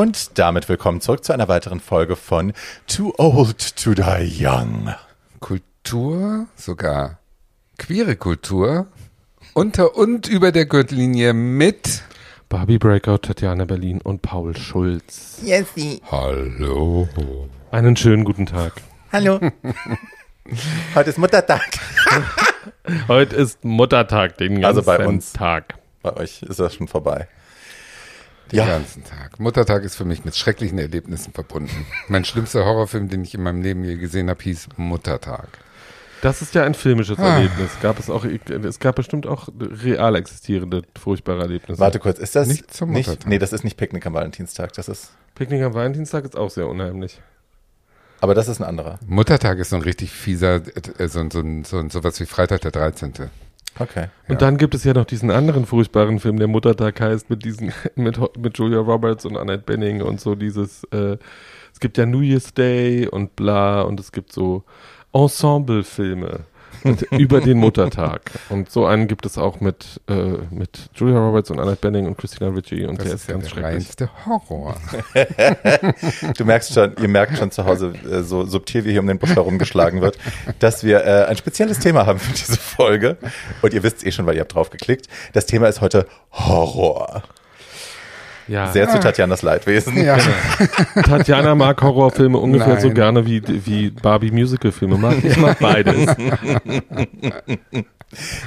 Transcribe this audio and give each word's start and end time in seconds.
Und 0.00 0.38
damit 0.38 0.66
willkommen 0.70 1.02
zurück 1.02 1.24
zu 1.24 1.34
einer 1.34 1.48
weiteren 1.48 1.78
Folge 1.78 2.16
von 2.16 2.54
Too 2.86 3.12
Old 3.18 3.76
to 3.76 3.92
Die 3.92 4.32
Young. 4.40 4.94
Kultur, 5.40 6.46
sogar 6.56 7.18
queere 7.76 8.16
Kultur, 8.16 8.86
unter 9.52 9.96
und 9.96 10.26
über 10.26 10.52
der 10.52 10.64
Gürtellinie 10.64 11.34
mit 11.34 12.02
Barbie 12.48 12.78
Breakout, 12.78 13.18
Tatjana 13.18 13.66
Berlin 13.66 14.00
und 14.00 14.22
Paul 14.22 14.56
Schulz. 14.56 15.42
Jessie. 15.44 16.00
Hallo. 16.10 17.06
Einen 17.70 17.94
schönen 17.94 18.24
guten 18.24 18.46
Tag. 18.46 18.72
Hallo. 19.12 19.38
Heute 20.94 21.10
ist 21.10 21.18
Muttertag. 21.18 21.78
Heute 23.08 23.36
ist 23.36 23.62
Muttertag, 23.66 24.38
den 24.38 24.62
ganzen 24.62 24.64
Also 24.64 24.82
bei 24.82 25.06
uns. 25.06 25.34
Tag. 25.34 25.74
Bei 26.00 26.16
euch 26.16 26.42
ist 26.42 26.58
das 26.58 26.74
schon 26.74 26.88
vorbei. 26.88 27.28
Den 28.52 28.58
Ja. 28.58 28.66
ganzen 28.66 29.04
Tag. 29.04 29.38
Muttertag 29.38 29.84
ist 29.84 29.94
für 29.96 30.04
mich 30.04 30.24
mit 30.24 30.36
schrecklichen 30.36 30.78
Erlebnissen 30.78 31.32
verbunden. 31.32 31.86
mein 32.08 32.24
schlimmster 32.24 32.64
Horrorfilm, 32.64 33.08
den 33.08 33.22
ich 33.22 33.34
in 33.34 33.42
meinem 33.42 33.62
Leben 33.62 33.84
je 33.84 33.96
gesehen 33.96 34.28
habe, 34.30 34.42
hieß 34.42 34.68
Muttertag. 34.76 35.48
Das 36.22 36.42
ist 36.42 36.54
ja 36.54 36.64
ein 36.64 36.74
filmisches 36.74 37.18
Ah. 37.18 37.36
Erlebnis. 37.36 37.70
Gab 37.80 37.98
es 37.98 38.10
auch, 38.10 38.24
es 38.26 38.78
gab 38.78 38.96
bestimmt 38.96 39.26
auch 39.26 39.48
real 39.58 40.16
existierende 40.16 40.82
furchtbare 40.98 41.40
Erlebnisse. 41.42 41.80
Warte 41.80 41.98
kurz, 41.98 42.18
ist 42.18 42.36
das 42.36 42.46
Nicht 42.48 42.72
zum 42.74 42.90
Muttertag. 42.90 43.26
Nee, 43.26 43.38
das 43.38 43.52
ist 43.54 43.64
nicht 43.64 43.76
Picknick 43.78 44.04
am 44.04 44.12
Valentinstag, 44.12 44.72
das 44.74 44.88
ist 44.88 45.12
Picknick 45.34 45.62
am 45.62 45.72
Valentinstag 45.72 46.24
ist 46.24 46.36
auch 46.36 46.50
sehr 46.50 46.66
unheimlich. 46.68 47.20
aber 48.20 48.34
das 48.34 48.48
ist 48.48 48.60
ein 48.60 48.64
anderer. 48.64 48.98
Muttertag 49.06 49.58
ist 49.58 49.70
so 49.70 49.76
ein 49.76 49.82
richtig 49.82 50.10
fieser, 50.10 50.56
äh, 50.98 51.08
so, 51.08 51.26
so, 51.30 51.42
so, 51.64 51.88
so 51.88 52.04
was 52.04 52.20
wie 52.20 52.26
Freitag 52.26 52.60
der 52.60 52.70
13. 52.72 53.14
Okay. 53.78 54.08
Und 54.28 54.42
dann 54.42 54.56
gibt 54.56 54.74
es 54.74 54.84
ja 54.84 54.92
noch 54.92 55.04
diesen 55.04 55.30
anderen 55.30 55.64
furchtbaren 55.64 56.20
Film, 56.20 56.38
der 56.38 56.48
Muttertag 56.48 57.00
heißt, 57.00 57.30
mit 57.30 57.44
diesen, 57.44 57.72
mit, 57.94 58.18
mit 58.38 58.58
Julia 58.58 58.80
Roberts 58.80 59.24
und 59.24 59.36
Annette 59.36 59.62
Benning 59.64 60.02
und 60.02 60.20
so 60.20 60.34
dieses, 60.34 60.84
äh, 60.92 61.16
es 61.72 61.80
gibt 61.80 61.96
ja 61.96 62.06
New 62.06 62.20
Year's 62.20 62.52
Day 62.52 63.06
und 63.06 63.36
bla 63.36 63.82
und 63.82 64.00
es 64.00 64.12
gibt 64.12 64.32
so 64.32 64.64
Ensemble-Filme 65.12 66.44
und 66.84 67.02
über 67.12 67.40
den 67.40 67.58
Muttertag. 67.58 68.30
Und 68.48 68.70
so 68.70 68.86
einen 68.86 69.08
gibt 69.08 69.26
es 69.26 69.38
auch 69.38 69.60
mit, 69.60 70.00
äh, 70.08 70.14
mit 70.50 70.90
Julia 70.94 71.18
Roberts 71.18 71.50
und 71.50 71.58
Annette 71.60 71.78
Benning 71.80 72.06
und 72.06 72.16
Christina 72.18 72.50
Ricci 72.50 72.84
und 72.86 72.98
Das 72.98 73.06
der 73.06 73.14
ist 73.14 73.20
ist 73.22 73.28
ja 73.28 73.34
ganz 73.34 73.44
der 73.44 73.50
schrecklich. 73.50 73.74
reinste 73.74 74.10
Horror. 74.26 74.76
Du 76.36 76.44
merkst 76.44 76.72
schon, 76.74 76.94
ihr 77.00 77.08
merkt 77.08 77.36
schon 77.38 77.50
zu 77.50 77.64
Hause, 77.64 77.92
äh, 78.10 78.22
so 78.22 78.44
subtil 78.44 78.84
wie 78.84 78.92
hier 78.92 79.00
um 79.00 79.06
den 79.06 79.18
Busch 79.18 79.34
herumgeschlagen 79.34 80.00
wird, 80.00 80.18
dass 80.58 80.84
wir 80.84 81.04
äh, 81.04 81.24
ein 81.26 81.36
spezielles 81.36 81.78
Thema 81.78 82.06
haben 82.06 82.18
für 82.18 82.32
diese 82.32 82.56
Folge. 82.56 83.16
Und 83.62 83.74
ihr 83.74 83.82
wisst 83.82 83.98
es 83.98 84.04
eh 84.04 84.12
schon, 84.12 84.26
weil 84.26 84.34
ihr 84.36 84.40
habt 84.42 84.54
drauf 84.54 84.70
geklickt. 84.70 85.06
Das 85.32 85.46
Thema 85.46 85.68
ist 85.68 85.80
heute 85.80 86.06
Horror. 86.32 87.22
Ja, 88.50 88.66
Sehr 88.72 88.88
zu 88.88 88.98
Tatjanas 88.98 89.42
Leidwesen. 89.42 89.96
Ja. 90.02 90.18
Tatjana 91.04 91.54
mag 91.54 91.80
Horrorfilme 91.80 92.36
ungefähr 92.36 92.80
so 92.80 92.88
Nein. 92.88 92.94
gerne 92.96 93.24
wie, 93.26 93.40
wie 93.64 93.90
Barbie 93.90 94.32
Musical-Filme 94.32 94.98
mag. 94.98 95.22
Ich 95.22 95.36
mag 95.36 95.58
beides. 95.60 96.16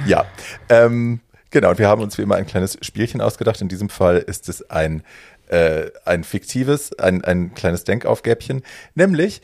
Ja, 0.06 0.26
ähm, 0.68 1.20
genau. 1.50 1.70
Und 1.70 1.78
wir 1.78 1.88
haben 1.88 2.02
uns 2.02 2.18
wie 2.18 2.22
immer 2.22 2.34
ein 2.34 2.44
kleines 2.44 2.76
Spielchen 2.82 3.22
ausgedacht. 3.22 3.62
In 3.62 3.68
diesem 3.68 3.88
Fall 3.88 4.18
ist 4.18 4.50
es 4.50 4.68
ein, 4.68 5.02
äh, 5.48 5.90
ein 6.04 6.24
fiktives, 6.24 6.98
ein, 6.98 7.24
ein 7.24 7.54
kleines 7.54 7.84
Denkaufgäbchen. 7.84 8.62
Nämlich, 8.94 9.42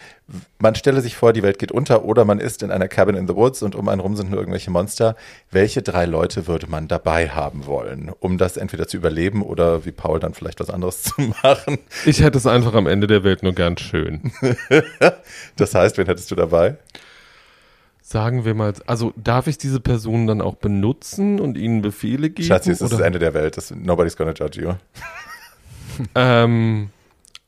man 0.59 0.75
stelle 0.75 1.01
sich 1.01 1.17
vor, 1.17 1.33
die 1.33 1.43
Welt 1.43 1.59
geht 1.59 1.73
unter 1.73 2.05
oder 2.05 2.25
man 2.25 2.39
ist 2.39 2.63
in 2.63 2.71
einer 2.71 2.89
Cabin 2.89 3.17
in 3.17 3.27
the 3.29 3.35
Woods 3.35 3.63
und 3.63 3.75
um 3.75 3.89
einen 3.89 4.01
rum 4.01 4.17
sind 4.17 4.31
nur 4.31 4.39
irgendwelche 4.39 4.71
Monster. 4.71 5.17
Welche 5.51 5.83
drei 5.83 6.07
Leute 6.07 6.47
würde 6.47 6.69
man 6.69 6.89
dabei 6.89 7.29
haben 7.29 7.67
wollen, 7.67 8.11
um 8.21 8.39
das 8.39 8.57
entweder 8.57 8.89
zu 8.89 8.97
überleben 8.97 9.43
oder 9.43 9.85
wie 9.85 9.93
Paul 9.93 10.21
dann 10.21 10.35
vielleicht 10.35 10.61
was 10.61 10.71
anderes 10.71 11.03
zu 11.03 11.21
machen? 11.43 11.79
Ich 12.07 12.23
hätte 12.23 12.39
es 12.39 12.47
einfach 12.47 12.75
am 12.75 12.87
Ende 12.87 13.07
der 13.07 13.25
Welt 13.25 13.43
nur 13.43 13.55
gern 13.55 13.77
schön. 13.79 14.33
Das 15.57 15.75
heißt, 15.75 15.99
wen 15.99 16.07
hättest 16.07 16.31
du 16.31 16.35
dabei? 16.35 16.77
Sagen 18.03 18.45
wir 18.45 18.55
mal, 18.55 18.73
also 18.87 19.13
darf 19.17 19.47
ich 19.47 19.59
diese 19.59 19.79
Personen 19.79 20.27
dann 20.27 20.41
auch 20.41 20.57
benutzen 20.57 21.39
und 21.39 21.57
ihnen 21.57 21.81
Befehle 21.83 22.31
geben? 22.31 22.49
Schatzi, 22.49 22.73
es 22.73 22.81
ist 22.81 22.93
das? 22.93 23.01
Ende 23.01 23.19
der 23.19 23.35
Welt. 23.35 23.57
Das, 23.57 23.71
nobody's 23.71 24.17
gonna 24.17 24.33
judge 24.33 24.61
you. 24.61 24.73
Ähm, 26.15 26.91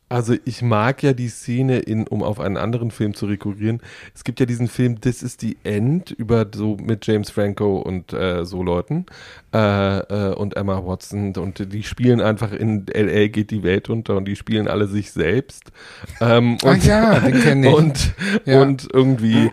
also 0.08 0.34
ich 0.44 0.60
mag 0.60 1.02
ja 1.02 1.14
die 1.14 1.28
Szene, 1.28 1.78
in, 1.78 2.06
um 2.06 2.22
auf 2.22 2.38
einen 2.38 2.58
anderen 2.58 2.90
Film 2.90 3.14
zu 3.14 3.24
rekurrieren. 3.24 3.80
Es 4.14 4.24
gibt 4.24 4.40
ja 4.40 4.46
diesen 4.46 4.68
Film 4.68 5.00
This 5.00 5.22
is 5.22 5.38
the 5.40 5.56
End 5.64 6.10
über 6.10 6.46
so 6.54 6.76
mit 6.76 7.06
James 7.06 7.30
Franco 7.30 7.78
und 7.78 8.12
äh, 8.12 8.44
so 8.44 8.62
Leuten 8.62 9.06
äh, 9.54 10.00
äh, 10.00 10.34
und 10.34 10.54
Emma 10.54 10.84
Watson 10.84 11.34
und 11.36 11.72
die 11.72 11.82
spielen 11.82 12.20
einfach 12.20 12.52
in 12.52 12.84
LA 12.92 13.28
geht 13.28 13.50
die 13.50 13.62
Welt 13.62 13.88
unter 13.88 14.14
und 14.18 14.26
die 14.26 14.36
spielen 14.36 14.68
alle 14.68 14.86
sich 14.86 15.12
selbst. 15.12 15.72
Ähm, 16.20 16.58
Ach 16.62 16.76
ja, 16.76 17.18
den 17.18 17.40
kenn 17.40 17.64
ich. 17.64 17.72
Und, 17.74 18.14
Ja. 18.44 18.60
und 18.60 18.88
irgendwie 18.92 19.50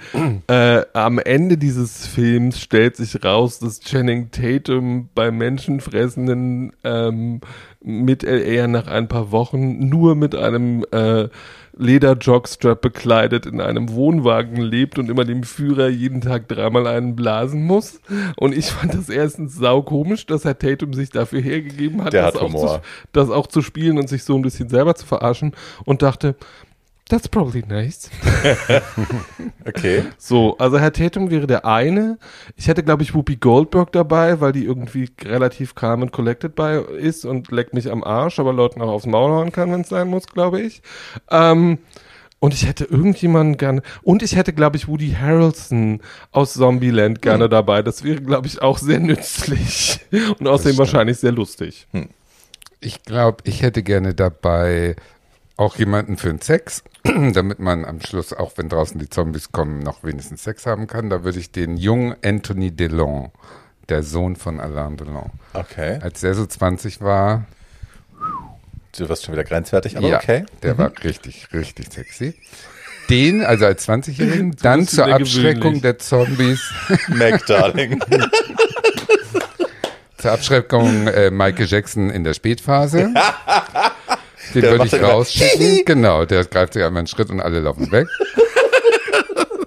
äh, 0.47 0.83
am 0.91 1.19
Ende 1.19 1.57
dieses 1.57 2.05
Films 2.05 2.59
stellt 2.59 2.97
sich 2.97 3.23
raus, 3.23 3.59
dass 3.59 3.79
Channing 3.79 4.29
Tatum 4.31 5.07
beim 5.15 5.37
menschenfressenden 5.37 6.73
ähm, 6.83 7.39
mit 7.81 8.23
LA 8.23 8.67
nach 8.67 8.87
ein 8.87 9.07
paar 9.07 9.31
Wochen 9.31 9.87
nur 9.87 10.15
mit 10.15 10.35
einem 10.35 10.85
äh, 10.91 11.29
Leder-Jockstrap 11.77 12.81
bekleidet 12.81 13.45
in 13.45 13.61
einem 13.61 13.93
Wohnwagen 13.93 14.57
lebt 14.57 14.99
und 14.99 15.09
immer 15.09 15.23
dem 15.23 15.43
Führer 15.43 15.87
jeden 15.87 16.19
Tag 16.19 16.49
dreimal 16.49 16.87
einen 16.87 17.15
blasen 17.15 17.63
muss. 17.63 18.01
Und 18.35 18.55
ich 18.55 18.65
fand 18.67 18.93
das 18.93 19.07
erstens 19.07 19.55
sau 19.55 19.81
komisch, 19.81 20.25
dass 20.25 20.43
Herr 20.43 20.59
Tatum 20.59 20.93
sich 20.93 21.09
dafür 21.09 21.39
hergegeben 21.39 22.03
hat, 22.03 22.11
Der 22.11 22.23
das, 22.23 22.35
hat 22.35 22.41
auch 22.41 22.53
zu, 22.53 22.81
das 23.13 23.29
auch 23.29 23.47
zu 23.47 23.61
spielen 23.61 23.97
und 23.97 24.09
sich 24.09 24.25
so 24.25 24.35
ein 24.35 24.41
bisschen 24.41 24.67
selber 24.67 24.95
zu 24.95 25.05
verarschen 25.05 25.53
und 25.85 26.01
dachte, 26.01 26.35
that's 27.09 27.27
probably 27.27 27.63
nice. 27.67 28.09
Okay. 29.67 30.03
So, 30.17 30.57
also 30.57 30.79
Herr 30.79 30.93
Tatum 30.93 31.29
wäre 31.29 31.45
der 31.45 31.65
eine. 31.65 32.17
Ich 32.55 32.67
hätte, 32.67 32.81
glaube 32.81 33.03
ich, 33.03 33.13
Whoopi 33.13 33.35
Goldberg 33.35 33.91
dabei, 33.91 34.41
weil 34.41 34.51
die 34.51 34.65
irgendwie 34.65 35.09
relativ 35.23 35.75
calm 35.75 36.01
and 36.01 36.11
collected 36.11 36.55
bei 36.55 36.77
ist 36.77 37.23
und 37.25 37.51
leckt 37.51 37.73
mich 37.73 37.91
am 37.91 38.03
Arsch, 38.03 38.39
aber 38.39 38.51
Leuten 38.51 38.81
auch 38.81 38.89
aufs 38.89 39.05
Maul 39.05 39.31
hauen 39.31 39.51
kann, 39.51 39.71
wenn 39.71 39.81
es 39.81 39.89
sein 39.89 40.07
muss, 40.07 40.25
glaube 40.27 40.61
ich. 40.61 40.81
Ähm, 41.29 41.77
und 42.39 42.53
ich 42.53 42.65
hätte 42.65 42.85
irgendjemanden 42.85 43.57
gerne, 43.57 43.81
und 44.01 44.23
ich 44.23 44.35
hätte, 44.35 44.53
glaube 44.53 44.77
ich, 44.77 44.87
Woody 44.87 45.11
Harrelson 45.11 45.99
aus 46.31 46.53
Zombieland 46.53 47.21
gerne 47.21 47.49
dabei. 47.49 47.81
Das 47.83 48.03
wäre, 48.03 48.21
glaube 48.21 48.47
ich, 48.47 48.61
auch 48.61 48.77
sehr 48.77 48.99
nützlich 48.99 49.99
und 50.39 50.47
außerdem 50.47 50.77
wahrscheinlich 50.77 51.17
sehr 51.17 51.33
lustig. 51.33 51.87
Ich 52.79 53.03
glaube, 53.03 53.43
ich 53.43 53.61
hätte 53.61 53.83
gerne 53.83 54.15
dabei 54.15 54.95
auch 55.59 55.75
jemanden 55.75 56.17
für 56.17 56.29
den 56.29 56.41
Sex, 56.41 56.83
damit 57.03 57.59
man 57.59 57.85
am 57.85 58.01
Schluss, 58.01 58.33
auch 58.33 58.53
wenn 58.55 58.69
draußen 58.69 58.99
die 58.99 59.09
Zombies 59.09 59.51
kommen, 59.51 59.79
noch 59.79 60.03
wenigstens 60.03 60.43
Sex 60.43 60.65
haben 60.65 60.87
kann. 60.87 61.09
Da 61.09 61.23
würde 61.23 61.39
ich 61.39 61.51
den 61.51 61.77
jungen 61.77 62.15
Anthony 62.23 62.71
Delon, 62.71 63.31
der 63.89 64.03
Sohn 64.03 64.35
von 64.35 64.59
Alain 64.59 64.97
Delon, 64.97 65.31
Okay. 65.53 65.99
als 66.01 66.21
der 66.21 66.33
so 66.33 66.45
20 66.45 67.01
war, 67.01 67.45
Du 68.97 69.07
wirst 69.07 69.23
schon 69.25 69.33
wieder 69.33 69.43
grenzwertig, 69.43 69.97
aber 69.97 70.07
ja, 70.07 70.17
okay. 70.17 70.45
der 70.63 70.77
war 70.77 70.91
richtig, 71.03 71.47
richtig 71.53 71.93
sexy. 71.93 72.33
Den, 73.09 73.43
also 73.45 73.65
als 73.65 73.87
20-Jährigen, 73.87 74.55
dann 74.61 74.87
zur 74.87 75.05
Abschreckung 75.05 75.61
gewöhnlich. 75.61 75.81
der 75.83 75.99
Zombies, 75.99 76.73
Mac, 77.09 77.45
Darling. 77.45 78.01
zur 80.17 80.31
Abschreckung 80.31 81.07
äh, 81.07 81.31
Michael 81.31 81.67
Jackson 81.67 82.09
in 82.09 82.23
der 82.23 82.33
Spätphase. 82.33 83.13
Den 84.53 84.61
Der 84.61 84.71
würde 84.71 84.85
ich 84.85 85.01
rausschicken. 85.01 85.81
genau, 85.85 86.25
der 86.25 86.45
greift 86.45 86.73
sich 86.73 86.83
einmal 86.83 86.99
einen 87.01 87.07
Schritt 87.07 87.29
und 87.29 87.39
alle 87.41 87.59
laufen 87.59 87.91
weg. 87.91 88.07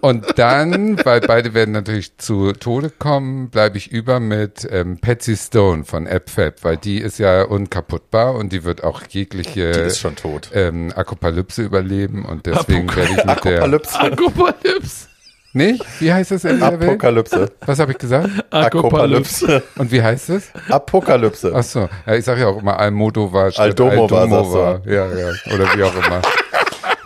Und 0.00 0.36
dann, 0.36 0.98
weil 1.04 1.20
beide 1.20 1.54
werden 1.54 1.70
natürlich 1.70 2.18
zu 2.18 2.50
Tode 2.54 2.90
kommen, 2.90 3.50
bleibe 3.50 3.78
ich 3.78 3.92
über 3.92 4.18
mit 4.18 4.66
ähm, 4.68 4.98
Patsy 4.98 5.36
Stone 5.36 5.84
von 5.84 6.08
AppFab, 6.08 6.64
weil 6.64 6.76
die 6.76 6.98
ist 6.98 7.20
ja 7.20 7.44
unkaputtbar 7.44 8.34
und 8.34 8.52
die 8.52 8.64
wird 8.64 8.82
auch 8.82 9.02
jegliche 9.08 9.70
Die 9.70 9.78
ist 9.82 10.00
schon 10.00 10.16
tot. 10.16 10.50
ähm, 10.54 10.92
Apokalypse 10.96 11.62
überleben 11.62 12.24
und 12.24 12.46
deswegen 12.46 12.88
werde 12.96 13.12
ich 13.12 13.24
mit 13.24 13.44
der... 13.44 13.62
Apokalypse. 13.62 14.00
Akopalypse. 14.00 15.06
Nicht? 15.54 15.84
Wie 16.00 16.12
heißt 16.12 16.30
das 16.30 16.44
Ende 16.44 16.60
der 16.60 16.80
Welt? 16.80 16.90
Apokalypse. 16.90 17.52
Was 17.66 17.78
habe 17.78 17.92
ich 17.92 17.98
gesagt? 17.98 18.30
Apokalypse. 18.50 19.62
Und 19.76 19.92
wie 19.92 20.02
heißt 20.02 20.30
es? 20.30 20.50
Apokalypse. 20.68 21.52
Ach 21.54 21.62
so, 21.62 21.88
ja, 22.06 22.14
ich 22.14 22.24
sage 22.24 22.40
ja 22.40 22.46
auch 22.48 22.58
immer 22.58 22.78
Almodovar 22.78 23.50
statt 23.52 23.64
Aldomovar. 23.80 24.76
sagst 24.76 24.86
Ja, 24.86 25.14
ja, 25.14 25.28
oder 25.54 25.76
wie 25.76 25.82
auch 25.82 25.94
immer. 25.94 26.22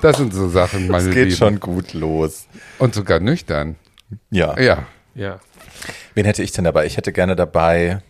Das 0.03 0.17
sind 0.19 0.33
so 0.33 0.49
Sachen, 0.49 0.87
meine 0.89 1.09
Es 1.09 1.15
geht 1.15 1.25
Lieben. 1.27 1.37
schon 1.37 1.59
gut 1.61 1.93
los. 1.93 2.47
Und 2.79 2.95
sogar 2.95 3.19
nüchtern. 3.19 3.77
Ja. 4.31 4.59
Ja. 4.61 4.85
Ja. 5.15 5.41
Wen 6.15 6.25
hätte 6.27 6.43
ich 6.43 6.53
denn 6.53 6.65
dabei? 6.65 6.87
Ich 6.87 6.97
hätte 6.97 7.13
gerne 7.13 7.35
dabei 7.35 8.01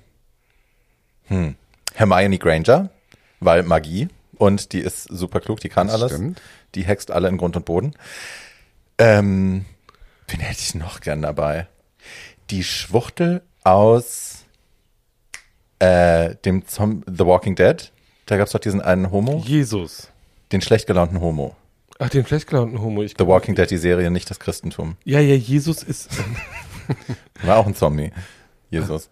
hm, 1.28 1.54
Hermione 1.94 2.38
Granger, 2.38 2.90
weil 3.40 3.62
Magie. 3.62 4.08
Und 4.36 4.72
die 4.72 4.80
ist 4.80 5.04
super 5.04 5.40
klug, 5.40 5.60
die 5.60 5.70
kann 5.70 5.86
Das 5.86 5.96
alles. 6.02 6.12
stimmt. 6.12 6.42
Die 6.74 6.82
hext 6.82 7.10
alle 7.10 7.28
in 7.28 7.38
Grund 7.38 7.56
und 7.56 7.64
Boden. 7.64 7.94
Ähm, 8.98 9.64
wen 10.28 10.40
hätte 10.40 10.60
ich 10.60 10.74
noch 10.74 11.00
gern 11.00 11.22
dabei? 11.22 11.68
Die 12.50 12.64
Schwuchtel 12.64 13.42
aus 13.64 14.44
äh, 15.78 16.34
dem 16.44 16.66
Zom 16.66 17.02
The 17.06 17.26
Walking 17.26 17.54
Dead. 17.54 17.92
Da 18.26 18.36
gab 18.36 18.46
es 18.46 18.52
doch 18.52 18.60
diesen 18.60 18.80
einen 18.80 19.10
Homo. 19.10 19.42
Jesus. 19.44 20.10
Den 20.52 20.60
schlecht 20.60 20.86
gelaunten 20.86 21.20
Homo. 21.20 21.56
Ach, 21.98 22.08
den 22.08 22.26
schlecht 22.26 22.46
gelaunten 22.48 22.80
Homo. 22.80 23.02
Ich 23.02 23.14
The 23.18 23.26
Walking 23.26 23.54
Dead, 23.54 23.70
die 23.70 23.78
Serie, 23.78 24.10
nicht 24.10 24.28
das 24.30 24.38
Christentum. 24.38 24.96
Ja, 25.04 25.20
ja, 25.20 25.34
Jesus 25.34 25.82
ist. 25.82 26.10
War 27.42 27.58
auch 27.58 27.66
ein 27.66 27.74
Zombie. 27.74 28.12
Jesus. 28.70 29.08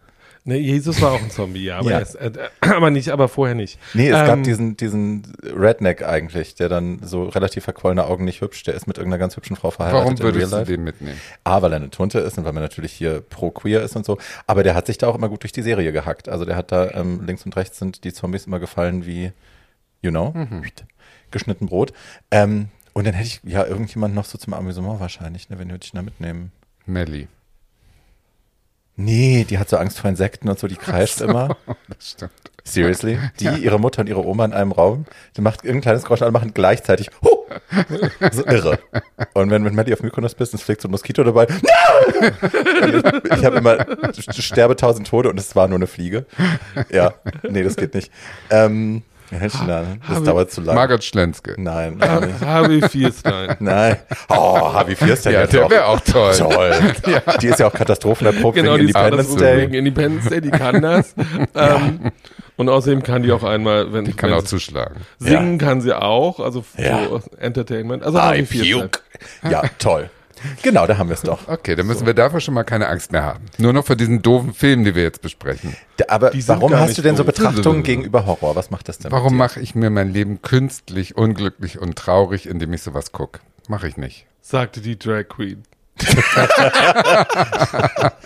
Ne, 0.46 0.58
Jesus 0.58 1.00
war 1.00 1.12
auch 1.12 1.22
ein 1.22 1.30
Zombie, 1.30 1.64
ja, 1.64 1.78
aber, 1.78 1.90
Ja. 1.90 1.96
Er 1.96 2.02
ist, 2.02 2.16
äh, 2.16 2.32
aber 2.60 2.90
nicht, 2.90 3.08
aber 3.08 3.28
vorher 3.28 3.54
nicht. 3.54 3.78
Nee, 3.94 4.10
es 4.10 4.18
Ähm, 4.18 4.26
gab 4.26 4.42
diesen, 4.42 4.76
diesen 4.76 5.32
Redneck 5.42 6.02
eigentlich, 6.02 6.54
der 6.54 6.68
dann 6.68 6.98
so 7.02 7.24
relativ 7.24 7.64
verquollene 7.64 8.04
Augen 8.04 8.26
nicht 8.26 8.42
hübsch, 8.42 8.62
der 8.62 8.74
ist 8.74 8.86
mit 8.86 8.98
irgendeiner 8.98 9.18
ganz 9.18 9.36
hübschen 9.36 9.56
Frau 9.56 9.70
verheiratet 9.70 10.20
Warum 10.20 10.34
würdest 10.34 10.52
du 10.52 10.64
den 10.64 10.84
mitnehmen? 10.84 11.18
A, 11.44 11.62
weil 11.62 11.72
er 11.72 11.76
eine 11.76 11.88
Tunte 11.88 12.18
ist 12.18 12.36
und 12.36 12.44
weil 12.44 12.52
man 12.52 12.62
natürlich 12.62 12.92
hier 12.92 13.22
pro 13.22 13.50
queer 13.50 13.82
ist 13.82 13.96
und 13.96 14.04
so. 14.04 14.18
Aber 14.46 14.62
der 14.62 14.74
hat 14.74 14.86
sich 14.86 14.98
da 14.98 15.08
auch 15.08 15.14
immer 15.14 15.30
gut 15.30 15.42
durch 15.44 15.52
die 15.52 15.62
Serie 15.62 15.92
gehackt. 15.92 16.28
Also 16.28 16.44
der 16.44 16.56
hat 16.56 16.72
da 16.72 16.90
ähm, 16.90 17.22
links 17.24 17.46
und 17.46 17.56
rechts 17.56 17.78
sind 17.78 18.04
die 18.04 18.12
Zombies 18.12 18.46
immer 18.46 18.60
gefallen 18.60 19.06
wie, 19.06 19.32
you 20.02 20.10
know, 20.10 20.34
geschnitten 21.30 21.66
Brot. 21.66 21.94
Ähm, 22.30 22.68
und 22.92 23.06
dann 23.06 23.14
hätte 23.14 23.28
ich 23.28 23.40
ja 23.44 23.64
irgendjemand 23.64 24.14
noch 24.14 24.26
so 24.26 24.36
zum 24.36 24.52
Amüsement 24.52 25.00
wahrscheinlich, 25.00 25.48
ne, 25.48 25.58
wenn 25.58 25.70
würde 25.70 25.84
ich 25.84 25.94
ihn 25.94 25.96
da 25.96 26.02
mitnehmen. 26.02 26.52
Melly. 26.84 27.28
Nee, 28.96 29.44
die 29.48 29.58
hat 29.58 29.68
so 29.68 29.76
Angst 29.76 29.98
vor 29.98 30.08
Insekten 30.08 30.48
und 30.48 30.58
so, 30.58 30.68
die 30.68 30.76
kreischt 30.76 31.20
immer. 31.20 31.56
Das 31.88 32.10
stimmt. 32.10 32.32
Seriously? 32.66 33.18
Die, 33.40 33.46
ihre 33.62 33.78
Mutter 33.78 34.00
und 34.00 34.08
ihre 34.08 34.24
Oma 34.24 34.46
in 34.46 34.54
einem 34.54 34.72
Raum, 34.72 35.04
die 35.36 35.42
macht 35.42 35.64
irgendein 35.64 35.82
kleines 35.82 36.04
Geräusch, 36.04 36.22
alle 36.22 36.32
machen 36.32 36.54
gleichzeitig, 36.54 37.10
huh! 37.22 37.44
so 38.32 38.46
irre. 38.46 38.78
Und 39.34 39.50
wenn 39.50 39.62
du 39.62 39.68
mit 39.68 39.74
Maddie 39.74 39.92
auf 39.92 40.02
Mykonos 40.02 40.34
bist, 40.34 40.54
und 40.54 40.60
es 40.60 40.64
fliegt 40.64 40.80
so 40.80 40.88
ein 40.88 40.90
Moskito 40.90 41.22
dabei, 41.22 41.46
no! 41.46 42.22
Und 42.82 43.26
ich 43.26 43.32
ich 43.38 43.44
habe 43.44 43.58
immer, 43.58 43.86
sterbe 44.30 44.76
tausend 44.76 45.06
Tode 45.06 45.28
und 45.28 45.38
es 45.38 45.54
war 45.54 45.68
nur 45.68 45.76
eine 45.76 45.86
Fliege. 45.86 46.24
Ja, 46.90 47.12
nee, 47.42 47.62
das 47.62 47.76
geht 47.76 47.92
nicht. 47.92 48.10
Ähm, 48.48 49.02
denn? 49.40 50.00
Das 50.06 50.16
Habe- 50.16 50.24
dauert 50.26 50.50
zu 50.50 50.60
lang. 50.60 50.74
Margot 50.74 51.02
Schlenske. 51.04 51.54
Nein. 51.58 51.98
Harvey 52.44 52.80
Fierstein. 52.88 53.56
Nein. 53.60 53.96
Oh, 54.28 54.72
Harvey 54.72 54.96
Fierstein. 54.96 55.32
Ja, 55.34 55.46
der 55.46 55.70
wäre 55.70 55.86
auch 55.86 56.00
toll. 56.00 56.34
Toll. 56.36 56.74
Die 57.42 57.46
ist 57.48 57.60
ja 57.60 57.66
auch 57.68 57.72
katastrophenerprobt 57.72 58.56
Genau, 58.56 58.74
wegen 58.76 58.86
die 58.88 58.92
kann 58.92 59.10
das 59.16 59.26
Independence 59.28 59.36
Day. 59.36 59.62
wegen 59.62 59.74
Independence 59.74 60.28
Day, 60.28 60.40
die 60.40 60.50
kann 60.50 60.82
das. 60.82 61.14
ähm, 61.54 62.12
und 62.56 62.68
außerdem 62.68 63.02
kann 63.02 63.22
die 63.22 63.32
auch 63.32 63.42
einmal, 63.42 63.92
wenn 63.92 64.04
Die 64.04 64.12
kann 64.12 64.30
wenn 64.30 64.38
auch 64.38 64.42
zuschlagen. 64.44 65.00
singen 65.18 65.58
kann 65.58 65.80
sie 65.80 65.92
auch, 65.92 66.38
also 66.40 66.62
für 66.62 66.82
Ja. 66.82 67.00
Entertainment. 67.38 68.02
Also 68.04 68.18
I 68.18 68.20
Harvey 68.20 68.46
Fierstein. 68.46 68.90
Ja, 69.50 69.62
toll. 69.78 70.10
Genau, 70.62 70.86
da 70.86 70.98
haben 70.98 71.08
wir 71.08 71.14
es 71.14 71.22
doch. 71.22 71.48
Okay, 71.48 71.74
dann 71.76 71.86
müssen 71.86 72.06
wir 72.06 72.14
dafür 72.14 72.40
schon 72.40 72.54
mal 72.54 72.64
keine 72.64 72.88
Angst 72.88 73.12
mehr 73.12 73.22
haben. 73.24 73.44
Nur 73.58 73.72
noch 73.72 73.84
für 73.86 73.96
diesen 73.96 74.22
doofen 74.22 74.54
Film, 74.54 74.84
den 74.84 74.94
wir 74.94 75.02
jetzt 75.02 75.22
besprechen. 75.22 75.74
Da- 75.96 76.06
Aber 76.08 76.30
Die 76.30 76.46
warum 76.48 76.74
hast 76.74 76.96
du 76.98 77.02
denn 77.02 77.16
so. 77.16 77.24
Betrachtungen 77.24 77.82
gegenüber 77.82 78.26
Horror? 78.26 78.56
Was 78.56 78.70
macht 78.70 78.88
das 78.88 78.98
denn? 78.98 79.10
Warum 79.12 79.36
mache 79.36 79.60
ich 79.60 79.74
mir 79.74 79.90
mein 79.90 80.12
Leben 80.12 80.42
künstlich, 80.42 81.16
unglücklich 81.16 81.78
und 81.78 81.96
traurig, 81.96 82.46
indem 82.46 82.72
ich 82.72 82.82
sowas 82.82 83.12
gucke? 83.12 83.40
Mache 83.68 83.88
ich 83.88 83.96
nicht. 83.96 84.26
Sagte 84.42 84.80
die 84.80 84.98
Drag 84.98 85.24
Queen. 85.28 85.62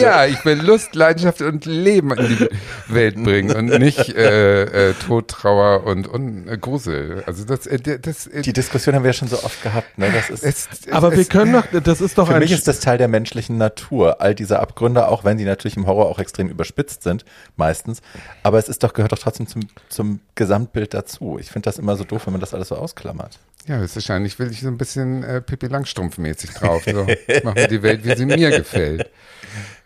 Ja, 0.00 0.26
ich 0.26 0.44
will 0.44 0.60
Lust, 0.60 0.94
Leidenschaft 0.94 1.42
und 1.42 1.64
Leben 1.64 2.12
in 2.12 2.28
die 2.28 2.48
Welt 2.88 3.22
bringen 3.22 3.54
und 3.54 3.78
nicht 3.78 4.14
äh, 4.14 4.90
äh, 4.90 4.94
Tod, 4.94 5.28
Trauer 5.28 5.84
und, 5.84 6.06
und 6.06 6.48
äh, 6.48 6.58
Grusel. 6.58 7.22
Also 7.26 7.44
das, 7.44 7.66
äh, 7.66 7.98
das 7.98 8.26
äh? 8.26 8.42
Die 8.42 8.52
Diskussion 8.52 8.94
haben 8.94 9.04
wir 9.04 9.10
ja 9.10 9.14
schon 9.14 9.28
so 9.28 9.42
oft 9.42 9.62
gehabt. 9.62 9.98
Ne? 9.98 10.10
Das 10.12 10.30
ist, 10.30 10.44
es, 10.44 10.68
Aber 10.90 11.12
es, 11.12 11.18
wir 11.18 11.24
können 11.26 11.52
doch, 11.52 11.66
das 11.82 12.00
ist 12.00 12.18
doch 12.18 12.28
für 12.28 12.34
ein 12.34 12.40
mich 12.40 12.52
ist 12.52 12.68
das 12.68 12.80
Teil 12.80 12.98
der 12.98 13.08
menschlichen 13.08 13.58
Natur. 13.58 14.20
All 14.20 14.34
diese 14.34 14.60
Abgründe, 14.60 15.08
auch 15.08 15.24
wenn 15.24 15.38
sie 15.38 15.44
natürlich 15.44 15.76
im 15.76 15.86
Horror 15.86 16.06
auch 16.06 16.18
extrem 16.18 16.48
überspitzt 16.48 17.02
sind, 17.02 17.24
meistens. 17.56 18.00
Aber 18.42 18.58
es 18.58 18.68
ist 18.68 18.82
doch, 18.82 18.92
gehört 18.92 19.12
doch 19.12 19.18
trotzdem 19.18 19.46
zum, 19.46 19.62
zum 19.88 20.20
Gesamtbild 20.34 20.94
dazu. 20.94 21.38
Ich 21.40 21.50
finde 21.50 21.66
das 21.66 21.78
immer 21.78 21.96
so 21.96 22.04
doof, 22.04 22.26
wenn 22.26 22.32
man 22.32 22.40
das 22.40 22.54
alles 22.54 22.68
so 22.68 22.76
ausklammert. 22.76 23.38
Ja, 23.66 23.78
höchstwahrscheinlich 23.78 24.38
will 24.38 24.50
ich 24.50 24.60
so 24.60 24.68
ein 24.68 24.76
bisschen 24.76 25.22
äh, 25.22 25.40
Pippi 25.40 25.66
Langstrumpf-mäßig 25.66 26.58
drauf. 26.58 26.84
So, 26.84 27.03
ich 27.26 27.44
mache 27.44 27.60
mir 27.60 27.68
die 27.68 27.82
Welt, 27.82 28.04
wie 28.04 28.16
sie 28.16 28.26
mir 28.26 28.50
gefällt. 28.50 29.10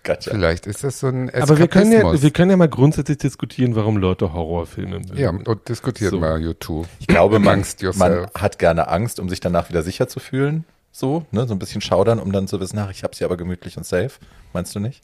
Gotcha. 0.04 0.30
Vielleicht 0.30 0.66
ist 0.66 0.84
das 0.84 1.00
so 1.00 1.08
ein 1.08 1.28
Eskapismus. 1.28 1.50
Aber 1.50 1.58
wir 1.58 1.68
können, 1.68 1.92
ja, 1.92 2.22
wir 2.22 2.30
können 2.30 2.50
ja 2.50 2.56
mal 2.56 2.68
grundsätzlich 2.68 3.18
diskutieren, 3.18 3.74
warum 3.76 3.96
Leute 3.98 4.32
Horrorfilme 4.32 5.00
mögen. 5.00 5.16
ja, 5.16 5.30
und 5.30 5.68
diskutiert 5.68 6.12
So. 6.12 6.18
mal 6.18 6.40
YouTube. 6.40 6.86
Ich 7.00 7.06
glaube, 7.06 7.38
man, 7.38 7.64
man 7.96 8.26
hat 8.34 8.58
gerne 8.58 8.88
Angst, 8.88 9.20
um 9.20 9.28
sich 9.28 9.40
danach 9.40 9.68
wieder 9.68 9.82
sicher 9.82 10.08
zu 10.08 10.20
fühlen. 10.20 10.64
So, 10.92 11.26
ne, 11.30 11.46
so 11.46 11.54
ein 11.54 11.58
bisschen 11.58 11.80
schaudern, 11.80 12.18
um 12.18 12.32
dann 12.32 12.48
zu 12.48 12.58
wissen, 12.60 12.78
ach, 12.78 12.90
ich 12.90 13.04
hab's 13.04 13.18
hier 13.18 13.26
aber 13.26 13.36
gemütlich 13.36 13.76
und 13.76 13.84
safe. 13.84 14.12
Meinst 14.52 14.74
du 14.74 14.80
nicht? 14.80 15.02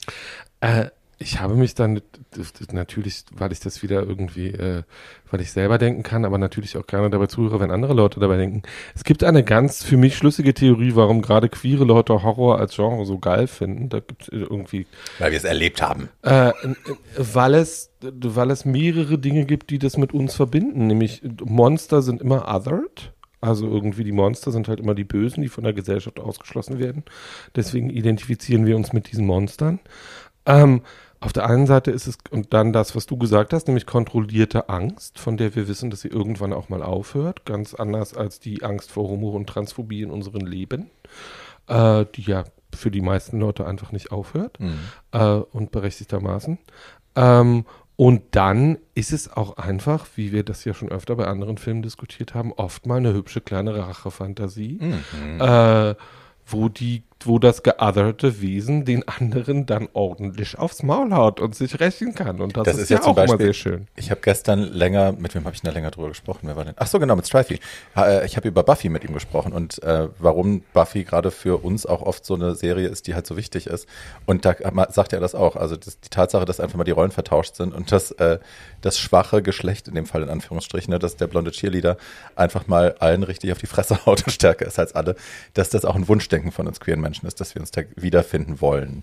Äh, 0.61 0.87
ich 1.25 1.41
habe 1.41 1.55
mich 1.55 1.75
dann 1.75 2.03
natürlich, 2.73 3.25
weil 3.33 3.51
ich 3.51 3.61
das 3.61 3.83
wieder 3.83 4.03
irgendwie, 4.03 4.49
äh, 4.49 4.83
weil 5.31 5.41
ich 5.41 5.53
selber 5.53 5.79
denken 5.79 6.03
kann, 6.03 6.27
aber 6.27 6.37
natürlich 6.37 6.77
auch 6.77 6.87
gerne 6.87 7.09
dabei 7.09 7.27
zuhöre, 7.27 7.61
wenn 7.61 7.71
andere 7.71 7.95
Leute 7.95 8.21
dabei 8.21 8.37
denken. 8.37 8.63
Es 8.95 9.05
gibt 9.05 9.25
eine 9.25 9.43
ganz 9.43 9.83
für 9.83 9.97
mich 9.97 10.19
schlüssige 10.19 10.53
Theorie, 10.53 10.95
warum 10.95 11.23
gerade 11.23 11.49
queere 11.49 11.85
Leute 11.85 12.23
Horror 12.23 12.59
als 12.59 12.77
Genre 12.77 13.07
so 13.07 13.19
geil 13.19 13.47
finden. 13.47 13.89
Da 13.89 14.01
gibt 14.01 14.23
es 14.23 14.29
irgendwie 14.29 14.87
Weil 15.19 15.31
wir 15.31 15.39
es 15.39 15.45
erlebt 15.45 15.81
haben. 15.81 16.11
Äh, 16.21 16.53
weil 17.17 17.55
es, 17.55 17.91
weil 18.03 18.51
es 18.51 18.67
mehrere 18.67 19.19
Dinge 19.19 19.47
gibt, 19.47 19.71
die 19.71 19.79
das 19.79 19.97
mit 19.97 20.13
uns 20.13 20.35
verbinden. 20.35 20.87
Nämlich 20.87 21.23
Monster 21.43 22.03
sind 22.03 22.21
immer 22.21 22.55
othered. 22.55 23.13
Also 23.41 23.67
irgendwie 23.67 24.05
die 24.05 24.13
Monster 24.13 24.53
sind 24.53 24.69
halt 24.69 24.81
immer 24.81 24.95
die 24.95 25.05
Bösen, 25.05 25.43
die 25.43 25.49
von 25.49 25.65
der 25.65 25.73
Gesellschaft 25.73 26.21
ausgeschlossen 26.21 26.79
werden. 26.79 27.03
Deswegen 27.57 27.89
identifizieren 27.89 28.67
wir 28.67 28.77
uns 28.77 28.93
mit 28.93 29.11
diesen 29.11 29.27
Monstern. 29.27 29.81
Ähm, 30.47 30.83
auf 31.25 31.33
der 31.33 31.49
einen 31.49 31.67
Seite 31.67 31.91
ist 31.91 32.07
es, 32.07 32.19
und 32.31 32.53
dann 32.53 32.73
das, 32.75 32.95
was 32.95 33.07
du 33.07 33.17
gesagt 33.17 33.55
hast, 33.55 33.67
nämlich 33.67 33.87
kontrollierte 33.87 34.69
Angst, 34.69 35.19
von 35.19 35.39
der 35.39 35.55
wir 35.55 35.69
wissen, 35.69 35.91
dass 35.91 36.03
sie 36.03 36.09
irgendwann 36.09 36.53
auch 36.53 36.69
mal 36.69 36.83
aufhört. 36.83 37.47
Ganz 37.47 37.73
anders 37.73 38.15
als 38.15 38.41
die 38.41 38.63
Angst 38.63 38.91
vor 38.91 39.09
Homo- 39.09 39.31
und 39.31 39.47
Transphobie 39.49 40.03
in 40.03 40.11
unserem 40.11 40.45
Leben, 40.45 40.91
äh, 41.67 42.05
die 42.15 42.23
ja 42.23 42.45
für 42.75 42.91
die 42.91 43.01
meisten 43.01 43.41
Leute 43.41 43.67
einfach 43.67 43.91
nicht 43.91 44.13
aufhört 44.13 44.59
äh, 45.13 45.19
und 45.25 45.71
berechtigtermaßen. 45.71 46.59
Ähm, 47.17 47.65
und 47.97 48.23
dann 48.33 48.79
ist 48.95 49.13
es 49.13 49.33
auch 49.33 49.57
einfach, 49.57 50.07
wie 50.17 50.33
wir 50.33 50.43
das 50.43 50.65
ja 50.65 50.75
schon 50.75 50.91
öfter 50.91 51.17
bei 51.17 51.27
anderen 51.27 51.57
Filmen 51.57 51.81
diskutiert 51.83 52.35
haben, 52.35 52.53
oft 52.53 52.87
mal 52.87 52.97
eine 52.97 53.15
hübsche 53.15 53.41
kleine 53.41 53.77
Rachefantasie, 53.77 54.79
äh, 55.39 55.95
wo 56.45 56.69
die, 56.69 57.05
wo 57.27 57.39
das 57.39 57.63
geotherte 57.63 58.41
Wesen 58.41 58.85
den 58.85 59.07
anderen 59.09 59.67
dann 59.67 59.89
ordentlich 59.93 60.59
aufs 60.59 60.83
Maul 60.83 61.13
haut 61.13 61.41
und 61.41 61.55
sich 61.55 61.79
rächen 61.81 62.15
kann. 62.15 62.41
Und 62.41 62.57
das, 62.57 62.65
Das 62.65 62.77
ist, 62.77 62.83
ist 62.85 62.91
ja 62.91 63.03
auch 63.03 63.07
immer 63.17 63.27
Beispiel- 63.27 63.47
sehr 63.47 63.55
schön. 63.55 63.87
Ich 63.97 64.11
habe 64.11 64.21
gestern 64.23 64.61
länger, 64.61 65.13
mit 65.13 65.35
wem 65.35 65.45
habe 65.45 65.55
ich 65.55 65.61
denn 65.63 65.71
da 65.71 65.75
länger 65.75 65.91
drüber 65.91 66.09
gesprochen? 66.09 66.41
Wer 66.43 66.57
war 66.57 66.65
denn? 66.65 66.75
Ach 66.77 66.87
so, 66.87 66.99
genau, 66.99 67.17
mit 67.17 67.27
Strifey. 67.27 67.61
Äh, 67.97 68.27
Ich 68.27 68.37
habe 68.37 68.49
über 68.49 68.63
Buffy 68.63 68.89
mit 68.89 69.05
ihm 69.05 69.15
gesprochen 69.15 69.53
und 69.53 69.83
äh, 69.83 70.09
warum 70.19 70.63
Buffy 70.73 71.05
gerade 71.05 71.31
für 71.31 71.63
uns 71.65 71.87
auch 71.87 72.03
oft 72.03 72.25
so 72.25 72.35
eine 72.35 72.55
Serie 72.55 72.89
ist, 72.89 73.07
die 73.07 73.15
halt 73.15 73.27
so 73.27 73.37
wichtig 73.37 73.67
ist. 73.67 73.87
Und 74.27 74.45
da 74.45 74.55
sagt 74.91 75.13
er 75.13 75.21
das 75.21 75.35
auch. 75.35 75.57
Also 75.57 75.77
das, 75.77 76.01
die 76.01 76.09
Tatsache, 76.09 76.45
dass 76.45 76.61
einfach 76.61 76.77
mal 76.77 76.85
die 76.85 76.91
Rollen 76.91 77.11
vertauscht 77.11 77.57
sind 77.57 77.73
und 77.75 77.93
dass 77.93 78.11
äh, 78.13 78.39
das 78.81 78.99
schwache 78.99 79.43
Geschlecht, 79.43 79.89
in 79.89 79.95
dem 79.95 80.07
Fall 80.07 80.23
in 80.23 80.29
Anführungsstrichen, 80.29 80.91
ne, 80.93 80.99
dass 80.99 81.17
der 81.17 81.27
blonde 81.27 81.51
Cheerleader 81.53 81.97
einfach 82.37 82.67
mal 82.67 82.95
allen 82.99 83.23
richtig 83.23 83.53
auf 83.53 83.59
die 83.59 83.67
Fresse 83.67 83.99
haut 84.07 84.25
und 84.27 84.31
stärker 84.33 84.67
ist 84.67 84.79
als 84.79 84.95
alle, 84.95 85.15
dass 85.55 85.71
das 85.71 85.85
auch 85.85 85.95
ein 85.95 86.09
Wunschdenken 86.09 86.53
von 86.53 86.67
uns 86.67 86.81
queeren 86.81 87.01
Menschen 87.01 87.14
ist, 87.23 87.41
dass 87.41 87.55
wir 87.55 87.61
uns 87.61 87.71
da 87.71 87.83
wiederfinden 87.97 88.61
wollen. 88.61 89.03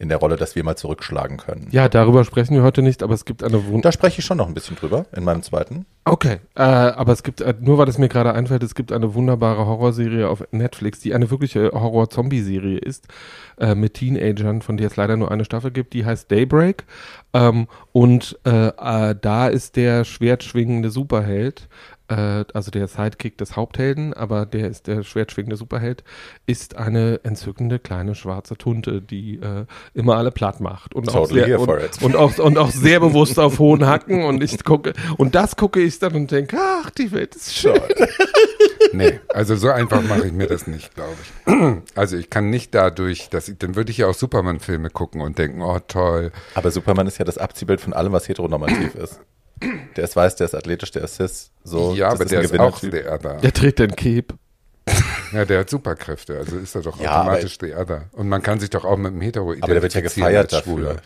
In 0.00 0.08
der 0.08 0.18
Rolle, 0.18 0.36
dass 0.36 0.54
wir 0.54 0.62
mal 0.62 0.76
zurückschlagen 0.76 1.38
können. 1.38 1.66
Ja, 1.72 1.88
darüber 1.88 2.24
sprechen 2.24 2.54
wir 2.54 2.62
heute 2.62 2.82
nicht, 2.82 3.02
aber 3.02 3.14
es 3.14 3.24
gibt 3.24 3.42
eine 3.42 3.66
Wund 3.66 3.84
Da 3.84 3.90
spreche 3.90 4.20
ich 4.20 4.24
schon 4.24 4.36
noch 4.36 4.46
ein 4.46 4.54
bisschen 4.54 4.76
drüber 4.76 5.06
in 5.12 5.24
meinem 5.24 5.42
zweiten. 5.42 5.86
Okay, 6.04 6.38
äh, 6.54 6.62
aber 6.62 7.12
es 7.12 7.24
gibt, 7.24 7.40
äh, 7.40 7.52
nur 7.60 7.78
weil 7.78 7.88
es 7.88 7.98
mir 7.98 8.08
gerade 8.08 8.32
einfällt, 8.32 8.62
es 8.62 8.76
gibt 8.76 8.92
eine 8.92 9.14
wunderbare 9.14 9.66
Horrorserie 9.66 10.28
auf 10.28 10.44
Netflix, 10.52 11.00
die 11.00 11.14
eine 11.14 11.32
wirkliche 11.32 11.72
Horror-Zombie-Serie 11.72 12.78
ist, 12.78 13.08
äh, 13.58 13.74
mit 13.74 13.94
Teenagern, 13.94 14.62
von 14.62 14.76
der 14.76 14.86
es 14.86 14.94
leider 14.94 15.16
nur 15.16 15.32
eine 15.32 15.44
Staffel 15.44 15.72
gibt, 15.72 15.94
die 15.94 16.06
heißt 16.06 16.30
Daybreak. 16.30 16.84
Ähm, 17.32 17.66
und 17.90 18.38
äh, 18.46 18.68
äh, 18.68 19.16
da 19.20 19.48
ist 19.48 19.74
der 19.74 20.04
schwertschwingende 20.04 20.90
Superheld, 20.90 21.68
äh, 22.08 22.44
also 22.52 22.70
der 22.70 22.88
Sidekick 22.88 23.38
des 23.38 23.56
Haupthelden, 23.56 24.14
aber 24.14 24.46
der 24.46 24.68
ist 24.68 24.86
der 24.86 25.02
schwertschwingende 25.02 25.56
Superheld, 25.56 26.04
ist 26.46 26.76
eine 26.76 27.20
entzückende 27.22 27.78
kleine 27.78 28.14
schwarze 28.14 28.56
Tunte, 28.56 29.00
die 29.00 29.36
äh, 29.36 29.66
immer 29.94 30.16
alle 30.16 30.30
platt 30.30 30.60
macht. 30.60 30.94
Und 30.94 31.08
auch 31.10 31.28
Totally 31.28 31.40
sehr, 31.40 31.46
here 31.46 31.58
und, 31.58 31.66
for 31.66 31.80
it. 31.80 32.02
und 32.02 32.16
auch, 32.16 32.38
und 32.38 32.58
auch 32.58 32.70
sehr 32.70 33.00
bewusst 33.00 33.38
auf 33.38 33.58
hohen 33.58 33.86
Hacken 33.86 34.24
und 34.24 34.42
ich 34.42 34.64
gucke, 34.64 34.94
und 35.16 35.34
das 35.34 35.56
gucke 35.56 35.80
ich 35.80 35.98
dann 35.98 36.14
und 36.14 36.30
denke, 36.30 36.56
ach, 36.58 36.90
die 36.90 37.12
Welt 37.12 37.34
ist 37.34 37.54
schön. 37.54 37.80
Nee, 38.92 39.20
also 39.28 39.54
so 39.56 39.68
einfach 39.68 40.02
mache 40.02 40.26
ich 40.26 40.32
mir 40.32 40.46
das 40.46 40.66
nicht, 40.66 40.94
glaube 40.94 41.16
ich. 41.22 41.82
Also 41.94 42.16
ich 42.16 42.30
kann 42.30 42.50
nicht 42.50 42.74
dadurch, 42.74 43.28
dass 43.28 43.48
ich, 43.48 43.58
dann 43.58 43.76
würde 43.76 43.90
ich 43.90 43.98
ja 43.98 44.06
auch 44.06 44.14
Superman-Filme 44.14 44.90
gucken 44.90 45.20
und 45.20 45.38
denken, 45.38 45.62
oh 45.62 45.78
toll. 45.86 46.32
Aber 46.54 46.70
Superman 46.70 47.06
ist 47.06 47.18
ja 47.18 47.24
das 47.24 47.38
Abziehbild 47.38 47.80
von 47.80 47.92
allem, 47.92 48.12
was 48.12 48.28
heteronormativ 48.28 48.94
ist. 48.94 49.20
Der 49.96 50.04
ist 50.04 50.16
weiß, 50.16 50.36
der 50.36 50.46
ist 50.46 50.54
athletisch, 50.54 50.90
der 50.90 51.04
ist 51.04 51.16
cis. 51.16 51.50
So, 51.64 51.94
ja, 51.94 52.10
das 52.10 52.20
aber 52.20 52.24
der 52.28 52.38
ein 52.40 52.44
ist 52.44 52.58
auch 52.58 52.80
der 52.80 53.12
Other. 53.12 53.34
Der 53.34 53.52
trägt 53.52 53.78
den 53.78 53.94
Cape. 53.94 54.34
Ja, 55.32 55.44
der 55.44 55.60
hat 55.60 55.70
Superkräfte, 55.70 56.38
also 56.38 56.56
ist 56.56 56.74
er 56.74 56.82
doch 56.82 56.98
Ja, 56.98 57.20
automatisch 57.20 57.58
der 57.58 57.78
Other. 57.78 58.06
Und 58.12 58.28
man 58.28 58.42
kann 58.42 58.60
sich 58.60 58.70
doch 58.70 58.84
auch 58.84 58.96
mit 58.96 59.12
dem 59.12 59.20
Hetero 59.20 59.54
Aber 59.60 59.74
der 59.74 59.82
wird 59.82 59.94
ja 59.94 60.00
identifizieren 60.00 60.28
gefeiert 60.28 60.52
dafür. 60.52 60.96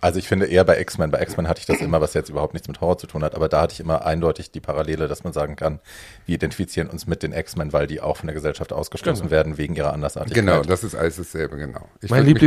Also 0.00 0.20
ich 0.20 0.28
finde 0.28 0.46
eher 0.46 0.64
bei 0.64 0.80
X-Men. 0.80 1.10
Bei 1.10 1.20
X-Men 1.20 1.48
hatte 1.48 1.58
ich 1.60 1.66
das 1.66 1.80
immer, 1.80 2.00
was 2.00 2.14
jetzt 2.14 2.28
überhaupt 2.30 2.54
nichts 2.54 2.68
mit 2.68 2.80
Horror 2.80 2.98
zu 2.98 3.08
tun 3.08 3.24
hat. 3.24 3.34
Aber 3.34 3.48
da 3.48 3.62
hatte 3.62 3.72
ich 3.72 3.80
immer 3.80 4.04
eindeutig 4.06 4.52
die 4.52 4.60
Parallele, 4.60 5.08
dass 5.08 5.24
man 5.24 5.32
sagen 5.32 5.56
kann, 5.56 5.80
wir 6.24 6.36
identifizieren 6.36 6.88
uns 6.88 7.08
mit 7.08 7.24
den 7.24 7.32
X-Men, 7.32 7.72
weil 7.72 7.88
die 7.88 8.00
auch 8.00 8.16
von 8.18 8.28
der 8.28 8.34
Gesellschaft 8.34 8.72
ausgeschlossen 8.72 9.22
Genau. 9.22 9.30
werden 9.32 9.58
wegen 9.58 9.74
ihrer 9.74 9.92
Andersartigkeit. 9.92 10.44
Genau, 10.44 10.62
das 10.62 10.84
ist 10.84 10.94
alles 10.94 11.16
dasselbe, 11.16 11.56
genau. 11.56 11.88
Ich 12.00 12.10
mein 12.10 12.24
nicht 12.24 12.38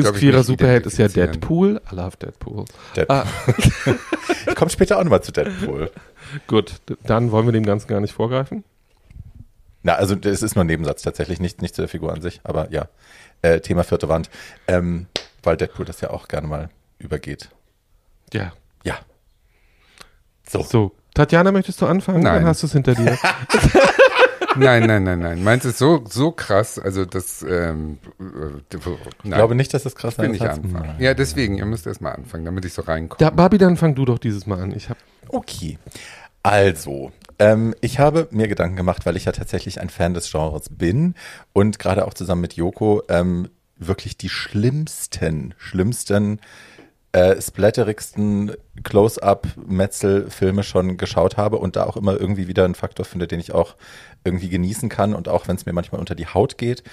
Superheld 0.43 0.86
ist 0.86 0.98
ja. 0.98 1.10
Deadpool. 1.10 1.81
I 1.91 1.96
love 1.96 2.15
Deadpool. 2.17 2.65
Deadpool. 2.96 3.17
Ah, 3.17 3.25
Ich 4.48 4.55
komme 4.55 4.72
später 4.72 4.98
auch 4.98 5.03
nochmal 5.03 5.22
zu 5.22 5.31
Deadpool. 5.31 5.91
gut, 6.48 6.75
dann 7.03 7.31
wollen 7.31 7.46
wir 7.48 7.51
dem 7.51 7.65
Ganzen 7.65 7.88
gar 7.88 8.00
nicht 8.00 8.13
vorgreifen. 8.13 8.63
Na, 9.84 9.96
also 9.96 10.15
es 10.24 10.41
ist 10.41 10.55
nur 10.55 10.63
ein 10.63 10.67
Nebensatz 10.67 11.01
tatsächlich, 11.01 11.39
nicht, 11.39 11.62
nicht 11.62 11.75
zu 11.75 11.81
der 11.81 11.89
Figur 11.89 12.13
an 12.13 12.22
sich, 12.22 12.39
aber 12.43 12.72
ja. 12.72 12.88
Äh, 13.41 13.60
Thema 13.60 13.84
vierte 13.84 14.08
Wand. 14.08 14.29
Ähm, 14.67 15.08
weil 15.43 15.58
Deadpool 15.58 15.86
das 15.86 16.01
ja 16.01 16.12
auch 16.12 16.27
gerne 16.27 16.48
mal 16.48 16.70
übergeht. 17.01 17.50
Ja. 18.34 18.53
Ja. 18.84 19.00
So. 20.48 20.63
So, 20.63 20.91
Tatjana, 21.13 21.51
möchtest 21.51 21.81
du 21.81 21.86
anfangen? 21.86 22.24
Nein. 22.24 22.36
Dann 22.36 22.46
hast 22.46 22.63
du 22.63 22.67
es 22.67 22.74
hinter 22.74 22.96
dir. 22.96 23.17
Nein, 24.58 24.86
nein, 24.86 25.03
nein, 25.03 25.20
nein. 25.20 25.43
Meins 25.43 25.63
ist 25.63 25.77
so, 25.77 26.03
so 26.10 26.31
krass, 26.31 26.77
also 26.77 27.05
das, 27.05 27.41
ähm, 27.41 28.00
äh, 28.20 28.24
nein, 28.24 29.10
Ich 29.24 29.31
glaube 29.31 29.55
nicht, 29.55 29.74
dass 29.74 29.84
das 29.84 29.96
krass 29.96 30.17
will 30.17 30.25
sein 30.25 30.31
nicht 30.31 30.41
anfangen. 30.41 30.96
Ja, 31.00 31.13
deswegen, 31.13 31.58
ihr 31.58 31.65
müsst 31.65 31.88
erst 31.88 32.01
mal 32.01 32.12
anfangen, 32.12 32.43
damit 32.43 32.65
ich 32.65 32.74
so 32.74 32.81
reinkomme. 32.81 33.17
Da, 33.17 33.29
Barbie, 33.29 33.58
dann 33.58 33.77
fang 33.77 33.96
du 33.96 34.03
doch 34.03 34.20
dieses 34.20 34.48
Mal 34.48 34.60
an. 34.60 34.74
Ich 34.75 34.89
hab, 34.89 34.98
Okay. 35.29 35.77
Also, 36.43 37.12
ähm, 37.39 37.75
ich 37.81 38.00
habe 38.00 38.27
mir 38.31 38.48
Gedanken 38.48 38.75
gemacht, 38.75 39.05
weil 39.05 39.15
ich 39.15 39.25
ja 39.25 39.31
tatsächlich 39.31 39.79
ein 39.79 39.89
Fan 39.89 40.13
des 40.13 40.31
Genres 40.31 40.70
bin 40.70 41.15
und 41.53 41.79
gerade 41.79 42.05
auch 42.05 42.13
zusammen 42.13 42.41
mit 42.41 42.53
Joko 42.53 43.03
ähm, 43.10 43.48
wirklich 43.77 44.17
die 44.17 44.29
schlimmsten, 44.29 45.53
schlimmsten, 45.58 46.39
äh, 47.13 47.41
splatterigsten 47.41 48.53
Close-Up-Metzel-Filme 48.84 50.63
schon 50.63 50.98
geschaut 50.98 51.38
habe 51.38 51.58
und 51.58 51.75
da 51.75 51.86
auch 51.86 51.98
immer 51.98 52.20
irgendwie 52.20 52.48
wieder 52.48 52.65
einen 52.65 52.75
Faktor 52.75 53.06
finde, 53.06 53.27
den 53.27 53.39
ich 53.39 53.53
auch 53.53 53.75
irgendwie 54.24 54.50
genießen 54.50 54.89
kann 54.89 55.13
und 55.13 55.27
auch 55.27 55.48
wenn 55.48 55.56
es 55.56 55.65
mir 55.65 55.74
manchmal 55.74 56.00
unter 56.00 56.15
die 56.15 56.27
Haut 56.27 56.58
geht, 56.58 56.84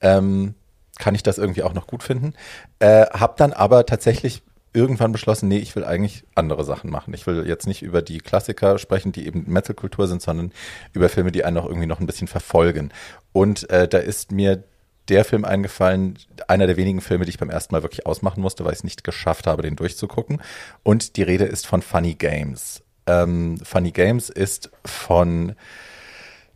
ähm, 0.00 0.54
kann 0.98 1.14
ich 1.14 1.22
das 1.22 1.38
irgendwie 1.38 1.62
auch 1.62 1.74
noch 1.74 1.86
gut 1.86 2.02
finden. 2.02 2.32
Äh, 2.78 3.06
hab 3.06 3.36
dann 3.36 3.52
aber 3.52 3.84
tatsächlich 3.84 4.42
irgendwann 4.72 5.12
beschlossen, 5.12 5.48
nee, 5.48 5.58
ich 5.58 5.74
will 5.74 5.84
eigentlich 5.84 6.24
andere 6.34 6.62
Sachen 6.64 6.90
machen. 6.90 7.14
Ich 7.14 7.26
will 7.26 7.46
jetzt 7.46 7.66
nicht 7.66 7.82
über 7.82 8.02
die 8.02 8.18
Klassiker 8.18 8.78
sprechen, 8.78 9.10
die 9.10 9.26
eben 9.26 9.44
Metal-Kultur 9.46 10.06
sind, 10.06 10.20
sondern 10.20 10.52
über 10.92 11.08
Filme, 11.08 11.32
die 11.32 11.44
einen 11.44 11.56
auch 11.56 11.66
irgendwie 11.66 11.86
noch 11.86 11.98
ein 11.98 12.06
bisschen 12.06 12.28
verfolgen. 12.28 12.92
Und 13.32 13.68
äh, 13.70 13.88
da 13.88 13.98
ist 13.98 14.32
mir 14.32 14.62
der 15.08 15.24
Film 15.24 15.44
eingefallen, 15.44 16.18
einer 16.48 16.66
der 16.66 16.76
wenigen 16.76 17.00
Filme, 17.00 17.24
die 17.24 17.30
ich 17.30 17.38
beim 17.38 17.50
ersten 17.50 17.74
Mal 17.74 17.82
wirklich 17.82 18.06
ausmachen 18.06 18.40
musste, 18.40 18.64
weil 18.64 18.72
ich 18.72 18.78
es 18.78 18.84
nicht 18.84 19.04
geschafft 19.04 19.46
habe, 19.46 19.62
den 19.62 19.76
durchzugucken. 19.76 20.42
Und 20.82 21.16
die 21.16 21.22
Rede 21.22 21.44
ist 21.44 21.66
von 21.66 21.82
Funny 21.82 22.14
Games. 22.14 22.82
Ähm, 23.06 23.58
Funny 23.62 23.92
Games 23.92 24.28
ist 24.30 24.70
von 24.84 25.54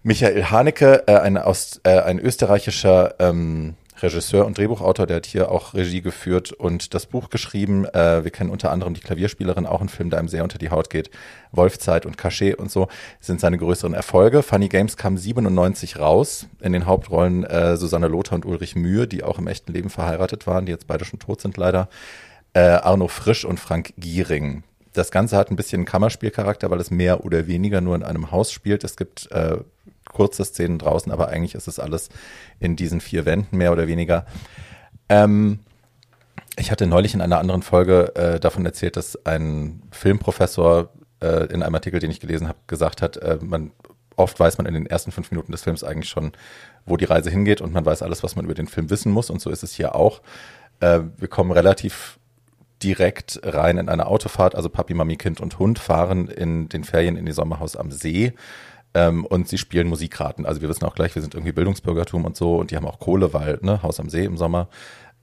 Michael 0.03 0.45
Haneke, 0.45 1.05
äh, 1.07 1.19
ein, 1.19 1.37
aus, 1.37 1.81
äh, 1.85 2.01
ein 2.01 2.19
österreichischer 2.19 3.15
ähm, 3.19 3.75
Regisseur 4.03 4.47
und 4.47 4.57
Drehbuchautor, 4.57 5.07
der 5.07 5.17
hat 5.17 5.27
hier 5.27 5.51
auch 5.51 5.75
Regie 5.75 6.01
geführt 6.01 6.53
und 6.53 6.95
das 6.95 7.07
Buch 7.07 7.31
geschrieben. 7.31 7.85
Äh, 7.87 8.25
wir 8.25 8.31
kennen 8.31 8.51
unter 8.51 8.71
anderem 8.71 8.95
die 8.95 9.01
Klavierspielerin, 9.01 9.67
auch 9.67 9.81
ein 9.81 9.89
Film, 9.89 10.11
der 10.11 10.19
einem 10.19 10.29
sehr 10.29 10.43
unter 10.43 10.59
die 10.59 10.71
Haut 10.71 10.91
geht. 10.91 11.11
Wolfzeit 11.53 12.07
und 12.07 12.17
Cachet 12.17 12.55
und 12.55 12.71
so 12.71 12.89
sind 13.21 13.41
seine 13.41 13.59
größeren 13.59 13.95
Erfolge. 13.95 14.43
Funny 14.43 14.69
Games 14.69 14.97
kam 14.97 15.17
97 15.17 15.99
raus. 15.99 16.47
In 16.61 16.73
den 16.73 16.87
Hauptrollen 16.87 17.45
äh, 17.45 17.77
Susanne 17.77 18.09
Lothar 18.09 18.37
und 18.37 18.47
Ulrich 18.47 18.77
Mühe, 18.77 19.07
die 19.07 19.23
auch 19.23 19.39
im 19.39 19.47
echten 19.47 19.73
Leben 19.73 19.91
verheiratet 19.91 20.47
waren, 20.47 20.67
die 20.67 20.73
jetzt 20.73 20.87
beide 20.87 21.05
schon 21.05 21.19
tot 21.19 21.41
sind 21.41 21.57
leider. 21.57 21.89
Äh, 22.53 22.61
Arno 22.61 23.09
Frisch 23.09 23.45
und 23.45 23.61
Frank 23.61 23.93
Giering. 23.97 24.65
Das 24.93 25.11
Ganze 25.13 25.37
hat 25.37 25.51
ein 25.51 25.57
bisschen 25.57 25.85
Kammerspielcharakter, 25.85 26.71
weil 26.71 26.81
es 26.81 26.91
mehr 26.91 27.25
oder 27.25 27.47
weniger 27.47 27.81
nur 27.81 27.95
in 27.95 28.03
einem 28.03 28.33
Haus 28.33 28.51
spielt. 28.51 28.83
Es 28.83 28.97
gibt 28.97 29.31
äh, 29.31 29.59
kurze 30.13 30.45
Szenen 30.45 30.79
draußen, 30.79 31.11
aber 31.13 31.29
eigentlich 31.29 31.55
ist 31.55 31.69
es 31.69 31.79
alles 31.79 32.09
in 32.59 32.77
diesen 32.77 33.01
vier 33.01 33.25
Wänden 33.25 33.57
mehr 33.57 33.73
oder 33.73 33.87
weniger. 33.89 34.27
Ähm, 35.09 35.61
ich 36.57 36.71
hatte 36.71 36.87
neulich 36.87 37.15
in 37.15 37.21
einer 37.21 37.39
anderen 37.39 37.63
Folge 37.63 38.15
äh, 38.17 38.41
davon 38.41 38.67
erzählt, 38.67 38.97
dass 38.97 39.25
ein 39.25 39.83
Filmprofessor 39.93 40.91
äh, 41.21 41.47
in 41.53 41.63
einem 41.63 41.75
Artikel, 41.75 42.01
den 42.01 42.11
ich 42.11 42.21
gelesen 42.21 42.49
habe, 42.49 42.59
gesagt 42.67 43.03
hat, 43.03 43.17
äh, 43.17 43.39
man 43.41 43.73
oft 44.17 44.39
weiß 44.39 44.59
man 44.59 44.67
in 44.67 44.75
den 44.75 44.87
ersten 44.87 45.13
fünf 45.13 45.31
Minuten 45.31 45.53
des 45.53 45.63
Films 45.63 45.83
eigentlich 45.83 46.11
schon, 46.11 46.33
wo 46.85 46.97
die 46.97 47.07
Reise 47.07 47.31
hingeht 47.31 47.61
und 47.61 47.73
man 47.73 47.87
weiß 47.87 48.03
alles, 48.03 48.23
was 48.23 48.37
man 48.37 48.45
über 48.45 48.55
den 48.55 48.67
Film 48.67 48.91
wissen 48.91 49.13
muss 49.13 49.31
und 49.31 49.41
so 49.41 49.51
ist 49.51 49.63
es 49.63 49.73
hier 49.73 49.95
auch. 49.95 50.21
Äh, 50.81 51.01
wir 51.17 51.29
kommen 51.29 51.53
relativ 51.53 52.19
direkt 52.83 53.41
rein 53.43 53.79
in 53.79 53.89
eine 53.89 54.07
Autofahrt, 54.07 54.55
also 54.55 54.69
Papi, 54.69 54.95
Mami, 54.95 55.17
Kind 55.17 55.41
und 55.41 55.59
Hund 55.59 55.79
fahren 55.79 56.29
in 56.29 56.69
den 56.69 56.85
Ferien 56.85 57.17
in 57.17 57.27
die 57.27 57.33
Sommerhaus 57.33 57.77
am 57.77 57.91
See 57.91 58.33
ähm, 58.95 59.25
und 59.25 59.49
sie 59.49 59.59
spielen 59.59 59.89
Musikraten. 59.89 60.47
Also 60.47 60.61
wir 60.61 60.69
wissen 60.69 60.85
auch 60.85 60.95
gleich, 60.95 61.15
wir 61.15 61.23
sind 61.23 61.35
irgendwie 61.35 61.53
Bildungsbürgertum 61.53 62.25
und 62.25 62.37
so 62.37 62.57
und 62.57 62.71
die 62.71 62.77
haben 62.77 62.87
auch 62.87 62.99
Kohle, 62.99 63.33
weil, 63.33 63.59
ne, 63.63 63.83
Haus 63.83 64.01
am 64.01 64.09
See 64.09 64.25
im 64.25 64.37
Sommer. 64.37 64.69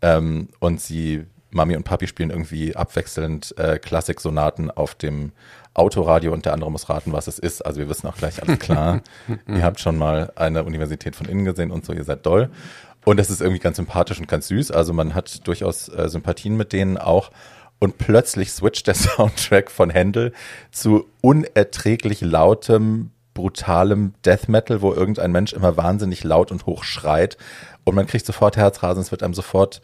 Ähm, 0.01 0.49
und 0.59 0.79
sie, 0.79 1.25
Mami 1.51 1.75
und 1.75 1.83
Papi 1.83 2.07
spielen 2.07 2.29
irgendwie 2.29 2.75
abwechselnd 2.75 3.57
äh, 3.57 3.79
Klassiksonaten 3.79 4.71
auf 4.71 4.95
dem 4.95 5.31
Autoradio 5.73 6.33
und 6.33 6.45
der 6.45 6.53
andere 6.53 6.71
muss 6.71 6.89
raten, 6.89 7.13
was 7.13 7.27
es 7.27 7.39
ist. 7.39 7.65
Also 7.65 7.79
wir 7.79 7.89
wissen 7.89 8.07
auch 8.07 8.17
gleich, 8.17 8.41
alles 8.41 8.59
klar. 8.59 9.01
ihr 9.47 9.63
habt 9.63 9.79
schon 9.79 9.97
mal 9.97 10.31
eine 10.35 10.63
Universität 10.63 11.15
von 11.15 11.27
innen 11.27 11.45
gesehen 11.45 11.71
und 11.71 11.85
so, 11.85 11.93
ihr 11.93 12.03
seid 12.03 12.25
doll. 12.25 12.49
Und 13.05 13.17
das 13.17 13.29
ist 13.29 13.41
irgendwie 13.41 13.59
ganz 13.59 13.77
sympathisch 13.77 14.19
und 14.19 14.27
ganz 14.27 14.47
süß. 14.47 14.71
Also 14.71 14.91
man 14.91 15.13
hat 15.13 15.47
durchaus 15.47 15.87
äh, 15.89 16.09
Sympathien 16.09 16.57
mit 16.57 16.73
denen 16.73 16.97
auch. 16.97 17.31
Und 17.79 17.97
plötzlich 17.97 18.51
switcht 18.51 18.87
der 18.87 18.95
Soundtrack 18.95 19.69
von 19.71 19.89
Händel 19.89 20.33
zu 20.71 21.05
unerträglich 21.21 22.21
lautem, 22.21 23.11
brutalem 23.37 24.15
Death 24.25 24.49
Metal, 24.49 24.81
wo 24.81 24.91
irgendein 24.93 25.31
Mensch 25.31 25.53
immer 25.53 25.77
wahnsinnig 25.77 26.23
laut 26.23 26.51
und 26.51 26.65
hoch 26.65 26.83
schreit. 26.83 27.37
Und 27.83 27.93
man 27.93 28.07
kriegt 28.07 28.25
sofort 28.25 28.57
Herzrasen, 28.57 29.01
es 29.01 29.11
wird 29.11 29.21
einem 29.21 29.35
sofort 29.35 29.83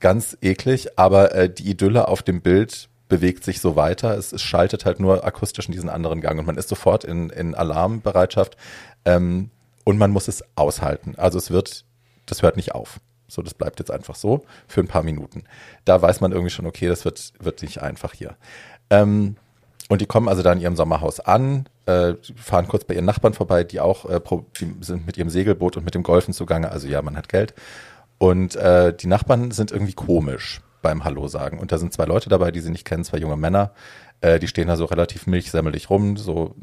ganz 0.00 0.36
eklig, 0.42 0.98
aber 0.98 1.32
äh, 1.32 1.48
die 1.48 1.70
Idylle 1.70 2.08
auf 2.08 2.24
dem 2.24 2.42
Bild 2.42 2.88
bewegt 3.08 3.44
sich 3.44 3.60
so 3.60 3.76
weiter. 3.76 4.18
Es, 4.18 4.32
es 4.32 4.42
schaltet 4.42 4.84
halt 4.84 4.98
nur 4.98 5.24
akustisch 5.24 5.66
in 5.66 5.72
diesen 5.72 5.88
anderen 5.88 6.20
Gang 6.20 6.40
und 6.40 6.46
man 6.46 6.56
ist 6.56 6.68
sofort 6.68 7.04
in, 7.04 7.30
in 7.30 7.54
Alarmbereitschaft 7.54 8.56
ähm, 9.04 9.50
und 9.84 9.96
man 9.96 10.10
muss 10.10 10.26
es 10.26 10.42
aushalten. 10.56 11.14
Also 11.16 11.38
es 11.38 11.52
wird, 11.52 11.84
das 12.26 12.42
hört 12.42 12.56
nicht 12.56 12.74
auf. 12.74 12.98
So, 13.28 13.42
das 13.42 13.54
bleibt 13.54 13.78
jetzt 13.78 13.92
einfach 13.92 14.16
so 14.16 14.44
für 14.66 14.80
ein 14.80 14.88
paar 14.88 15.04
Minuten. 15.04 15.44
Da 15.84 16.02
weiß 16.02 16.20
man 16.20 16.32
irgendwie 16.32 16.50
schon, 16.50 16.66
okay, 16.66 16.88
das 16.88 17.04
wird, 17.04 17.32
wird 17.38 17.62
nicht 17.62 17.80
einfach 17.80 18.12
hier. 18.12 18.34
Ähm, 18.90 19.36
und 19.88 20.00
die 20.00 20.06
kommen 20.06 20.28
also 20.28 20.42
da 20.42 20.52
in 20.52 20.60
ihrem 20.60 20.76
Sommerhaus 20.76 21.20
an, 21.20 21.68
äh, 21.86 22.14
fahren 22.36 22.68
kurz 22.68 22.84
bei 22.84 22.94
ihren 22.94 23.04
Nachbarn 23.04 23.34
vorbei, 23.34 23.64
die 23.64 23.80
auch 23.80 24.08
äh, 24.08 24.20
die 24.60 24.74
sind 24.80 25.06
mit 25.06 25.16
ihrem 25.16 25.30
Segelboot 25.30 25.76
und 25.76 25.84
mit 25.84 25.94
dem 25.94 26.02
Golfen 26.02 26.32
zugange. 26.32 26.70
Also 26.70 26.86
ja, 26.86 27.02
man 27.02 27.16
hat 27.16 27.28
Geld. 27.28 27.54
Und 28.18 28.54
äh, 28.56 28.94
die 28.94 29.08
Nachbarn 29.08 29.50
sind 29.50 29.72
irgendwie 29.72 29.94
komisch 29.94 30.60
beim 30.80 31.04
Hallo 31.04 31.26
sagen. 31.28 31.58
Und 31.58 31.72
da 31.72 31.78
sind 31.78 31.92
zwei 31.92 32.04
Leute 32.04 32.28
dabei, 32.28 32.50
die 32.50 32.60
sie 32.60 32.70
nicht 32.70 32.84
kennen, 32.84 33.04
zwei 33.04 33.18
junge 33.18 33.36
Männer. 33.36 33.72
Äh, 34.20 34.38
die 34.38 34.48
stehen 34.48 34.68
da 34.68 34.76
so 34.76 34.84
relativ 34.84 35.26
milchsemmelig 35.26 35.90
rum, 35.90 36.16
so 36.16 36.54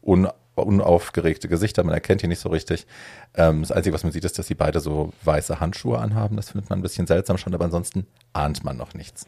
un, 0.00 0.28
unaufgeregte 0.54 1.48
Gesichter. 1.48 1.82
Man 1.84 1.94
erkennt 1.94 2.22
die 2.22 2.28
nicht 2.28 2.40
so 2.40 2.48
richtig. 2.48 2.86
Ähm, 3.34 3.62
das 3.62 3.72
Einzige, 3.72 3.94
was 3.94 4.04
man 4.04 4.12
sieht, 4.12 4.24
ist, 4.24 4.38
dass 4.38 4.46
sie 4.46 4.54
beide 4.54 4.80
so 4.80 5.12
weiße 5.24 5.60
Handschuhe 5.60 5.98
anhaben. 5.98 6.36
Das 6.36 6.50
findet 6.50 6.70
man 6.70 6.78
ein 6.78 6.82
bisschen 6.82 7.06
seltsam 7.06 7.38
schon, 7.38 7.54
aber 7.54 7.64
ansonsten 7.64 8.06
ahnt 8.32 8.64
man 8.64 8.76
noch 8.76 8.94
nichts. 8.94 9.26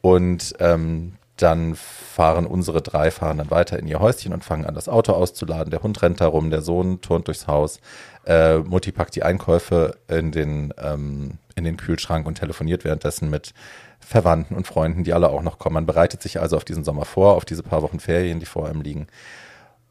Und 0.00 0.54
ähm, 0.60 1.14
dann 1.36 1.74
fahren 1.74 2.46
unsere 2.46 2.80
drei 2.80 3.10
fahren 3.10 3.38
dann 3.38 3.50
weiter 3.50 3.78
in 3.78 3.86
ihr 3.86 4.00
Häuschen 4.00 4.32
und 4.32 4.44
fangen 4.44 4.64
an, 4.64 4.74
das 4.74 4.88
Auto 4.88 5.12
auszuladen. 5.12 5.70
Der 5.70 5.82
Hund 5.82 6.00
rennt 6.00 6.20
herum, 6.20 6.50
der 6.50 6.62
Sohn 6.62 7.00
turnt 7.02 7.28
durchs 7.28 7.46
Haus. 7.46 7.80
Äh, 8.24 8.58
Mutti 8.58 8.90
packt 8.90 9.14
die 9.16 9.22
Einkäufe 9.22 9.98
in 10.08 10.32
den, 10.32 10.72
ähm, 10.78 11.38
in 11.54 11.64
den 11.64 11.76
Kühlschrank 11.76 12.26
und 12.26 12.38
telefoniert 12.38 12.84
währenddessen 12.84 13.28
mit 13.28 13.52
Verwandten 14.00 14.54
und 14.54 14.66
Freunden, 14.66 15.04
die 15.04 15.12
alle 15.12 15.28
auch 15.28 15.42
noch 15.42 15.58
kommen. 15.58 15.74
Man 15.74 15.86
bereitet 15.86 16.22
sich 16.22 16.40
also 16.40 16.56
auf 16.56 16.64
diesen 16.64 16.84
Sommer 16.84 17.04
vor, 17.04 17.34
auf 17.34 17.44
diese 17.44 17.62
paar 17.62 17.82
Wochen 17.82 18.00
Ferien, 18.00 18.40
die 18.40 18.46
vor 18.46 18.66
einem 18.66 18.80
liegen. 18.80 19.06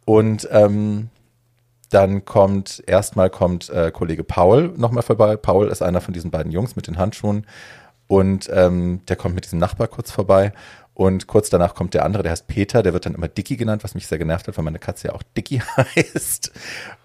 Und 0.06 0.48
ähm, 0.52 1.10
dann 1.90 2.25
kommt, 2.25 2.84
erstmal 2.88 3.30
kommt 3.30 3.70
äh, 3.70 3.92
Kollege 3.92 4.24
Paul 4.24 4.74
nochmal 4.78 5.04
vorbei. 5.04 5.36
Paul 5.36 5.68
ist 5.68 5.82
einer 5.82 6.02
von 6.02 6.14
diesen 6.14 6.32
beiden 6.32 6.52
Jungs 6.52 6.75
mit 6.75 6.88
den 6.88 6.98
Handschuhen. 6.98 7.46
Und 8.08 8.50
ähm, 8.54 9.02
der 9.08 9.16
kommt 9.16 9.36
mit 9.36 9.46
diesem 9.46 9.60
Nachbar 9.60 9.88
kurz 9.88 10.12
vorbei. 10.12 10.54
Und 10.96 11.28
kurz 11.28 11.50
danach 11.50 11.75
kommt 11.75 11.94
der 11.94 12.06
andere, 12.06 12.24
der 12.24 12.32
heißt 12.32 12.48
Peter, 12.48 12.82
der 12.82 12.94
wird 12.94 13.06
dann 13.06 13.14
immer 13.14 13.28
Dicky 13.28 13.58
genannt, 13.58 13.84
was 13.84 13.94
mich 13.96 14.08
sehr 14.08 14.18
genervt 14.18 14.48
hat, 14.48 14.58
weil 14.58 14.64
meine 14.64 14.80
Katze 14.80 15.10
ja 15.10 15.14
auch 15.14 15.24
Dicky 15.38 15.62
heißt. 15.78 16.52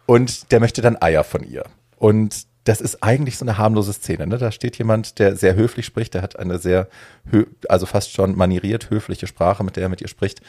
Und 0.06 0.50
der 0.52 0.60
möchte 0.60 0.80
dann 0.80 0.96
Eier 1.02 1.24
von 1.24 1.42
ihr. 1.42 1.64
Und 1.96 2.46
das 2.64 2.80
ist 2.80 3.02
eigentlich 3.02 3.36
so 3.36 3.44
eine 3.44 3.58
harmlose 3.58 3.92
Szene. 3.92 4.28
Ne? 4.28 4.38
Da 4.38 4.52
steht 4.52 4.78
jemand, 4.78 5.18
der 5.18 5.34
sehr 5.34 5.56
höflich 5.56 5.86
spricht, 5.86 6.14
der 6.14 6.22
hat 6.22 6.38
eine 6.38 6.58
sehr, 6.58 6.88
also 7.68 7.84
fast 7.84 8.12
schon 8.12 8.36
manieriert 8.36 8.90
höfliche 8.90 9.26
Sprache, 9.26 9.64
mit 9.64 9.74
der 9.74 9.84
er 9.84 9.88
mit 9.88 10.00
ihr 10.00 10.08
spricht. 10.08 10.40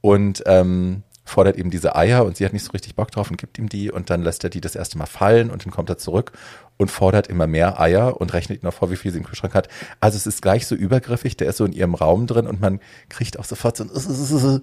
Und 0.00 0.42
ähm, 0.46 1.02
fordert 1.28 1.58
eben 1.58 1.70
diese 1.70 1.94
Eier 1.94 2.24
und 2.24 2.36
sie 2.36 2.44
hat 2.46 2.54
nicht 2.54 2.64
so 2.64 2.72
richtig 2.72 2.94
Bock 2.94 3.10
drauf 3.10 3.30
und 3.30 3.36
gibt 3.36 3.58
ihm 3.58 3.68
die 3.68 3.90
und 3.90 4.08
dann 4.08 4.22
lässt 4.22 4.44
er 4.44 4.50
die 4.50 4.62
das 4.62 4.74
erste 4.74 4.96
Mal 4.96 5.06
fallen 5.06 5.50
und 5.50 5.64
dann 5.64 5.72
kommt 5.72 5.90
er 5.90 5.98
zurück 5.98 6.32
und 6.78 6.90
fordert 6.90 7.26
immer 7.26 7.46
mehr 7.46 7.80
Eier 7.80 8.18
und 8.20 8.32
rechnet 8.32 8.62
noch 8.62 8.72
vor, 8.72 8.90
wie 8.90 8.96
viel 8.96 9.10
sie 9.10 9.18
im 9.18 9.24
Kühlschrank 9.24 9.54
hat. 9.54 9.68
Also 10.00 10.16
es 10.16 10.26
ist 10.26 10.40
gleich 10.40 10.66
so 10.66 10.74
übergriffig, 10.74 11.36
der 11.36 11.48
ist 11.48 11.58
so 11.58 11.64
in 11.64 11.72
ihrem 11.72 11.94
Raum 11.94 12.26
drin 12.26 12.46
und 12.46 12.60
man 12.60 12.80
kriegt 13.08 13.38
auch 13.38 13.44
sofort 13.44 13.76
so 13.76 13.84
ein 13.84 14.62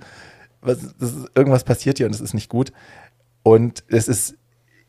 was, 0.61 0.81
ist, 0.81 1.29
irgendwas 1.35 1.63
passiert 1.63 1.97
hier 1.97 2.07
und 2.07 2.15
es 2.15 2.21
ist 2.21 2.33
nicht 2.33 2.49
gut. 2.49 2.71
Und 3.43 3.83
es 3.87 4.07
ist, 4.07 4.35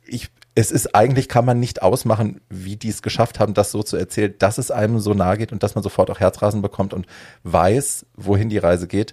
ich, 0.07 0.31
es 0.55 0.71
ist 0.71 0.95
eigentlich, 0.95 1.29
kann 1.29 1.45
man 1.45 1.61
nicht 1.61 1.83
ausmachen, 1.83 2.41
wie 2.49 2.77
die 2.77 2.89
es 2.89 3.03
geschafft 3.03 3.39
haben, 3.41 3.53
das 3.53 3.73
so 3.73 3.83
zu 3.83 3.99
erzählen, 3.99 4.35
dass 4.39 4.57
es 4.57 4.71
einem 4.71 5.01
so 5.01 5.13
nahe 5.13 5.37
geht 5.37 5.53
und 5.53 5.63
dass 5.63 5.75
man 5.75 5.85
sofort 5.85 6.11
auch 6.11 6.21
Herzrasen 6.21 6.63
bekommt 6.63 6.95
und 6.95 7.07
weiß, 7.43 8.07
wohin 8.17 8.49
die 8.49 8.59
Reise 8.59 8.87
geht 8.87 9.13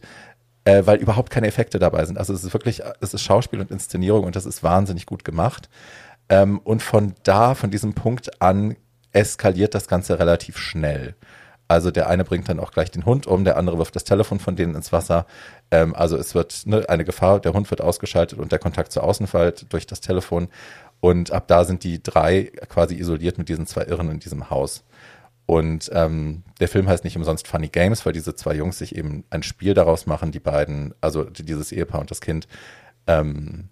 äh, 0.66 0.86
weil 0.86 0.98
überhaupt 0.98 1.30
keine 1.30 1.48
Effekte 1.48 1.80
dabei 1.80 2.06
sind. 2.06 2.18
Also 2.18 2.34
es 2.34 2.44
ist 2.44 2.54
wirklich, 2.54 2.82
es 3.02 3.14
ist 3.14 3.22
Schauspiel 3.22 3.60
und 3.60 3.72
Inszenierung 3.72 4.24
und 4.24 4.36
das 4.36 4.46
ist 4.46 4.64
wahnsinnig 4.64 5.06
gut 5.06 5.26
gemacht. 5.26 5.70
Ähm, 6.30 6.60
und 6.60 6.82
von 6.82 7.14
da, 7.24 7.56
von 7.56 7.72
diesem 7.72 7.94
Punkt 7.94 8.42
an, 8.42 8.76
eskaliert 9.12 9.76
das 9.76 9.88
Ganze 9.88 10.20
relativ 10.20 10.58
schnell. 10.58 11.16
Also 11.68 11.92
der 11.92 12.08
eine 12.08 12.24
bringt 12.24 12.50
dann 12.50 12.60
auch 12.60 12.72
gleich 12.72 12.92
den 12.92 13.06
Hund 13.06 13.26
um, 13.26 13.46
der 13.46 13.58
andere 13.58 13.78
wirft 13.78 13.96
das 13.96 14.04
Telefon 14.04 14.40
von 14.40 14.56
denen 14.56 14.76
ins 14.76 14.92
Wasser. 14.92 15.26
Ähm, 15.72 15.96
also 15.96 16.18
es 16.18 16.36
wird 16.36 16.64
ne, 16.66 16.88
eine 16.90 17.06
Gefahr, 17.06 17.40
der 17.40 17.54
Hund 17.54 17.70
wird 17.72 17.82
ausgeschaltet 17.82 18.40
und 18.40 18.52
der 18.52 18.60
Kontakt 18.60 18.92
zur 18.92 19.04
Außenwelt 19.04 19.72
durch 19.72 19.88
das 19.88 20.02
Telefon. 20.02 20.50
Und 21.00 21.32
ab 21.32 21.48
da 21.48 21.66
sind 21.66 21.84
die 21.84 22.02
drei 22.02 22.52
quasi 22.70 22.96
isoliert 22.96 23.38
mit 23.38 23.50
diesen 23.50 23.66
zwei 23.66 23.86
Irren 23.86 24.10
in 24.10 24.20
diesem 24.20 24.50
Haus. 24.50 24.84
Und 25.46 25.90
ähm, 25.94 26.44
der 26.60 26.70
Film 26.70 26.88
heißt 26.88 27.04
nicht 27.04 27.18
umsonst 27.18 27.48
Funny 27.48 27.68
Games, 27.68 28.06
weil 28.06 28.14
diese 28.14 28.36
zwei 28.36 28.54
Jungs 28.54 28.78
sich 28.78 28.96
eben 28.96 29.26
ein 29.30 29.44
Spiel 29.44 29.74
daraus 29.74 30.06
machen, 30.06 30.32
die 30.32 30.40
beiden, 30.40 30.94
also 31.02 31.26
dieses 31.26 31.72
Ehepaar 31.72 32.02
und 32.02 32.12
das 32.12 32.22
Kind, 32.22 32.48
ähm, 33.08 33.70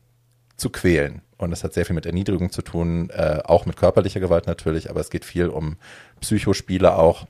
zu 0.61 0.69
quälen. 0.69 1.21
Und 1.37 1.49
das 1.49 1.63
hat 1.63 1.73
sehr 1.73 1.85
viel 1.85 1.95
mit 1.95 2.05
Erniedrigung 2.05 2.51
zu 2.51 2.61
tun, 2.61 3.09
äh, 3.09 3.39
auch 3.43 3.65
mit 3.65 3.75
körperlicher 3.75 4.19
Gewalt 4.19 4.45
natürlich, 4.45 4.89
aber 4.89 5.01
es 5.01 5.09
geht 5.09 5.25
viel 5.25 5.47
um 5.47 5.77
Psychospiele 6.21 6.95
auch. 6.95 7.27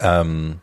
Ähm, 0.00 0.60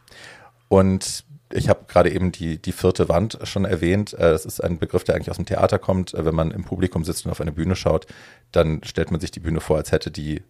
und 0.68 1.24
ich 1.54 1.70
habe 1.70 1.86
gerade 1.88 2.12
eben 2.12 2.32
die, 2.32 2.60
die 2.60 2.72
vierte 2.72 3.08
Wand 3.10 3.38
schon 3.44 3.64
erwähnt. 3.64 4.14
Äh, 4.14 4.32
das 4.32 4.46
ist 4.46 4.60
ein 4.60 4.80
Begriff, 4.80 5.04
der 5.04 5.16
eigentlich 5.16 5.30
aus 5.30 5.38
dem 5.38 5.46
Theater 5.46 5.78
kommt. 5.78 6.16
Äh, 6.16 6.26
wenn 6.26 6.34
man 6.34 6.50
im 6.50 6.64
Publikum 6.64 7.04
sitzt 7.04 7.26
und 7.26 7.32
auf 7.32 7.42
eine 7.42 7.52
Bühne 7.52 7.76
schaut, 7.76 8.08
dann 8.52 8.84
stellt 8.84 9.12
man 9.12 9.22
sich 9.22 9.30
die 9.30 9.40
Bühne 9.40 9.62
vor, 9.62 9.78
als 9.78 9.92
hätte 9.92 10.10
die 10.10 10.42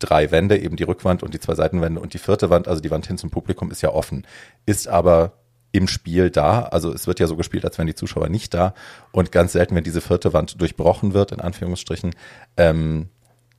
drei 0.00 0.32
Wände, 0.32 0.58
eben 0.58 0.74
die 0.74 0.82
Rückwand 0.82 1.22
und 1.22 1.32
die 1.32 1.40
zwei 1.40 1.54
Seitenwände 1.54 2.00
und 2.00 2.12
die 2.12 2.18
vierte 2.18 2.50
Wand, 2.50 2.66
also 2.66 2.80
die 2.80 2.90
Wand 2.90 3.06
hin 3.06 3.18
zum 3.18 3.30
Publikum, 3.30 3.70
ist 3.70 3.82
ja 3.82 3.90
offen, 3.90 4.26
ist 4.66 4.88
aber 4.88 5.32
im 5.72 5.88
Spiel 5.88 6.30
da. 6.30 6.62
Also 6.62 6.92
es 6.92 7.06
wird 7.06 7.20
ja 7.20 7.26
so 7.26 7.36
gespielt, 7.36 7.64
als 7.64 7.78
wären 7.78 7.86
die 7.86 7.94
Zuschauer 7.94 8.28
nicht 8.28 8.54
da. 8.54 8.74
Und 9.12 9.32
ganz 9.32 9.52
selten, 9.52 9.74
wenn 9.74 9.84
diese 9.84 10.00
vierte 10.00 10.32
Wand 10.32 10.60
durchbrochen 10.60 11.14
wird, 11.14 11.32
in 11.32 11.40
Anführungsstrichen, 11.40 12.14
ähm, 12.56 13.08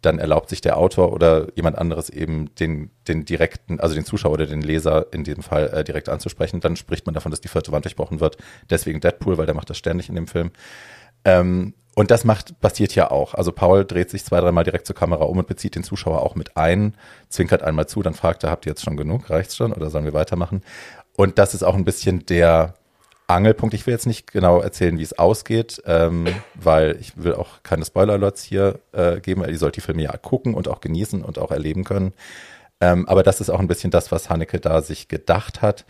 dann 0.02 0.18
erlaubt 0.18 0.50
sich 0.50 0.62
der 0.62 0.78
Autor 0.78 1.14
oder 1.14 1.48
jemand 1.56 1.78
anderes 1.78 2.10
eben 2.10 2.54
den, 2.56 2.90
den 3.08 3.24
direkten, 3.24 3.80
also 3.80 3.94
den 3.94 4.04
Zuschauer 4.06 4.34
oder 4.34 4.48
den 4.48 4.62
Leser 4.62 5.06
in 5.14 5.24
diesem 5.24 5.44
Fall 5.44 5.70
äh, 5.70 5.84
direkt 5.84 6.10
anzusprechen. 6.10 6.60
Dann 6.60 6.76
spricht 6.76 7.06
man 7.06 7.14
davon, 7.14 7.32
dass 7.32 7.42
die 7.42 7.48
vierte 7.48 7.72
Wand 7.72 7.86
durchbrochen 7.86 8.20
wird. 8.20 8.38
Deswegen 8.70 9.00
Deadpool, 9.00 9.38
weil 9.38 9.46
der 9.46 9.56
macht 9.56 9.70
das 9.70 9.78
ständig 9.78 10.10
in 10.10 10.16
dem 10.16 10.28
Film. 10.28 10.52
Ähm, 11.24 11.76
und 11.94 12.10
das 12.10 12.24
macht, 12.24 12.60
passiert 12.62 12.96
ja 12.96 13.12
auch. 13.12 13.34
Also 13.34 13.52
Paul 13.52 13.86
dreht 13.86 14.10
sich 14.10 14.24
zwei, 14.24 14.40
dreimal 14.40 14.64
direkt 14.64 14.88
zur 14.88 14.96
Kamera 14.96 15.26
um 15.26 15.38
und 15.38 15.48
bezieht 15.48 15.76
den 15.76 15.84
Zuschauer 15.84 16.22
auch 16.24 16.36
mit 16.36 16.56
ein, 16.56 16.96
zwinkert 17.28 17.64
einmal 17.64 17.88
zu, 17.88 18.02
dann 18.02 18.14
fragt 18.14 18.44
er, 18.44 18.50
habt 18.50 18.66
ihr 18.66 18.72
jetzt 18.72 18.84
schon 18.84 18.96
genug? 18.96 19.30
Reicht's 19.30 19.58
schon 19.58 19.74
oder 19.74 19.90
sollen 19.90 20.06
wir 20.06 20.14
weitermachen? 20.14 20.64
Und 21.16 21.38
das 21.38 21.54
ist 21.54 21.64
auch 21.64 21.76
ein 21.76 21.86
bisschen 21.86 22.26
der 22.26 22.76
Angelpunkt. 23.28 23.74
Ich 23.74 23.86
will 23.88 23.94
jetzt 23.94 24.08
nicht 24.08 24.32
genau 24.32 24.60
erzählen, 24.60 24.98
wie 24.98 25.04
es 25.04 25.18
ausgeht, 25.18 25.82
ähm, 25.86 26.28
weil 26.56 26.98
ich 27.00 27.14
will 27.16 27.34
auch 27.34 27.64
keine 27.64 27.86
Spoiler-Alerts 27.86 28.44
hier 28.44 28.80
äh, 28.92 29.20
geben. 29.20 29.44
Ihr 29.48 29.58
sollt 29.58 29.76
die 29.76 29.82
Filme 29.82 30.04
ja 30.04 30.16
gucken 30.18 30.54
und 30.54 30.68
auch 30.68 30.82
genießen 30.82 31.24
und 31.24 31.40
auch 31.40 31.52
erleben 31.52 31.84
können. 31.84 32.14
Ähm, 32.80 33.08
aber 33.08 33.24
das 33.24 33.42
ist 33.42 33.50
auch 33.50 33.60
ein 33.60 33.68
bisschen 33.68 33.92
das, 33.92 34.12
was 34.12 34.30
Haneke 34.30 34.60
da 34.60 34.82
sich 34.82 35.08
gedacht 35.08 35.62
hat. 35.62 35.86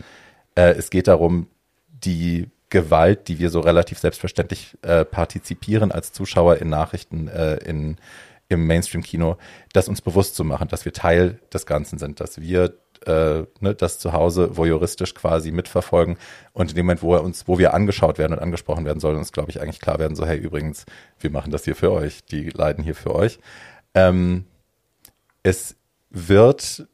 Äh, 0.54 0.72
es 0.72 0.90
geht 0.90 1.08
darum, 1.08 1.48
die 1.88 2.50
Gewalt, 2.68 3.28
die 3.28 3.38
wir 3.38 3.50
so 3.50 3.60
relativ 3.60 3.98
selbstverständlich 3.98 4.76
äh, 4.82 5.04
partizipieren 5.04 5.92
als 5.92 6.12
Zuschauer 6.12 6.56
in 6.56 6.70
Nachrichten 6.70 7.28
äh, 7.28 7.56
in, 7.56 7.96
im 8.48 8.66
Mainstream-Kino, 8.66 9.36
das 9.72 9.88
uns 9.88 10.00
bewusst 10.00 10.36
zu 10.36 10.44
machen, 10.44 10.68
dass 10.68 10.84
wir 10.84 10.92
Teil 10.92 11.38
des 11.52 11.66
Ganzen 11.66 11.98
sind, 11.98 12.20
dass 12.20 12.40
wir 12.40 12.74
äh, 13.06 13.44
ne, 13.60 13.74
das 13.74 13.98
zu 13.98 14.12
Hause 14.12 14.56
voyeuristisch 14.56 15.14
quasi 15.14 15.50
mitverfolgen 15.50 16.16
und 16.52 16.70
in 16.70 16.76
dem 16.76 16.86
Moment, 16.86 17.02
wo 17.02 17.14
er 17.14 17.22
uns, 17.22 17.48
wo 17.48 17.58
wir 17.58 17.74
angeschaut 17.74 18.18
werden 18.18 18.32
und 18.32 18.38
angesprochen 18.40 18.84
werden, 18.84 19.00
soll 19.00 19.16
uns, 19.16 19.32
glaube 19.32 19.50
ich, 19.50 19.60
eigentlich 19.60 19.80
klar 19.80 19.98
werden, 19.98 20.16
so, 20.16 20.26
hey, 20.26 20.38
übrigens, 20.38 20.84
wir 21.20 21.30
machen 21.30 21.52
das 21.52 21.64
hier 21.64 21.76
für 21.76 21.92
euch, 21.92 22.24
die 22.24 22.50
leiden 22.50 22.84
hier 22.84 22.94
für 22.94 23.14
euch. 23.14 23.38
Ähm, 23.94 24.44
es 25.42 25.76
wird 26.10 26.86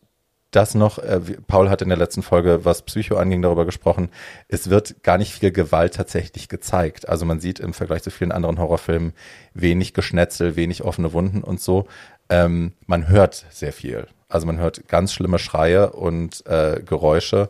das 0.50 0.74
noch, 0.74 0.98
äh, 0.98 1.20
Paul 1.46 1.68
hat 1.68 1.82
in 1.82 1.88
der 1.88 1.98
letzten 1.98 2.22
Folge, 2.22 2.64
was 2.64 2.82
Psycho 2.82 3.16
anging, 3.16 3.42
darüber 3.42 3.66
gesprochen, 3.66 4.08
es 4.48 4.70
wird 4.70 5.02
gar 5.02 5.18
nicht 5.18 5.34
viel 5.34 5.52
Gewalt 5.52 5.94
tatsächlich 5.94 6.48
gezeigt. 6.48 7.08
Also 7.08 7.26
man 7.26 7.40
sieht 7.40 7.60
im 7.60 7.74
Vergleich 7.74 8.02
zu 8.02 8.10
vielen 8.10 8.32
anderen 8.32 8.58
Horrorfilmen 8.58 9.12
wenig 9.52 9.92
Geschnetzel, 9.92 10.56
wenig 10.56 10.84
offene 10.84 11.12
Wunden 11.12 11.42
und 11.42 11.60
so. 11.60 11.86
Ähm, 12.30 12.72
man 12.86 13.08
hört 13.08 13.46
sehr 13.50 13.72
viel. 13.72 14.06
Also 14.28 14.46
man 14.46 14.58
hört 14.58 14.88
ganz 14.88 15.12
schlimme 15.12 15.38
Schreie 15.38 15.90
und 15.90 16.46
äh, 16.46 16.82
Geräusche. 16.84 17.48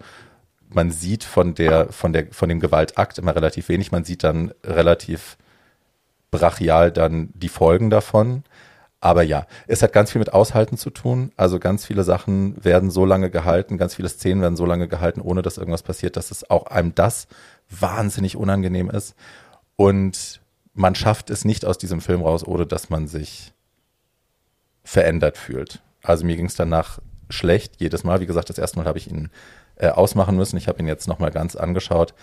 Man 0.69 0.91
sieht 0.91 1.25
von 1.25 1.55
der, 1.55 1.93
von 1.93 2.13
der, 2.13 2.27
von 2.31 2.49
dem 2.49 2.61
Gewaltakt 2.61 3.19
immer 3.19 3.35
relativ 3.35 3.69
wenig. 3.69 3.91
Man 3.91 4.05
sieht 4.05 4.23
dann 4.23 4.53
relativ 4.65 5.37
brachial 6.31 6.93
dann 6.93 7.31
die 7.35 7.49
Folgen 7.49 7.91
davon. 7.91 8.45
Aber 9.01 9.23
ja, 9.23 9.47
es 9.67 9.83
hat 9.83 9.93
ganz 9.93 10.11
viel 10.11 10.19
mit 10.19 10.33
Aushalten 10.33 10.77
zu 10.77 10.91
tun. 10.91 11.33
Also 11.37 11.61
ganz 11.61 11.87
viele 11.87 12.03
Sachen 12.03 12.63
werden 12.65 12.91
so 12.91 13.05
lange 13.05 13.31
gehalten, 13.31 13.79
ganz 13.79 13.95
viele 13.95 14.09
Szenen 14.09 14.43
werden 14.43 14.57
so 14.57 14.67
lange 14.67 14.89
gehalten, 14.89 15.21
ohne 15.21 15.43
dass 15.43 15.57
irgendwas 15.57 15.85
passiert, 15.85 16.17
dass 16.17 16.31
es 16.31 16.49
auch 16.51 16.67
einem 16.67 16.95
das 16.95 17.29
wahnsinnig 17.71 18.37
unangenehm 18.37 18.91
ist. 18.91 19.15
Und 19.77 20.41
man 20.75 20.95
schafft 20.95 21.31
es 21.31 21.45
nicht 21.45 21.65
aus 21.65 21.79
diesem 21.79 22.01
Film 22.01 22.23
raus, 22.23 22.45
ohne 22.45 22.67
dass 22.67 22.91
man 22.91 23.07
sich 23.07 23.53
verändert 24.83 25.39
fühlt. 25.39 25.81
Also 26.09 26.25
mir 26.25 26.37
ging 26.37 26.47
es 26.47 26.57
danach 26.57 26.99
schlecht 27.31 27.75
jedes 27.79 28.05
Mal. 28.05 28.21
Wie 28.21 28.27
gesagt, 28.27 28.49
das 28.49 28.59
erste 28.59 28.79
Mal 28.79 28.87
habe 28.87 28.99
ich 28.99 29.11
ihn 29.11 29.31
äh, 29.77 29.89
ausmachen 29.89 30.37
müssen. 30.37 30.57
Ich 30.57 30.69
habe 30.69 30.81
ihn 30.81 30.87
jetzt 30.87 31.09
nochmal 31.09 31.31
ganz 31.31 31.57
angeschaut. 31.57 32.15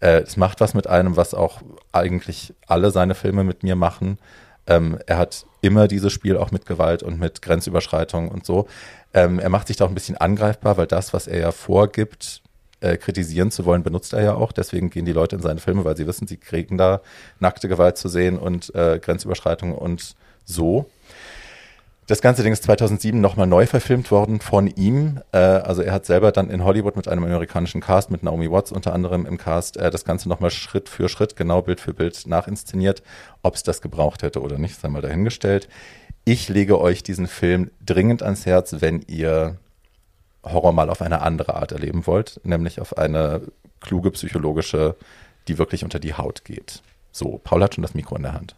Äh, 0.00 0.22
es 0.22 0.36
macht 0.36 0.60
was 0.60 0.74
mit 0.74 0.86
einem, 0.86 1.16
was 1.16 1.34
auch 1.34 1.60
eigentlich 1.92 2.54
alle 2.66 2.90
seine 2.90 3.14
Filme 3.14 3.44
mit 3.44 3.62
mir 3.62 3.76
machen. 3.76 4.18
Ähm, 4.66 4.98
er 5.06 5.18
hat 5.18 5.46
immer 5.62 5.88
dieses 5.88 6.12
Spiel 6.12 6.36
auch 6.36 6.50
mit 6.50 6.66
Gewalt 6.66 7.02
und 7.02 7.18
mit 7.18 7.42
Grenzüberschreitung 7.42 8.28
und 8.28 8.44
so. 8.44 8.66
Ähm, 9.12 9.38
er 9.38 9.48
macht 9.48 9.68
sich 9.68 9.76
da 9.76 9.84
auch 9.84 9.88
ein 9.88 9.94
bisschen 9.94 10.16
angreifbar, 10.16 10.76
weil 10.76 10.86
das, 10.86 11.12
was 11.12 11.26
er 11.26 11.40
ja 11.40 11.52
vorgibt, 11.52 12.42
äh, 12.80 12.96
kritisieren 12.96 13.50
zu 13.50 13.64
wollen, 13.64 13.82
benutzt 13.82 14.12
er 14.12 14.22
ja 14.22 14.34
auch. 14.34 14.52
Deswegen 14.52 14.90
gehen 14.90 15.04
die 15.04 15.12
Leute 15.12 15.36
in 15.36 15.42
seine 15.42 15.60
Filme, 15.60 15.84
weil 15.84 15.96
sie 15.96 16.06
wissen, 16.06 16.26
sie 16.26 16.36
kriegen 16.36 16.78
da 16.78 17.00
nackte 17.38 17.68
Gewalt 17.68 17.98
zu 17.98 18.08
sehen 18.08 18.38
und 18.38 18.74
äh, 18.74 18.98
Grenzüberschreitung 18.98 19.74
und 19.74 20.14
so. 20.44 20.90
Das 22.10 22.22
ganze 22.22 22.42
Ding 22.42 22.52
ist 22.52 22.64
2007 22.64 23.20
nochmal 23.20 23.46
neu 23.46 23.66
verfilmt 23.66 24.10
worden 24.10 24.40
von 24.40 24.66
ihm. 24.66 25.20
Äh, 25.30 25.36
also 25.38 25.80
er 25.80 25.92
hat 25.92 26.06
selber 26.06 26.32
dann 26.32 26.50
in 26.50 26.64
Hollywood 26.64 26.96
mit 26.96 27.06
einem 27.06 27.22
amerikanischen 27.22 27.80
Cast, 27.80 28.10
mit 28.10 28.24
Naomi 28.24 28.50
Watts 28.50 28.72
unter 28.72 28.94
anderem 28.94 29.26
im 29.26 29.38
Cast, 29.38 29.76
äh, 29.76 29.92
das 29.92 30.04
Ganze 30.04 30.28
nochmal 30.28 30.50
Schritt 30.50 30.88
für 30.88 31.08
Schritt, 31.08 31.36
genau 31.36 31.62
Bild 31.62 31.78
für 31.78 31.94
Bild 31.94 32.26
nachinszeniert. 32.26 33.04
Ob 33.44 33.54
es 33.54 33.62
das 33.62 33.80
gebraucht 33.80 34.24
hätte 34.24 34.40
oder 34.40 34.58
nicht, 34.58 34.74
sei 34.74 34.88
mal 34.88 35.02
dahingestellt. 35.02 35.68
Ich 36.24 36.48
lege 36.48 36.80
euch 36.80 37.04
diesen 37.04 37.28
Film 37.28 37.70
dringend 37.86 38.24
ans 38.24 38.44
Herz, 38.44 38.74
wenn 38.80 39.02
ihr 39.06 39.58
Horror 40.42 40.72
mal 40.72 40.90
auf 40.90 41.02
eine 41.02 41.22
andere 41.22 41.54
Art 41.54 41.70
erleben 41.70 42.08
wollt, 42.08 42.40
nämlich 42.42 42.80
auf 42.80 42.98
eine 42.98 43.42
kluge 43.78 44.10
psychologische, 44.10 44.96
die 45.46 45.58
wirklich 45.58 45.84
unter 45.84 46.00
die 46.00 46.14
Haut 46.14 46.44
geht. 46.44 46.82
So, 47.12 47.40
Paul 47.44 47.62
hat 47.62 47.76
schon 47.76 47.82
das 47.82 47.94
Mikro 47.94 48.16
in 48.16 48.24
der 48.24 48.32
Hand. 48.32 48.56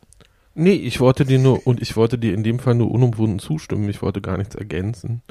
Nee, 0.54 0.74
ich 0.74 1.00
wollte 1.00 1.24
dir 1.24 1.38
nur, 1.38 1.66
und 1.66 1.80
ich 1.80 1.96
wollte 1.96 2.18
dir 2.18 2.34
in 2.34 2.42
dem 2.42 2.58
Fall 2.58 2.74
nur 2.74 2.90
unumwunden 2.90 3.38
zustimmen, 3.38 3.88
ich 3.88 4.02
wollte 4.02 4.20
gar 4.20 4.36
nichts 4.36 4.54
ergänzen. 4.54 5.22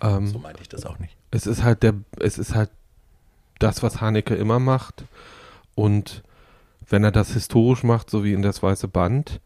Ähm, 0.00 0.26
so 0.26 0.38
meinte 0.38 0.62
ich 0.62 0.68
das 0.68 0.86
auch 0.86 0.98
nicht. 0.98 1.16
Es 1.30 1.46
ist 1.46 1.62
halt 1.62 1.82
der, 1.82 1.94
es 2.18 2.38
ist 2.38 2.54
halt 2.54 2.70
das, 3.58 3.82
was 3.82 4.00
Haneke 4.00 4.34
immer 4.34 4.58
macht. 4.58 5.04
Und 5.74 6.22
wenn 6.88 7.04
er 7.04 7.12
das 7.12 7.32
historisch 7.32 7.82
macht, 7.82 8.10
so 8.10 8.24
wie 8.24 8.32
in 8.32 8.42
das 8.42 8.62
Weiße 8.62 8.88
Band, 8.88 9.40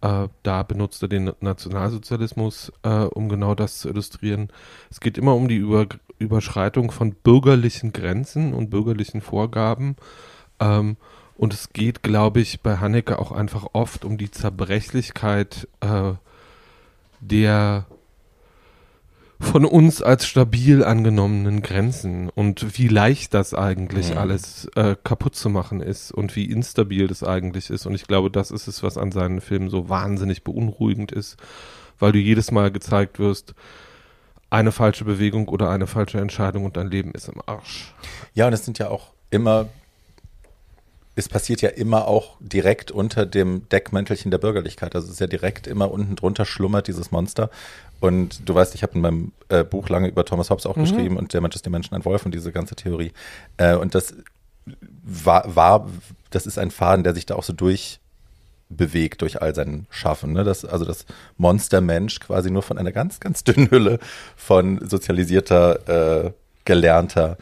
äh, 0.00 0.28
da 0.42 0.62
benutzt 0.62 1.02
er 1.02 1.08
den 1.08 1.32
Nationalsozialismus, 1.40 2.72
äh, 2.82 3.04
um 3.04 3.28
genau 3.28 3.54
das 3.54 3.78
zu 3.78 3.88
illustrieren. 3.88 4.48
Es 4.90 5.00
geht 5.00 5.18
immer 5.18 5.34
um 5.34 5.48
die 5.48 5.56
Über 5.56 5.86
Überschreitung 6.18 6.90
von 6.90 7.14
bürgerlichen 7.14 7.92
Grenzen 7.92 8.52
und 8.52 8.70
bürgerlichen 8.70 9.20
Vorgaben. 9.22 9.96
Ähm, 10.58 10.96
und 11.40 11.54
es 11.54 11.72
geht, 11.72 12.02
glaube 12.02 12.40
ich, 12.40 12.60
bei 12.60 12.76
Haneke 12.76 13.18
auch 13.18 13.32
einfach 13.32 13.68
oft 13.72 14.04
um 14.04 14.18
die 14.18 14.30
Zerbrechlichkeit 14.30 15.66
äh, 15.80 16.12
der 17.20 17.86
von 19.40 19.64
uns 19.64 20.02
als 20.02 20.26
stabil 20.26 20.84
angenommenen 20.84 21.62
Grenzen 21.62 22.28
und 22.28 22.76
wie 22.78 22.88
leicht 22.88 23.32
das 23.32 23.54
eigentlich 23.54 24.10
Mhm. 24.10 24.18
alles 24.18 24.66
äh, 24.74 24.96
kaputt 25.02 25.34
zu 25.34 25.48
machen 25.48 25.80
ist 25.80 26.12
und 26.12 26.36
wie 26.36 26.44
instabil 26.44 27.06
das 27.06 27.22
eigentlich 27.24 27.70
ist. 27.70 27.86
Und 27.86 27.94
ich 27.94 28.06
glaube, 28.06 28.30
das 28.30 28.50
ist 28.50 28.68
es, 28.68 28.82
was 28.82 28.98
an 28.98 29.10
seinen 29.10 29.40
Filmen 29.40 29.70
so 29.70 29.88
wahnsinnig 29.88 30.44
beunruhigend 30.44 31.10
ist, 31.10 31.38
weil 31.98 32.12
du 32.12 32.18
jedes 32.18 32.50
Mal 32.50 32.70
gezeigt 32.70 33.18
wirst, 33.18 33.54
eine 34.50 34.72
falsche 34.72 35.06
Bewegung 35.06 35.48
oder 35.48 35.70
eine 35.70 35.86
falsche 35.86 36.20
Entscheidung 36.20 36.66
und 36.66 36.76
dein 36.76 36.90
Leben 36.90 37.12
ist 37.12 37.28
im 37.28 37.40
Arsch. 37.46 37.94
Ja, 38.34 38.46
und 38.46 38.52
es 38.52 38.66
sind 38.66 38.78
ja 38.78 38.88
auch 38.90 39.12
immer, 39.30 39.68
es 41.16 41.28
passiert 41.28 41.60
ja 41.60 41.70
immer 41.70 42.06
auch 42.06 42.36
direkt 42.40 42.90
unter 42.90 43.26
dem 43.26 43.68
Deckmäntelchen 43.68 44.30
der 44.30 44.38
Bürgerlichkeit. 44.38 44.94
Also 44.94 45.06
es 45.06 45.14
ist 45.14 45.20
ja 45.20 45.26
direkt 45.26 45.66
immer 45.66 45.90
unten 45.90 46.16
drunter 46.16 46.44
schlummert 46.44 46.86
dieses 46.88 47.10
Monster. 47.10 47.50
Und 48.00 48.48
du 48.48 48.54
weißt, 48.54 48.74
ich 48.74 48.82
habe 48.82 48.94
in 48.94 49.00
meinem 49.00 49.32
äh, 49.48 49.64
Buch 49.64 49.88
lange 49.88 50.08
über 50.08 50.24
Thomas 50.24 50.50
Hobbes 50.50 50.66
auch 50.66 50.76
geschrieben 50.76 51.16
und 51.18 51.34
der 51.34 51.40
Mensch 51.40 51.56
ist 51.56 51.66
dem 51.66 51.72
Menschen 51.72 51.94
ein 51.94 52.04
Wolf 52.04 52.24
und 52.24 52.34
diese 52.34 52.52
ganze 52.52 52.74
Theorie. 52.74 53.12
Äh, 53.58 53.74
und 53.74 53.94
das 53.94 54.14
war, 55.02 55.54
war, 55.54 55.86
das 56.30 56.46
ist 56.46 56.58
ein 56.58 56.70
Faden, 56.70 57.04
der 57.04 57.14
sich 57.14 57.26
da 57.26 57.34
auch 57.34 57.42
so 57.42 57.52
durchbewegt 57.52 59.20
durch 59.20 59.42
all 59.42 59.54
sein 59.54 59.86
Schaffen. 59.90 60.32
Ne? 60.32 60.44
Das, 60.44 60.64
also 60.64 60.84
das 60.84 61.04
Monstermensch 61.36 62.20
quasi 62.20 62.50
nur 62.50 62.62
von 62.62 62.78
einer 62.78 62.92
ganz, 62.92 63.20
ganz 63.20 63.44
dünnen 63.44 63.70
Hülle 63.70 63.98
von 64.36 64.88
sozialisierter, 64.88 66.24
äh, 66.26 66.32
gelernter 66.64 67.36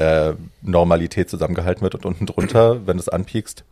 äh, 0.00 0.34
Normalität 0.62 1.28
zusammengehalten 1.28 1.82
wird 1.82 1.94
und 1.94 2.06
unten 2.06 2.26
drunter, 2.26 2.86
wenn 2.86 2.96
du 2.96 3.02
es 3.02 3.08
anpiekst, 3.08 3.64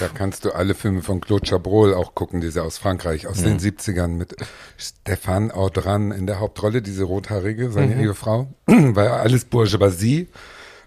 Da 0.00 0.08
kannst 0.08 0.44
du 0.44 0.50
alle 0.50 0.74
Filme 0.74 1.02
von 1.02 1.20
Claude 1.20 1.46
Chabrol 1.46 1.94
auch 1.94 2.14
gucken, 2.14 2.40
diese 2.40 2.62
aus 2.62 2.76
Frankreich, 2.76 3.26
aus 3.28 3.42
den 3.42 3.58
70ern 3.60 4.08
mit 4.08 4.34
Stéphane 4.78 5.52
Audran 5.52 6.10
in 6.10 6.26
der 6.26 6.40
Hauptrolle, 6.40 6.82
diese 6.82 7.04
rothaarige, 7.04 7.70
seine 7.70 8.02
Ehefrau, 8.02 8.48
weil 8.66 9.08
alles 9.08 9.44
Bourgeoisie. 9.44 10.28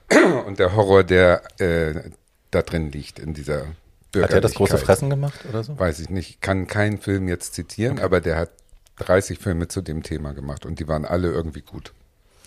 Und 0.47 0.59
der 0.59 0.75
Horror, 0.75 1.03
der 1.03 1.43
äh, 1.59 2.09
da 2.51 2.61
drin 2.61 2.91
liegt 2.91 3.19
in 3.19 3.33
dieser 3.33 3.67
hat 4.15 4.31
er 4.31 4.41
das 4.41 4.55
große. 4.55 4.79
Fressen 4.79 5.09
gemacht 5.09 5.45
oder 5.47 5.63
so? 5.63 5.77
Weiß 5.77 5.99
ich 5.99 6.09
nicht, 6.09 6.29
ich 6.29 6.41
kann 6.41 6.65
keinen 6.65 6.97
Film 6.97 7.27
jetzt 7.27 7.53
zitieren, 7.53 7.99
aber 7.99 8.21
der 8.21 8.37
hat 8.37 8.49
30 8.97 9.37
Filme 9.37 9.67
zu 9.67 9.81
dem 9.81 10.01
Thema 10.01 10.33
gemacht 10.33 10.65
und 10.65 10.79
die 10.79 10.87
waren 10.87 11.05
alle 11.05 11.29
irgendwie 11.29 11.61
gut. 11.61 11.93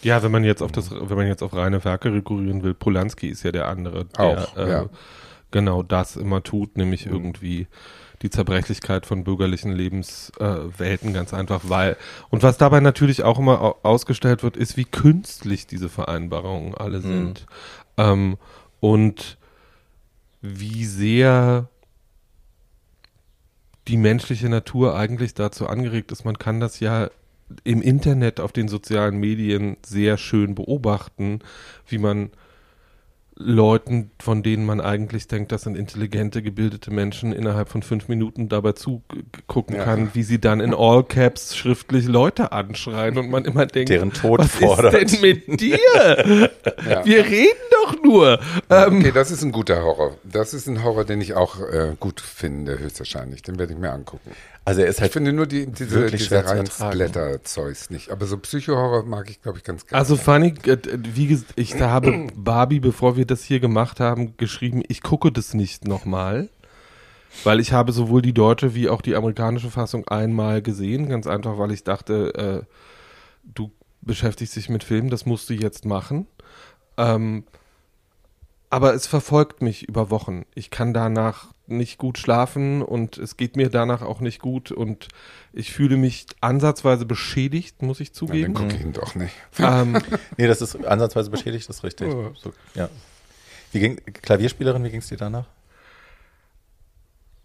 Ja, 0.03 0.23
wenn 0.23 0.33
man 0.33 0.45
jetzt 0.45 0.63
auf 0.63 0.73
das, 0.73 0.91
wenn 0.91 1.17
man 1.17 1.27
jetzt 1.27 1.43
auf 1.43 1.55
reine 1.55 1.85
Werke 1.85 2.13
rekurrieren 2.13 2.63
will, 2.63 2.75
Polanski 2.75 3.29
ist 3.29 3.43
ja 3.43 3.53
der 3.53 3.69
andere, 3.69 4.07
der 4.07 4.21
Auch, 4.21 4.57
äh, 4.57 4.71
ja. 4.71 4.87
genau 5.51 5.83
das 5.83 6.17
immer 6.17 6.43
tut, 6.43 6.77
nämlich 6.77 7.07
irgendwie 7.07 7.69
die 8.23 8.31
Zerbrechlichkeit 8.31 9.05
von 9.05 9.25
bürgerlichen 9.25 9.73
Lebenswelten 9.73 11.11
äh, 11.11 11.13
ganz 11.13 11.35
einfach, 11.35 11.63
weil 11.65 11.97
und 12.31 12.43
was 12.43 12.57
dabei 12.57 12.81
natürlich 12.81 13.25
auch 13.25 13.39
immer 13.39 13.61
au- 13.61 13.77
ausgestellt 13.83 14.43
wird, 14.43 14.57
ist, 14.57 14.77
wie 14.77 14.85
künstlich 14.85 15.67
diese 15.67 15.89
Vereinbarungen 15.89 16.75
alle 16.75 17.01
sind 17.01 17.47
ähm, 17.97 18.39
und 18.81 19.39
wie 20.41 20.85
sehr 20.85 21.69
die 23.89 23.97
menschliche 23.97 24.49
Natur 24.49 24.97
eigentlich 24.97 25.35
dazu 25.35 25.67
angeregt 25.67 26.13
ist. 26.13 26.25
Man 26.25 26.39
kann 26.39 26.61
das 26.61 26.79
ja 26.81 27.11
im 27.65 27.83
Internet 27.83 28.41
auf 28.41 28.53
den 28.53 28.69
sozialen 28.69 29.19
Medien 29.19 29.77
sehr 29.85 30.17
schön 30.19 30.55
beobachten, 30.55 31.41
wie 31.87 31.99
man 31.99 32.31
Leuten, 33.35 34.11
von 34.21 34.43
denen 34.43 34.67
man 34.67 34.81
eigentlich 34.81 35.27
denkt, 35.27 35.53
das 35.53 35.63
sind 35.63 35.75
intelligente, 35.77 36.43
gebildete 36.43 36.91
Menschen, 36.93 37.33
innerhalb 37.33 37.71
von 37.71 37.83
fünf 37.83 38.07
Minuten 38.07 38.51
dabei 38.51 38.73
zugucken 38.73 39.75
Ja. 39.75 39.85
kann, 39.85 40.11
wie 40.13 40.23
sie 40.23 40.39
dann 40.39 40.61
in 40.61 40.75
All 40.75 41.03
Caps 41.03 41.57
schriftlich 41.57 42.07
Leute 42.07 42.53
anschreien 42.53 43.17
und 43.17 43.31
man 43.31 43.47
immer 43.47 43.65
denkt, 43.65 43.89
Deren 43.89 44.13
Tod 44.13 44.41
was 44.41 44.51
fordert. 44.55 44.95
ist 44.95 45.15
denn 45.15 45.21
mit 45.23 45.61
dir? 45.61 45.79
Ja. 46.89 47.05
Wir 47.05 47.25
reden 47.25 47.59
doch 47.85 48.03
nur. 48.03 48.41
Ähm, 48.71 48.99
Okay, 48.99 49.13
das 49.13 49.31
ist 49.31 49.43
ein 49.43 49.53
guter 49.53 49.83
Horror. 49.83 50.17
Das 50.25 50.53
ist 50.53 50.67
ein 50.69 50.83
Horror, 50.85 51.05
den 51.05 51.21
ich 51.21 51.35
auch 51.35 51.59
äh, 51.61 51.95
gut 51.99 52.21
finde, 52.21 52.79
höchstwahrscheinlich. 52.79 53.43
Den 53.43 53.59
werde 53.59 53.73
ich 53.73 53.79
mir 53.79 53.91
angucken. 53.93 54.31
Also 54.65 54.81
er 54.81 54.87
ist 54.87 54.97
Ich 54.97 55.03
halt 55.03 55.13
finde 55.13 55.33
nur 55.33 55.47
die, 55.47 55.67
diese, 55.67 55.91
wirklich 55.91 56.23
diese 56.23 56.37
ertragen. 56.37 56.67
Splatter-Zeugs 56.67 57.91
nicht. 57.91 58.11
Aber 58.11 58.27
so 58.27 58.39
Psycho-Horror 58.39 59.05
mag 59.05 59.29
ich, 59.29 59.43
glaube 59.43 59.59
ich, 59.59 59.65
ganz 59.65 59.87
gerne. 59.87 59.99
Also 59.99 60.17
funny, 60.17 60.55
äh, 60.67 60.79
wie 60.97 61.27
gesagt, 61.27 61.53
ich 61.57 61.75
da 61.75 61.91
habe 61.91 62.29
Barbie, 62.37 62.79
bevor 62.79 63.17
wir 63.17 63.27
das 63.27 63.43
hier 63.43 63.59
gemacht 63.59 63.99
haben, 63.99 64.37
geschrieben, 64.37 64.83
ich 64.87 65.03
gucke 65.03 65.33
das 65.33 65.55
nicht 65.55 65.87
nochmal. 65.87 66.49
Weil 67.45 67.61
ich 67.61 67.73
habe 67.73 67.93
sowohl 67.93 68.21
die 68.23 68.35
deutsche 68.35 68.75
wie 68.75 68.89
auch 68.89 69.01
die 69.01 69.17
amerikanische 69.17 69.71
Fassung 69.71 70.07
einmal 70.07 70.61
gesehen, 70.61 71.09
ganz 71.09 71.27
einfach, 71.27 71.59
weil 71.59 71.73
ich 71.73 71.83
dachte, 71.83 72.35
äh, 72.35 72.77
du 73.43 73.73
beschäftigst 74.03 74.55
dich 74.55 74.69
mit 74.69 74.85
Filmen, 74.85 75.09
das 75.09 75.25
musst 75.25 75.49
du 75.49 75.55
jetzt 75.55 75.87
machen. 75.87 76.27
Ähm, 76.99 77.45
aber 78.69 78.95
es 78.95 79.07
verfolgt 79.07 79.63
mich 79.63 79.89
über 79.89 80.11
Wochen. 80.11 80.45
Ich 80.55 80.71
kann 80.71 80.93
danach 80.93 81.52
nicht 81.67 81.99
gut 81.99 82.19
schlafen 82.19 82.83
und 82.83 83.19
es 83.19 83.37
geht 83.37 83.57
mir 83.57 83.71
danach 83.71 84.03
auch 84.03 84.21
nicht 84.21 84.41
gut 84.41 84.73
und 84.73 85.09
ich 85.53 85.73
fühle 85.73 85.97
mich 85.97 86.27
ansatzweise 86.41 87.07
beschädigt, 87.07 87.83
muss 87.83 88.01
ich 88.01 88.13
zugeben. 88.13 88.55
ich 88.69 88.81
ihn 88.81 88.93
doch 88.93 89.15
nicht. 89.15 89.35
ähm, 89.59 89.99
Nee, 90.37 90.47
das 90.47 90.61
ist 90.61 90.85
ansatzweise 90.85 91.31
beschädigt, 91.31 91.69
das 91.69 91.77
ist 91.77 91.85
richtig. 91.85 92.09
Oh. 92.13 92.33
So, 92.35 92.53
ja. 92.75 92.89
Wie 93.73 93.81
ging 93.81 93.97
Klavierspielerin, 93.97 94.85
wie 94.85 94.91
ging 94.91 95.01
es 95.01 95.09
dir 95.09 95.17
danach? 95.17 95.47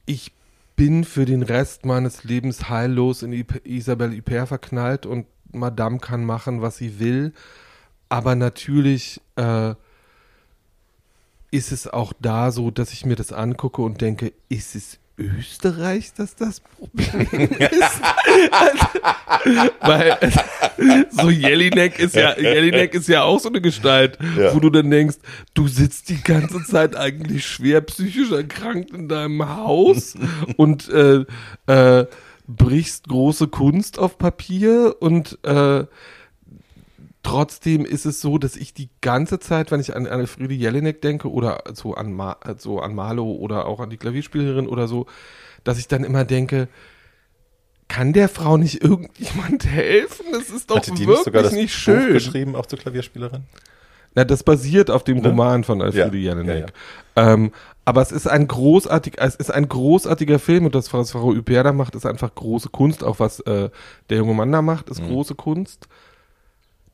ich 0.08 0.32
bin 0.76 1.04
für 1.04 1.26
den 1.26 1.44
Rest 1.44 1.86
meines 1.86 2.24
Lebens 2.24 2.70
heillos 2.70 3.22
in 3.22 3.46
Isabelle 3.64 4.18
Huppert 4.18 4.48
verknallt 4.48 5.06
und 5.06 5.28
Madame 5.52 6.00
kann 6.00 6.26
machen, 6.26 6.62
was 6.62 6.78
sie 6.78 7.00
will. 7.00 7.34
Aber 8.10 8.36
natürlich 8.36 9.22
äh, 9.36 9.76
ist 11.52 11.72
es 11.72 11.88
auch 11.88 12.14
da 12.20 12.52
so, 12.52 12.72
dass 12.72 12.92
ich 12.94 13.06
mir 13.06 13.16
das 13.16 13.32
angucke 13.32 13.82
und 13.82 14.02
denke, 14.02 14.34
ist 14.50 14.76
es 14.76 15.00
Österreich, 15.18 16.12
das 16.16 16.36
das 16.36 16.60
Problem 16.60 17.28
ist? 17.50 18.02
Weil 19.82 20.18
so 21.12 21.30
Jelinek 21.30 21.98
ist 22.00 22.16
ja, 22.16 22.38
Jelinek 22.38 22.94
ist 22.94 23.08
ja 23.08 23.24
auch 23.24 23.40
so 23.40 23.50
eine 23.50 23.62
Gestalt, 23.62 24.18
Ja. 24.38 24.54
wo 24.54 24.60
du 24.60 24.70
dann 24.70 24.90
denkst, 24.92 25.18
du 25.54 25.68
sitzt 25.68 26.10
die 26.10 26.22
ganze 26.22 26.64
Zeit 26.64 26.96
eigentlich 26.96 27.46
schwer 27.48 27.82
psychisch 27.82 28.32
erkrankt 28.32 28.92
in 28.92 29.08
deinem 29.08 29.48
Haus 29.58 30.16
und 30.58 30.88
äh, 30.90 31.26
äh, 31.68 32.06
brichst 32.48 33.08
große 33.08 33.48
Kunst 33.48 34.00
auf 34.00 34.18
Papier 34.18 34.96
und 35.00 35.40
äh, 35.44 35.86
trotzdem 37.28 37.86
ist 37.86 38.06
es 38.06 38.22
so, 38.22 38.38
dass 38.38 38.56
ich 38.56 38.74
die 38.74 38.90
ganze 39.02 39.40
Zeit, 39.40 39.72
wenn 39.72 39.80
ich 39.80 39.96
an 39.96 40.06
Elfriede 40.06 40.54
Jelinek 40.54 41.02
denke 41.02 41.30
oder 41.32 41.63
so 41.74 41.94
an, 41.94 42.13
Ma 42.13 42.38
so 42.58 42.80
an 42.80 42.96
Marlo 42.96 43.32
oder 43.34 43.66
auch 43.66 43.80
an 43.80 43.90
die 43.90 43.98
Klavierspielerin 43.98 44.68
oder 44.68 44.88
so, 44.88 45.06
dass 45.63 45.78
ich 45.78 45.88
dann 45.88 46.04
immer 46.04 46.24
denke, 46.26 46.68
kann 47.90 48.13
der 48.13 48.30
Frau 48.30 48.58
nicht 48.58 48.82
irgendjemand 48.84 49.66
helfen? 49.66 50.26
Das 50.32 50.50
ist 50.50 50.70
doch 50.70 50.78
Hatte 50.78 50.92
die 50.92 51.00
nicht 51.00 51.08
wirklich 51.08 51.24
sogar 51.26 51.44
das 51.44 51.54
nicht 51.54 51.74
Buch 51.74 51.80
schön. 51.80 52.13
geschrieben, 52.13 52.56
auch 52.56 52.66
zur 52.66 52.80
Klavierspielerin? 52.80 53.44
Na, 54.16 54.24
das 54.26 54.44
basiert 54.44 54.90
auf 54.90 55.04
dem 55.04 55.18
Ne? 55.20 55.28
Roman 55.30 55.63
von 55.63 55.80
Elfriede 55.82 56.18
Ja, 56.18 56.34
Jelinek. 56.36 56.74
Ähm, 57.16 57.52
aber 57.86 58.02
es 58.02 58.12
ist 58.12 58.28
ein 58.28 58.48
großartig, 58.48 59.16
es 59.18 59.36
ist 59.36 59.52
ein 59.52 59.70
großartiger 59.70 60.40
Film 60.40 60.66
und 60.66 60.76
das, 60.76 60.92
was 60.94 61.12
Frau 61.12 61.34
Hubert 61.34 61.66
da 61.66 61.72
macht, 61.74 61.96
ist 61.96 62.06
einfach 62.06 62.34
große 62.34 62.70
Kunst. 62.70 63.04
Auch 63.04 63.20
was 63.20 63.40
äh, 63.42 63.70
der 64.10 64.18
junge 64.18 64.34
Mann 64.34 64.52
da 64.52 64.62
macht, 64.62 64.88
Mhm. 64.88 64.92
ist 64.94 65.02
große 65.04 65.36
Kunst. 65.36 65.88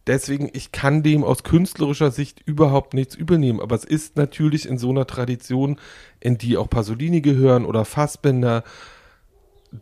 Deswegen, 0.05 0.49
ich 0.53 0.71
kann 0.71 1.01
dem 1.01 1.23
aus 1.23 1.43
künstlerischer 1.43 2.11
Sicht 2.11 2.41
überhaupt 2.45 2.93
nichts 2.93 3.15
übelnehmen. 3.15 3.61
Aber 3.61 3.75
es 3.75 3.85
ist 3.85 4.17
natürlich 4.17 4.67
in 4.67 4.77
so 4.77 4.89
einer 4.89 5.07
Tradition, 5.07 5.79
in 6.19 6.37
die 6.37 6.57
auch 6.57 6.69
Pasolini 6.69 7.21
gehören 7.21 7.65
oder 7.65 7.85
Fassbinder, 7.85 8.63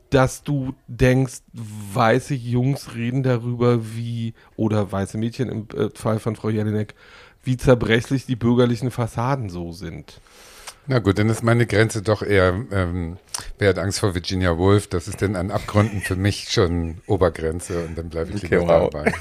dass 0.09 0.43
du 0.43 0.73
denkst, 0.87 1.41
weiße 1.53 2.35
Jungs 2.35 2.95
reden 2.95 3.23
darüber, 3.23 3.95
wie, 3.95 4.33
oder 4.55 4.91
weiße 4.91 5.17
Mädchen 5.17 5.49
im 5.49 5.67
äh, 5.75 5.89
Fall 5.93 6.19
von 6.19 6.35
Frau 6.35 6.49
Jelinek, 6.49 6.95
wie 7.43 7.57
zerbrechlich 7.57 8.25
die 8.25 8.35
bürgerlichen 8.35 8.91
Fassaden 8.91 9.49
so 9.49 9.71
sind. 9.71 10.21
Na 10.87 10.99
gut, 10.99 11.19
dann 11.19 11.29
ist 11.29 11.43
meine 11.43 11.67
Grenze 11.67 12.01
doch 12.01 12.21
eher, 12.23 12.65
ähm, 12.71 13.17
wer 13.59 13.69
hat 13.69 13.79
Angst 13.79 13.99
vor 13.99 14.15
Virginia 14.15 14.57
Woolf? 14.57 14.87
Das 14.87 15.07
ist 15.07 15.21
denn 15.21 15.35
an 15.35 15.51
Abgründen 15.51 16.01
für 16.01 16.15
mich 16.15 16.49
schon 16.49 17.01
Obergrenze 17.05 17.85
und 17.85 17.97
dann 17.97 18.09
bleibe 18.09 18.31
ich 18.31 18.43
Okay, 18.43 18.59
lieber 18.59 18.67
wow. 18.67 18.89
dabei. 18.89 19.13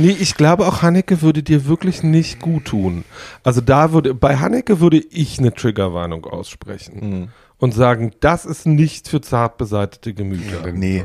Nee, 0.00 0.16
ich 0.18 0.34
glaube 0.34 0.66
auch 0.66 0.82
Hanneke 0.82 1.22
würde 1.22 1.42
dir 1.42 1.66
wirklich 1.66 2.02
nicht 2.02 2.40
gut 2.40 2.66
tun. 2.66 3.04
Also 3.44 3.60
da 3.60 3.92
würde, 3.92 4.14
bei 4.14 4.36
Hanneke 4.36 4.80
würde 4.80 4.98
ich 4.98 5.38
eine 5.38 5.52
Triggerwarnung 5.52 6.24
aussprechen 6.26 7.32
und 7.58 7.74
sagen, 7.74 8.12
das 8.20 8.44
ist 8.44 8.66
nicht 8.66 9.08
für 9.08 9.20
zart 9.20 9.58
beseitete 9.58 10.14
Gemüter. 10.14 10.72
Nee. 10.72 11.04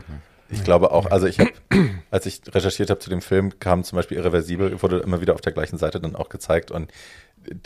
Ich 0.50 0.64
glaube 0.64 0.92
auch, 0.92 1.10
also 1.12 1.26
ich 1.28 1.40
habe, 1.40 1.50
als 2.12 2.26
ich 2.28 2.42
recherchiert 2.54 2.90
habe 2.90 3.00
zu 3.00 3.10
dem 3.10 3.22
Film, 3.22 3.60
kam 3.60 3.84
zum 3.84 3.98
Beispiel 3.98 4.18
Irreversibel, 4.18 4.82
wurde 4.82 5.00
immer 5.00 5.20
wieder 5.20 5.34
auf 5.34 5.42
der 5.42 5.52
gleichen 5.54 5.78
Seite 5.78 6.00
dann 6.00 6.16
auch 6.16 6.30
gezeigt 6.30 6.72
und 6.72 6.92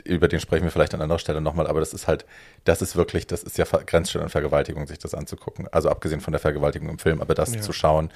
über 0.04 0.28
den 0.28 0.40
sprechen 0.40 0.64
wir 0.64 0.72
vielleicht 0.72 0.94
an 0.94 1.02
anderer 1.02 1.20
Stelle 1.20 1.40
nochmal, 1.42 1.68
aber 1.68 1.80
das 1.80 1.94
ist 1.94 2.08
halt, 2.08 2.26
das 2.66 2.82
ist 2.82 2.96
wirklich, 2.96 3.28
das 3.28 3.44
ist 3.44 3.58
ja 3.58 3.66
grenzt 3.66 4.12
schon 4.12 4.22
an 4.22 4.30
Vergewaltigung, 4.30 4.88
sich 4.88 4.98
das 5.00 5.14
anzugucken. 5.14 5.68
Also 5.72 5.90
abgesehen 5.90 6.22
von 6.22 6.32
der 6.32 6.40
Vergewaltigung 6.40 6.90
im 6.90 7.00
Film, 7.00 7.22
aber 7.22 7.34
das 7.36 7.54
Ja. 7.56 7.62
zu 7.62 7.72
schauen, 7.74 8.10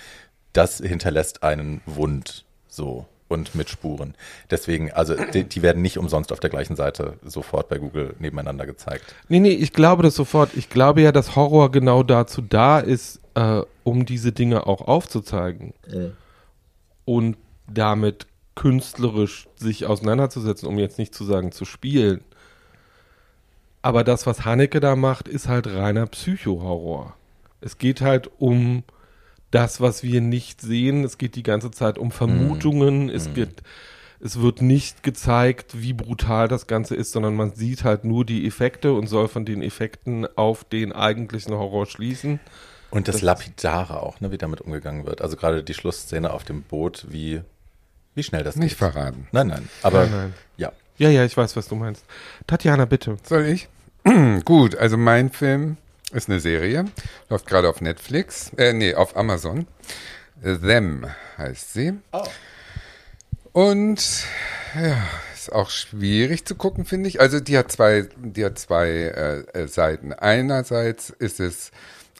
das 0.53 0.77
hinterlässt 0.79 1.43
einen 1.43 1.81
Wund 1.85 2.45
so 2.73 3.05
und 3.27 3.55
mit 3.55 3.69
Spuren. 3.69 4.15
Deswegen, 4.51 4.91
also 4.91 5.15
die, 5.33 5.43
die, 5.43 5.61
werden 5.61 5.81
nicht 5.81 5.97
umsonst 5.97 6.31
auf 6.31 6.39
der 6.39 6.49
gleichen 6.49 6.75
Seite 6.75 7.17
sofort 7.23 7.69
bei 7.69 7.79
Google 7.79 8.15
nebeneinander 8.19 8.65
gezeigt. 8.65 9.15
Nee, 9.27 9.39
nee, 9.39 9.53
ich 9.53 9.73
glaube 9.73 10.03
das 10.03 10.15
sofort. 10.15 10.51
Ich 10.55 10.69
glaube 10.69 11.01
ja, 11.01 11.11
dass 11.11 11.35
Horror 11.35 11.71
genau 11.71 12.03
dazu 12.03 12.41
da 12.41 12.79
ist, 12.79 13.19
äh, 13.35 13.61
um 13.83 14.05
diese 14.05 14.31
Dinge 14.31 14.67
auch 14.67 14.81
aufzuzeigen. 14.81 15.73
Mhm. 15.87 16.11
Und 17.05 17.37
damit 17.67 18.27
künstlerisch 18.55 19.47
sich 19.55 19.87
auseinanderzusetzen, 19.87 20.67
um 20.67 20.77
jetzt 20.77 20.99
nicht 20.99 21.15
zu 21.15 21.23
sagen 21.23 21.51
zu 21.51 21.65
spielen. 21.65 22.21
Aber 23.81 24.03
das, 24.03 24.27
was 24.27 24.45
Haneke 24.45 24.79
da 24.79 24.95
macht, 24.95 25.27
ist 25.27 25.47
halt 25.47 25.67
reiner 25.67 26.05
Psychohorror. 26.05 27.15
Es 27.61 27.77
geht 27.77 28.01
halt 28.01 28.29
um 28.37 28.83
das, 29.53 29.81
was 29.81 30.03
wir 30.03 30.19
nicht 30.21 30.61
sehen. 30.61 31.03
Es 31.03 31.17
geht 31.17 31.35
die 31.35 31.43
ganze 31.43 31.69
Zeit 31.71 31.97
um 31.97 32.11
Vermutungen. 32.11 33.05
Mm. 33.07 33.09
Es 33.09 33.33
geht, 33.33 33.61
es 34.19 34.39
wird 34.41 34.61
nicht 34.61 35.03
gezeigt, 35.03 35.81
wie 35.81 35.93
brutal 35.93 36.47
das 36.47 36.65
Ganze 36.65 36.95
ist, 36.95 37.11
sondern 37.11 37.35
man 37.35 37.53
sieht 37.53 37.83
halt 37.83 38.03
nur 38.03 38.25
die 38.25 38.47
Effekte 38.47 38.93
und 38.93 39.07
soll 39.07 39.27
von 39.27 39.45
den 39.45 39.61
Effekten 39.61 40.25
auf 40.35 40.63
den 40.63 40.91
eigentlichen 40.91 41.53
Horror 41.53 41.85
schließen. 41.85 42.39
Und 42.89 43.07
das, 43.07 43.15
das 43.15 43.21
Lapidare 43.21 44.01
auch, 44.01 44.21
ne, 44.21 44.31
wie 44.31 44.37
damit 44.37 44.61
umgegangen 44.61 45.05
wird. 45.05 45.21
Also 45.21 45.35
gerade 45.35 45.63
die 45.63 45.73
Schlussszene 45.73 46.31
auf 46.31 46.43
dem 46.43 46.63
Boot, 46.63 47.05
wie, 47.09 47.41
wie 48.15 48.23
schnell 48.23 48.43
das 48.43 48.55
Nicht 48.55 48.69
geht. 48.69 48.77
verraten. 48.79 49.27
Nein, 49.31 49.47
nein. 49.47 49.69
Aber 49.83 50.03
nein, 50.03 50.11
nein. 50.11 50.33
ja. 50.57 50.71
Ja, 50.97 51.09
ja, 51.09 51.25
ich 51.25 51.35
weiß, 51.35 51.55
was 51.55 51.67
du 51.67 51.75
meinst. 51.75 52.05
Tatjana, 52.45 52.85
bitte. 52.85 53.17
Soll 53.23 53.45
ich? 53.47 53.67
Gut, 54.45 54.75
also 54.75 54.95
mein 54.95 55.31
Film 55.31 55.77
ist 56.13 56.29
eine 56.29 56.39
Serie, 56.39 56.85
läuft 57.29 57.47
gerade 57.47 57.69
auf 57.69 57.81
Netflix, 57.81 58.51
äh, 58.57 58.73
nee, 58.73 58.93
auf 58.93 59.17
Amazon. 59.17 59.67
Them 60.41 61.05
heißt 61.37 61.73
sie. 61.73 61.93
Oh. 62.11 62.23
Und 63.53 64.25
ja, 64.75 64.97
ist 65.33 65.51
auch 65.51 65.69
schwierig 65.69 66.45
zu 66.45 66.55
gucken, 66.55 66.85
finde 66.85 67.09
ich. 67.09 67.21
Also 67.21 67.39
die 67.39 67.57
hat 67.57 67.71
zwei, 67.71 68.07
die 68.17 68.43
hat 68.43 68.57
zwei 68.57 68.87
äh, 68.89 69.39
äh, 69.59 69.67
Seiten. 69.67 70.13
Einerseits 70.13 71.09
ist 71.09 71.39
es 71.39 71.71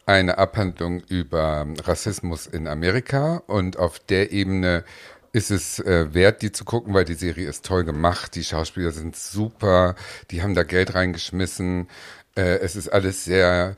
eine 0.06 0.38
Abhandlung 0.38 1.02
über 1.08 1.66
Rassismus 1.84 2.48
in 2.48 2.68
Amerika 2.68 3.42
und 3.48 3.78
auf 3.78 4.00
der 4.00 4.32
Ebene 4.32 4.84
ist 5.32 5.50
es 5.50 5.80
äh, 5.80 6.14
wert, 6.14 6.44
die 6.44 6.52
zu 6.52 6.66
gucken, 6.66 6.94
weil 6.94 7.06
die 7.06 7.16
Serie 7.16 7.50
ist 7.50 7.66
toll 7.66 7.84
gemacht, 7.84 8.36
die 8.36 8.44
Schauspieler 8.44 8.92
sind 8.92 9.16
super, 9.16 9.96
die 10.30 10.44
haben 10.44 10.54
da 10.54 10.64
Geld 10.64 10.94
reingeschmissen. 10.94 11.88
Äh, 12.36 12.60
es 12.60 12.76
ist 12.76 12.90
alles 12.90 13.24
sehr 13.24 13.76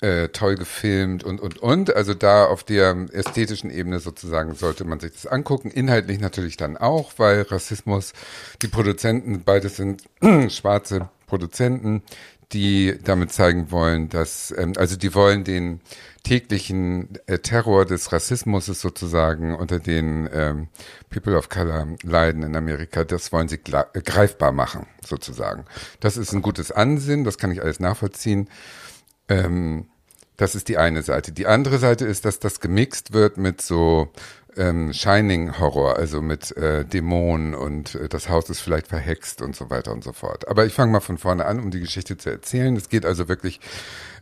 äh, 0.00 0.28
toll 0.28 0.56
gefilmt 0.56 1.24
und, 1.24 1.40
und, 1.40 1.58
und. 1.58 1.94
Also 1.94 2.14
da 2.14 2.46
auf 2.46 2.64
der 2.64 3.06
ästhetischen 3.12 3.70
Ebene 3.70 4.00
sozusagen 4.00 4.54
sollte 4.54 4.84
man 4.84 5.00
sich 5.00 5.12
das 5.12 5.26
angucken. 5.26 5.70
Inhaltlich 5.70 6.20
natürlich 6.20 6.56
dann 6.56 6.76
auch, 6.76 7.12
weil 7.18 7.42
Rassismus, 7.42 8.12
die 8.62 8.68
Produzenten, 8.68 9.42
beides 9.44 9.76
sind 9.76 10.04
schwarze 10.48 11.08
Produzenten, 11.26 12.02
die 12.52 12.98
damit 13.04 13.32
zeigen 13.32 13.70
wollen, 13.70 14.08
dass, 14.08 14.52
ähm, 14.56 14.72
also 14.76 14.96
die 14.96 15.14
wollen 15.14 15.44
den 15.44 15.80
täglichen 16.22 17.08
äh, 17.26 17.38
Terror 17.38 17.86
des 17.86 18.12
Rassismus 18.12 18.66
sozusagen 18.66 19.54
unter 19.54 19.78
den 19.78 20.28
ähm, 20.32 20.68
People 21.08 21.36
of 21.36 21.48
Color 21.48 21.96
leiden 22.02 22.42
in 22.42 22.56
Amerika, 22.56 23.04
das 23.04 23.32
wollen 23.32 23.48
sie 23.48 23.56
äh, 23.56 24.00
greifbar 24.02 24.52
machen, 24.52 24.86
sozusagen. 25.04 25.64
Das 26.00 26.16
ist 26.16 26.32
ein 26.32 26.42
gutes 26.42 26.72
Ansinnen, 26.72 27.24
das 27.24 27.38
kann 27.38 27.52
ich 27.52 27.62
alles 27.62 27.80
nachvollziehen. 27.80 28.48
Ähm, 29.28 29.86
das 30.36 30.54
ist 30.54 30.68
die 30.68 30.78
eine 30.78 31.02
Seite. 31.02 31.32
Die 31.32 31.46
andere 31.46 31.78
Seite 31.78 32.06
ist, 32.06 32.24
dass 32.24 32.38
das 32.38 32.60
gemixt 32.60 33.12
wird 33.12 33.36
mit 33.36 33.60
so 33.60 34.10
ähm, 34.56 34.92
Shining-Horror, 34.92 35.96
also 35.96 36.22
mit 36.22 36.56
äh, 36.56 36.84
Dämonen 36.84 37.54
und 37.54 37.94
äh, 37.94 38.08
das 38.08 38.28
Haus 38.28 38.50
ist 38.50 38.60
vielleicht 38.60 38.88
verhext 38.88 39.42
und 39.42 39.56
so 39.56 39.70
weiter 39.70 39.92
und 39.92 40.04
so 40.04 40.12
fort. 40.12 40.48
Aber 40.48 40.66
ich 40.66 40.72
fange 40.72 40.92
mal 40.92 41.00
von 41.00 41.18
vorne 41.18 41.44
an, 41.46 41.60
um 41.60 41.70
die 41.70 41.80
Geschichte 41.80 42.16
zu 42.16 42.30
erzählen. 42.30 42.76
Es 42.76 42.88
geht 42.88 43.06
also 43.06 43.28
wirklich 43.28 43.60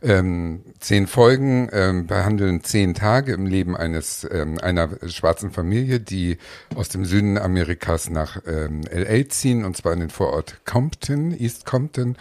ähm, 0.01 0.63
zehn 0.79 1.07
Folgen, 1.07 1.69
ähm, 1.71 2.07
behandeln 2.07 2.63
zehn 2.63 2.93
Tage 2.93 3.33
im 3.33 3.45
Leben 3.45 3.75
eines 3.75 4.27
ähm, 4.29 4.57
einer 4.59 4.89
schwarzen 5.07 5.51
Familie, 5.51 5.99
die 5.99 6.37
aus 6.75 6.89
dem 6.89 7.05
Süden 7.05 7.37
Amerikas 7.37 8.09
nach 8.09 8.41
ähm, 8.45 8.81
LA 8.91 9.29
ziehen, 9.29 9.65
und 9.65 9.75
zwar 9.75 9.93
in 9.93 9.99
den 9.99 10.09
Vorort 10.09 10.61
Compton, 10.65 11.31
East 11.31 11.65
Compton. 11.65 12.15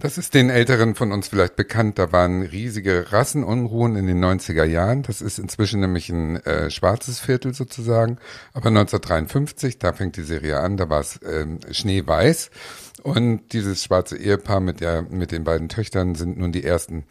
Das 0.00 0.16
ist 0.16 0.34
den 0.34 0.48
Älteren 0.48 0.94
von 0.94 1.10
uns 1.10 1.26
vielleicht 1.26 1.56
bekannt. 1.56 1.98
Da 1.98 2.12
waren 2.12 2.42
riesige 2.42 3.10
Rassenunruhen 3.10 3.96
in 3.96 4.06
den 4.06 4.24
90er 4.24 4.62
Jahren. 4.62 5.02
Das 5.02 5.20
ist 5.20 5.40
inzwischen 5.40 5.80
nämlich 5.80 6.08
ein 6.08 6.36
äh, 6.44 6.70
schwarzes 6.70 7.18
Viertel 7.18 7.52
sozusagen. 7.52 8.18
Aber 8.52 8.68
1953, 8.68 9.80
da 9.80 9.92
fängt 9.92 10.16
die 10.16 10.22
Serie 10.22 10.60
an, 10.60 10.76
da 10.76 10.88
war 10.88 11.00
es 11.00 11.18
ähm, 11.28 11.58
schneeweiß. 11.68 12.50
Und 13.02 13.52
dieses 13.52 13.82
schwarze 13.82 14.16
Ehepaar 14.16 14.60
mit, 14.60 14.80
der, 14.80 15.02
mit 15.02 15.32
den 15.32 15.42
beiden 15.42 15.68
Töchtern 15.68 16.14
sind 16.14 16.38
nun 16.38 16.52
die 16.52 16.62
ersten 16.62 17.04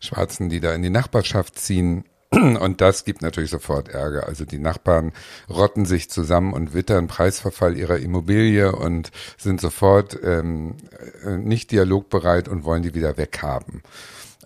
Schwarzen, 0.00 0.48
die 0.48 0.60
da 0.60 0.72
in 0.72 0.82
die 0.82 0.88
Nachbarschaft 0.88 1.58
ziehen. 1.58 2.04
Und 2.60 2.80
das 2.80 3.04
gibt 3.04 3.22
natürlich 3.22 3.50
sofort 3.50 3.88
Ärger. 3.88 4.26
Also 4.26 4.44
die 4.44 4.58
Nachbarn 4.58 5.12
rotten 5.48 5.84
sich 5.84 6.10
zusammen 6.10 6.52
und 6.52 6.74
wittern 6.74 7.08
Preisverfall 7.08 7.76
ihrer 7.76 7.98
Immobilie 7.98 8.72
und 8.72 9.10
sind 9.36 9.60
sofort 9.60 10.18
ähm, 10.22 10.76
äh, 11.24 11.36
nicht 11.36 11.72
dialogbereit 11.72 12.48
und 12.48 12.64
wollen 12.64 12.82
die 12.82 12.94
wieder 12.94 13.16
weghaben. 13.16 13.82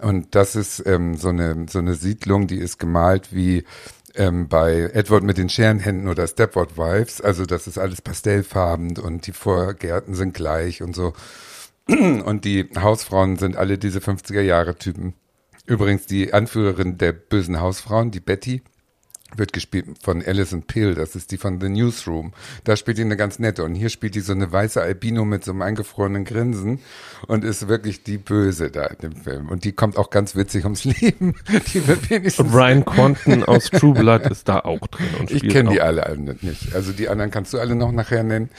Und 0.00 0.34
das 0.34 0.56
ist 0.56 0.84
ähm, 0.86 1.16
so, 1.16 1.28
eine, 1.28 1.66
so 1.68 1.78
eine 1.78 1.94
Siedlung, 1.94 2.46
die 2.46 2.58
ist 2.58 2.78
gemalt 2.78 3.34
wie 3.34 3.64
ähm, 4.14 4.48
bei 4.48 4.90
Edward 4.94 5.22
mit 5.22 5.36
den 5.36 5.50
Scherenhänden 5.50 6.08
oder 6.08 6.26
Stepford 6.26 6.78
Wives. 6.78 7.20
Also 7.20 7.44
das 7.44 7.66
ist 7.66 7.78
alles 7.78 8.00
pastellfarben 8.00 8.96
und 8.98 9.26
die 9.26 9.32
Vorgärten 9.32 10.14
sind 10.14 10.32
gleich 10.32 10.82
und 10.82 10.94
so. 10.96 11.12
Und 11.86 12.46
die 12.46 12.70
Hausfrauen 12.78 13.36
sind 13.36 13.56
alle 13.56 13.76
diese 13.76 13.98
50er 13.98 14.40
Jahre 14.40 14.76
Typen. 14.76 15.12
Übrigens 15.66 16.06
die 16.06 16.32
Anführerin 16.32 16.98
der 16.98 17.12
bösen 17.12 17.60
Hausfrauen, 17.60 18.10
die 18.10 18.20
Betty, 18.20 18.62
wird 19.38 19.52
gespielt 19.52 19.86
von 20.02 20.22
Alison 20.24 20.62
Pill, 20.62 20.94
das 20.94 21.16
ist 21.16 21.32
die 21.32 21.38
von 21.38 21.60
The 21.60 21.68
Newsroom. 21.68 22.32
Da 22.64 22.76
spielt 22.76 22.98
die 22.98 23.02
eine 23.02 23.16
ganz 23.16 23.38
nette 23.38 23.64
und 23.64 23.74
hier 23.74 23.88
spielt 23.88 24.14
die 24.14 24.20
so 24.20 24.32
eine 24.32 24.50
weiße 24.52 24.80
Albino 24.80 25.24
mit 25.24 25.44
so 25.44 25.50
einem 25.50 25.62
eingefrorenen 25.62 26.24
Grinsen 26.24 26.80
und 27.26 27.44
ist 27.44 27.68
wirklich 27.68 28.02
die 28.04 28.18
Böse 28.18 28.70
da 28.70 28.86
in 28.86 28.98
dem 28.98 29.16
Film. 29.16 29.48
Und 29.48 29.64
die 29.64 29.72
kommt 29.72 29.96
auch 29.96 30.10
ganz 30.10 30.36
witzig 30.36 30.64
ums 30.64 30.84
Leben. 31.00 31.34
Die 31.72 31.86
wird 31.86 32.10
wenigstens 32.10 32.46
und 32.46 32.54
Ryan 32.54 32.84
Quanten 32.84 33.44
aus 33.44 33.70
True 33.70 33.94
Blood 33.94 34.26
ist 34.26 34.48
da 34.48 34.60
auch 34.60 34.86
drin. 34.86 35.08
Und 35.18 35.30
ich 35.30 35.48
kenne 35.48 35.70
die 35.70 35.80
alle 35.80 36.16
nicht. 36.16 36.74
Also 36.74 36.92
die 36.92 37.08
anderen 37.08 37.30
kannst 37.30 37.52
du 37.52 37.58
alle 37.58 37.74
noch 37.74 37.92
nachher 37.92 38.22
nennen. 38.22 38.50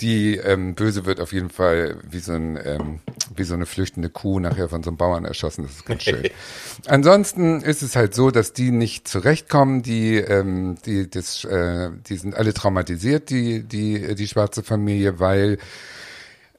Die 0.00 0.36
ähm, 0.36 0.74
Böse 0.74 1.06
wird 1.06 1.20
auf 1.20 1.32
jeden 1.32 1.50
Fall 1.50 1.96
wie 2.08 2.20
so, 2.20 2.32
ein, 2.32 2.56
ähm, 2.64 3.00
wie 3.34 3.44
so 3.44 3.54
eine 3.54 3.66
flüchtende 3.66 4.10
Kuh 4.10 4.40
nachher 4.40 4.68
von 4.68 4.82
so 4.82 4.90
einem 4.90 4.96
Bauern 4.96 5.24
erschossen. 5.24 5.62
Das 5.62 5.72
ist 5.72 5.86
ganz 5.86 6.02
schön. 6.02 6.28
Ansonsten 6.86 7.60
ist 7.60 7.82
es 7.82 7.96
halt 7.96 8.14
so, 8.14 8.30
dass 8.30 8.52
die 8.52 8.70
nicht 8.70 9.08
zurechtkommen. 9.08 9.82
Die, 9.82 10.16
ähm, 10.16 10.76
die, 10.84 11.08
das, 11.08 11.44
äh, 11.44 11.90
die 12.08 12.16
sind 12.16 12.34
alle 12.34 12.54
traumatisiert, 12.54 13.30
die, 13.30 13.62
die, 13.62 14.14
die 14.14 14.28
schwarze 14.28 14.62
Familie, 14.62 15.18
weil 15.20 15.58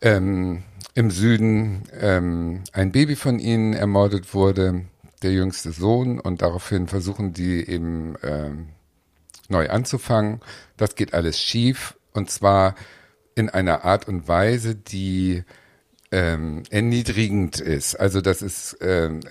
ähm, 0.01 0.63
im 0.95 1.12
Süden 1.12 1.84
ähm, 1.99 2.63
ein 2.73 2.91
Baby 2.91 3.15
von 3.15 3.39
ihnen 3.39 3.73
ermordet 3.73 4.34
wurde, 4.34 4.86
der 5.21 5.32
jüngste 5.32 5.71
Sohn, 5.71 6.19
und 6.19 6.41
daraufhin 6.41 6.88
versuchen 6.88 7.34
die 7.34 7.67
eben 7.69 8.15
ähm, 8.23 8.69
neu 9.49 9.69
anzufangen. 9.69 10.41
Das 10.77 10.95
geht 10.95 11.13
alles 11.13 11.39
schief. 11.39 11.95
Und 12.13 12.29
zwar 12.29 12.75
in 13.36 13.49
einer 13.49 13.86
Art 13.86 14.08
und 14.08 14.27
Weise, 14.27 14.75
die 14.75 15.43
ähm, 16.11 16.63
erniedrigend 16.69 17.59
ist. 17.59 17.95
Also 17.95 18.21
das 18.21 18.41
ist, 18.41 18.77
ähm, 18.81 19.21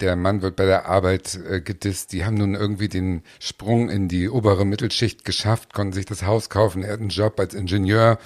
der 0.00 0.16
Mann 0.16 0.42
wird 0.42 0.56
bei 0.56 0.64
der 0.64 0.86
Arbeit 0.86 1.38
äh, 1.48 1.60
gedisst. 1.60 2.12
Die 2.12 2.24
haben 2.24 2.34
nun 2.34 2.54
irgendwie 2.54 2.88
den 2.88 3.22
Sprung 3.38 3.88
in 3.88 4.08
die 4.08 4.28
obere 4.28 4.64
Mittelschicht 4.64 5.24
geschafft, 5.24 5.72
konnten 5.72 5.92
sich 5.92 6.06
das 6.06 6.24
Haus 6.24 6.50
kaufen. 6.50 6.82
Er 6.82 6.94
hat 6.94 7.00
einen 7.00 7.10
Job 7.10 7.38
als 7.38 7.54
Ingenieur 7.54 8.18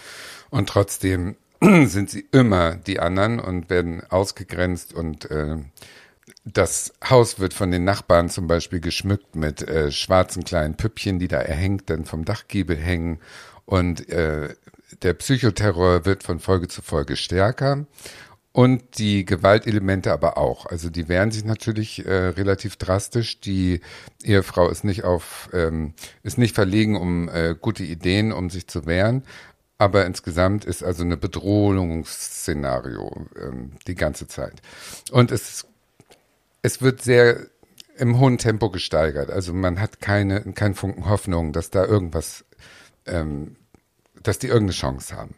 und 0.50 0.68
trotzdem 0.68 1.36
sind 1.60 2.08
sie 2.08 2.26
immer 2.32 2.76
die 2.76 3.00
anderen 3.00 3.40
und 3.40 3.68
werden 3.68 4.02
ausgegrenzt 4.08 4.94
und 4.94 5.30
äh, 5.30 5.56
das 6.44 6.94
Haus 7.08 7.40
wird 7.40 7.52
von 7.52 7.70
den 7.70 7.84
Nachbarn 7.84 8.30
zum 8.30 8.46
Beispiel 8.46 8.80
geschmückt 8.80 9.36
mit 9.36 9.62
äh, 9.62 9.90
schwarzen 9.90 10.44
kleinen 10.44 10.76
Püppchen, 10.76 11.18
die 11.18 11.28
da 11.28 11.40
erhängt 11.40 11.90
dann 11.90 12.04
vom 12.04 12.24
Dachgiebel 12.24 12.76
hängen 12.76 13.18
und 13.66 14.08
äh, 14.08 14.54
der 15.03 15.14
Psychoterror 15.14 16.05
wird 16.05 16.22
von 16.22 16.40
Folge 16.40 16.68
zu 16.68 16.83
Folge 16.83 17.16
stärker 17.16 17.87
und 18.53 18.98
die 18.98 19.24
Gewaltelemente 19.24 20.12
aber 20.12 20.37
auch. 20.37 20.66
Also 20.66 20.90
die 20.90 21.09
wehren 21.09 21.31
sich 21.31 21.44
natürlich 21.44 22.05
äh, 22.07 22.29
relativ 22.29 22.77
drastisch. 22.77 23.40
Die 23.40 23.81
Ehefrau 24.24 24.68
ist 24.68 24.85
nicht 24.85 25.05
auf, 25.05 25.48
ähm, 25.53 25.94
ist 26.22 26.38
nicht 26.38 26.55
verlegen 26.55 26.96
um 26.96 27.29
äh, 27.29 27.55
gute 27.61 27.85
Ideen, 27.85 28.33
um 28.33 28.51
sich 28.51 28.66
zu 28.66 28.87
wehren. 28.87 29.22
Aber 29.77 30.07
insgesamt 30.07 30.64
ist 30.64 30.83
also 30.83 31.05
eine 31.05 31.16
Bedrohungsszenario 31.16 33.27
ähm, 33.40 33.72
die 33.87 33.94
ganze 33.94 34.27
Zeit. 34.27 34.61
Und 35.12 35.31
es, 35.31 35.66
es 36.62 36.83
wird 36.83 37.01
sehr 37.01 37.46
im 37.96 38.18
hohen 38.18 38.38
Tempo 38.38 38.70
gesteigert. 38.70 39.31
Also 39.31 39.53
man 39.53 39.81
hat 39.81 40.01
keine, 40.01 40.40
keinen 40.55 40.74
Funken 40.74 41.09
Hoffnung, 41.09 41.53
dass 41.53 41.70
da 41.70 41.85
irgendwas, 41.85 42.44
ähm, 43.07 43.57
dass 44.22 44.38
die 44.38 44.48
irgendeine 44.48 44.72
Chance 44.72 45.16
haben. 45.16 45.35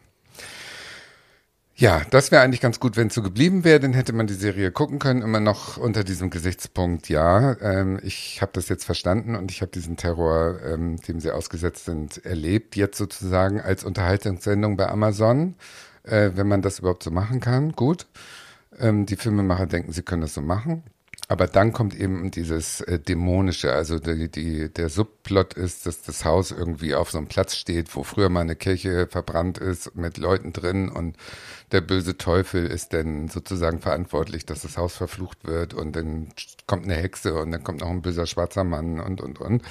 Ja, 1.81 2.03
das 2.11 2.31
wäre 2.31 2.43
eigentlich 2.43 2.61
ganz 2.61 2.79
gut, 2.79 2.95
wenn 2.95 3.07
es 3.07 3.15
so 3.15 3.23
geblieben 3.23 3.63
wäre, 3.63 3.79
dann 3.79 3.93
hätte 3.93 4.13
man 4.13 4.27
die 4.27 4.35
Serie 4.35 4.71
gucken 4.71 4.99
können, 4.99 5.23
immer 5.23 5.39
noch 5.39 5.77
unter 5.77 6.03
diesem 6.03 6.29
Gesichtspunkt, 6.29 7.09
ja, 7.09 7.59
ähm, 7.59 7.99
ich 8.03 8.39
habe 8.41 8.51
das 8.53 8.69
jetzt 8.69 8.85
verstanden 8.85 9.35
und 9.35 9.49
ich 9.49 9.61
habe 9.61 9.71
diesen 9.71 9.97
Terror, 9.97 10.59
ähm, 10.63 10.97
dem 10.97 11.19
sie 11.19 11.31
ausgesetzt 11.31 11.85
sind, 11.85 12.23
erlebt, 12.23 12.75
jetzt 12.75 12.99
sozusagen 12.99 13.59
als 13.59 13.83
Unterhaltungssendung 13.83 14.77
bei 14.77 14.89
Amazon, 14.89 15.55
äh, 16.03 16.29
wenn 16.35 16.47
man 16.47 16.61
das 16.61 16.77
überhaupt 16.77 17.01
so 17.01 17.09
machen 17.09 17.39
kann, 17.39 17.71
gut. 17.71 18.05
Ähm, 18.77 19.07
die 19.07 19.15
Filmemacher 19.15 19.65
denken, 19.65 19.91
sie 19.91 20.03
können 20.03 20.21
das 20.21 20.35
so 20.35 20.41
machen. 20.41 20.83
Aber 21.31 21.47
dann 21.47 21.71
kommt 21.71 21.97
eben 21.97 22.29
dieses 22.29 22.81
äh, 22.81 22.99
Dämonische, 22.99 23.71
also 23.71 23.99
die, 23.99 24.29
die, 24.29 24.67
der 24.67 24.89
Subplot 24.89 25.53
ist, 25.53 25.85
dass 25.85 26.01
das 26.01 26.25
Haus 26.25 26.51
irgendwie 26.51 26.93
auf 26.93 27.09
so 27.09 27.19
einem 27.19 27.27
Platz 27.27 27.55
steht, 27.55 27.95
wo 27.95 28.03
früher 28.03 28.27
mal 28.27 28.41
eine 28.41 28.57
Kirche 28.57 29.07
verbrannt 29.07 29.57
ist 29.57 29.95
mit 29.95 30.17
Leuten 30.17 30.51
drin 30.51 30.89
und 30.89 31.15
der 31.71 31.79
böse 31.79 32.17
Teufel 32.17 32.65
ist 32.65 32.91
dann 32.91 33.29
sozusagen 33.29 33.79
verantwortlich, 33.79 34.45
dass 34.45 34.63
das 34.63 34.75
Haus 34.75 34.97
verflucht 34.97 35.47
wird 35.47 35.73
und 35.73 35.95
dann 35.95 36.33
kommt 36.67 36.83
eine 36.83 36.95
Hexe 36.95 37.33
und 37.35 37.51
dann 37.51 37.63
kommt 37.63 37.79
noch 37.79 37.91
ein 37.91 38.01
böser 38.01 38.27
schwarzer 38.27 38.65
Mann 38.65 38.99
und, 38.99 39.21
und, 39.21 39.39
und. 39.39 39.61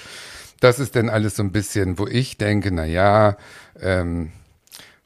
Das 0.61 0.79
ist 0.79 0.97
dann 0.97 1.11
alles 1.11 1.37
so 1.37 1.43
ein 1.43 1.53
bisschen, 1.53 1.99
wo 1.99 2.07
ich 2.07 2.39
denke, 2.39 2.71
na 2.73 2.87
ja, 2.87 3.37
ähm, 3.79 4.33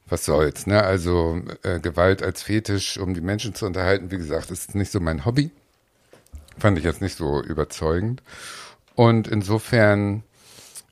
was 0.07 0.23
soll's, 0.23 0.67
ne? 0.67 0.81
Also 0.81 1.41
äh, 1.63 1.81
Gewalt 1.81 2.23
als 2.23 2.43
Fetisch, 2.43 2.97
um 2.97 3.13
die 3.13 3.19
Menschen 3.19 3.55
zu 3.55 3.65
unterhalten, 3.65 4.09
wie 4.09 4.17
gesagt, 4.17 4.51
ist 4.51 4.73
nicht 4.73 4.93
so 4.93 5.01
mein 5.01 5.25
Hobby. 5.25 5.51
Fand 6.57 6.77
ich 6.77 6.83
jetzt 6.83 7.01
nicht 7.01 7.17
so 7.17 7.41
überzeugend. 7.41 8.23
Und 8.95 9.27
insofern 9.27 10.23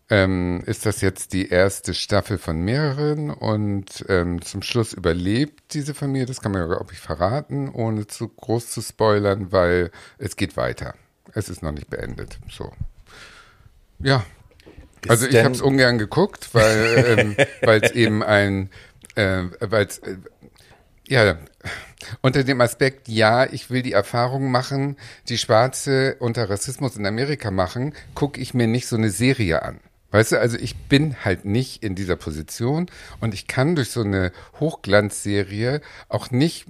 ähm, 0.10 0.62
ist 0.66 0.86
das 0.86 1.02
jetzt 1.02 1.34
die 1.34 1.50
erste 1.50 1.94
Staffel 1.94 2.38
von 2.38 2.60
mehreren 2.60 3.30
und 3.30 4.06
ähm, 4.10 4.42
zum 4.42 4.62
Schluss 4.62 4.94
überlebt 4.94 5.74
diese 5.74 5.94
Familie, 5.94 6.26
das 6.26 6.42
kann 6.42 6.52
man 6.52 6.62
ja, 6.62 6.68
glaube 6.68 6.92
ich, 6.92 7.00
verraten, 7.00 7.70
ohne 7.70 8.06
zu 8.06 8.28
groß 8.28 8.70
zu 8.70 8.82
spoilern, 8.82 9.52
weil 9.52 9.92
es 10.18 10.36
geht 10.36 10.58
weiter. 10.58 10.94
Es 11.34 11.50
ist 11.50 11.64
noch 11.64 11.72
nicht 11.72 11.90
beendet. 11.90 12.38
So. 12.52 12.72
Ja. 14.00 14.24
also 15.08 15.26
ich 15.26 15.38
habe 15.38 15.56
es 15.56 15.62
ungern 15.62 15.98
geguckt, 15.98 16.50
weil 16.54 17.16
ähm, 17.18 17.36
es 17.82 17.92
eben 17.92 18.22
ein, 18.22 18.70
äh, 19.16 19.46
weil 19.62 19.86
es 19.88 20.00
äh, 20.00 20.18
ja, 21.08 21.38
unter 22.22 22.44
dem 22.44 22.62
Aspekt, 22.62 23.08
ja, 23.08 23.46
ich 23.46 23.70
will 23.70 23.82
die 23.82 23.94
Erfahrung 23.94 24.52
machen, 24.52 24.98
die 25.30 25.38
Schwarze 25.38 26.16
unter 26.20 26.50
Rassismus 26.50 26.96
in 26.96 27.06
Amerika 27.06 27.52
machen, 27.52 27.94
gucke 28.16 28.40
ich 28.40 28.54
mir 28.54 28.68
nicht 28.68 28.88
so 28.88 28.96
eine 28.96 29.10
Serie 29.10 29.64
an. 29.64 29.80
Weißt 30.12 30.34
du, 30.34 30.40
also 30.40 30.58
ich 30.58 30.76
bin 30.76 31.16
halt 31.26 31.44
nicht 31.44 31.82
in 31.82 31.96
dieser 31.96 32.16
Position 32.16 32.86
und 33.20 33.34
ich 33.34 33.48
kann 33.48 33.76
durch 33.76 33.90
so 33.90 34.02
eine 34.02 34.32
Hochglanzserie 34.60 35.82
auch 36.08 36.30
nicht 36.30 36.68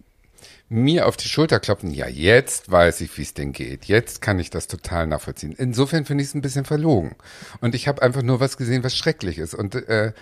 mir 0.70 1.08
auf 1.08 1.18
die 1.18 1.28
Schulter 1.28 1.60
klopfen, 1.60 1.92
ja, 1.92 2.08
jetzt 2.08 2.72
weiß 2.72 3.02
ich, 3.02 3.18
wie 3.18 3.22
es 3.22 3.34
denn 3.34 3.52
geht. 3.52 3.86
Jetzt 3.86 4.22
kann 4.22 4.40
ich 4.40 4.50
das 4.50 4.68
total 4.68 5.08
nachvollziehen. 5.08 5.56
Insofern 5.58 6.06
finde 6.06 6.24
ich 6.24 6.30
es 6.30 6.36
ein 6.36 6.42
bisschen 6.42 6.66
verlogen. 6.66 7.16
Und 7.62 7.76
ich 7.76 7.88
habe 7.88 8.02
einfach 8.02 8.22
nur 8.24 8.40
was 8.40 8.58
gesehen, 8.58 8.84
was 8.84 8.96
schrecklich 8.96 9.38
ist. 9.38 9.54
Und 9.54 9.76
äh, 9.76 10.14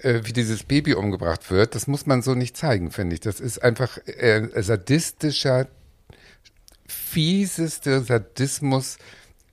äh, 0.00 0.20
wie 0.24 0.32
dieses 0.32 0.64
Baby 0.64 0.94
umgebracht 0.94 1.50
wird, 1.50 1.74
das 1.74 1.86
muss 1.86 2.06
man 2.06 2.22
so 2.22 2.34
nicht 2.34 2.56
zeigen, 2.56 2.90
finde 2.90 3.14
ich. 3.14 3.20
Das 3.20 3.40
ist 3.40 3.62
einfach 3.62 3.98
äh, 4.06 4.48
sadistischer, 4.62 5.68
fiesester 6.86 8.02
Sadismus 8.02 8.98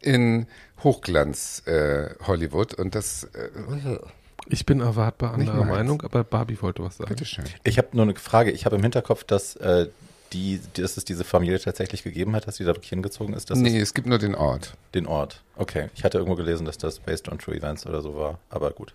in 0.02 0.48
Hochglanz 0.84 1.64
äh, 1.66 2.10
Hollywood 2.26 2.74
und 2.74 2.96
das 2.96 3.26
äh, 3.26 4.00
ich 4.48 4.66
bin 4.66 4.80
erwartbar 4.80 5.34
anderer 5.34 5.64
Meinung, 5.64 6.02
aber 6.02 6.24
Barbie 6.24 6.60
wollte 6.62 6.84
was 6.84 6.98
sagen. 6.98 7.10
Bitteschön. 7.10 7.46
Ich 7.64 7.78
habe 7.78 7.90
nur 7.92 8.04
eine 8.04 8.16
Frage. 8.16 8.50
Ich 8.50 8.66
habe 8.66 8.78
im 8.78 8.82
Hinterkopf, 8.82 9.24
dass 9.24 9.56
äh, 9.58 9.88
die, 10.34 10.60
dass 10.74 10.98
es 10.98 11.06
diese 11.06 11.24
Familie 11.24 11.60
tatsächlich 11.60 12.04
gegeben 12.04 12.36
hat, 12.36 12.48
dass 12.48 12.58
sie 12.58 12.64
da 12.64 12.70
wirklich 12.76 12.90
hingezogen 12.90 13.34
ist? 13.34 13.50
nee, 13.56 13.78
es, 13.78 13.90
es 13.90 13.94
gibt 13.94 14.08
nur 14.08 14.18
den 14.18 14.36
Ort. 14.36 14.76
Den 14.94 15.08
Ort. 15.08 15.44
Okay. 15.56 15.90
Ich 15.96 16.04
hatte 16.04 16.18
irgendwo 16.18 16.36
gelesen, 16.36 16.66
dass 16.66 16.78
das 16.78 17.00
based 17.00 17.30
on 17.30 17.40
true 17.40 17.56
events 17.56 17.86
oder 17.86 18.02
so 18.02 18.16
war, 18.16 18.40
aber 18.50 18.72
gut. 18.72 18.94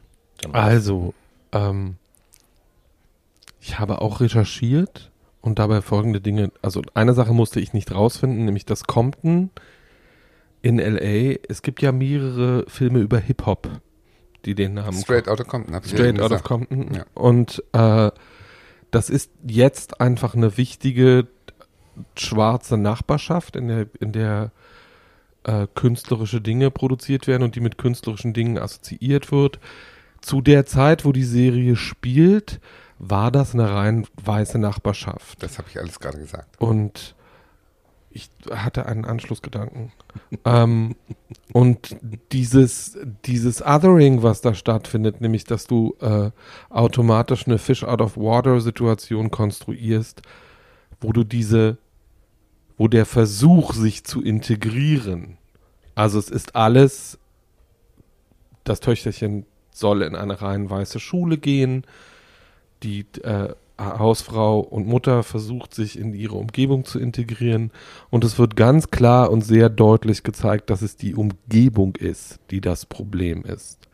Also, 0.52 1.14
ähm, 1.52 1.96
ich 3.60 3.78
habe 3.78 4.00
auch 4.00 4.20
recherchiert 4.20 5.10
und 5.40 5.58
dabei 5.58 5.82
folgende 5.82 6.20
Dinge, 6.20 6.50
also 6.62 6.82
eine 6.94 7.14
Sache 7.14 7.32
musste 7.32 7.60
ich 7.60 7.72
nicht 7.72 7.92
rausfinden, 7.92 8.44
nämlich 8.44 8.66
das 8.66 8.84
Compton 8.84 9.50
in 10.62 10.78
LA, 10.78 11.36
es 11.48 11.60
gibt 11.60 11.82
ja 11.82 11.92
mehrere 11.92 12.64
Filme 12.68 13.00
über 13.00 13.18
Hip-Hop, 13.18 13.68
die 14.46 14.54
den 14.54 14.74
Namen 14.74 14.98
Straight 14.98 15.28
Outta 15.28 15.44
Compton. 15.44 15.78
Straight 15.84 16.20
Out 16.20 16.32
of 16.32 16.42
Compton. 16.42 16.94
Ja. 16.94 17.04
Und 17.12 17.62
äh, 17.72 18.10
das 18.94 19.10
ist 19.10 19.30
jetzt 19.44 20.00
einfach 20.00 20.34
eine 20.34 20.56
wichtige 20.56 21.26
schwarze 22.16 22.76
Nachbarschaft, 22.76 23.56
in 23.56 23.68
der, 23.68 23.86
in 24.00 24.12
der 24.12 24.52
äh, 25.44 25.66
künstlerische 25.74 26.40
Dinge 26.40 26.70
produziert 26.70 27.26
werden 27.26 27.42
und 27.42 27.56
die 27.56 27.60
mit 27.60 27.76
künstlerischen 27.76 28.32
Dingen 28.32 28.56
assoziiert 28.58 29.32
wird. 29.32 29.58
Zu 30.20 30.40
der 30.40 30.64
Zeit, 30.64 31.04
wo 31.04 31.12
die 31.12 31.24
Serie 31.24 31.76
spielt, 31.76 32.60
war 32.98 33.30
das 33.30 33.54
eine 33.54 33.70
rein 33.70 34.06
weiße 34.22 34.58
Nachbarschaft. 34.58 35.42
Das 35.42 35.58
habe 35.58 35.68
ich 35.68 35.78
alles 35.78 35.98
gerade 35.98 36.18
gesagt. 36.18 36.60
Und 36.60 37.14
ich 38.14 38.30
hatte 38.50 38.86
einen 38.86 39.04
Anschlussgedanken. 39.04 39.92
ähm, 40.44 40.94
und 41.52 41.96
dieses, 42.32 42.96
dieses 43.26 43.60
Othering, 43.60 44.22
was 44.22 44.40
da 44.40 44.54
stattfindet, 44.54 45.20
nämlich, 45.20 45.44
dass 45.44 45.66
du 45.66 45.96
äh, 46.00 46.30
automatisch 46.70 47.46
eine 47.46 47.58
Fish-out-of-water-Situation 47.58 49.30
konstruierst, 49.30 50.22
wo 51.00 51.12
du 51.12 51.24
diese, 51.24 51.76
wo 52.78 52.88
der 52.88 53.04
Versuch, 53.04 53.74
sich 53.74 54.04
zu 54.04 54.22
integrieren, 54.22 55.36
also 55.94 56.18
es 56.18 56.28
ist 56.28 56.56
alles, 56.56 57.18
das 58.64 58.80
Töchterchen 58.80 59.46
soll 59.70 60.02
in 60.02 60.16
eine 60.16 60.40
rein 60.40 60.70
weiße 60.70 61.00
Schule 61.00 61.38
gehen, 61.38 61.84
die 62.82 63.06
äh, 63.22 63.54
Hausfrau 63.78 64.60
und 64.60 64.86
Mutter 64.86 65.22
versucht, 65.22 65.74
sich 65.74 65.98
in 65.98 66.14
ihre 66.14 66.36
Umgebung 66.36 66.84
zu 66.84 67.00
integrieren. 67.00 67.72
Und 68.10 68.24
es 68.24 68.38
wird 68.38 68.54
ganz 68.56 68.90
klar 68.90 69.30
und 69.30 69.42
sehr 69.42 69.68
deutlich 69.68 70.22
gezeigt, 70.22 70.70
dass 70.70 70.82
es 70.82 70.96
die 70.96 71.14
Umgebung 71.14 71.96
ist, 71.96 72.38
die 72.50 72.60
das 72.60 72.86
Problem 72.86 73.42
ist. 73.42 73.88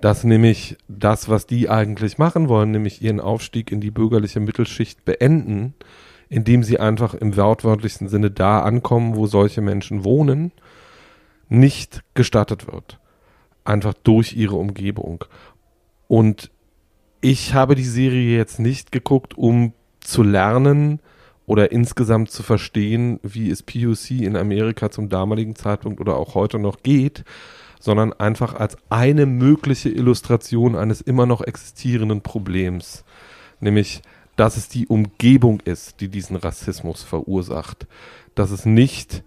Dass 0.00 0.24
nämlich 0.24 0.76
das, 0.88 1.30
was 1.30 1.46
die 1.46 1.70
eigentlich 1.70 2.18
machen 2.18 2.50
wollen, 2.50 2.70
nämlich 2.70 3.00
ihren 3.00 3.20
Aufstieg 3.20 3.72
in 3.72 3.80
die 3.80 3.90
bürgerliche 3.90 4.40
Mittelschicht 4.40 5.06
beenden, 5.06 5.72
indem 6.28 6.62
sie 6.62 6.78
einfach 6.78 7.14
im 7.14 7.34
wortwörtlichsten 7.34 8.08
Sinne 8.08 8.30
da 8.30 8.60
ankommen, 8.60 9.16
wo 9.16 9.26
solche 9.26 9.62
Menschen 9.62 10.04
wohnen, 10.04 10.52
nicht 11.48 12.02
gestattet 12.12 12.70
wird. 12.70 12.98
Einfach 13.64 13.94
durch 13.94 14.34
ihre 14.34 14.56
Umgebung. 14.56 15.24
Und 16.08 16.50
ich 17.20 17.54
habe 17.54 17.74
die 17.74 17.84
Serie 17.84 18.36
jetzt 18.36 18.58
nicht 18.58 18.92
geguckt, 18.92 19.36
um 19.36 19.72
zu 20.00 20.22
lernen 20.22 21.00
oder 21.46 21.72
insgesamt 21.72 22.30
zu 22.30 22.42
verstehen, 22.42 23.20
wie 23.22 23.50
es 23.50 23.62
POC 23.62 24.22
in 24.22 24.36
Amerika 24.36 24.90
zum 24.90 25.08
damaligen 25.08 25.54
Zeitpunkt 25.54 26.00
oder 26.00 26.16
auch 26.16 26.34
heute 26.34 26.58
noch 26.58 26.82
geht, 26.82 27.24
sondern 27.80 28.12
einfach 28.12 28.54
als 28.54 28.76
eine 28.90 29.26
mögliche 29.26 29.88
Illustration 29.88 30.74
eines 30.76 31.00
immer 31.00 31.26
noch 31.26 31.40
existierenden 31.40 32.20
Problems. 32.20 33.04
Nämlich, 33.60 34.02
dass 34.34 34.56
es 34.56 34.68
die 34.68 34.86
Umgebung 34.86 35.60
ist, 35.60 36.00
die 36.00 36.08
diesen 36.08 36.36
Rassismus 36.36 37.02
verursacht. 37.02 37.86
Dass 38.34 38.50
es 38.50 38.66
nicht 38.66 39.22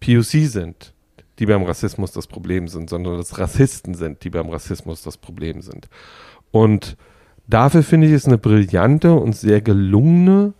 POC 0.00 0.48
sind, 0.48 0.94
die 1.38 1.46
beim 1.46 1.62
Rassismus 1.62 2.12
das 2.12 2.26
Problem 2.26 2.68
sind, 2.68 2.90
sondern 2.90 3.16
dass 3.16 3.38
Rassisten 3.38 3.94
sind, 3.94 4.24
die 4.24 4.30
beim 4.30 4.50
Rassismus 4.50 5.02
das 5.02 5.16
Problem 5.16 5.62
sind. 5.62 5.88
Und 6.52 6.96
dafür 7.48 7.82
finde 7.82 8.06
ich 8.06 8.12
es 8.12 8.26
eine 8.26 8.38
brillante 8.38 9.14
und 9.14 9.34
sehr 9.34 9.60
gelungene 9.60 10.54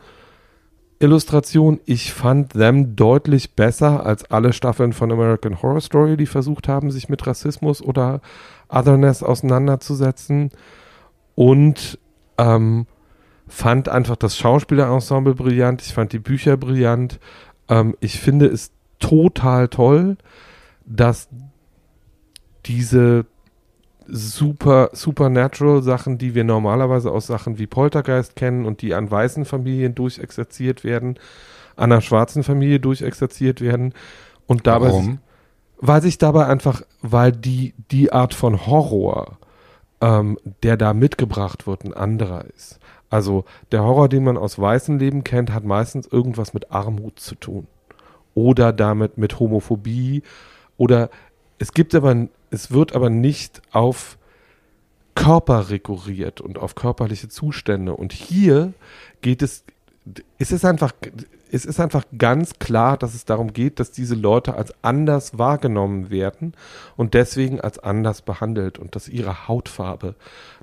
Illustration. 0.98 1.80
Ich 1.84 2.12
fand 2.12 2.54
Them 2.54 2.96
deutlich 2.96 3.54
besser 3.54 4.04
als 4.04 4.28
alle 4.30 4.52
Staffeln 4.52 4.92
von 4.92 5.12
American 5.12 5.62
Horror 5.62 5.80
Story, 5.80 6.16
die 6.16 6.26
versucht 6.26 6.66
haben, 6.66 6.90
sich 6.90 7.08
mit 7.08 7.26
Rassismus 7.26 7.82
oder 7.82 8.20
Otherness 8.68 9.22
auseinanderzusetzen. 9.22 10.50
Und 11.34 11.98
ähm, 12.38 12.86
fand 13.48 13.88
einfach 13.88 14.16
das 14.16 14.36
Schauspielerensemble 14.36 15.34
brillant. 15.34 15.82
Ich 15.82 15.92
fand 15.92 16.12
die 16.12 16.18
Bücher 16.18 16.56
brillant. 16.56 17.20
Ähm, 17.68 17.96
ich 18.00 18.18
finde 18.18 18.46
es 18.46 18.72
total 18.98 19.68
toll, 19.68 20.16
dass 20.86 21.28
diese 22.64 23.26
super, 24.12 24.90
supernatural 24.92 25.82
Sachen, 25.82 26.18
die 26.18 26.34
wir 26.34 26.44
normalerweise 26.44 27.10
aus 27.10 27.26
Sachen 27.26 27.58
wie 27.58 27.66
Poltergeist 27.66 28.36
kennen 28.36 28.66
und 28.66 28.82
die 28.82 28.92
an 28.92 29.10
weißen 29.10 29.46
Familien 29.46 29.94
durchexerziert 29.94 30.84
werden, 30.84 31.18
an 31.76 31.90
einer 31.90 32.02
schwarzen 32.02 32.42
Familie 32.42 32.78
durchexerziert 32.78 33.62
werden. 33.62 33.94
Und 34.46 34.66
dabei, 34.66 34.88
Warum? 34.88 35.18
weil 35.78 36.02
sich 36.02 36.18
dabei 36.18 36.46
einfach, 36.46 36.82
weil 37.00 37.32
die, 37.32 37.72
die 37.90 38.12
Art 38.12 38.34
von 38.34 38.66
Horror, 38.66 39.38
ähm, 40.02 40.38
der 40.62 40.76
da 40.76 40.92
mitgebracht 40.92 41.66
wird, 41.66 41.84
ein 41.84 41.94
anderer 41.94 42.44
ist. 42.54 42.78
Also 43.08 43.44
der 43.72 43.82
Horror, 43.82 44.10
den 44.10 44.24
man 44.24 44.36
aus 44.36 44.58
weißem 44.58 44.98
Leben 44.98 45.24
kennt, 45.24 45.54
hat 45.54 45.64
meistens 45.64 46.06
irgendwas 46.06 46.52
mit 46.52 46.70
Armut 46.70 47.18
zu 47.18 47.34
tun. 47.34 47.66
Oder 48.34 48.72
damit 48.74 49.16
mit 49.16 49.40
Homophobie. 49.40 50.22
Oder 50.76 51.08
es 51.58 51.72
gibt 51.72 51.94
aber, 51.94 52.28
es 52.52 52.70
wird 52.70 52.94
aber 52.94 53.10
nicht 53.10 53.62
auf 53.72 54.18
Körper 55.14 55.70
rekurriert 55.70 56.40
und 56.40 56.58
auf 56.58 56.74
körperliche 56.74 57.28
Zustände. 57.28 57.94
Und 57.94 58.12
hier 58.12 58.74
geht 59.22 59.42
es, 59.42 59.64
es 60.38 60.52
ist 60.52 60.64
einfach, 60.64 60.92
es 61.50 61.64
ist 61.64 61.80
einfach 61.80 62.04
ganz 62.16 62.58
klar, 62.58 62.98
dass 62.98 63.14
es 63.14 63.24
darum 63.24 63.52
geht, 63.52 63.80
dass 63.80 63.90
diese 63.90 64.14
Leute 64.14 64.54
als 64.54 64.74
anders 64.82 65.38
wahrgenommen 65.38 66.10
werden 66.10 66.54
und 66.96 67.14
deswegen 67.14 67.60
als 67.60 67.78
anders 67.78 68.22
behandelt 68.22 68.78
und 68.78 68.96
dass 68.96 69.08
ihre 69.08 69.48
Hautfarbe 69.48 70.14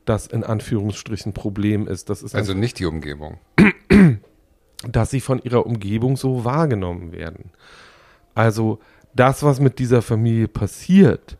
das 0.06 0.28
in 0.28 0.44
Anführungsstrichen 0.44 1.34
Problem 1.34 1.88
ist. 1.88 2.10
Das 2.10 2.22
ist 2.22 2.36
Also 2.36 2.54
nicht 2.54 2.78
die 2.80 2.86
Umgebung. 2.86 3.40
dass 4.88 5.10
sie 5.10 5.22
von 5.22 5.42
ihrer 5.42 5.66
Umgebung 5.66 6.18
so 6.18 6.46
wahrgenommen 6.46 7.12
werden. 7.12 7.52
Also 8.36 8.80
das, 9.14 9.42
was 9.44 9.60
mit 9.60 9.80
dieser 9.80 10.02
Familie 10.02 10.48
passiert, 10.48 11.39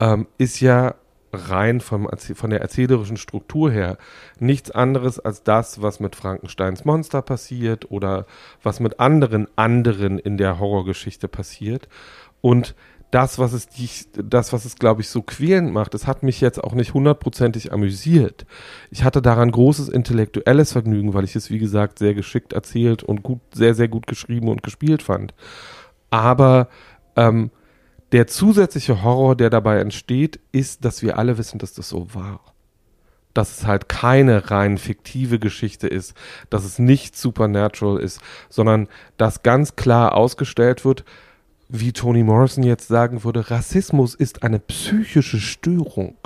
ähm, 0.00 0.26
ist 0.38 0.60
ja 0.60 0.94
rein 1.32 1.80
vom, 1.80 2.08
von 2.34 2.50
der 2.50 2.60
erzählerischen 2.60 3.16
Struktur 3.16 3.70
her 3.70 3.98
nichts 4.38 4.70
anderes 4.70 5.18
als 5.18 5.42
das, 5.42 5.82
was 5.82 6.00
mit 6.00 6.16
Frankensteins 6.16 6.84
Monster 6.84 7.22
passiert 7.22 7.90
oder 7.90 8.26
was 8.62 8.80
mit 8.80 8.98
anderen 8.98 9.46
anderen 9.56 10.18
in 10.18 10.38
der 10.38 10.58
Horrorgeschichte 10.58 11.28
passiert. 11.28 11.88
Und 12.40 12.74
das, 13.10 13.38
was 13.38 13.52
es 13.52 13.68
dich, 13.68 14.06
das, 14.12 14.52
was 14.52 14.64
es, 14.64 14.76
glaube 14.76 15.00
ich, 15.00 15.08
so 15.08 15.22
quälend 15.22 15.72
macht, 15.72 15.94
es 15.94 16.06
hat 16.06 16.22
mich 16.22 16.40
jetzt 16.40 16.62
auch 16.62 16.74
nicht 16.74 16.92
hundertprozentig 16.92 17.72
amüsiert. 17.72 18.44
Ich 18.90 19.02
hatte 19.02 19.22
daran 19.22 19.50
großes 19.50 19.88
intellektuelles 19.88 20.72
Vergnügen, 20.72 21.14
weil 21.14 21.24
ich 21.24 21.34
es, 21.34 21.50
wie 21.50 21.58
gesagt, 21.58 21.98
sehr 21.98 22.14
geschickt 22.14 22.52
erzählt 22.52 23.02
und 23.02 23.22
gut, 23.22 23.40
sehr, 23.54 23.74
sehr 23.74 23.88
gut 23.88 24.06
geschrieben 24.06 24.48
und 24.48 24.62
gespielt 24.62 25.02
fand. 25.02 25.32
Aber 26.10 26.68
ähm, 27.16 27.50
der 28.12 28.26
zusätzliche 28.26 29.02
Horror, 29.02 29.36
der 29.36 29.50
dabei 29.50 29.78
entsteht, 29.78 30.40
ist, 30.52 30.84
dass 30.84 31.02
wir 31.02 31.18
alle 31.18 31.38
wissen, 31.38 31.58
dass 31.58 31.74
das 31.74 31.88
so 31.88 32.14
war. 32.14 32.40
Dass 33.34 33.58
es 33.58 33.66
halt 33.66 33.88
keine 33.88 34.50
rein 34.50 34.78
fiktive 34.78 35.38
Geschichte 35.38 35.86
ist, 35.86 36.14
dass 36.48 36.64
es 36.64 36.78
nicht 36.78 37.16
supernatural 37.16 38.00
ist, 38.00 38.20
sondern 38.48 38.88
dass 39.16 39.42
ganz 39.42 39.76
klar 39.76 40.14
ausgestellt 40.14 40.84
wird, 40.84 41.04
wie 41.68 41.92
Toni 41.92 42.22
Morrison 42.22 42.64
jetzt 42.64 42.88
sagen 42.88 43.24
würde, 43.24 43.50
Rassismus 43.50 44.14
ist 44.14 44.42
eine 44.42 44.58
psychische 44.58 45.38
Störung. 45.38 46.16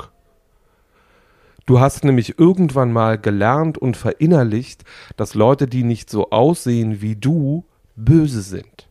Du 1.67 1.81
hast 1.81 2.05
nämlich 2.05 2.39
irgendwann 2.39 2.93
mal 2.93 3.19
gelernt 3.19 3.79
und 3.79 3.97
verinnerlicht, 3.97 4.85
dass 5.17 5.35
Leute, 5.35 5.67
die 5.67 5.85
nicht 5.85 6.11
so 6.11 6.31
aussehen 6.31 7.01
wie 7.03 7.17
du, 7.17 7.65
böse 7.97 8.43
sind. 8.43 8.89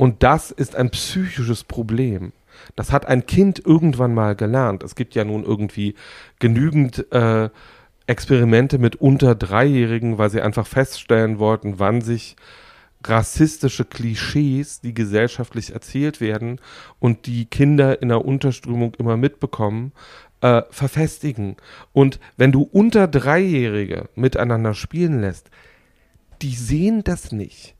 Und 0.00 0.22
das 0.22 0.50
ist 0.50 0.76
ein 0.76 0.88
psychisches 0.88 1.62
Problem. 1.62 2.32
Das 2.74 2.90
hat 2.90 3.04
ein 3.04 3.26
Kind 3.26 3.60
irgendwann 3.62 4.14
mal 4.14 4.34
gelernt. 4.34 4.82
Es 4.82 4.94
gibt 4.94 5.14
ja 5.14 5.26
nun 5.26 5.44
irgendwie 5.44 5.94
genügend 6.38 7.12
äh, 7.12 7.50
Experimente 8.06 8.78
mit 8.78 8.96
unter 8.96 9.34
Dreijährigen, 9.34 10.16
weil 10.16 10.30
sie 10.30 10.40
einfach 10.40 10.66
feststellen 10.66 11.38
wollten, 11.38 11.80
wann 11.80 12.00
sich 12.00 12.36
rassistische 13.04 13.84
Klischees, 13.84 14.80
die 14.80 14.94
gesellschaftlich 14.94 15.74
erzählt 15.74 16.22
werden 16.22 16.62
und 16.98 17.26
die 17.26 17.44
Kinder 17.44 18.00
in 18.00 18.08
der 18.08 18.24
Unterströmung 18.24 18.94
immer 18.94 19.18
mitbekommen, 19.18 19.92
äh, 20.40 20.62
verfestigen. 20.70 21.56
Und 21.92 22.20
wenn 22.38 22.52
du 22.52 22.62
unter 22.62 23.06
Dreijährige 23.06 24.08
miteinander 24.14 24.72
spielen 24.72 25.20
lässt, 25.20 25.50
die 26.40 26.54
sehen 26.54 27.04
das 27.04 27.32
nicht. 27.32 27.74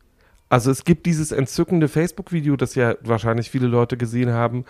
Also 0.50 0.70
es 0.70 0.84
gibt 0.84 1.06
dieses 1.06 1.32
entzückende 1.32 1.88
Facebook-Video, 1.88 2.56
das 2.56 2.74
ja 2.74 2.94
wahrscheinlich 3.02 3.50
viele 3.50 3.68
Leute 3.68 3.96
gesehen 3.96 4.32
haben, 4.32 4.64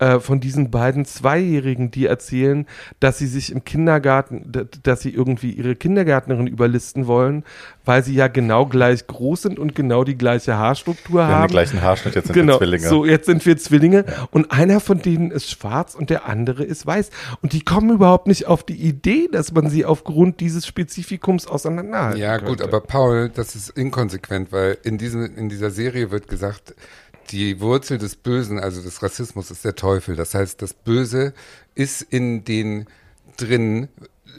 äh, 0.00 0.18
von 0.18 0.40
diesen 0.40 0.70
beiden 0.70 1.04
Zweijährigen, 1.04 1.90
die 1.90 2.06
erzählen, 2.06 2.66
dass 3.00 3.18
sie 3.18 3.26
sich 3.26 3.52
im 3.52 3.64
Kindergarten, 3.64 4.50
dass 4.82 5.02
sie 5.02 5.10
irgendwie 5.10 5.50
ihre 5.52 5.76
Kindergärtnerin 5.76 6.46
überlisten 6.46 7.06
wollen, 7.06 7.44
weil 7.84 8.02
sie 8.02 8.14
ja 8.14 8.26
genau 8.28 8.66
gleich 8.66 9.06
groß 9.06 9.42
sind 9.42 9.58
und 9.58 9.74
genau 9.74 10.02
die 10.04 10.16
gleiche 10.16 10.56
Haarstruktur 10.56 11.20
Wir 11.20 11.26
haben 11.26 11.32
haben. 11.34 11.48
den 11.48 11.52
gleichen 11.52 11.82
Haarschnitt, 11.82 12.14
jetzt 12.14 12.26
sind 12.28 12.34
genau, 12.34 12.54
wir 12.54 12.58
Zwillinge. 12.58 12.88
so 12.88 13.04
jetzt 13.04 13.26
sind 13.26 13.44
wir 13.44 13.56
Zwillinge 13.58 14.04
und 14.30 14.50
einer 14.52 14.80
von 14.80 15.00
denen 15.02 15.30
ist 15.30 15.50
schwarz 15.50 15.94
und 15.94 16.08
der 16.10 16.26
andere 16.26 16.64
ist 16.64 16.86
weiß 16.86 17.10
und 17.42 17.52
die 17.52 17.60
kommen 17.60 17.90
überhaupt 17.90 18.26
nicht 18.26 18.46
auf 18.46 18.64
die 18.64 18.76
Idee, 18.76 19.28
dass 19.30 19.52
man 19.52 19.68
sie 19.68 19.84
aufgrund 19.84 20.40
dieses 20.40 20.66
Spezifikums 20.66 21.46
auseinanderhalten 21.46 22.18
Ja, 22.20 22.38
könnte. 22.38 22.50
gut, 22.52 22.62
aber 22.62 22.80
Paul, 22.80 23.28
das 23.34 23.54
ist 23.54 23.68
inkonsequent, 23.70 24.50
weil 24.50 24.78
in, 24.82 24.96
diesem, 24.96 25.19
in 25.24 25.48
dieser 25.48 25.70
Serie 25.70 26.10
wird 26.10 26.28
gesagt, 26.28 26.74
die 27.30 27.60
Wurzel 27.60 27.98
des 27.98 28.16
Bösen, 28.16 28.58
also 28.58 28.82
des 28.82 29.02
Rassismus, 29.02 29.50
ist 29.50 29.64
der 29.64 29.76
Teufel. 29.76 30.16
Das 30.16 30.34
heißt, 30.34 30.60
das 30.62 30.74
Böse 30.74 31.32
ist 31.74 32.02
in 32.02 32.44
den 32.44 32.86
drin 33.36 33.88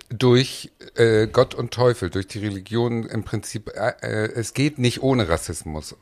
durch 0.10 0.72
äh, 0.96 1.28
Gott 1.28 1.56
und 1.56 1.72
Teufel, 1.72 2.10
durch 2.10 2.28
die 2.28 2.40
Religion 2.40 3.04
im 3.04 3.24
Prinzip, 3.24 3.72
äh, 3.76 3.94
äh, 4.02 4.32
es 4.34 4.54
geht 4.54 4.78
nicht 4.78 5.02
ohne 5.02 5.30
Rassismus. 5.30 5.96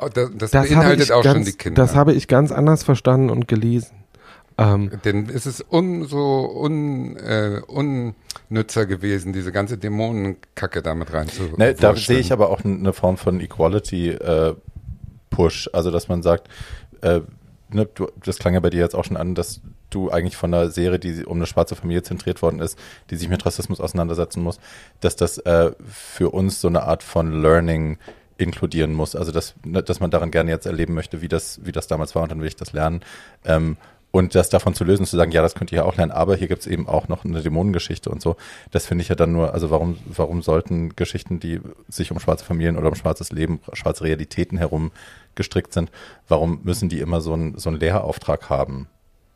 Oh, 0.00 0.08
Das, 0.12 0.30
das, 0.34 0.50
das 0.50 0.68
beinhaltet 0.68 1.12
auch 1.12 1.22
ganz, 1.22 1.36
schon 1.36 1.44
die 1.44 1.52
Kinder. 1.52 1.80
Das 1.80 1.94
habe 1.94 2.12
ich 2.12 2.28
ganz 2.28 2.52
anders 2.52 2.82
verstanden 2.82 3.30
und 3.30 3.48
gelesen. 3.48 4.03
Ähm, 4.56 4.90
Denn 5.04 5.28
es 5.28 5.46
ist 5.46 5.64
un, 5.72 6.04
so 6.04 6.48
un, 6.62 7.16
äh, 7.16 7.60
unnützer 7.66 8.86
gewesen, 8.86 9.32
diese 9.32 9.50
ganze 9.50 9.78
Dämonenkacke 9.78 10.80
damit 10.80 11.12
rein 11.12 11.28
zu 11.28 11.42
Ne, 11.56 11.74
da 11.74 11.96
sehe 11.96 12.18
ich 12.18 12.32
aber 12.32 12.50
auch 12.50 12.64
eine 12.64 12.92
Form 12.92 13.16
von 13.16 13.40
Equality 13.40 14.10
äh, 14.10 14.54
Push, 15.30 15.68
also 15.72 15.90
dass 15.90 16.08
man 16.08 16.22
sagt, 16.22 16.48
äh, 17.00 17.20
ne, 17.70 17.86
du, 17.92 18.08
das 18.22 18.38
klang 18.38 18.54
ja 18.54 18.60
bei 18.60 18.70
dir 18.70 18.80
jetzt 18.80 18.94
auch 18.94 19.04
schon 19.04 19.16
an, 19.16 19.34
dass 19.34 19.60
du 19.90 20.10
eigentlich 20.10 20.36
von 20.36 20.54
einer 20.54 20.70
Serie, 20.70 20.98
die 20.98 21.24
um 21.24 21.38
eine 21.38 21.46
schwarze 21.46 21.74
Familie 21.74 22.02
zentriert 22.02 22.40
worden 22.40 22.60
ist, 22.60 22.78
die 23.10 23.16
sich 23.16 23.28
mit 23.28 23.44
Rassismus 23.44 23.80
auseinandersetzen 23.80 24.42
muss, 24.42 24.60
dass 25.00 25.16
das 25.16 25.38
äh, 25.38 25.72
für 25.84 26.30
uns 26.30 26.60
so 26.60 26.68
eine 26.68 26.84
Art 26.84 27.02
von 27.02 27.42
Learning 27.42 27.98
inkludieren 28.36 28.92
muss, 28.92 29.14
also 29.14 29.32
dass, 29.32 29.54
ne, 29.64 29.82
dass 29.82 30.00
man 30.00 30.10
daran 30.10 30.30
gerne 30.30 30.50
jetzt 30.50 30.66
erleben 30.66 30.94
möchte, 30.94 31.22
wie 31.22 31.28
das, 31.28 31.60
wie 31.64 31.72
das 31.72 31.86
damals 31.86 32.14
war 32.14 32.22
und 32.22 32.30
dann 32.30 32.40
will 32.40 32.48
ich 32.48 32.56
das 32.56 32.72
lernen. 32.72 33.00
Ähm, 33.44 33.76
und 34.14 34.36
das 34.36 34.48
davon 34.48 34.74
zu 34.74 34.84
lösen, 34.84 35.06
zu 35.06 35.16
sagen, 35.16 35.32
ja, 35.32 35.42
das 35.42 35.56
könnt 35.56 35.72
ihr 35.72 35.78
ja 35.78 35.84
auch 35.84 35.96
lernen, 35.96 36.12
aber 36.12 36.36
hier 36.36 36.46
gibt's 36.46 36.68
eben 36.68 36.86
auch 36.86 37.08
noch 37.08 37.24
eine 37.24 37.42
Dämonengeschichte 37.42 38.10
und 38.10 38.22
so. 38.22 38.36
Das 38.70 38.86
finde 38.86 39.02
ich 39.02 39.08
ja 39.08 39.16
dann 39.16 39.32
nur, 39.32 39.52
also 39.54 39.70
warum, 39.70 39.98
warum 40.06 40.40
sollten 40.40 40.94
Geschichten, 40.94 41.40
die 41.40 41.60
sich 41.88 42.12
um 42.12 42.20
schwarze 42.20 42.44
Familien 42.44 42.78
oder 42.78 42.90
um 42.90 42.94
schwarzes 42.94 43.32
Leben, 43.32 43.58
schwarze 43.72 44.04
Realitäten 44.04 44.56
herum 44.56 44.92
gestrickt 45.34 45.72
sind, 45.72 45.90
warum 46.28 46.60
müssen 46.62 46.88
die 46.88 47.00
immer 47.00 47.20
so 47.20 47.32
einen 47.32 47.58
so 47.58 47.70
einen 47.70 47.80
Lehrauftrag 47.80 48.48
haben? 48.48 48.86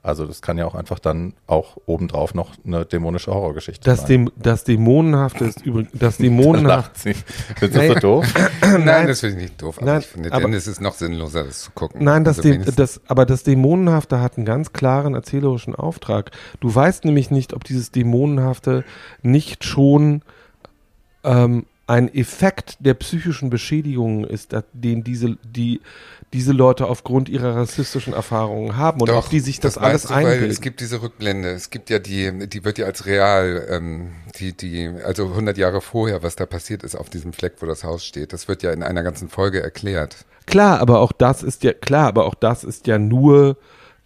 Also 0.00 0.26
das 0.26 0.42
kann 0.42 0.56
ja 0.58 0.64
auch 0.64 0.76
einfach 0.76 1.00
dann 1.00 1.34
auch 1.48 1.76
obendrauf 1.86 2.32
noch 2.32 2.52
eine 2.64 2.86
dämonische 2.86 3.32
Horrorgeschichte 3.32 3.84
das, 3.84 4.00
sein. 4.00 4.08
Dem, 4.08 4.30
das 4.36 4.62
Dämonenhafte 4.64 5.44
ist 5.44 5.66
übrigens, 5.66 5.90
das 5.92 6.16
Da 6.18 6.22
Dämonenhafte, 6.22 7.00
sie. 7.00 7.14
Findest 7.14 7.62
du 7.62 7.68
das 7.68 7.88
so 7.88 7.94
doof? 7.94 8.34
Nein, 8.62 9.08
das 9.08 9.20
finde 9.20 9.36
ich 9.36 9.42
nicht 9.42 9.60
doof. 9.60 9.78
Aber 9.78 9.86
Nein, 9.86 10.00
ich 10.00 10.06
finde, 10.06 10.32
aber- 10.32 10.42
denn 10.42 10.54
es 10.54 10.66
ist 10.68 10.80
noch 10.80 10.94
sinnloser, 10.94 11.44
das 11.44 11.62
zu 11.62 11.72
gucken. 11.72 12.04
Nein, 12.04 12.22
das, 12.22 12.38
Also 12.38 12.72
das, 12.72 13.00
aber 13.08 13.26
das 13.26 13.42
Dämonenhafte 13.42 14.20
hat 14.20 14.36
einen 14.36 14.46
ganz 14.46 14.72
klaren 14.72 15.14
erzählerischen 15.14 15.74
Auftrag. 15.74 16.30
Du 16.60 16.72
weißt 16.72 17.04
nämlich 17.04 17.32
nicht, 17.32 17.52
ob 17.52 17.64
dieses 17.64 17.90
Dämonenhafte 17.90 18.84
nicht 19.22 19.64
schon 19.64 20.22
ähm, 21.24 21.66
ein 21.88 22.12
Effekt 22.14 22.76
der 22.80 22.94
psychischen 22.94 23.48
Beschädigungen 23.48 24.24
ist, 24.24 24.54
den 24.74 25.02
diese, 25.04 25.38
die, 25.42 25.80
diese 26.34 26.52
Leute 26.52 26.86
aufgrund 26.86 27.30
ihrer 27.30 27.56
rassistischen 27.56 28.12
Erfahrungen 28.12 28.76
haben 28.76 29.00
und 29.00 29.08
Doch, 29.08 29.16
auf 29.16 29.28
die 29.30 29.40
sich 29.40 29.58
das, 29.58 29.74
das 29.74 29.82
alles 29.82 30.02
du, 30.02 30.10
weil 30.10 30.26
einbildet. 30.26 30.50
es 30.50 30.60
gibt 30.60 30.80
diese 30.80 31.00
Rückblende. 31.00 31.48
Es 31.48 31.70
gibt 31.70 31.88
ja 31.88 31.98
die, 31.98 32.46
die 32.46 32.64
wird 32.64 32.76
ja 32.76 32.84
als 32.84 33.06
real, 33.06 33.66
ähm, 33.70 34.12
die, 34.38 34.52
die, 34.52 34.90
also 35.02 35.28
100 35.28 35.56
Jahre 35.56 35.80
vorher, 35.80 36.22
was 36.22 36.36
da 36.36 36.44
passiert 36.44 36.82
ist 36.82 36.94
auf 36.94 37.08
diesem 37.08 37.32
Fleck, 37.32 37.54
wo 37.60 37.66
das 37.66 37.84
Haus 37.84 38.04
steht. 38.04 38.34
Das 38.34 38.48
wird 38.48 38.62
ja 38.62 38.72
in 38.72 38.82
einer 38.82 39.02
ganzen 39.02 39.30
Folge 39.30 39.62
erklärt. 39.62 40.26
Klar, 40.44 40.80
aber 40.80 41.00
auch 41.00 41.12
das 41.12 41.42
ist 41.42 41.64
ja, 41.64 41.72
klar, 41.72 42.08
aber 42.08 42.26
auch 42.26 42.34
das 42.34 42.64
ist 42.64 42.86
ja 42.86 42.98
nur 42.98 43.56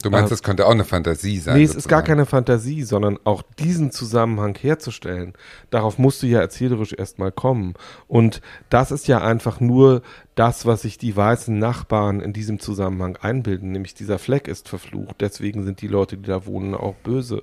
Du 0.03 0.11
meinst, 0.11 0.27
Äh, 0.27 0.31
das 0.31 0.43
könnte 0.43 0.67
auch 0.67 0.73
eine 0.73 0.85
Fantasie 0.85 1.39
sein? 1.39 1.57
Nee, 1.57 1.65
es 1.65 1.71
ist 1.71 1.89
gar 1.89 2.01
sozusagen. 2.01 2.07
keine 2.07 2.27
Fantasie, 2.27 2.83
sondern 2.83 3.19
auch 3.25 3.43
diesen 3.59 3.91
Zusammenhang 3.91 4.57
herzustellen. 4.61 5.33
Darauf 5.71 5.99
musst 5.99 6.23
du 6.23 6.27
ja 6.27 6.41
erzählerisch 6.41 6.93
erstmal 6.93 7.33
kommen. 7.33 7.75
Und 8.09 8.41
das 8.69 8.91
ist 8.91 9.09
ja 9.09 9.21
einfach 9.23 9.61
nur 9.61 10.03
das, 10.35 10.65
was 10.65 10.83
sich 10.83 10.97
die 10.97 11.15
weißen 11.15 11.59
Nachbarn 11.59 12.21
in 12.21 12.33
diesem 12.33 12.59
Zusammenhang 12.59 13.17
einbilden, 13.21 13.73
nämlich 13.73 13.95
dieser 13.95 14.19
Fleck 14.19 14.49
ist 14.49 14.69
verflucht, 14.69 15.17
deswegen 15.21 15.63
sind 15.65 15.83
die 15.83 15.89
Leute, 15.89 16.17
die 16.17 16.27
da 16.29 16.47
wohnen, 16.47 16.75
auch 16.75 16.95
böse. 17.05 17.43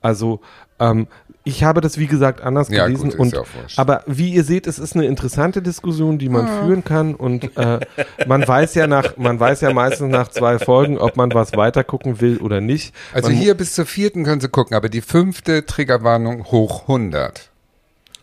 Also 0.00 0.40
ähm, 0.78 1.06
ich 1.44 1.64
habe 1.64 1.82
das, 1.82 1.98
wie 1.98 2.06
gesagt, 2.06 2.40
anders 2.40 2.70
Ja, 2.70 2.86
gelesen. 2.86 3.10
gut, 3.10 3.18
und, 3.18 3.32
ja 3.34 3.42
aber 3.76 4.02
wie 4.06 4.32
ihr 4.32 4.44
seht, 4.44 4.66
es 4.66 4.78
ist 4.78 4.94
eine 4.96 5.04
interessante 5.04 5.60
Diskussion, 5.60 6.18
die 6.18 6.30
man 6.30 6.46
Ah. 6.46 6.62
führen 6.64 6.82
kann. 6.82 7.14
Und 7.14 7.56
äh, 7.58 7.80
man 8.26 8.46
weiß 8.48 8.74
ja 8.74 8.86
nach, 8.86 9.18
man 9.18 9.38
weiß 9.38 9.60
ja 9.60 9.72
meistens 9.74 10.10
nach 10.10 10.28
zwei 10.28 10.58
Folgen, 10.58 10.96
ob 10.98 11.16
man 11.16 11.32
was 11.34 11.52
weiter 11.56 11.84
gucken 11.84 12.20
will 12.22 12.38
oder 12.38 12.62
nicht. 12.62 12.94
Also 13.12 13.28
man, 13.28 13.36
hier 13.36 13.54
bis 13.54 13.74
zur 13.74 13.84
vierten 13.84 14.24
können 14.24 14.40
Sie 14.40 14.48
gucken, 14.48 14.74
aber 14.76 14.88
die 14.88 15.02
fünfte 15.02 15.66
Triggerwarnung 15.66 16.44
hoch 16.46 16.82
100, 16.82 17.50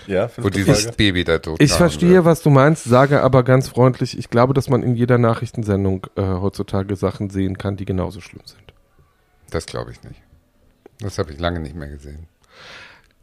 Ja, 0.08 0.30
wo 0.38 0.50
dieses 0.50 0.84
Folge. 0.84 0.98
Baby 0.98 1.24
da 1.24 1.40
tot 1.40 1.62
Ich 1.62 1.74
verstehe, 1.74 2.26
was 2.26 2.42
du 2.42 2.50
meinst, 2.50 2.86
sage 2.86 3.22
aber 3.22 3.44
ganz 3.44 3.68
freundlich, 3.68 4.18
ich 4.18 4.30
glaube, 4.30 4.54
dass 4.54 4.70
man 4.70 4.84
in 4.84 4.96
jeder 4.96 5.18
Nachrichtensendung 5.18 6.08
äh, 6.16 6.22
heutzutage 6.22 6.96
Sachen 6.96 7.30
sehen 7.30 7.58
kann, 7.58 7.78
die 7.78 7.86
genauso 7.86 8.22
schlimm 8.22 8.44
sind. 8.46 8.62
Das 9.50 9.66
glaube 9.66 9.92
ich 9.92 10.02
nicht. 10.04 10.22
Das 11.00 11.18
habe 11.20 11.32
ich 11.32 11.40
lange 11.40 11.60
nicht 11.60 11.76
mehr 11.76 11.88
gesehen. 11.90 12.28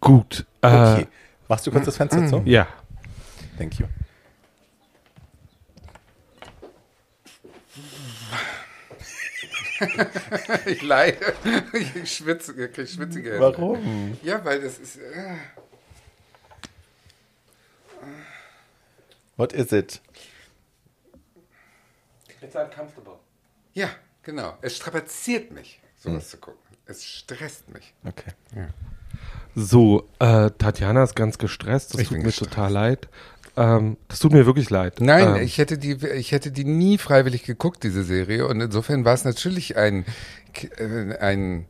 Gut. 0.01 0.47
Äh, 0.63 0.67
Okay. 0.69 1.07
Machst 1.49 1.67
du 1.67 1.71
kurz 1.71 1.85
das 1.85 1.97
Fenster 1.97 2.27
zu? 2.27 2.43
Ja. 2.47 2.67
Thank 3.59 3.79
you. 3.79 3.87
Ich 10.67 10.83
leide. 10.83 11.19
Ich 12.03 12.17
schwitze, 12.17 12.55
ich 12.77 12.91
schwitzige 12.93 13.31
Hände. 13.33 13.41
Warum? 13.41 14.17
Ja, 14.23 14.45
weil 14.45 14.61
das 14.61 14.79
ist. 14.79 14.97
Äh, 14.97 15.35
What 19.37 19.53
is 19.53 19.73
it? 19.73 20.01
It's 22.41 22.55
uncomfortable. 22.55 23.19
ja, 23.73 23.89
genau. 24.23 24.55
Es 24.61 24.77
strapaziert 24.77 25.51
mich, 25.51 25.81
sowas 25.99 26.29
zu 26.31 26.37
gucken. 26.37 26.61
Es 26.87 27.05
stresst 27.05 27.71
mich. 27.73 27.95
Okay. 28.05 28.33
So, 29.55 30.09
äh, 30.19 30.51
Tatjana 30.51 31.05
ist 31.05 31.15
ganz 31.17 31.39
gestresst, 31.39 31.95
das 31.95 32.03
Ich 32.03 32.09
tut 32.09 32.19
mir 32.19 32.25
gestresst. 32.25 32.51
total 32.53 32.73
leid. 32.73 33.09
Ähm, 33.57 33.97
das 34.09 34.19
tut 34.19 34.33
mir 34.33 34.45
wirklich 34.47 34.69
leid. 34.69 35.01
Nein, 35.01 35.37
ähm, 35.37 35.43
ich 35.43 35.59
hätte 35.59 35.79
die, 35.79 35.93
ich 36.09 36.33
hätte 36.33 36.51
die 36.51 36.65
nie 36.65 36.99
freiwillig 36.99 37.45
geguckt, 37.45 37.83
diese 37.85 38.03
Serie. 38.05 38.47
Und 38.47 38.61
insofern 38.61 39.05
war 39.05 39.15
es 39.15 39.25
natürlich 39.25 39.77
ein, 39.77 40.05
äh, 40.77 41.17
ein, 41.19 41.67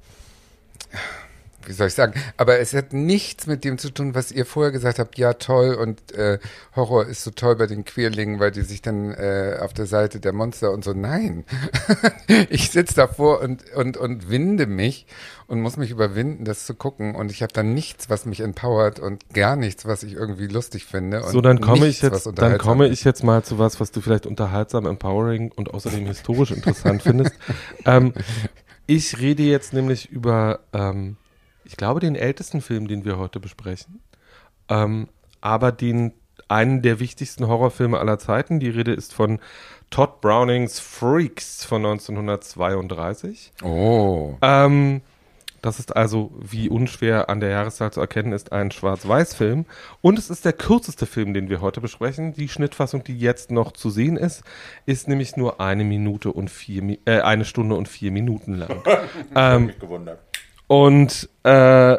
wie 1.68 1.72
soll 1.72 1.88
ich 1.88 1.94
sagen? 1.94 2.14
Aber 2.36 2.58
es 2.58 2.74
hat 2.74 2.92
nichts 2.92 3.46
mit 3.46 3.64
dem 3.64 3.78
zu 3.78 3.90
tun, 3.90 4.14
was 4.14 4.32
ihr 4.32 4.46
vorher 4.46 4.72
gesagt 4.72 4.98
habt. 4.98 5.18
Ja, 5.18 5.34
toll 5.34 5.74
und 5.74 6.12
äh, 6.12 6.38
Horror 6.76 7.06
ist 7.06 7.24
so 7.24 7.30
toll 7.30 7.56
bei 7.56 7.66
den 7.66 7.84
Queerlingen, 7.84 8.40
weil 8.40 8.50
die 8.50 8.62
sich 8.62 8.82
dann 8.82 9.12
äh, 9.12 9.58
auf 9.60 9.72
der 9.72 9.86
Seite 9.86 10.20
der 10.20 10.32
Monster 10.32 10.72
und 10.72 10.84
so. 10.84 10.92
Nein, 10.92 11.44
ich 12.50 12.70
sitze 12.70 12.94
davor 12.94 13.40
und 13.40 13.62
und 13.74 13.96
und 13.96 14.30
winde 14.30 14.66
mich 14.66 15.06
und 15.46 15.60
muss 15.60 15.76
mich 15.76 15.90
überwinden, 15.90 16.44
das 16.44 16.66
zu 16.66 16.74
gucken. 16.74 17.14
Und 17.14 17.30
ich 17.30 17.42
habe 17.42 17.52
dann 17.52 17.74
nichts, 17.74 18.08
was 18.08 18.26
mich 18.26 18.40
empowert 18.40 18.98
und 18.98 19.28
gar 19.34 19.56
nichts, 19.56 19.86
was 19.86 20.02
ich 20.02 20.14
irgendwie 20.14 20.46
lustig 20.46 20.86
finde. 20.86 21.22
Und 21.22 21.30
so, 21.30 21.40
dann 21.40 21.60
komme 21.60 21.86
nichts, 21.86 22.02
ich 22.02 22.10
jetzt, 22.10 22.30
dann 22.34 22.58
komme 22.58 22.88
ich 22.88 23.04
jetzt 23.04 23.22
mal 23.22 23.42
zu 23.42 23.58
was, 23.58 23.80
was 23.80 23.90
du 23.90 24.00
vielleicht 24.00 24.26
unterhaltsam, 24.26 24.86
empowering 24.86 25.52
und 25.54 25.72
außerdem 25.72 26.06
historisch 26.06 26.50
interessant 26.50 27.02
findest. 27.02 27.34
Ähm, 27.86 28.14
ich 28.86 29.18
rede 29.18 29.42
jetzt 29.42 29.72
nämlich 29.72 30.10
über, 30.10 30.60
ähm, 30.72 31.16
ich 31.64 31.76
glaube, 31.76 32.00
den 32.00 32.16
ältesten 32.16 32.60
Film, 32.60 32.88
den 32.88 33.04
wir 33.04 33.18
heute 33.18 33.40
besprechen, 33.40 34.00
ähm, 34.68 35.08
aber 35.40 35.72
den 35.72 36.12
einen 36.48 36.82
der 36.82 37.00
wichtigsten 37.00 37.46
Horrorfilme 37.46 37.98
aller 37.98 38.18
Zeiten. 38.18 38.60
Die 38.60 38.68
Rede 38.68 38.92
ist 38.92 39.14
von 39.14 39.38
Todd 39.90 40.20
Brownings 40.20 40.78
Freaks 40.80 41.64
von 41.64 41.84
1932. 41.84 43.52
Oh. 43.62 44.36
Ähm, 44.42 45.02
das 45.62 45.78
ist 45.78 45.96
also, 45.96 46.30
wie 46.38 46.68
unschwer 46.68 47.30
an 47.30 47.40
der 47.40 47.48
Jahreszahl 47.48 47.90
zu 47.90 48.00
erkennen 48.00 48.32
ist, 48.32 48.52
ein 48.52 48.70
Schwarz-Weiß-Film. 48.70 49.64
Und 50.02 50.18
es 50.18 50.28
ist 50.28 50.44
der 50.44 50.52
kürzeste 50.52 51.06
Film, 51.06 51.32
den 51.32 51.48
wir 51.48 51.62
heute 51.62 51.80
besprechen. 51.80 52.34
Die 52.34 52.48
Schnittfassung, 52.48 53.02
die 53.02 53.18
jetzt 53.18 53.50
noch 53.50 53.72
zu 53.72 53.88
sehen 53.88 54.18
ist, 54.18 54.42
ist 54.84 55.08
nämlich 55.08 55.38
nur 55.38 55.60
eine 55.62 55.84
Minute 55.84 56.32
und 56.32 56.50
vier, 56.50 56.98
äh, 57.06 57.20
eine 57.20 57.46
Stunde 57.46 57.76
und 57.76 57.88
vier 57.88 58.10
Minuten 58.10 58.56
lang. 58.56 58.82
ähm, 59.34 59.66
mich 59.66 59.78
gewundert. 59.78 60.18
Und 60.66 61.28
äh, 61.42 61.96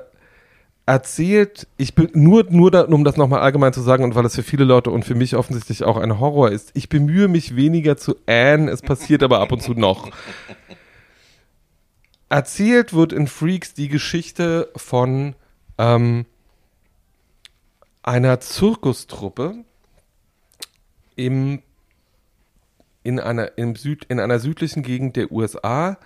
erzählt, 0.86 1.68
ich 1.78 1.96
bin 1.96 2.10
nur, 2.14 2.46
nur 2.50 2.72
da, 2.72 2.82
um 2.82 3.04
das 3.04 3.18
nochmal 3.18 3.42
allgemein 3.42 3.74
zu 3.74 3.82
sagen 3.82 4.04
und 4.04 4.16
weil 4.16 4.26
es 4.26 4.36
für 4.36 4.44
viele 4.44 4.66
Leute 4.66 4.92
und 4.92 5.04
für 5.04 5.16
mich 5.16 5.36
offensichtlich 5.36 5.84
auch 5.84 5.98
ein 5.98 6.20
Horror 6.20 6.52
ist, 6.52 6.72
ich 6.74 6.90
bemühe 6.90 7.28
mich 7.28 7.56
weniger 7.56 7.98
zu 7.98 8.16
Anne, 8.28 8.70
es 8.70 8.82
passiert 8.82 9.24
aber 9.24 9.40
ab 9.40 9.52
und 9.52 9.64
zu 9.64 9.74
noch. 9.74 10.12
Erzählt 12.30 12.94
wird 12.94 13.14
in 13.14 13.28
Freaks 13.28 13.74
die 13.74 13.88
Geschichte 13.88 14.70
von 14.76 15.36
ähm, 15.78 16.26
einer 18.04 18.40
Zirkustruppe 18.40 19.56
im, 21.16 21.62
in, 23.04 23.20
einer, 23.20 23.58
im 23.58 23.76
Süd, 23.76 24.06
in 24.06 24.20
einer 24.20 24.40
südlichen 24.40 24.84
Gegend 24.84 25.16
der 25.16 25.32
USA. 25.32 25.98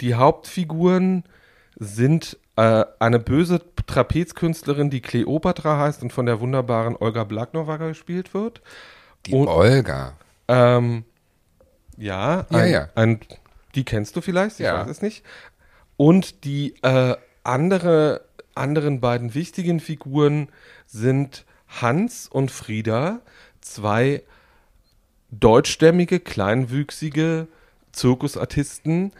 Die 0.00 0.14
Hauptfiguren 0.14 1.24
sind 1.80 2.38
äh, 2.56 2.84
eine 2.98 3.18
böse 3.18 3.60
Trapezkünstlerin, 3.86 4.90
die 4.90 5.00
Kleopatra 5.00 5.78
heißt 5.78 6.02
und 6.02 6.12
von 6.12 6.26
der 6.26 6.38
wunderbaren 6.40 6.94
Olga 6.94 7.24
Blagnova 7.24 7.78
gespielt 7.78 8.34
wird. 8.34 8.60
Die 9.26 9.32
Und- 9.34 9.48
Olga. 9.48 10.12
Ähm, 10.46 11.04
ja, 11.96 12.46
Ja, 12.50 12.58
ein, 12.58 12.70
ja. 12.70 12.88
Ein, 12.94 13.20
die 13.74 13.84
kennst 13.84 14.14
du 14.14 14.20
vielleicht, 14.20 14.60
ich 14.60 14.66
Ja. 14.66 14.80
weiß 14.80 14.88
es 14.90 15.02
nicht. 15.02 15.24
Und 15.96 16.44
die 16.44 16.74
äh, 16.82 17.16
andere, 17.44 18.22
anderen 18.54 19.00
beiden 19.00 19.34
wichtigen 19.34 19.80
Figuren 19.80 20.48
sind 20.86 21.44
Hans 21.68 22.28
und 22.28 22.50
Frieda, 22.50 23.20
zwei 23.60 24.22
deutschstämmige, 25.30 26.20
kleinwüchsige 26.20 27.46
Zirkusartisten, 27.92 29.12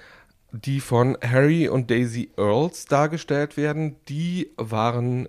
die 0.53 0.81
von 0.81 1.17
Harry 1.23 1.69
und 1.69 1.91
Daisy 1.91 2.31
Earls 2.37 2.87
dargestellt 2.87 3.57
werden. 3.57 3.97
Die 4.09 4.51
waren 4.57 5.29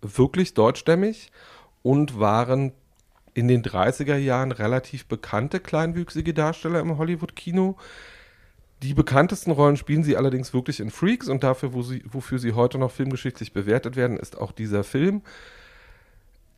wirklich 0.00 0.54
deutschstämmig 0.54 1.30
und 1.82 2.18
waren 2.18 2.72
in 3.34 3.48
den 3.48 3.62
30er 3.62 4.16
Jahren 4.16 4.52
relativ 4.52 5.06
bekannte 5.06 5.60
kleinwüchsige 5.60 6.34
Darsteller 6.34 6.80
im 6.80 6.98
Hollywood-Kino. 6.98 7.76
Die 8.82 8.94
bekanntesten 8.94 9.50
Rollen 9.50 9.76
spielen 9.76 10.04
sie 10.04 10.16
allerdings 10.16 10.54
wirklich 10.54 10.78
in 10.78 10.90
Freaks 10.90 11.28
und 11.28 11.42
dafür, 11.42 11.72
wo 11.72 11.82
sie, 11.82 12.04
wofür 12.06 12.38
sie 12.38 12.52
heute 12.52 12.78
noch 12.78 12.90
filmgeschichtlich 12.90 13.52
bewertet 13.52 13.96
werden, 13.96 14.16
ist 14.16 14.38
auch 14.38 14.52
dieser 14.52 14.84
Film. 14.84 15.22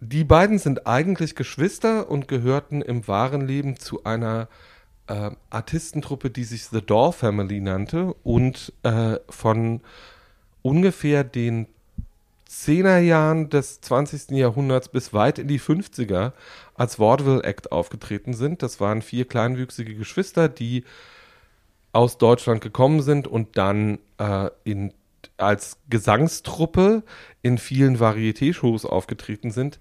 Die 0.00 0.24
beiden 0.24 0.58
sind 0.58 0.86
eigentlich 0.86 1.34
Geschwister 1.34 2.10
und 2.10 2.28
gehörten 2.28 2.82
im 2.82 3.08
wahren 3.08 3.46
Leben 3.46 3.78
zu 3.78 4.04
einer 4.04 4.48
äh, 5.06 5.30
Artistentruppe, 5.50 6.30
die 6.30 6.44
sich 6.44 6.64
The 6.64 6.82
Doll 6.82 7.12
Family 7.12 7.60
nannte 7.60 8.14
und 8.22 8.72
äh, 8.82 9.16
von 9.28 9.80
ungefähr 10.62 11.24
den 11.24 11.66
10er 12.48 12.98
Jahren 12.98 13.50
des 13.50 13.80
20. 13.80 14.30
Jahrhunderts 14.30 14.88
bis 14.88 15.12
weit 15.12 15.38
in 15.38 15.48
die 15.48 15.60
50er 15.60 16.32
als 16.74 16.98
Vaudeville 16.98 17.42
Act 17.42 17.72
aufgetreten 17.72 18.34
sind. 18.34 18.62
Das 18.62 18.80
waren 18.80 19.02
vier 19.02 19.26
kleinwüchsige 19.26 19.94
Geschwister, 19.94 20.48
die 20.48 20.84
aus 21.92 22.18
Deutschland 22.18 22.60
gekommen 22.60 23.02
sind 23.02 23.26
und 23.26 23.56
dann 23.56 23.98
äh, 24.18 24.50
in, 24.64 24.92
als 25.38 25.78
Gesangstruppe 25.88 27.02
in 27.42 27.58
vielen 27.58 27.98
Varieté-Shows 27.98 28.84
aufgetreten 28.84 29.50
sind. 29.50 29.78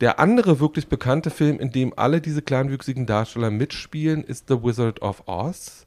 Der 0.00 0.20
andere 0.20 0.60
wirklich 0.60 0.88
bekannte 0.88 1.30
Film, 1.30 1.58
in 1.58 1.72
dem 1.72 1.92
alle 1.96 2.20
diese 2.20 2.42
kleinwüchsigen 2.42 3.06
Darsteller 3.06 3.50
mitspielen, 3.50 4.22
ist 4.22 4.48
The 4.48 4.62
Wizard 4.62 5.02
of 5.02 5.24
Oz. 5.26 5.86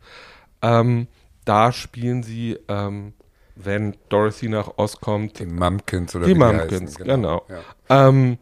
Ähm, 0.62 1.08
da 1.46 1.72
spielen 1.72 2.24
sie, 2.24 2.60
ähm, 2.68 3.14
wenn 3.56 3.96
Dorothy 4.10 4.50
nach 4.50 4.78
Oz 4.78 5.00
kommt, 5.00 5.40
Die 5.40 5.46
Mumpkins 5.46 6.16
oder 6.16 6.26
die 6.26 6.36
wie 6.36 6.40
Mumpkins, 6.40 6.94
heißen, 6.94 7.06
genau. 7.06 7.46
Ja. 7.90 8.10
Ähm, 8.10 8.38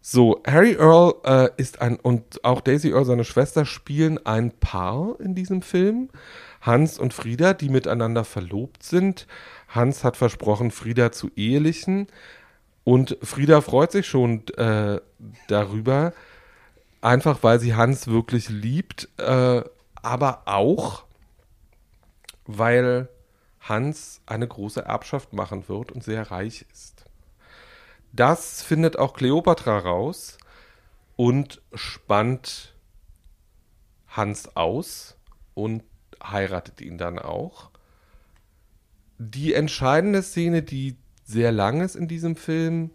so, 0.00 0.40
Harry 0.46 0.76
Earl 0.78 1.14
äh, 1.24 1.48
ist 1.56 1.80
ein, 1.82 1.96
und 1.96 2.44
auch 2.44 2.60
Daisy 2.60 2.90
Earl, 2.90 3.04
seine 3.04 3.24
Schwester, 3.24 3.64
spielen 3.64 4.24
ein 4.24 4.52
Paar 4.52 5.16
in 5.20 5.34
diesem 5.34 5.62
Film. 5.62 6.10
Hans 6.60 6.98
und 6.98 7.12
Frieda, 7.12 7.54
die 7.54 7.68
miteinander 7.68 8.24
verlobt 8.24 8.82
sind. 8.82 9.26
Hans 9.68 10.04
hat 10.04 10.16
versprochen, 10.16 10.70
Frieda 10.70 11.12
zu 11.12 11.30
ehelichen. 11.36 12.06
Und 12.86 13.18
Frieda 13.20 13.62
freut 13.62 13.90
sich 13.90 14.06
schon 14.06 14.46
äh, 14.58 15.00
darüber, 15.48 16.12
einfach 17.00 17.42
weil 17.42 17.58
sie 17.58 17.74
Hans 17.74 18.06
wirklich 18.06 18.48
liebt, 18.48 19.08
äh, 19.18 19.64
aber 20.02 20.42
auch, 20.44 21.04
weil 22.44 23.08
Hans 23.58 24.20
eine 24.24 24.46
große 24.46 24.82
Erbschaft 24.82 25.32
machen 25.32 25.68
wird 25.68 25.90
und 25.90 26.04
sehr 26.04 26.30
reich 26.30 26.64
ist. 26.72 27.06
Das 28.12 28.62
findet 28.62 28.96
auch 29.00 29.14
Kleopatra 29.14 29.78
raus 29.78 30.38
und 31.16 31.60
spannt 31.74 32.76
Hans 34.06 34.54
aus 34.54 35.16
und 35.54 35.82
heiratet 36.22 36.80
ihn 36.80 36.98
dann 36.98 37.18
auch. 37.18 37.70
Die 39.18 39.54
entscheidende 39.54 40.22
Szene, 40.22 40.62
die 40.62 40.96
sehr 41.26 41.52
lang 41.52 41.80
ist 41.80 41.96
in 41.96 42.08
diesem 42.08 42.36
Film 42.36 42.90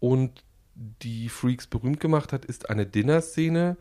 und 0.00 0.44
die 0.74 1.28
Freaks 1.28 1.68
berühmt 1.68 2.00
gemacht 2.00 2.32
hat, 2.32 2.44
ist 2.44 2.68
eine 2.68 2.84
Dinner-Szene. 2.84 3.76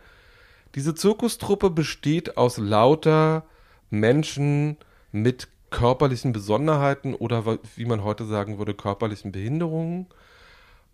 Diese 0.75 0.93
Zirkustruppe 0.93 1.71
besteht 1.71 2.37
aus 2.37 2.57
lauter 2.57 3.45
Menschen 3.89 4.77
mit 5.11 5.47
körperlichen 5.71 6.31
Besonderheiten 6.31 7.15
oder 7.15 7.57
wie 7.75 7.85
man 7.85 8.03
heute 8.03 8.25
sagen 8.25 8.59
würde, 8.59 8.75
körperlichen 8.75 9.31
Behinderungen. 9.31 10.07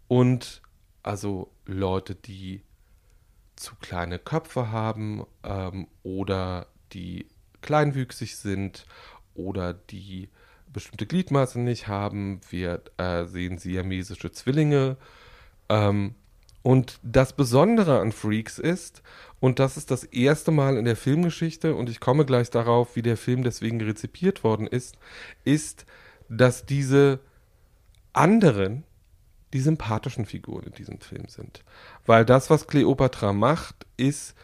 Und 0.08 0.62
also 1.04 1.52
Leute, 1.66 2.16
die 2.16 2.62
zu 3.58 3.76
kleine 3.82 4.18
Köpfe 4.18 4.72
haben 4.72 5.26
ähm, 5.44 5.88
oder 6.04 6.68
die 6.94 7.28
kleinwüchsig 7.62 8.38
sind 8.38 8.86
oder 9.36 9.74
die 9.74 10.30
bestimmte 10.72 11.06
Gliedmaßen 11.06 11.64
nicht 11.64 11.88
haben. 11.88 12.42
Wir 12.50 12.82
äh, 12.98 13.26
sehen 13.26 13.58
siamesische 13.58 14.32
Zwillinge. 14.32 14.98
Ähm, 15.70 16.16
und 16.62 17.00
das 17.04 17.34
Besondere 17.34 18.00
an 18.00 18.12
Freaks 18.12 18.60
ist, 18.60 19.02
und 19.40 19.60
das 19.60 19.78
ist 19.78 19.92
das 19.92 20.04
erste 20.04 20.52
Mal 20.52 20.78
in 20.78 20.86
der 20.86 20.98
Filmgeschichte, 20.98 21.74
und 21.74 21.90
ich 21.90 22.00
komme 22.00 22.26
gleich 22.26 22.50
darauf, 22.50 22.96
wie 22.96 23.02
der 23.02 23.18
Film 23.18 23.44
deswegen 23.44 23.82
rezipiert 23.82 24.44
worden 24.44 24.68
ist, 24.68 24.98
ist, 25.46 25.86
dass 26.28 26.66
diese 26.66 27.20
anderen 28.12 28.84
die 29.54 29.62
sympathischen 29.62 30.26
Figuren 30.26 30.66
in 30.66 30.74
diesem 30.74 31.00
Film 31.00 31.28
sind. 31.28 31.64
Weil 32.06 32.26
das, 32.26 32.50
was 32.50 32.68
Cleopatra 32.68 33.34
macht, 33.34 33.88
ist, 33.98 34.36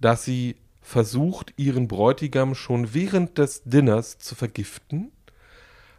dass 0.00 0.24
sie 0.24 0.56
versucht, 0.80 1.54
ihren 1.56 1.88
Bräutigam 1.88 2.54
schon 2.54 2.92
während 2.92 3.38
des 3.38 3.62
Dinners 3.64 4.18
zu 4.18 4.34
vergiften, 4.34 5.10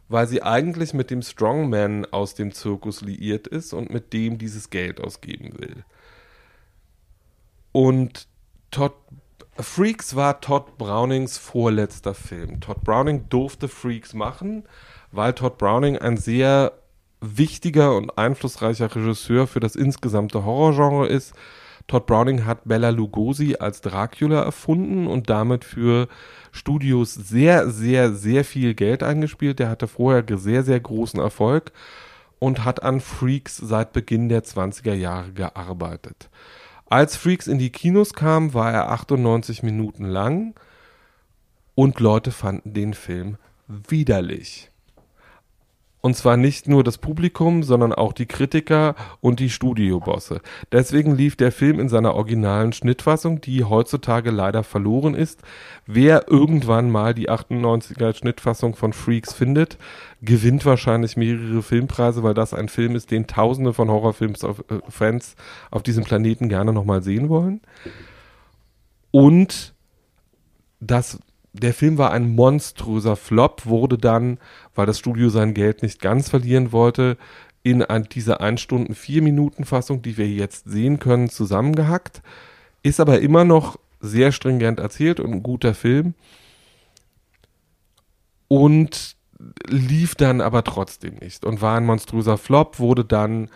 weil 0.09 0.27
sie 0.27 0.43
eigentlich 0.43 0.93
mit 0.93 1.09
dem 1.09 1.21
Strongman 1.21 2.05
aus 2.05 2.35
dem 2.35 2.53
Zirkus 2.53 3.01
liiert 3.01 3.47
ist 3.47 3.73
und 3.73 3.89
mit 3.91 4.13
dem 4.13 4.37
dieses 4.37 4.69
Geld 4.69 5.01
ausgeben 5.01 5.59
will. 5.59 5.83
Und 7.71 8.27
Todd 8.71 8.93
Freaks 9.55 10.15
war 10.15 10.41
Todd 10.41 10.77
Brownings 10.77 11.37
vorletzter 11.37 12.15
Film. 12.15 12.59
Todd 12.59 12.83
Browning 12.83 13.29
durfte 13.29 13.67
Freaks 13.67 14.13
machen, 14.13 14.63
weil 15.11 15.33
Todd 15.33 15.57
Browning 15.59 15.97
ein 15.97 16.17
sehr 16.17 16.73
wichtiger 17.21 17.95
und 17.95 18.17
einflussreicher 18.17 18.93
Regisseur 18.93 19.47
für 19.47 19.59
das 19.59 19.75
insgesamte 19.75 20.43
Horrorgenre 20.43 21.07
ist. 21.07 21.33
Todd 21.87 22.05
Browning 22.05 22.45
hat 22.45 22.61
Bella 22.65 22.89
Lugosi 22.89 23.57
als 23.59 23.81
Dracula 23.81 24.41
erfunden 24.43 25.07
und 25.07 25.29
damit 25.29 25.65
für 25.65 26.07
Studios 26.51 27.13
sehr, 27.13 27.69
sehr, 27.69 28.13
sehr 28.13 28.45
viel 28.45 28.73
Geld 28.73 29.03
eingespielt. 29.03 29.59
Der 29.59 29.69
hatte 29.69 29.87
vorher 29.87 30.23
sehr, 30.37 30.63
sehr 30.63 30.79
großen 30.79 31.19
Erfolg 31.19 31.71
und 32.39 32.65
hat 32.65 32.83
an 32.83 32.99
Freaks 32.99 33.57
seit 33.57 33.93
Beginn 33.93 34.29
der 34.29 34.43
20er 34.43 34.93
Jahre 34.93 35.31
gearbeitet. 35.31 36.29
Als 36.85 37.15
Freaks 37.15 37.47
in 37.47 37.57
die 37.57 37.69
Kinos 37.69 38.13
kam, 38.13 38.53
war 38.53 38.71
er 38.71 38.91
98 38.91 39.63
Minuten 39.63 40.05
lang 40.05 40.53
und 41.75 41.99
Leute 41.99 42.31
fanden 42.31 42.73
den 42.73 42.93
Film 42.93 43.37
widerlich. 43.67 44.72
Und 46.05 46.17
zwar 46.17 46.35
nicht 46.35 46.67
nur 46.67 46.83
das 46.83 46.97
Publikum, 46.97 47.63
sondern 47.63 47.93
auch 47.93 48.11
die 48.11 48.25
Kritiker 48.25 48.93
und 49.21 49.39
die 49.39 49.49
Studiobosse. 49.49 50.41
Deswegen 50.73 51.15
lief 51.15 51.37
der 51.37 51.53
Film 51.53 51.79
in 51.79 51.87
seiner 51.87 52.13
originalen 52.15 52.73
Schnittfassung, 52.73 53.39
die 53.39 53.63
heutzutage 53.63 54.29
leider 54.29 54.65
verloren 54.65 55.15
ist. 55.15 55.43
Wer 55.85 56.29
irgendwann 56.29 56.91
mal 56.91 57.13
die 57.13 57.29
98er 57.29 58.13
Schnittfassung 58.13 58.75
von 58.75 58.91
Freaks 58.91 59.31
findet, 59.31 59.77
gewinnt 60.21 60.65
wahrscheinlich 60.65 61.15
mehrere 61.15 61.63
Filmpreise, 61.63 62.21
weil 62.21 62.33
das 62.33 62.53
ein 62.53 62.67
Film 62.67 62.97
ist, 62.97 63.09
den 63.09 63.25
tausende 63.25 63.71
von 63.71 63.89
Horrorfilms-Fans 63.89 65.33
äh, 65.33 65.35
auf 65.71 65.83
diesem 65.83 66.03
Planeten 66.03 66.49
gerne 66.49 66.73
nochmal 66.73 67.01
sehen 67.01 67.29
wollen. 67.29 67.61
Und 69.11 69.73
das 70.81 71.17
der 71.53 71.73
Film 71.73 71.97
war 71.97 72.11
ein 72.11 72.35
monströser 72.35 73.15
Flop, 73.15 73.65
wurde 73.65 73.97
dann, 73.97 74.39
weil 74.73 74.87
das 74.87 74.99
Studio 74.99 75.29
sein 75.29 75.53
Geld 75.53 75.83
nicht 75.83 76.01
ganz 76.01 76.29
verlieren 76.29 76.71
wollte, 76.71 77.17
in 77.61 77.81
ein, 77.83 78.03
diese 78.11 78.41
1 78.41 78.59
Stunden 78.59 78.95
4 78.95 79.21
Minuten 79.21 79.63
Fassung, 79.63 80.01
die 80.01 80.17
wir 80.17 80.27
jetzt 80.27 80.69
sehen 80.69 80.99
können, 80.99 81.29
zusammengehackt. 81.29 82.21
Ist 82.81 82.99
aber 82.99 83.21
immer 83.21 83.45
noch 83.45 83.79
sehr 84.01 84.31
stringent 84.31 84.79
erzählt 84.79 85.19
und 85.19 85.31
ein 85.31 85.43
guter 85.43 85.73
Film. 85.73 86.15
Und 88.49 89.15
lief 89.67 90.15
dann 90.15 90.41
aber 90.41 90.63
trotzdem 90.63 91.15
nicht 91.15 91.45
und 91.45 91.61
war 91.61 91.77
ein 91.77 91.85
monströser 91.85 92.37
Flop, 92.37 92.79
wurde 92.79 93.05
dann 93.05 93.49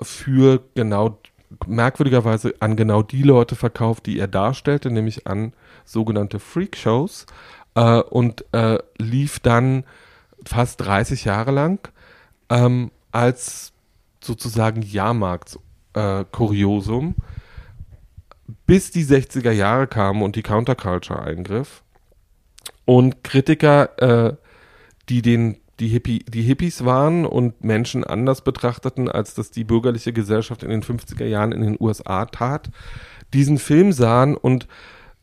für 0.00 0.62
genau 0.74 1.18
merkwürdigerweise 1.66 2.54
an 2.60 2.76
genau 2.76 3.02
die 3.02 3.22
Leute 3.22 3.56
verkauft, 3.56 4.06
die 4.06 4.18
er 4.18 4.28
darstellte, 4.28 4.90
nämlich 4.90 5.26
an 5.26 5.52
sogenannte 5.84 6.40
Freakshows 6.40 7.26
äh, 7.74 8.00
und 8.00 8.44
äh, 8.52 8.78
lief 8.98 9.40
dann 9.40 9.84
fast 10.44 10.82
30 10.82 11.24
Jahre 11.24 11.50
lang 11.50 11.88
ähm, 12.50 12.90
als 13.12 13.72
sozusagen 14.22 14.82
Jahrmarktskuriosum, 14.82 17.14
äh, 17.16 17.22
bis 18.66 18.90
die 18.90 19.04
60er 19.04 19.52
Jahre 19.52 19.86
kamen 19.86 20.22
und 20.22 20.36
die 20.36 20.42
Counterculture 20.42 21.22
eingriff 21.22 21.82
und 22.84 23.24
Kritiker, 23.24 24.28
äh, 24.28 24.36
die 25.08 25.22
den 25.22 25.56
die, 25.80 25.88
Hippie, 25.88 26.24
die 26.28 26.42
Hippies 26.42 26.84
waren 26.84 27.26
und 27.26 27.64
Menschen 27.64 28.04
anders 28.04 28.42
betrachteten, 28.42 29.10
als 29.10 29.34
das 29.34 29.50
die 29.50 29.64
bürgerliche 29.64 30.12
Gesellschaft 30.12 30.62
in 30.62 30.70
den 30.70 30.82
50er 30.82 31.24
Jahren 31.24 31.52
in 31.52 31.62
den 31.62 31.76
USA 31.80 32.26
tat, 32.26 32.70
diesen 33.32 33.58
Film 33.58 33.92
sahen 33.92 34.36
und 34.36 34.68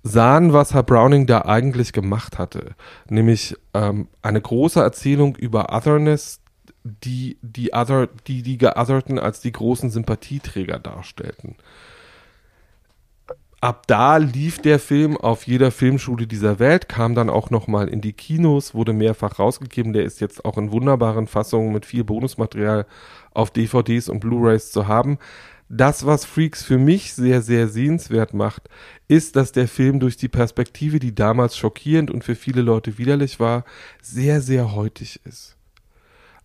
sahen, 0.03 0.53
was 0.53 0.73
Herr 0.73 0.83
Browning 0.83 1.27
da 1.27 1.43
eigentlich 1.43 1.93
gemacht 1.93 2.39
hatte. 2.39 2.75
Nämlich 3.09 3.55
ähm, 3.73 4.07
eine 4.21 4.41
große 4.41 4.79
Erzählung 4.79 5.35
über 5.35 5.73
Otherness, 5.73 6.39
die 6.83 7.37
die, 7.41 7.73
Other, 7.73 8.07
die 8.27 8.41
die 8.41 8.57
Geotherten 8.57 9.19
als 9.19 9.41
die 9.41 9.51
großen 9.51 9.91
Sympathieträger 9.91 10.79
darstellten 10.79 11.55
ab 13.61 13.85
da 13.85 14.17
lief 14.17 14.59
der 14.59 14.79
Film 14.79 15.15
auf 15.15 15.45
jeder 15.45 15.71
Filmschule 15.71 16.25
dieser 16.25 16.57
Welt, 16.59 16.89
kam 16.89 17.13
dann 17.13 17.29
auch 17.29 17.51
nochmal 17.51 17.87
in 17.87 18.01
die 18.01 18.13
Kinos, 18.13 18.73
wurde 18.73 18.91
mehrfach 18.91 19.37
rausgegeben. 19.37 19.93
Der 19.93 20.03
ist 20.03 20.19
jetzt 20.19 20.43
auch 20.43 20.57
in 20.57 20.71
wunderbaren 20.71 21.27
Fassungen 21.27 21.71
mit 21.71 21.85
viel 21.85 22.03
Bonusmaterial 22.03 22.87
auf 23.33 23.51
DVDs 23.51 24.09
und 24.09 24.19
Blu-rays 24.19 24.71
zu 24.71 24.87
haben. 24.87 25.19
Das, 25.74 26.05
was 26.05 26.26
Freaks 26.26 26.63
für 26.63 26.78
mich 26.78 27.13
sehr, 27.13 27.41
sehr 27.41 27.69
sehenswert 27.69 28.34
macht, 28.34 28.67
ist, 29.07 29.38
dass 29.38 29.53
der 29.53 29.69
Film 29.69 30.01
durch 30.01 30.17
die 30.17 30.28
Perspektive, 30.28 30.99
die 30.99 31.15
damals 31.15 31.55
schockierend 31.55 32.11
und 32.11 32.26
für 32.26 32.36
viele 32.36 32.61
Leute 32.61 32.97
widerlich 32.97 33.39
war, 33.39 33.63
sehr, 34.01 34.41
sehr 34.41 34.76
heutig 34.76 35.22
ist. 35.24 35.55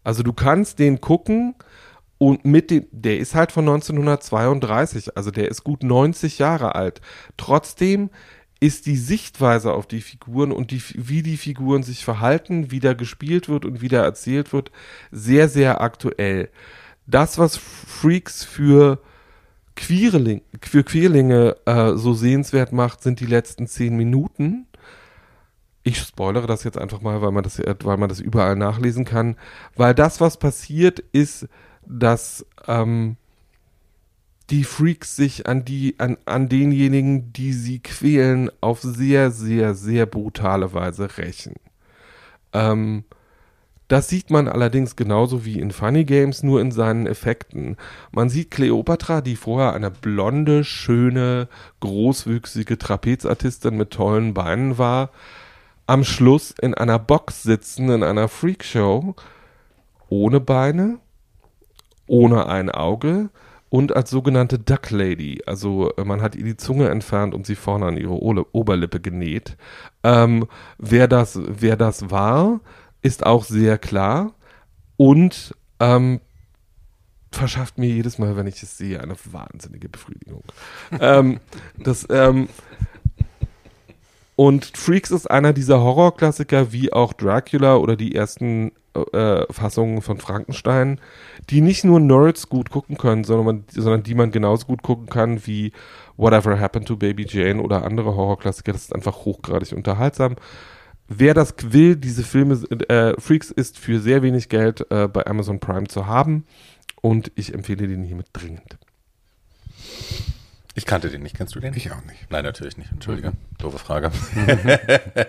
Also 0.05 0.23
du 0.23 0.33
kannst 0.33 0.79
den 0.79 1.01
gucken 1.01 1.57
und 2.19 2.45
mit 2.45 2.71
dem, 2.71 2.87
der 2.93 3.19
ist 3.19 3.35
halt 3.35 3.51
von 3.51 3.65
1932, 3.65 5.17
also 5.17 5.33
der 5.33 5.49
ist 5.49 5.65
gut 5.65 5.83
90 5.83 6.39
Jahre 6.39 6.77
alt. 6.77 7.01
Trotzdem 7.37 8.11
ist 8.61 8.87
die 8.87 8.97
Sichtweise 8.97 9.73
auf 9.73 9.89
die 9.89 10.03
Figuren 10.03 10.53
und 10.53 10.71
die, 10.71 10.81
wie 10.95 11.23
die 11.23 11.37
Figuren 11.37 11.83
sich 11.83 12.05
verhalten, 12.05 12.71
wie 12.71 12.79
da 12.79 12.95
gespielt 12.95 13.49
wird 13.49 13.65
und 13.65 13.81
wie 13.81 13.89
da 13.89 14.05
erzählt 14.05 14.53
wird, 14.53 14.71
sehr, 15.11 15.49
sehr 15.49 15.81
aktuell. 15.81 16.49
Das, 17.09 17.39
was 17.39 17.57
Freaks 17.57 18.45
für 18.45 19.01
Queerling, 19.77 20.43
für 20.61 20.83
Queerlinge 20.83 21.57
äh, 21.67 21.93
so 21.95 22.15
sehenswert 22.15 22.73
macht, 22.73 23.03
sind 23.03 23.21
die 23.21 23.27
letzten 23.27 23.67
zehn 23.67 23.97
Minuten. 23.97 24.67
Ich 25.83 25.99
spoilere 25.99 26.49
das 26.49 26.65
jetzt 26.65 26.79
einfach 26.79 27.01
mal, 27.01 27.23
weil 27.23 27.31
man 27.31 27.45
das, 27.45 27.59
weil 27.59 27.97
man 27.97 28.09
das 28.09 28.19
überall 28.19 28.57
nachlesen 28.57 29.05
kann. 29.05 29.37
Weil 29.77 29.95
das, 29.95 30.21
was 30.21 30.39
passiert, 30.39 30.99
ist, 31.13 31.47
dass 31.87 32.45
ähm, 32.67 33.17
die 34.51 34.65
Freaks 34.65 35.15
sich 35.15 35.47
an 35.47 35.65
die, 35.65 35.95
an, 35.99 36.17
an 36.25 36.49
denjenigen, 36.49 37.33
die 37.33 37.53
sie 37.53 37.81
quälen, 37.81 38.51
auf 38.61 38.81
sehr, 38.81 39.31
sehr, 39.31 39.75
sehr 39.75 40.07
brutale 40.07 40.73
Weise 40.73 41.19
rächen. 41.19 41.55
Ähm, 42.53 43.05
das 43.89 44.09
sieht 44.09 44.31
man 44.31 44.49
allerdings 44.49 44.97
genauso 44.97 45.45
wie 45.45 45.61
in 45.61 45.71
Funny 45.71 46.05
Games, 46.05 46.43
nur 46.43 46.61
in 46.61 46.73
seinen 46.73 47.07
Effekten. 47.07 47.77
Man 48.11 48.29
sieht 48.29 48.51
Cleopatra, 48.51 49.21
die 49.21 49.37
vorher 49.37 49.75
eine 49.75 49.91
blonde, 49.91 50.65
schöne, 50.65 51.49
großwüchsige 51.81 52.79
Trapezartistin 52.79 53.77
mit 53.77 53.93
tollen 53.93 54.35
Beinen 54.35 54.79
war, 54.79 55.11
am 55.87 56.03
Schluss 56.03 56.53
in 56.61 56.75
einer 56.75 56.99
Box 56.99 57.45
sitzen, 57.45 57.91
in 57.91 58.03
einer 58.03 58.29
Freakshow, 58.29 59.15
ohne 60.09 60.41
Beine, 60.41 60.99
ohne 62.09 62.47
ein 62.47 62.71
Auge 62.71 63.31
und 63.69 63.95
als 63.95 64.11
sogenannte 64.11 64.59
Duck 64.59 64.91
Lady. 64.91 65.43
Also 65.47 65.93
äh, 65.97 66.05
man 66.05 66.23
hat 66.23 66.35
ihr 66.35 66.45
die 66.45 66.57
Zunge 66.57 66.89
entfernt 66.89 67.35
und 67.35 67.47
sie 67.47 67.57
vorne 67.57 67.87
an 67.87 67.97
ihre 67.97 68.15
Oberlippe 68.15 69.01
genäht. 69.01 69.57
Ähm, 70.03 70.47
wer, 70.79 71.09
das, 71.09 71.39
wer 71.47 71.77
das 71.77 72.11
war, 72.11 72.61
ist 73.07 73.25
auch 73.25 73.45
sehr 73.45 73.79
klar 73.79 74.35
und 74.97 75.55
ähm, 75.81 76.21
verschafft 77.31 77.79
mir 77.79 77.89
jedes 77.89 78.19
Mal, 78.19 78.37
wenn 78.37 78.47
ich 78.47 78.63
es 78.63 78.77
sehe, 78.77 79.01
eine 79.01 79.15
wahnsinnige 79.31 79.89
Befriedigung. 79.89 80.43
ähm, 81.01 81.41
das, 81.79 82.07
ähm, 82.11 82.49
und 84.37 84.77
Freaks 84.77 85.11
ist 85.11 85.31
einer 85.31 85.53
dieser 85.53 85.81
Horrorklassiker, 85.81 86.73
wie 86.73 86.93
auch 86.93 87.13
Dracula 87.13 87.77
oder 87.77 87.97
die 87.97 88.15
ersten 88.15 88.73
äh, 89.13 89.45
Fassungen 89.51 90.03
von 90.03 90.19
Frankenstein, 90.19 91.01
die 91.51 91.61
nicht 91.61 91.85
nur 91.85 92.01
Nerds 92.01 92.49
gut 92.49 92.71
gucken 92.71 92.97
können, 92.97 93.25
sondern, 93.25 93.47
man, 93.47 93.65
sondern 93.71 94.03
die 94.03 94.15
man 94.15 94.31
genauso 94.31 94.67
gut 94.67 94.83
gucken 94.83 95.07
kann 95.07 95.47
wie 95.47 95.73
Whatever 96.17 96.59
Happened 96.59 96.89
to 96.89 96.97
Baby 96.97 97.27
Jane 97.29 97.63
oder 97.63 97.85
andere 97.85 98.17
Horrorklassiker. 98.17 98.73
Das 98.73 98.83
ist 98.83 98.95
einfach 98.95 99.25
hochgradig 99.25 99.73
unterhaltsam. 99.73 100.37
Wer 101.09 101.35
das 101.35 101.55
will, 101.63 101.97
diese 101.97 102.25
Filme, 102.25 102.55
äh, 102.89 103.21
Freaks 103.21 103.51
ist 103.51 103.79
für 103.79 104.01
sehr 104.01 104.23
wenig 104.23 104.49
Geld 104.49 104.91
äh, 104.91 105.07
bei 105.07 105.27
Amazon 105.27 105.61
Prime 105.61 105.87
zu 105.87 106.07
haben 106.07 106.45
und 107.01 107.31
ich 107.37 107.55
empfehle 107.55 107.87
den 107.87 108.03
hiermit 108.03 108.27
dringend. 108.33 108.79
Ich 110.75 110.85
kannte 110.85 111.09
den 111.09 111.23
nicht. 111.23 111.37
Kennst 111.37 111.55
du 111.55 111.61
den? 111.61 111.75
Ich 111.75 111.91
auch 111.91 112.05
nicht. 112.05 112.31
Nein, 112.31 112.45
natürlich 112.45 112.77
nicht. 112.77 112.93
Entschuldige. 112.93 113.33
Doofe 113.59 113.79
Frage. 113.79 114.11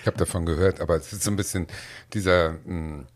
Ich 0.00 0.06
habe 0.06 0.16
davon 0.18 0.46
gehört, 0.46 0.80
aber 0.80 0.94
es 0.94 1.12
ist 1.12 1.24
so 1.24 1.30
ein 1.32 1.36
bisschen 1.36 1.66
dieser, 2.14 2.52
mh, 2.64 3.06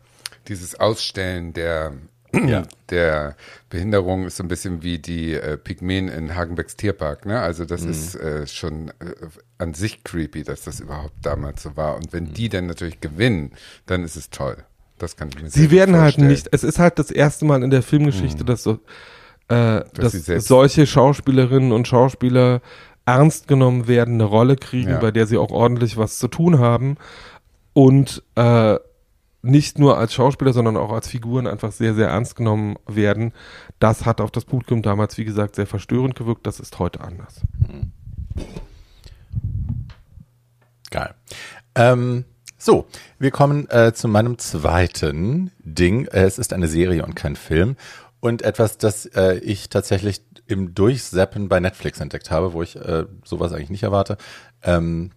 dieses 0.49 0.75
Ausstellen 0.77 1.53
der, 1.53 1.93
Ja. 2.33 2.63
der 2.89 3.35
Behinderung 3.69 4.25
ist 4.25 4.37
so 4.37 4.43
ein 4.43 4.47
bisschen 4.47 4.83
wie 4.83 4.99
die 4.99 5.33
äh, 5.33 5.57
Pygmäen 5.57 6.07
in 6.07 6.35
Hagenbecks 6.35 6.75
Tierpark. 6.77 7.25
Ne? 7.25 7.39
Also 7.39 7.65
das 7.65 7.83
ist 7.83 8.15
äh, 8.15 8.47
schon 8.47 8.89
äh, 8.99 9.13
an 9.57 9.73
sich 9.73 10.03
creepy, 10.03 10.43
dass 10.43 10.61
das 10.63 10.79
überhaupt 10.79 11.13
damals 11.23 11.63
so 11.63 11.75
war. 11.75 11.95
Und 11.97 12.13
wenn 12.13 12.33
die 12.33 12.49
dann 12.49 12.67
natürlich 12.67 13.01
gewinnen, 13.01 13.51
dann 13.85 14.03
ist 14.03 14.15
es 14.15 14.29
toll. 14.29 14.57
Das 14.97 15.15
kann 15.17 15.29
ich 15.29 15.35
mir 15.35 15.49
sehr 15.49 15.61
Sie 15.63 15.67
gut 15.67 15.71
werden 15.77 15.97
halt 15.97 16.17
nicht, 16.19 16.47
es 16.51 16.63
ist 16.63 16.79
halt 16.79 16.99
das 16.99 17.11
erste 17.11 17.43
Mal 17.45 17.63
in 17.63 17.69
der 17.71 17.81
Filmgeschichte, 17.81 18.45
dass 18.45 18.63
so, 18.63 18.73
äh, 19.47 19.81
dass 19.93 20.11
selbst- 20.13 20.47
solche 20.47 20.85
Schauspielerinnen 20.85 21.71
und 21.71 21.87
Schauspieler 21.87 22.61
ernst 23.05 23.47
genommen 23.47 23.87
werden, 23.87 24.13
eine 24.15 24.25
Rolle 24.25 24.55
kriegen, 24.55 24.91
Ja. 24.91 24.99
bei 24.99 25.09
der 25.11 25.25
sie 25.25 25.37
auch 25.37 25.49
ordentlich 25.51 25.97
was 25.97 26.19
zu 26.19 26.27
tun 26.27 26.59
haben 26.59 26.97
und 27.73 28.21
äh, 28.35 28.75
nicht 29.41 29.79
nur 29.79 29.97
als 29.97 30.13
Schauspieler, 30.13 30.53
sondern 30.53 30.77
auch 30.77 30.91
als 30.91 31.07
Figuren 31.07 31.47
einfach 31.47 31.71
sehr, 31.71 31.95
sehr 31.95 32.09
ernst 32.09 32.35
genommen 32.35 32.75
werden. 32.87 33.33
Das 33.79 34.05
hat 34.05 34.21
auf 34.21 34.31
das 34.31 34.45
Publikum 34.45 34.81
damals, 34.81 35.17
wie 35.17 35.25
gesagt, 35.25 35.55
sehr 35.55 35.67
verstörend 35.67 36.15
gewirkt. 36.15 36.45
Das 36.45 36.59
ist 36.59 36.79
heute 36.79 37.01
anders. 37.01 37.41
Geil. 40.91 41.13
Ähm, 41.75 42.25
so, 42.57 42.85
wir 43.17 43.31
kommen 43.31 43.67
äh, 43.69 43.93
zu 43.93 44.07
meinem 44.07 44.37
zweiten 44.37 45.51
Ding. 45.59 46.05
Äh, 46.07 46.25
Es 46.25 46.37
ist 46.37 46.53
eine 46.53 46.67
Serie 46.67 47.03
und 47.03 47.15
kein 47.15 47.35
Film. 47.35 47.75
Und 48.19 48.43
etwas, 48.43 48.77
das 48.77 49.07
äh, 49.07 49.39
ich 49.39 49.69
tatsächlich 49.69 50.21
im 50.45 50.75
Durchseppen 50.75 51.49
bei 51.49 51.59
Netflix 51.59 51.99
entdeckt 51.99 52.29
habe, 52.29 52.53
wo 52.53 52.61
ich 52.61 52.75
äh, 52.75 53.05
sowas 53.23 53.53
eigentlich 53.53 53.71
nicht 53.71 53.83
erwarte. 53.83 54.17
Ähm, 54.61 55.11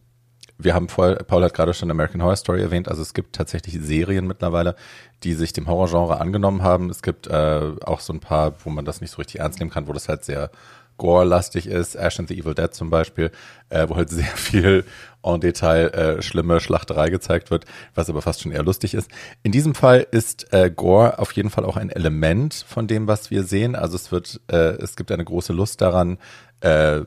wir 0.58 0.74
haben 0.74 0.88
vorher, 0.88 1.16
Paul 1.16 1.42
hat 1.42 1.54
gerade 1.54 1.74
schon 1.74 1.90
American 1.90 2.22
Horror 2.22 2.36
Story 2.36 2.62
erwähnt, 2.62 2.88
also 2.88 3.02
es 3.02 3.14
gibt 3.14 3.34
tatsächlich 3.34 3.78
Serien 3.80 4.26
mittlerweile, 4.26 4.76
die 5.22 5.34
sich 5.34 5.52
dem 5.52 5.66
Horrorgenre 5.66 6.20
angenommen 6.20 6.62
haben. 6.62 6.90
Es 6.90 7.02
gibt 7.02 7.26
äh, 7.26 7.72
auch 7.84 8.00
so 8.00 8.12
ein 8.12 8.20
paar, 8.20 8.54
wo 8.64 8.70
man 8.70 8.84
das 8.84 9.00
nicht 9.00 9.10
so 9.10 9.16
richtig 9.16 9.40
ernst 9.40 9.58
nehmen 9.58 9.70
kann, 9.70 9.88
wo 9.88 9.92
das 9.92 10.08
halt 10.08 10.24
sehr 10.24 10.50
gore-lastig 10.96 11.66
ist. 11.66 11.96
Ash 11.96 12.18
and 12.20 12.28
the 12.28 12.38
Evil 12.38 12.54
Dead 12.54 12.72
zum 12.72 12.90
Beispiel, 12.90 13.30
äh, 13.68 13.88
wo 13.88 13.96
halt 13.96 14.10
sehr 14.10 14.24
viel 14.24 14.84
en 15.22 15.40
Detail 15.40 15.88
äh, 15.88 16.22
schlimme 16.22 16.60
Schlachterei 16.60 17.08
gezeigt 17.08 17.50
wird, 17.50 17.64
was 17.94 18.10
aber 18.10 18.22
fast 18.22 18.42
schon 18.42 18.52
eher 18.52 18.62
lustig 18.62 18.94
ist. 18.94 19.10
In 19.42 19.52
diesem 19.52 19.74
Fall 19.74 20.06
ist 20.10 20.52
äh, 20.52 20.70
Gore 20.70 21.18
auf 21.18 21.32
jeden 21.32 21.50
Fall 21.50 21.64
auch 21.64 21.76
ein 21.76 21.90
Element 21.90 22.64
von 22.68 22.86
dem, 22.86 23.08
was 23.08 23.30
wir 23.30 23.44
sehen. 23.44 23.74
Also 23.74 23.96
es 23.96 24.12
wird, 24.12 24.40
äh, 24.48 24.76
es 24.76 24.96
gibt 24.96 25.10
eine 25.10 25.24
große 25.24 25.52
Lust 25.52 25.80
daran, 25.80 26.18
äh, 26.60 27.00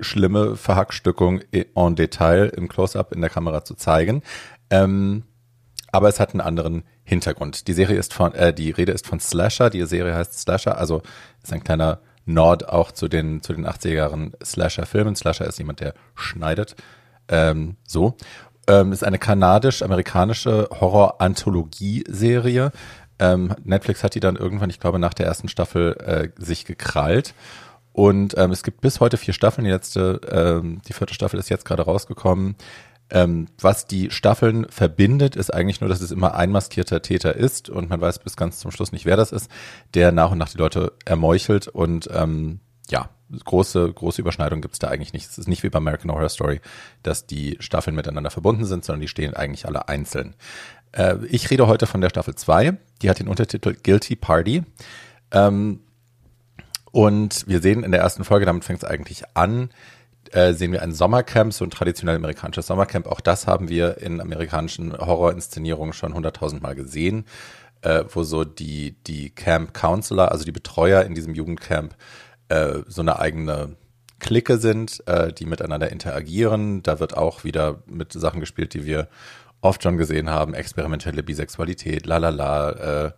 schlimme 0.00 0.56
Verhackstückung 0.56 1.40
en 1.52 1.96
Detail 1.96 2.52
im 2.56 2.68
Close-up 2.68 3.12
in 3.12 3.20
der 3.20 3.30
Kamera 3.30 3.64
zu 3.64 3.74
zeigen. 3.74 4.22
Ähm, 4.70 5.24
aber 5.92 6.08
es 6.08 6.20
hat 6.20 6.32
einen 6.32 6.40
anderen 6.40 6.84
Hintergrund. 7.02 7.66
Die 7.66 7.72
Serie 7.72 7.98
ist 7.98 8.14
von, 8.14 8.34
äh, 8.34 8.52
die 8.52 8.70
Rede 8.70 8.92
ist 8.92 9.06
von 9.06 9.20
Slasher. 9.20 9.70
Die 9.70 9.84
Serie 9.84 10.14
heißt 10.14 10.38
Slasher, 10.38 10.78
also 10.78 11.02
ist 11.42 11.52
ein 11.52 11.64
kleiner 11.64 12.00
Nord 12.26 12.68
auch 12.68 12.92
zu 12.92 13.08
den 13.08 13.42
zu 13.42 13.52
den 13.52 13.66
80er 13.66 13.94
Jahren 13.94 14.32
Slasher-Filmen. 14.42 15.16
Slasher 15.16 15.46
ist 15.46 15.58
jemand, 15.58 15.80
der 15.80 15.94
schneidet. 16.14 16.76
Ähm, 17.28 17.76
so 17.86 18.16
ähm, 18.70 18.92
ist 18.92 19.04
eine 19.04 19.18
kanadisch-amerikanische 19.18 20.68
Horror-Anthologie-Serie. 20.80 22.70
Ähm, 23.18 23.54
Netflix 23.64 24.04
hat 24.04 24.14
die 24.14 24.20
dann 24.20 24.36
irgendwann, 24.36 24.70
ich 24.70 24.80
glaube, 24.80 24.98
nach 24.98 25.14
der 25.14 25.26
ersten 25.26 25.48
Staffel 25.48 25.96
äh, 25.98 26.28
sich 26.42 26.64
gekrallt. 26.64 27.34
Und 28.00 28.34
ähm, 28.38 28.50
es 28.50 28.62
gibt 28.62 28.80
bis 28.80 28.98
heute 29.00 29.18
vier 29.18 29.34
Staffeln. 29.34 29.66
Die 29.66 29.70
letzte, 29.70 30.22
ähm, 30.32 30.80
die 30.88 30.94
vierte 30.94 31.12
Staffel 31.12 31.38
ist 31.38 31.50
jetzt 31.50 31.66
gerade 31.66 31.82
rausgekommen. 31.82 32.56
Ähm, 33.10 33.48
was 33.60 33.86
die 33.86 34.10
Staffeln 34.10 34.66
verbindet, 34.70 35.36
ist 35.36 35.52
eigentlich 35.52 35.82
nur, 35.82 35.90
dass 35.90 36.00
es 36.00 36.10
immer 36.10 36.34
ein 36.34 36.50
maskierter 36.50 37.02
Täter 37.02 37.36
ist 37.36 37.68
und 37.68 37.90
man 37.90 38.00
weiß 38.00 38.20
bis 38.20 38.36
ganz 38.36 38.58
zum 38.58 38.70
Schluss 38.70 38.92
nicht, 38.92 39.04
wer 39.04 39.18
das 39.18 39.32
ist, 39.32 39.50
der 39.92 40.12
nach 40.12 40.30
und 40.30 40.38
nach 40.38 40.48
die 40.48 40.56
Leute 40.56 40.94
ermeuchelt 41.04 41.68
und 41.68 42.08
ähm, 42.10 42.60
ja, 42.88 43.10
große, 43.44 43.92
große 43.92 44.22
Überschneidung 44.22 44.62
gibt 44.62 44.76
es 44.76 44.78
da 44.78 44.88
eigentlich 44.88 45.12
nicht. 45.12 45.28
Es 45.28 45.36
ist 45.36 45.48
nicht 45.48 45.62
wie 45.62 45.68
bei 45.68 45.76
American 45.76 46.10
Horror 46.10 46.30
Story, 46.30 46.62
dass 47.02 47.26
die 47.26 47.58
Staffeln 47.60 47.94
miteinander 47.94 48.30
verbunden 48.30 48.64
sind, 48.64 48.82
sondern 48.82 49.02
die 49.02 49.08
stehen 49.08 49.34
eigentlich 49.34 49.66
alle 49.66 49.88
einzeln. 49.88 50.36
Äh, 50.92 51.16
ich 51.26 51.50
rede 51.50 51.66
heute 51.66 51.86
von 51.86 52.00
der 52.00 52.08
Staffel 52.08 52.34
2, 52.34 52.78
die 53.02 53.10
hat 53.10 53.18
den 53.18 53.28
Untertitel 53.28 53.74
Guilty 53.74 54.16
Party. 54.16 54.62
Ähm, 55.32 55.80
und 56.92 57.46
wir 57.46 57.60
sehen 57.60 57.82
in 57.82 57.92
der 57.92 58.00
ersten 58.00 58.24
Folge, 58.24 58.46
damit 58.46 58.64
fängt 58.64 58.82
es 58.82 58.88
eigentlich 58.88 59.24
an, 59.34 59.70
äh, 60.32 60.52
sehen 60.52 60.72
wir 60.72 60.82
ein 60.82 60.92
Sommercamp, 60.92 61.52
so 61.52 61.64
ein 61.64 61.70
traditionell 61.70 62.16
amerikanisches 62.16 62.66
Sommercamp. 62.66 63.06
Auch 63.06 63.20
das 63.20 63.46
haben 63.46 63.68
wir 63.68 63.98
in 63.98 64.20
amerikanischen 64.20 64.96
Horrorinszenierungen 64.96 65.92
schon 65.92 66.14
hunderttausend 66.14 66.62
Mal 66.62 66.74
gesehen, 66.74 67.24
äh, 67.82 68.04
wo 68.08 68.22
so 68.22 68.44
die, 68.44 68.96
die 69.06 69.30
Camp 69.30 69.74
Counselor, 69.74 70.30
also 70.30 70.44
die 70.44 70.52
Betreuer 70.52 71.02
in 71.04 71.14
diesem 71.14 71.34
Jugendcamp, 71.34 71.96
äh, 72.48 72.80
so 72.86 73.02
eine 73.02 73.18
eigene 73.18 73.76
Clique 74.18 74.58
sind, 74.58 75.02
äh, 75.06 75.32
die 75.32 75.46
miteinander 75.46 75.90
interagieren. 75.90 76.82
Da 76.82 77.00
wird 77.00 77.16
auch 77.16 77.42
wieder 77.42 77.82
mit 77.86 78.12
Sachen 78.12 78.40
gespielt, 78.40 78.74
die 78.74 78.84
wir 78.84 79.08
oft 79.62 79.82
schon 79.82 79.96
gesehen 79.96 80.30
haben, 80.30 80.54
experimentelle 80.54 81.22
Bisexualität, 81.22 82.06
lalala, 82.06 83.06
äh, 83.06 83.12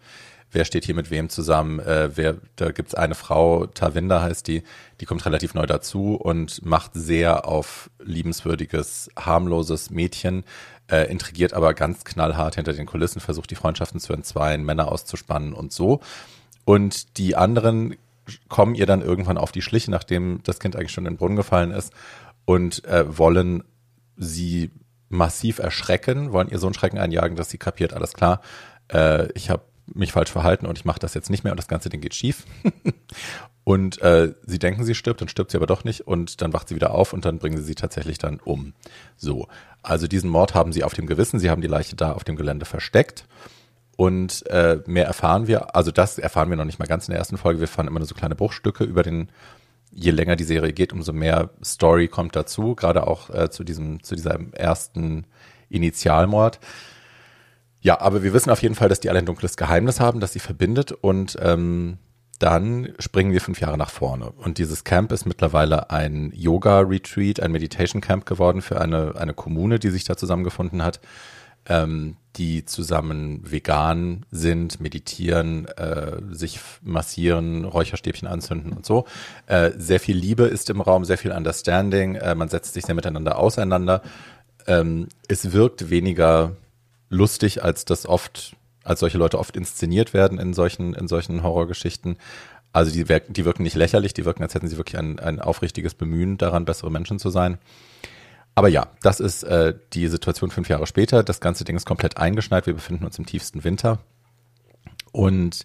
wer 0.52 0.64
steht 0.64 0.84
hier 0.84 0.94
mit 0.94 1.10
wem 1.10 1.28
zusammen, 1.28 1.80
äh, 1.80 2.10
wer, 2.14 2.36
da 2.56 2.70
gibt's 2.70 2.94
eine 2.94 3.14
Frau, 3.14 3.66
Tavinda 3.66 4.20
heißt 4.20 4.46
die, 4.46 4.62
die 5.00 5.06
kommt 5.06 5.24
relativ 5.26 5.54
neu 5.54 5.66
dazu 5.66 6.14
und 6.14 6.64
macht 6.64 6.92
sehr 6.94 7.48
auf 7.48 7.90
liebenswürdiges, 8.02 9.10
harmloses 9.18 9.90
Mädchen, 9.90 10.44
äh, 10.90 11.10
intrigiert 11.10 11.54
aber 11.54 11.74
ganz 11.74 12.04
knallhart 12.04 12.56
hinter 12.56 12.74
den 12.74 12.86
Kulissen, 12.86 13.20
versucht 13.20 13.50
die 13.50 13.56
Freundschaften 13.56 13.98
zu 13.98 14.12
entzweien, 14.12 14.64
Männer 14.64 14.92
auszuspannen 14.92 15.54
und 15.54 15.72
so. 15.72 16.00
Und 16.64 17.18
die 17.18 17.34
anderen 17.34 17.96
kommen 18.48 18.74
ihr 18.74 18.86
dann 18.86 19.02
irgendwann 19.02 19.38
auf 19.38 19.52
die 19.52 19.62
Schliche, 19.62 19.90
nachdem 19.90 20.40
das 20.44 20.60
Kind 20.60 20.76
eigentlich 20.76 20.92
schon 20.92 21.06
in 21.06 21.14
den 21.14 21.18
Brunnen 21.18 21.36
gefallen 21.36 21.72
ist 21.72 21.92
und 22.44 22.84
äh, 22.84 23.18
wollen 23.18 23.64
sie 24.16 24.70
massiv 25.08 25.58
erschrecken, 25.58 26.32
wollen 26.32 26.48
ihr 26.48 26.58
so 26.58 26.66
einen 26.66 26.74
Schrecken 26.74 26.98
einjagen, 26.98 27.36
dass 27.36 27.50
sie 27.50 27.58
kapiert, 27.58 27.92
alles 27.92 28.12
klar, 28.12 28.40
äh, 28.92 29.30
ich 29.32 29.50
habe 29.50 29.62
mich 29.86 30.12
falsch 30.12 30.30
verhalten 30.30 30.66
und 30.66 30.78
ich 30.78 30.84
mache 30.84 31.00
das 31.00 31.14
jetzt 31.14 31.30
nicht 31.30 31.44
mehr 31.44 31.52
und 31.52 31.58
das 31.58 31.68
ganze 31.68 31.88
Ding 31.88 32.00
geht 32.00 32.14
schief. 32.14 32.44
und 33.64 34.00
äh, 34.02 34.34
sie 34.46 34.58
denken, 34.58 34.84
sie 34.84 34.94
stirbt, 34.94 35.20
dann 35.20 35.28
stirbt 35.28 35.50
sie 35.50 35.56
aber 35.56 35.66
doch 35.66 35.84
nicht 35.84 36.06
und 36.06 36.40
dann 36.40 36.52
wacht 36.52 36.68
sie 36.68 36.74
wieder 36.74 36.92
auf 36.92 37.12
und 37.12 37.24
dann 37.24 37.38
bringen 37.38 37.56
sie 37.56 37.64
sie 37.64 37.74
tatsächlich 37.74 38.18
dann 38.18 38.40
um. 38.40 38.74
So, 39.16 39.48
also 39.82 40.06
diesen 40.06 40.30
Mord 40.30 40.54
haben 40.54 40.72
sie 40.72 40.84
auf 40.84 40.94
dem 40.94 41.06
Gewissen, 41.06 41.40
sie 41.40 41.50
haben 41.50 41.62
die 41.62 41.68
Leiche 41.68 41.96
da 41.96 42.12
auf 42.12 42.24
dem 42.24 42.36
Gelände 42.36 42.64
versteckt. 42.64 43.26
Und 43.96 44.46
äh, 44.46 44.80
mehr 44.86 45.06
erfahren 45.06 45.46
wir, 45.46 45.76
also 45.76 45.90
das 45.90 46.18
erfahren 46.18 46.48
wir 46.48 46.56
noch 46.56 46.64
nicht 46.64 46.78
mal 46.78 46.86
ganz 46.86 47.08
in 47.08 47.12
der 47.12 47.18
ersten 47.18 47.36
Folge. 47.36 47.60
Wir 47.60 47.64
erfahren 47.64 47.86
immer 47.86 48.00
nur 48.00 48.08
so 48.08 48.14
kleine 48.14 48.34
Bruchstücke 48.34 48.84
über 48.84 49.02
den, 49.02 49.28
je 49.90 50.10
länger 50.10 50.36
die 50.36 50.44
Serie 50.44 50.72
geht, 50.72 50.92
umso 50.92 51.12
mehr 51.12 51.50
Story 51.62 52.08
kommt 52.08 52.34
dazu, 52.34 52.74
gerade 52.74 53.06
auch 53.06 53.30
äh, 53.30 53.50
zu 53.50 53.64
diesem, 53.64 54.02
zu 54.02 54.14
diesem 54.14 54.52
ersten 54.54 55.26
Initialmord. 55.68 56.58
Ja, 57.82 58.00
aber 58.00 58.22
wir 58.22 58.32
wissen 58.32 58.50
auf 58.50 58.62
jeden 58.62 58.76
Fall, 58.76 58.88
dass 58.88 59.00
die 59.00 59.10
alle 59.10 59.18
ein 59.18 59.26
dunkles 59.26 59.56
Geheimnis 59.56 60.00
haben, 60.00 60.20
das 60.20 60.32
sie 60.32 60.38
verbindet 60.38 60.92
und 60.92 61.36
ähm, 61.40 61.98
dann 62.38 62.92
springen 62.98 63.32
wir 63.32 63.40
fünf 63.40 63.60
Jahre 63.60 63.76
nach 63.76 63.90
vorne. 63.90 64.30
Und 64.30 64.58
dieses 64.58 64.84
Camp 64.84 65.12
ist 65.12 65.26
mittlerweile 65.26 65.90
ein 65.90 66.32
Yoga-Retreat, 66.34 67.40
ein 67.40 67.52
Meditation-Camp 67.52 68.24
geworden 68.24 68.62
für 68.62 68.80
eine, 68.80 69.14
eine 69.16 69.34
Kommune, 69.34 69.78
die 69.78 69.90
sich 69.90 70.04
da 70.04 70.16
zusammengefunden 70.16 70.82
hat. 70.82 71.00
ähm, 71.66 72.16
die 72.36 72.64
zusammen 72.64 73.40
vegan 73.50 74.24
sind, 74.30 74.80
meditieren, 74.80 75.66
äh, 75.76 76.16
sich 76.30 76.60
massieren, 76.82 77.64
Räucherstäbchen 77.64 78.26
anzünden 78.26 78.72
und 78.72 78.86
so. 78.86 79.04
Äh, 79.46 79.72
sehr 79.76 80.00
viel 80.00 80.16
Liebe 80.16 80.44
ist 80.44 80.70
im 80.70 80.80
Raum, 80.80 81.04
sehr 81.04 81.18
viel 81.18 81.30
Understanding, 81.32 82.14
äh, 82.14 82.34
man 82.34 82.48
setzt 82.48 82.72
sich 82.74 82.86
sehr 82.86 82.94
miteinander 82.94 83.38
auseinander. 83.38 84.02
Ähm, 84.66 85.08
es 85.28 85.52
wirkt 85.52 85.90
weniger 85.90 86.56
lustig, 87.12 87.62
als 87.62 87.84
das 87.84 88.06
oft, 88.06 88.56
als 88.82 89.00
solche 89.00 89.18
Leute 89.18 89.38
oft 89.38 89.56
inszeniert 89.56 90.14
werden 90.14 90.38
in 90.38 90.54
solchen, 90.54 90.94
in 90.94 91.06
solchen 91.06 91.42
Horrorgeschichten. 91.42 92.16
Also 92.72 92.90
die, 92.90 93.08
wirken, 93.08 93.34
die 93.34 93.44
wirken 93.44 93.62
nicht 93.62 93.76
lächerlich, 93.76 94.14
die 94.14 94.24
wirken, 94.24 94.42
als 94.42 94.54
hätten 94.54 94.68
sie 94.68 94.78
wirklich 94.78 94.98
ein, 94.98 95.20
ein 95.20 95.40
aufrichtiges 95.40 95.94
Bemühen 95.94 96.38
daran, 96.38 96.64
bessere 96.64 96.90
Menschen 96.90 97.18
zu 97.18 97.28
sein. 97.28 97.58
Aber 98.54 98.68
ja, 98.68 98.88
das 99.02 99.20
ist 99.20 99.44
äh, 99.44 99.74
die 99.92 100.08
Situation 100.08 100.50
fünf 100.50 100.68
Jahre 100.68 100.86
später. 100.86 101.22
Das 101.22 101.40
ganze 101.40 101.64
Ding 101.64 101.76
ist 101.76 101.86
komplett 101.86 102.16
eingeschneit. 102.16 102.66
Wir 102.66 102.74
befinden 102.74 103.04
uns 103.04 103.18
im 103.18 103.26
tiefsten 103.26 103.62
Winter. 103.62 103.98
Und 105.12 105.64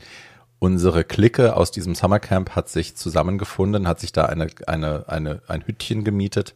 unsere 0.60 1.04
Clique 1.06 1.56
aus 1.56 1.72
diesem 1.72 1.96
Summercamp 1.96 2.52
hat 2.56 2.70
sich 2.70 2.96
zusammengefunden, 2.96 3.88
hat 3.88 4.00
sich 4.02 4.12
da 4.12 4.26
eine, 4.26 4.48
eine, 4.68 5.06
eine, 5.08 5.42
ein 5.48 5.66
Hüttchen 5.66 6.04
gemietet, 6.04 6.54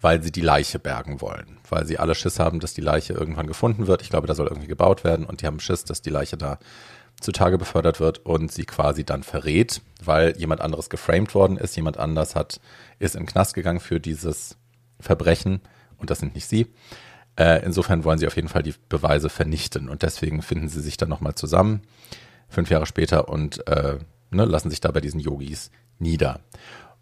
weil 0.00 0.22
sie 0.22 0.32
die 0.32 0.40
Leiche 0.40 0.78
bergen 0.78 1.20
wollen. 1.20 1.58
Weil 1.68 1.86
sie 1.86 1.98
alle 1.98 2.14
Schiss 2.14 2.38
haben, 2.38 2.60
dass 2.60 2.74
die 2.74 2.80
Leiche 2.80 3.14
irgendwann 3.14 3.46
gefunden 3.46 3.86
wird. 3.86 4.02
Ich 4.02 4.10
glaube, 4.10 4.26
da 4.26 4.34
soll 4.34 4.46
irgendwie 4.46 4.68
gebaut 4.68 5.04
werden 5.04 5.26
und 5.26 5.42
die 5.42 5.46
haben 5.46 5.60
Schiss, 5.60 5.84
dass 5.84 6.02
die 6.02 6.10
Leiche 6.10 6.36
da 6.36 6.58
zutage 7.20 7.58
befördert 7.58 7.98
wird 7.98 8.24
und 8.24 8.52
sie 8.52 8.64
quasi 8.64 9.04
dann 9.04 9.24
verrät, 9.24 9.82
weil 10.04 10.36
jemand 10.36 10.60
anderes 10.60 10.88
geframed 10.88 11.34
worden 11.34 11.56
ist. 11.56 11.76
Jemand 11.76 11.96
anders 11.98 12.36
hat, 12.36 12.60
ist 12.98 13.16
in 13.16 13.22
den 13.22 13.28
Knast 13.28 13.54
gegangen 13.54 13.80
für 13.80 13.98
dieses 13.98 14.56
Verbrechen 15.00 15.60
und 15.96 16.10
das 16.10 16.20
sind 16.20 16.34
nicht 16.34 16.46
sie. 16.46 16.68
Äh, 17.36 17.64
insofern 17.64 18.04
wollen 18.04 18.18
sie 18.18 18.26
auf 18.26 18.36
jeden 18.36 18.48
Fall 18.48 18.62
die 18.62 18.74
Beweise 18.88 19.28
vernichten 19.28 19.88
und 19.88 20.02
deswegen 20.02 20.42
finden 20.42 20.68
sie 20.68 20.80
sich 20.80 20.96
dann 20.96 21.08
nochmal 21.08 21.34
zusammen, 21.34 21.82
fünf 22.48 22.70
Jahre 22.70 22.86
später 22.86 23.28
und 23.28 23.66
äh, 23.66 23.98
ne, 24.30 24.44
lassen 24.44 24.70
sich 24.70 24.80
da 24.80 24.90
bei 24.90 25.00
diesen 25.00 25.20
Yogis 25.20 25.70
nieder. 25.98 26.40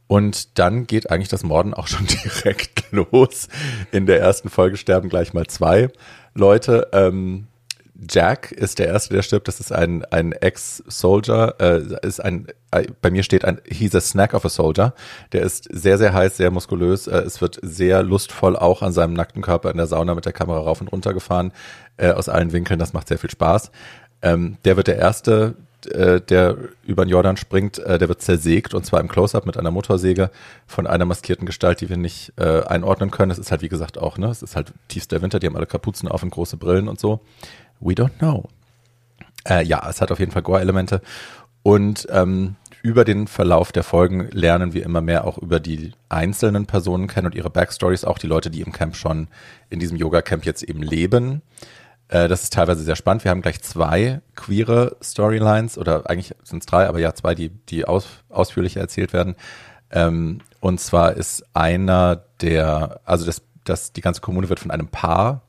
Und 0.09 0.59
dann 0.59 0.87
geht 0.87 1.11
eigentlich 1.11 1.29
das 1.29 1.43
Morden 1.43 1.75
auch 1.75 1.89
schon 1.89 2.07
direkt 2.25 2.93
los. 2.93 3.49
In 3.93 4.07
der 4.07 4.21
ersten 4.21 4.51
Folge 4.51 4.77
sterben 4.77 5.09
gleich 5.09 5.35
mal 5.35 5.47
zwei 5.47 5.89
Leute. 6.35 6.89
Ähm, 6.93 7.49
Jack 8.09 8.53
ist 8.53 8.79
der 8.79 8.89
erste, 8.89 9.15
der 9.15 9.23
stirbt. 9.23 9.49
Das 9.49 9.59
ist 9.59 9.73
ein, 9.73 10.05
ein 10.07 10.33
Ex-Soldier. 10.33 11.55
Äh, 11.59 12.07
ist 12.07 12.23
ein, 12.23 12.47
äh, 12.71 12.87
bei 13.01 13.11
mir 13.11 13.23
steht 13.23 13.45
ein, 13.45 13.61
he's 13.67 13.95
a 13.95 14.01
snack 14.01 14.35
of 14.35 14.45
a 14.45 14.49
soldier. 14.49 14.95
Der 15.33 15.43
ist 15.43 15.69
sehr, 15.73 15.97
sehr 15.97 16.13
heiß, 16.13 16.37
sehr 16.37 16.51
muskulös. 16.51 17.07
Äh, 17.07 17.19
es 17.21 17.41
wird 17.41 17.59
sehr 17.63 18.03
lustvoll 18.03 18.57
auch 18.57 18.83
an 18.83 18.93
seinem 18.93 19.15
nackten 19.15 19.43
Körper 19.43 19.71
in 19.71 19.79
der 19.79 19.87
Sauna 19.87 20.15
mit 20.15 20.27
der 20.27 20.33
Kamera 20.33 20.61
rauf 20.61 20.81
und 20.81 20.89
runter 20.89 21.15
gefahren, 21.15 21.53
äh, 21.97 22.11
aus 22.11 22.29
allen 22.29 22.53
Winkeln. 22.53 22.79
Das 22.79 22.93
macht 22.93 23.09
sehr 23.09 23.19
viel 23.19 23.31
Spaß. 23.31 23.71
Ähm, 24.23 24.59
der 24.65 24.77
wird 24.77 24.89
der 24.89 24.97
erste, 24.97 25.55
äh, 25.87 26.21
der 26.21 26.57
über 26.85 27.05
den 27.05 27.11
Jordan 27.11 27.37
springt. 27.37 27.79
Äh, 27.79 27.99
der 27.99 28.09
wird 28.09 28.23
zersägt 28.23 28.75
und 28.75 28.87
zwar 28.87 29.01
im 29.01 29.09
Close-Up 29.09 29.47
mit 29.47 29.57
einer 29.57 29.71
Motorsäge 29.71 30.31
von 30.67 30.87
einer 30.87 31.05
maskierten 31.05 31.47
Gestalt, 31.47 31.81
die 31.81 31.89
wir 31.89 31.97
nicht 31.97 32.33
äh, 32.37 32.63
einordnen 32.63 33.11
können. 33.11 33.31
Es 33.31 33.39
ist 33.39 33.51
halt, 33.51 33.63
wie 33.63 33.69
gesagt, 33.69 33.99
auch, 33.99 34.19
ne, 34.19 34.29
es 34.29 34.43
ist 34.43 34.57
halt 34.57 34.73
tiefster 34.89 35.23
Winter. 35.23 35.39
Die 35.39 35.47
haben 35.47 35.57
alle 35.57 35.67
Kapuzen 35.67 36.09
auf 36.09 36.23
und 36.23 36.31
große 36.31 36.57
Brillen 36.57 36.89
und 36.89 36.99
so. 36.99 37.21
We 37.81 37.93
don't 37.93 38.19
know. 38.19 38.49
Äh, 39.49 39.65
ja, 39.65 39.87
es 39.89 40.01
hat 40.01 40.11
auf 40.11 40.19
jeden 40.19 40.33
Fall 40.33 40.43
Gore-Elemente. 40.43 41.03
Und 41.63 42.07
ähm, 42.11 42.57
über 42.83 43.05
den 43.05 43.27
Verlauf 43.27 43.73
der 43.73 43.83
Folgen 43.83 44.29
lernen 44.31 44.73
wir 44.73 44.85
immer 44.85 45.01
mehr 45.01 45.25
auch 45.25 45.39
über 45.39 45.59
die 45.59 45.93
einzelnen 46.09 46.67
Personen 46.67 47.09
kennen 47.09 47.27
und 47.27 47.35
ihre 47.35 47.51
Backstories, 47.51 48.05
auch 48.05 48.19
die 48.19 48.29
Leute, 48.29 48.51
die 48.51 48.61
im 48.61 48.73
Camp 48.73 48.95
schon 48.95 49.27
in 49.71 49.81
diesem 49.81 49.97
Yoga-Camp 49.97 50.47
jetzt 50.47 50.63
eben 50.63 50.83
leben. 50.83 51.43
Äh, 52.09 52.29
das 52.29 52.43
ist 52.43 52.53
teilweise 52.53 52.83
sehr 52.83 52.97
spannend. 52.97 53.25
Wir 53.25 53.31
haben 53.31 53.43
gleich 53.43 53.63
zwei 53.63 54.21
queere 54.35 54.97
Storylines 55.03 55.79
oder 55.79 56.09
eigentlich 56.09 56.35
sind 56.45 56.61
es 56.61 56.67
drei, 56.67 56.87
aber 56.89 56.99
ja, 56.99 57.15
zwei, 57.15 57.35
die, 57.35 57.51
die 57.51 57.85
aus, 57.85 58.07
ausführlicher 58.29 58.81
erzählt 58.81 59.13
werden. 59.13 59.37
Ähm, 59.91 60.41
und 60.61 60.81
zwar 60.81 61.15
ist 61.15 61.45
einer 61.55 62.25
der, 62.41 63.01
also 63.05 63.27
das, 63.27 63.43
das, 63.65 63.93
die 63.93 64.01
ganze 64.01 64.21
Kommune 64.21 64.49
wird 64.49 64.61
von 64.61 64.71
einem 64.71 64.89
Paar 64.89 65.43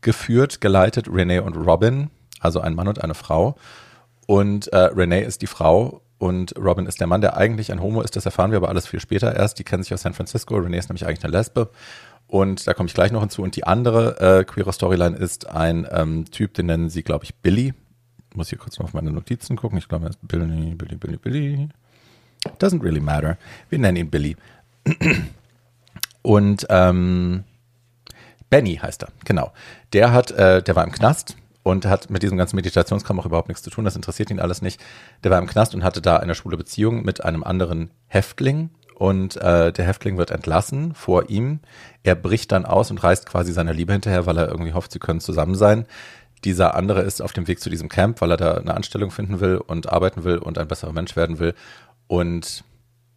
geführt, 0.00 0.60
geleitet, 0.60 1.08
Renee 1.10 1.40
und 1.40 1.56
Robin, 1.56 2.10
also 2.40 2.60
ein 2.60 2.74
Mann 2.74 2.88
und 2.88 3.02
eine 3.02 3.14
Frau. 3.14 3.56
Und 4.26 4.68
äh, 4.68 4.76
Renee 4.76 5.22
ist 5.22 5.42
die 5.42 5.46
Frau 5.46 6.02
und 6.18 6.54
Robin 6.58 6.86
ist 6.86 7.00
der 7.00 7.06
Mann, 7.06 7.20
der 7.20 7.36
eigentlich 7.36 7.72
ein 7.72 7.80
Homo 7.80 8.02
ist. 8.02 8.16
Das 8.16 8.26
erfahren 8.26 8.50
wir 8.50 8.58
aber 8.58 8.68
alles 8.68 8.86
viel 8.86 9.00
später 9.00 9.34
erst. 9.34 9.58
Die 9.58 9.64
kennen 9.64 9.82
sich 9.82 9.94
aus 9.94 10.02
San 10.02 10.14
Francisco. 10.14 10.56
Renee 10.56 10.78
ist 10.78 10.88
nämlich 10.88 11.06
eigentlich 11.06 11.24
eine 11.24 11.32
Lesbe. 11.32 11.70
Und 12.28 12.66
da 12.66 12.74
komme 12.74 12.86
ich 12.86 12.94
gleich 12.94 13.10
noch 13.10 13.22
hinzu. 13.22 13.42
Und 13.42 13.56
die 13.56 13.64
andere 13.64 14.20
äh, 14.20 14.44
queere 14.44 14.72
Storyline 14.72 15.16
ist 15.16 15.48
ein 15.48 15.88
ähm, 15.90 16.30
Typ, 16.30 16.54
den 16.54 16.66
nennen 16.66 16.90
sie, 16.90 17.02
glaube 17.02 17.24
ich, 17.24 17.34
Billy. 17.34 17.74
Muss 18.34 18.50
hier 18.50 18.58
kurz 18.58 18.78
noch 18.78 18.84
auf 18.84 18.94
meine 18.94 19.10
Notizen 19.10 19.56
gucken. 19.56 19.78
Ich 19.78 19.88
glaube, 19.88 20.06
er 20.06 20.10
ist 20.10 20.18
Billy, 20.22 20.74
Billy, 20.74 20.96
Billy, 20.96 21.16
Billy. 21.16 21.68
Doesn't 22.60 22.82
really 22.82 23.00
matter. 23.00 23.38
Wir 23.70 23.78
nennen 23.78 23.96
ihn 23.96 24.10
Billy. 24.10 24.36
Und 26.22 26.66
ähm, 26.68 27.44
Benny 28.50 28.76
heißt 28.76 29.02
er, 29.02 29.08
genau. 29.24 29.52
Der 29.94 30.12
hat, 30.12 30.30
äh, 30.32 30.62
der 30.62 30.76
war 30.76 30.84
im 30.84 30.92
Knast 30.92 31.36
und 31.62 31.86
hat 31.86 32.10
mit 32.10 32.22
diesem 32.22 32.38
ganzen 32.38 32.56
Meditationskram 32.56 33.20
auch 33.20 33.26
überhaupt 33.26 33.48
nichts 33.48 33.62
zu 33.62 33.70
tun. 33.70 33.84
Das 33.84 33.96
interessiert 33.96 34.30
ihn 34.30 34.40
alles 34.40 34.62
nicht. 34.62 34.80
Der 35.24 35.30
war 35.30 35.38
im 35.38 35.46
Knast 35.46 35.74
und 35.74 35.84
hatte 35.84 36.00
da 36.00 36.18
eine 36.18 36.34
schwule 36.34 36.56
Beziehung 36.56 37.02
mit 37.02 37.24
einem 37.24 37.44
anderen 37.44 37.90
Häftling. 38.06 38.70
Und 38.98 39.36
äh, 39.36 39.72
der 39.72 39.84
Häftling 39.84 40.18
wird 40.18 40.32
entlassen 40.32 40.92
vor 40.92 41.30
ihm. 41.30 41.60
Er 42.02 42.16
bricht 42.16 42.50
dann 42.50 42.66
aus 42.66 42.90
und 42.90 43.00
reist 43.00 43.26
quasi 43.26 43.52
seiner 43.52 43.72
Liebe 43.72 43.92
hinterher, 43.92 44.26
weil 44.26 44.36
er 44.36 44.48
irgendwie 44.48 44.72
hofft, 44.72 44.90
sie 44.90 44.98
können 44.98 45.20
zusammen 45.20 45.54
sein. 45.54 45.86
Dieser 46.42 46.74
andere 46.74 47.02
ist 47.02 47.22
auf 47.22 47.32
dem 47.32 47.46
Weg 47.46 47.60
zu 47.60 47.70
diesem 47.70 47.88
Camp, 47.88 48.20
weil 48.20 48.32
er 48.32 48.36
da 48.36 48.54
eine 48.54 48.74
Anstellung 48.74 49.12
finden 49.12 49.38
will 49.38 49.58
und 49.58 49.88
arbeiten 49.88 50.24
will 50.24 50.38
und 50.38 50.58
ein 50.58 50.66
besserer 50.66 50.92
Mensch 50.92 51.14
werden 51.14 51.38
will. 51.38 51.54
Und 52.08 52.64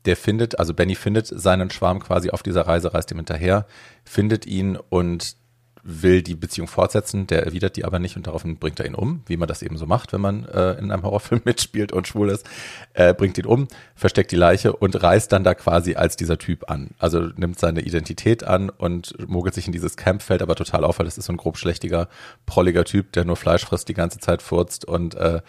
der 0.06 0.16
findet, 0.16 0.60
also 0.60 0.76
Benny 0.76 0.94
findet 0.94 1.26
seinen 1.26 1.72
Schwarm 1.72 2.00
quasi 2.00 2.30
auf 2.30 2.44
dieser 2.44 2.68
Reise, 2.68 2.94
reist 2.94 3.10
ihm 3.12 3.18
hinterher, 3.18 3.66
findet 4.04 4.46
ihn 4.46 4.78
und 4.78 5.36
will 5.84 6.22
die 6.22 6.36
Beziehung 6.36 6.68
fortsetzen, 6.68 7.28
der 7.28 7.44
erwidert 7.44 7.76
die 7.76 7.86
aber 7.86 8.00
nicht 8.00 8.16
und 8.16 8.28
daraufhin 8.28 8.58
bringt 8.58 8.80
er 8.80 8.86
ihn 8.86 8.96
um, 8.96 9.24
wie 9.26 9.38
man 9.38 9.48
das 9.48 9.62
eben 9.62 9.78
so 9.78 9.86
macht, 9.86 10.14
wenn 10.14 10.22
man 10.22 10.46
äh, 10.46 10.74
in 10.74 10.92
einem 10.92 11.04
Horrorfilm 11.04 11.42
mitspielt 11.46 11.92
und 11.92 12.08
schwul 12.08 12.30
ist, 12.30 12.48
äh, 12.94 13.14
bringt 13.14 13.38
ihn 13.38 13.46
um, 13.46 13.68
versteckt 13.96 14.32
die 14.32 14.36
Leiche 14.36 14.74
und 14.74 15.02
reist 15.02 15.32
dann 15.32 15.44
da 15.44 15.54
quasi 15.54 15.96
als 15.96 16.16
dieser 16.16 16.38
Typ 16.38 16.70
an. 16.70 16.92
Also 17.00 17.30
nimmt 17.36 17.60
seine 17.60 17.82
Identität 17.82 18.44
an 18.44 18.70
und 18.70 19.16
mogelt 19.28 19.56
sich 19.56 19.68
in 19.68 19.74
dieses 19.74 19.98
Camp, 19.98 20.22
fällt 20.22 20.42
aber 20.42 20.56
total 20.56 20.84
auf, 20.84 21.00
weil 21.00 21.06
das 21.06 21.18
ist 21.18 21.26
so 21.26 21.34
ein 21.34 21.38
grob 21.38 21.58
schlechtiger, 21.58 22.08
prolliger 22.46 22.86
Typ, 22.86 23.12
der 23.14 23.26
nur 23.26 23.36
Fleisch 23.36 23.66
frisst, 23.66 23.90
die 23.90 23.94
ganze 23.94 24.20
Zeit 24.20 24.42
furzt 24.42 24.86
und 24.86 25.16
äh, 25.16 25.42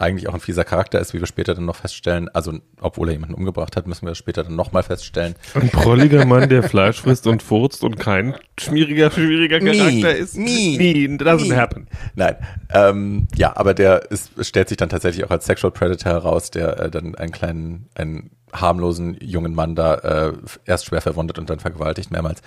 eigentlich 0.00 0.28
auch 0.28 0.34
ein 0.34 0.40
fieser 0.40 0.64
Charakter 0.64 0.98
ist, 0.98 1.12
wie 1.12 1.20
wir 1.20 1.26
später 1.26 1.54
dann 1.54 1.66
noch 1.66 1.76
feststellen. 1.76 2.28
Also, 2.28 2.58
obwohl 2.80 3.08
er 3.08 3.12
jemanden 3.12 3.34
umgebracht 3.34 3.76
hat, 3.76 3.86
müssen 3.86 4.06
wir 4.06 4.14
später 4.14 4.44
dann 4.44 4.56
nochmal 4.56 4.82
feststellen. 4.82 5.34
Ein 5.54 5.68
prolliger 5.68 6.24
Mann, 6.24 6.48
der 6.48 6.62
Fleisch 6.62 7.00
frisst 7.00 7.26
und 7.26 7.42
furzt 7.42 7.84
und 7.84 7.98
kein 7.98 8.34
schmieriger, 8.58 9.10
schwieriger 9.10 9.60
Charakter 9.60 9.90
nie, 9.90 10.18
ist. 10.18 10.36
Nie. 10.36 10.78
Nie. 10.78 11.06
Doesn't 11.18 11.50
nie. 11.50 11.56
happen. 11.56 11.86
Nein. 12.14 12.36
Ähm, 12.72 13.28
ja, 13.34 13.56
aber 13.56 13.74
der 13.74 14.10
ist, 14.10 14.30
stellt 14.40 14.68
sich 14.68 14.78
dann 14.78 14.88
tatsächlich 14.88 15.24
auch 15.24 15.30
als 15.30 15.46
Sexual 15.46 15.70
Predator 15.70 16.12
heraus, 16.12 16.50
der 16.50 16.80
äh, 16.80 16.90
dann 16.90 17.14
einen 17.14 17.32
kleinen, 17.32 17.88
einen 17.94 18.30
harmlosen 18.52 19.16
jungen 19.20 19.54
Mann 19.54 19.74
da 19.74 19.94
äh, 19.94 20.32
erst 20.64 20.86
schwer 20.86 21.00
verwundet 21.00 21.38
und 21.38 21.50
dann 21.50 21.60
vergewaltigt 21.60 22.10
mehrmals. 22.10 22.42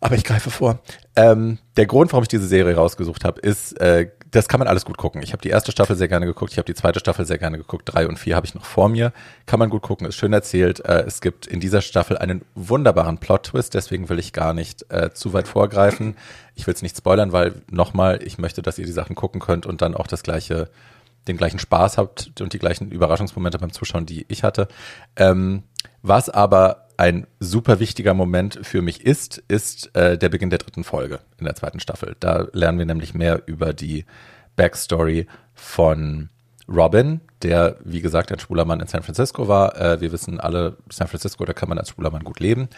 Aber 0.00 0.16
ich 0.16 0.24
greife 0.24 0.50
vor. 0.50 0.80
Ähm, 1.16 1.58
der 1.78 1.86
Grund, 1.86 2.12
warum 2.12 2.22
ich 2.22 2.28
diese 2.28 2.46
Serie 2.46 2.74
rausgesucht 2.76 3.24
habe, 3.24 3.40
ist, 3.40 3.80
äh, 3.80 4.10
das 4.34 4.48
kann 4.48 4.58
man 4.58 4.66
alles 4.66 4.84
gut 4.84 4.96
gucken. 4.96 5.22
Ich 5.22 5.32
habe 5.32 5.42
die 5.42 5.48
erste 5.48 5.70
Staffel 5.70 5.94
sehr 5.94 6.08
gerne 6.08 6.26
geguckt, 6.26 6.50
ich 6.50 6.58
habe 6.58 6.66
die 6.66 6.74
zweite 6.74 6.98
Staffel 6.98 7.24
sehr 7.24 7.38
gerne 7.38 7.56
geguckt, 7.56 7.84
drei 7.86 8.08
und 8.08 8.18
vier 8.18 8.34
habe 8.34 8.46
ich 8.46 8.54
noch 8.54 8.64
vor 8.64 8.88
mir. 8.88 9.12
Kann 9.46 9.60
man 9.60 9.70
gut 9.70 9.82
gucken, 9.82 10.08
ist 10.08 10.16
schön 10.16 10.32
erzählt. 10.32 10.80
Äh, 10.84 11.04
es 11.06 11.20
gibt 11.20 11.46
in 11.46 11.60
dieser 11.60 11.80
Staffel 11.82 12.18
einen 12.18 12.42
wunderbaren 12.56 13.18
Plot-Twist, 13.18 13.74
deswegen 13.74 14.08
will 14.08 14.18
ich 14.18 14.32
gar 14.32 14.52
nicht 14.52 14.90
äh, 14.90 15.12
zu 15.14 15.32
weit 15.32 15.46
vorgreifen. 15.46 16.16
Ich 16.56 16.66
will 16.66 16.74
es 16.74 16.82
nicht 16.82 16.96
spoilern, 16.96 17.30
weil 17.30 17.62
nochmal, 17.70 18.22
ich 18.24 18.38
möchte, 18.38 18.60
dass 18.60 18.78
ihr 18.78 18.86
die 18.86 18.92
Sachen 18.92 19.14
gucken 19.14 19.40
könnt 19.40 19.66
und 19.66 19.82
dann 19.82 19.94
auch 19.94 20.08
das 20.08 20.24
gleiche, 20.24 20.68
den 21.28 21.36
gleichen 21.36 21.60
Spaß 21.60 21.96
habt 21.96 22.40
und 22.40 22.52
die 22.52 22.58
gleichen 22.58 22.90
Überraschungsmomente 22.90 23.58
beim 23.58 23.72
Zuschauen, 23.72 24.04
die 24.04 24.26
ich 24.28 24.42
hatte. 24.42 24.66
Ähm, 25.16 25.62
was 26.02 26.28
aber 26.28 26.83
ein 26.96 27.26
super 27.40 27.80
wichtiger 27.80 28.14
Moment 28.14 28.60
für 28.62 28.82
mich 28.82 29.04
ist, 29.04 29.38
ist 29.48 29.94
äh, 29.96 30.18
der 30.18 30.28
Beginn 30.28 30.50
der 30.50 30.58
dritten 30.58 30.84
Folge 30.84 31.20
in 31.38 31.44
der 31.44 31.54
zweiten 31.54 31.80
Staffel. 31.80 32.16
Da 32.20 32.48
lernen 32.52 32.78
wir 32.78 32.86
nämlich 32.86 33.14
mehr 33.14 33.42
über 33.46 33.72
die 33.72 34.04
Backstory 34.56 35.26
von 35.54 36.30
Robin, 36.66 37.20
der, 37.42 37.76
wie 37.84 38.00
gesagt, 38.00 38.32
ein 38.32 38.38
schwuler 38.38 38.64
Mann 38.64 38.80
in 38.80 38.86
San 38.86 39.02
Francisco 39.02 39.48
war. 39.48 39.78
Äh, 39.78 40.00
wir 40.00 40.12
wissen 40.12 40.40
alle, 40.40 40.78
San 40.90 41.08
Francisco, 41.08 41.44
da 41.44 41.52
kann 41.52 41.68
man 41.68 41.78
als 41.78 41.90
schwuler 41.90 42.10
Mann 42.10 42.24
gut 42.24 42.40
leben. 42.40 42.68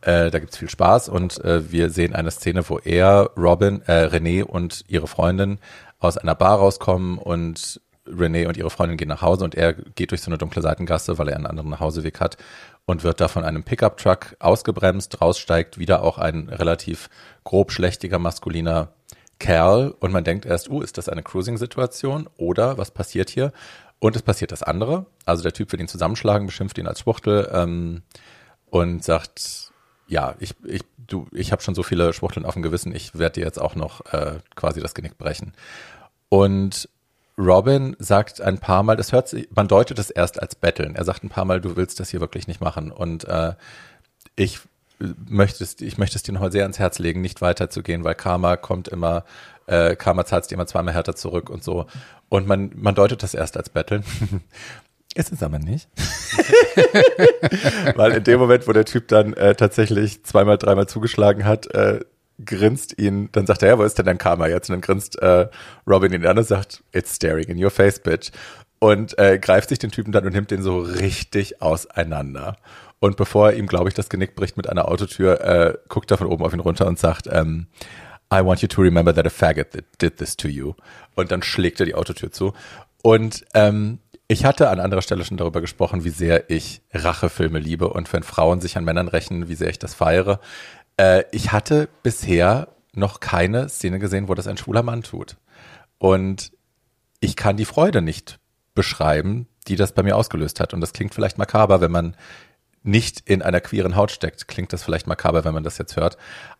Äh, 0.00 0.30
da 0.30 0.38
gibt's 0.40 0.56
viel 0.56 0.70
Spaß 0.70 1.08
und 1.08 1.42
äh, 1.44 1.70
wir 1.70 1.90
sehen 1.90 2.14
eine 2.14 2.30
Szene, 2.30 2.68
wo 2.68 2.78
er, 2.78 3.30
Robin, 3.36 3.82
äh, 3.86 4.06
René 4.06 4.42
und 4.42 4.84
ihre 4.88 5.06
Freundin 5.06 5.58
aus 5.98 6.18
einer 6.18 6.34
Bar 6.34 6.58
rauskommen 6.58 7.18
und 7.18 7.80
René 8.06 8.46
und 8.46 8.56
ihre 8.56 8.70
Freundin 8.70 8.96
gehen 8.96 9.08
nach 9.08 9.22
Hause 9.22 9.44
und 9.44 9.54
er 9.54 9.72
geht 9.72 10.10
durch 10.10 10.22
so 10.22 10.30
eine 10.30 10.38
dunkle 10.38 10.62
Seitengasse, 10.62 11.18
weil 11.18 11.28
er 11.28 11.36
einen 11.36 11.46
anderen 11.46 11.70
Nachhauseweg 11.70 12.20
hat 12.20 12.36
und 12.86 13.02
wird 13.02 13.20
da 13.20 13.28
von 13.28 13.44
einem 13.44 13.64
Pickup-Truck 13.64 14.36
ausgebremst. 14.38 15.20
Raussteigt 15.20 15.78
wieder 15.78 16.02
auch 16.02 16.18
ein 16.18 16.48
relativ 16.48 17.10
grob 17.44 17.72
schlechtiger 17.72 18.18
maskuliner 18.18 18.92
Kerl 19.38 19.94
und 20.00 20.12
man 20.12 20.24
denkt 20.24 20.46
erst, 20.46 20.70
uh, 20.70 20.80
ist 20.80 20.96
das 20.96 21.08
eine 21.08 21.22
Cruising-Situation 21.22 22.28
oder 22.38 22.78
was 22.78 22.90
passiert 22.90 23.28
hier? 23.28 23.52
Und 23.98 24.16
es 24.16 24.22
passiert 24.22 24.52
das 24.52 24.62
andere. 24.62 25.06
Also 25.24 25.42
der 25.42 25.52
Typ 25.52 25.72
will 25.72 25.80
ihn 25.80 25.88
zusammenschlagen, 25.88 26.46
beschimpft 26.46 26.78
ihn 26.78 26.86
als 26.86 27.00
Schwuchtel 27.00 27.50
ähm, 27.52 28.02
und 28.66 29.04
sagt, 29.04 29.72
ja, 30.06 30.34
ich, 30.38 30.54
ich, 30.64 30.82
du, 30.96 31.26
ich 31.32 31.52
habe 31.52 31.62
schon 31.62 31.74
so 31.74 31.82
viele 31.82 32.12
Schwuchteln 32.12 32.46
auf 32.46 32.54
dem 32.54 32.62
Gewissen, 32.62 32.94
ich 32.94 33.18
werde 33.18 33.40
dir 33.40 33.44
jetzt 33.44 33.60
auch 33.60 33.74
noch 33.74 34.12
äh, 34.12 34.38
quasi 34.54 34.80
das 34.80 34.94
Genick 34.94 35.18
brechen. 35.18 35.52
Und 36.28 36.88
Robin 37.38 37.96
sagt 37.98 38.40
ein 38.40 38.58
paar 38.58 38.82
Mal, 38.82 38.96
das 38.96 39.12
hört 39.12 39.28
sich, 39.28 39.48
man 39.54 39.68
deutet 39.68 39.98
es 39.98 40.10
erst 40.10 40.40
als 40.40 40.54
Betteln. 40.54 40.96
Er 40.96 41.04
sagt 41.04 41.22
ein 41.22 41.28
paar 41.28 41.44
Mal, 41.44 41.60
du 41.60 41.76
willst 41.76 42.00
das 42.00 42.10
hier 42.10 42.20
wirklich 42.20 42.46
nicht 42.46 42.60
machen. 42.60 42.90
Und 42.90 43.24
äh, 43.24 43.54
ich 44.36 44.60
möchte 44.98 45.62
es, 45.62 45.80
ich 45.80 45.98
möchte 45.98 46.16
es 46.16 46.22
dir 46.22 46.32
noch 46.32 46.50
sehr 46.50 46.62
ans 46.62 46.78
Herz 46.78 46.98
legen, 46.98 47.20
nicht 47.20 47.42
weiterzugehen, 47.42 48.04
weil 48.04 48.14
Karma 48.14 48.56
kommt 48.56 48.88
immer, 48.88 49.24
äh, 49.66 49.96
Karma 49.96 50.24
zahlt 50.24 50.50
dir 50.50 50.54
immer 50.54 50.66
zweimal 50.66 50.94
härter 50.94 51.14
zurück 51.14 51.50
und 51.50 51.62
so. 51.62 51.86
Und 52.28 52.46
man, 52.46 52.70
man 52.74 52.94
deutet 52.94 53.22
das 53.22 53.34
erst 53.34 53.56
als 53.56 53.68
Betteln. 53.68 54.04
Ist 55.14 55.32
es 55.32 55.42
aber 55.42 55.58
nicht. 55.58 55.88
Weil 57.96 58.12
in 58.12 58.24
dem 58.24 58.38
Moment, 58.38 58.68
wo 58.68 58.72
der 58.72 58.84
Typ 58.84 59.08
dann 59.08 59.32
äh, 59.32 59.54
tatsächlich 59.54 60.24
zweimal, 60.24 60.58
dreimal 60.58 60.88
zugeschlagen 60.88 61.46
hat, 61.46 61.72
äh, 61.74 62.00
grinst 62.44 62.98
ihn, 62.98 63.30
dann 63.32 63.46
sagt 63.46 63.62
er, 63.62 63.68
ja, 63.68 63.78
wo 63.78 63.84
ist 63.84 63.98
denn 63.98 64.06
dein 64.06 64.18
Karma 64.18 64.46
jetzt? 64.48 64.68
Und 64.68 64.74
dann 64.74 64.80
grinst 64.80 65.20
äh, 65.20 65.48
Robin 65.86 66.12
ihn 66.12 66.26
an 66.26 66.38
und 66.38 66.44
sagt, 66.44 66.82
it's 66.92 67.14
staring 67.16 67.48
in 67.48 67.62
your 67.62 67.70
face, 67.70 67.98
bitch. 67.98 68.30
Und 68.78 69.18
äh, 69.18 69.38
greift 69.38 69.70
sich 69.70 69.78
den 69.78 69.90
Typen 69.90 70.12
dann 70.12 70.26
und 70.26 70.34
nimmt 70.34 70.50
den 70.50 70.62
so 70.62 70.80
richtig 70.80 71.62
auseinander. 71.62 72.56
Und 72.98 73.16
bevor 73.16 73.50
er 73.50 73.56
ihm, 73.56 73.66
glaube 73.66 73.88
ich, 73.88 73.94
das 73.94 74.08
Genick 74.08 74.34
bricht 74.34 74.56
mit 74.56 74.68
einer 74.68 74.88
Autotür, 74.88 75.40
äh, 75.40 75.74
guckt 75.88 76.10
er 76.10 76.18
von 76.18 76.26
oben 76.26 76.44
auf 76.44 76.52
ihn 76.52 76.60
runter 76.60 76.86
und 76.86 76.98
sagt, 76.98 77.26
ähm, 77.30 77.68
I 78.32 78.44
want 78.44 78.60
you 78.60 78.68
to 78.68 78.82
remember 78.82 79.14
that 79.14 79.26
a 79.26 79.30
faggot 79.30 79.68
did 80.00 80.16
this 80.16 80.36
to 80.36 80.48
you. 80.48 80.74
Und 81.14 81.30
dann 81.30 81.42
schlägt 81.42 81.80
er 81.80 81.86
die 81.86 81.94
Autotür 81.94 82.32
zu. 82.32 82.52
Und 83.02 83.44
ähm, 83.54 84.00
ich 84.28 84.44
hatte 84.44 84.68
an 84.70 84.80
anderer 84.80 85.02
Stelle 85.02 85.24
schon 85.24 85.36
darüber 85.36 85.60
gesprochen, 85.60 86.04
wie 86.04 86.10
sehr 86.10 86.50
ich 86.50 86.82
Rachefilme 86.92 87.60
liebe 87.60 87.88
und 87.88 88.12
wenn 88.12 88.24
Frauen 88.24 88.60
sich 88.60 88.76
an 88.76 88.84
Männern 88.84 89.06
rächen, 89.06 89.48
wie 89.48 89.54
sehr 89.54 89.70
ich 89.70 89.78
das 89.78 89.94
feiere. 89.94 90.40
Äh, 90.96 91.24
ich 91.32 91.52
hatte 91.52 91.88
bisher 92.02 92.68
noch 92.94 93.20
keine 93.20 93.68
Szene 93.68 93.98
gesehen, 93.98 94.28
wo 94.28 94.34
das 94.34 94.46
ein 94.46 94.56
schwuler 94.56 94.82
Mann 94.82 95.02
tut. 95.02 95.36
Und 95.98 96.52
ich 97.20 97.36
kann 97.36 97.56
die 97.56 97.64
Freude 97.64 98.02
nicht 98.02 98.38
beschreiben, 98.74 99.46
die 99.68 99.76
das 99.76 99.92
bei 99.92 100.02
mir 100.02 100.16
ausgelöst 100.16 100.60
hat. 100.60 100.74
Und 100.74 100.80
das 100.80 100.92
klingt 100.92 101.14
vielleicht 101.14 101.38
makaber, 101.38 101.80
wenn 101.80 101.90
man 101.90 102.16
nicht 102.82 103.28
in 103.28 103.42
einer 103.42 103.60
queeren 103.60 103.96
Haut 103.96 104.12
steckt, 104.12 104.46
klingt 104.46 104.72
das 104.72 104.84
vielleicht 104.84 105.08
makaber, 105.08 105.44
wenn 105.44 105.54
man 105.54 105.64
das 105.64 105.76
jetzt 105.76 105.96
hört. 105.96 106.16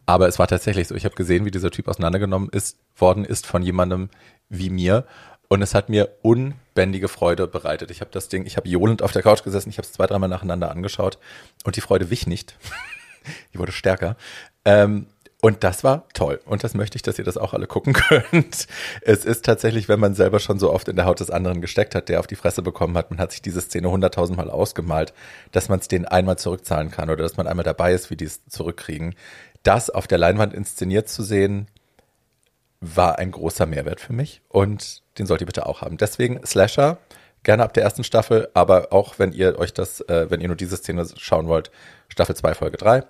Aber 0.06 0.26
es 0.26 0.38
war 0.38 0.48
tatsächlich 0.48 0.88
so. 0.88 0.94
Ich 0.94 1.04
habe 1.04 1.14
gesehen, 1.14 1.44
wie 1.44 1.52
dieser 1.52 1.70
Typ 1.70 1.86
auseinandergenommen 1.86 2.48
ist, 2.50 2.78
worden 2.96 3.24
ist 3.24 3.46
von 3.46 3.62
jemandem 3.62 4.10
wie 4.48 4.70
mir. 4.70 5.06
Und 5.48 5.62
es 5.62 5.74
hat 5.74 5.88
mir 5.88 6.16
unbändige 6.22 7.06
Freude 7.06 7.46
bereitet. 7.46 7.92
Ich 7.92 8.00
habe 8.00 8.10
das 8.10 8.28
Ding, 8.28 8.44
ich 8.44 8.56
habe 8.56 8.68
johlend 8.68 9.02
auf 9.02 9.12
der 9.12 9.22
Couch 9.22 9.44
gesessen, 9.44 9.70
ich 9.70 9.78
habe 9.78 9.86
es 9.86 9.92
zwei, 9.92 10.06
dreimal 10.06 10.28
nacheinander 10.28 10.72
angeschaut 10.72 11.18
und 11.64 11.76
die 11.76 11.80
Freude 11.80 12.10
wich 12.10 12.26
nicht. 12.26 12.56
die 13.54 13.58
wurde 13.58 13.72
stärker. 13.72 14.16
Ähm, 14.64 15.06
und 15.42 15.62
das 15.62 15.84
war 15.84 16.08
toll. 16.12 16.40
Und 16.46 16.64
das 16.64 16.74
möchte 16.74 16.96
ich, 16.96 17.02
dass 17.02 17.18
ihr 17.18 17.24
das 17.24 17.36
auch 17.36 17.52
alle 17.52 17.66
gucken 17.66 17.92
könnt. 18.32 18.66
Es 19.02 19.24
ist 19.24 19.44
tatsächlich, 19.44 19.88
wenn 19.88 20.00
man 20.00 20.14
selber 20.14 20.40
schon 20.40 20.58
so 20.58 20.72
oft 20.72 20.88
in 20.88 20.96
der 20.96 21.04
Haut 21.04 21.20
des 21.20 21.30
anderen 21.30 21.60
gesteckt 21.60 21.94
hat, 21.94 22.08
der 22.08 22.20
auf 22.20 22.26
die 22.26 22.36
Fresse 22.36 22.62
bekommen 22.62 22.96
hat, 22.96 23.10
man 23.10 23.20
hat 23.20 23.32
sich 23.32 23.42
diese 23.42 23.60
Szene 23.60 23.90
hunderttausendmal 23.90 24.50
ausgemalt, 24.50 25.12
dass 25.52 25.68
man 25.68 25.78
es 25.78 25.88
denen 25.88 26.06
einmal 26.06 26.38
zurückzahlen 26.38 26.90
kann 26.90 27.10
oder 27.10 27.22
dass 27.22 27.36
man 27.36 27.46
einmal 27.46 27.64
dabei 27.64 27.92
ist, 27.92 28.10
wie 28.10 28.16
die 28.16 28.24
es 28.24 28.44
zurückkriegen. 28.46 29.14
Das 29.62 29.90
auf 29.90 30.06
der 30.06 30.18
Leinwand 30.18 30.54
inszeniert 30.54 31.08
zu 31.08 31.22
sehen, 31.22 31.68
war 32.80 33.18
ein 33.18 33.30
großer 33.30 33.66
Mehrwert 33.66 34.00
für 34.00 34.12
mich 34.12 34.42
und 34.48 35.02
den 35.18 35.26
sollt 35.26 35.40
ihr 35.40 35.46
bitte 35.46 35.66
auch 35.66 35.80
haben. 35.80 35.96
Deswegen 35.96 36.44
Slasher, 36.44 36.98
gerne 37.46 37.62
ab 37.62 37.72
der 37.72 37.84
ersten 37.84 38.04
Staffel, 38.04 38.48
aber 38.54 38.92
auch 38.92 39.18
wenn 39.18 39.32
ihr 39.32 39.58
euch 39.58 39.72
das, 39.72 40.00
äh, 40.02 40.26
wenn 40.28 40.40
ihr 40.40 40.48
nur 40.48 40.56
diese 40.56 40.76
Szene 40.76 41.06
schauen 41.16 41.46
wollt, 41.46 41.70
Staffel 42.08 42.34
2, 42.34 42.54
Folge 42.54 42.76
3. 42.76 43.04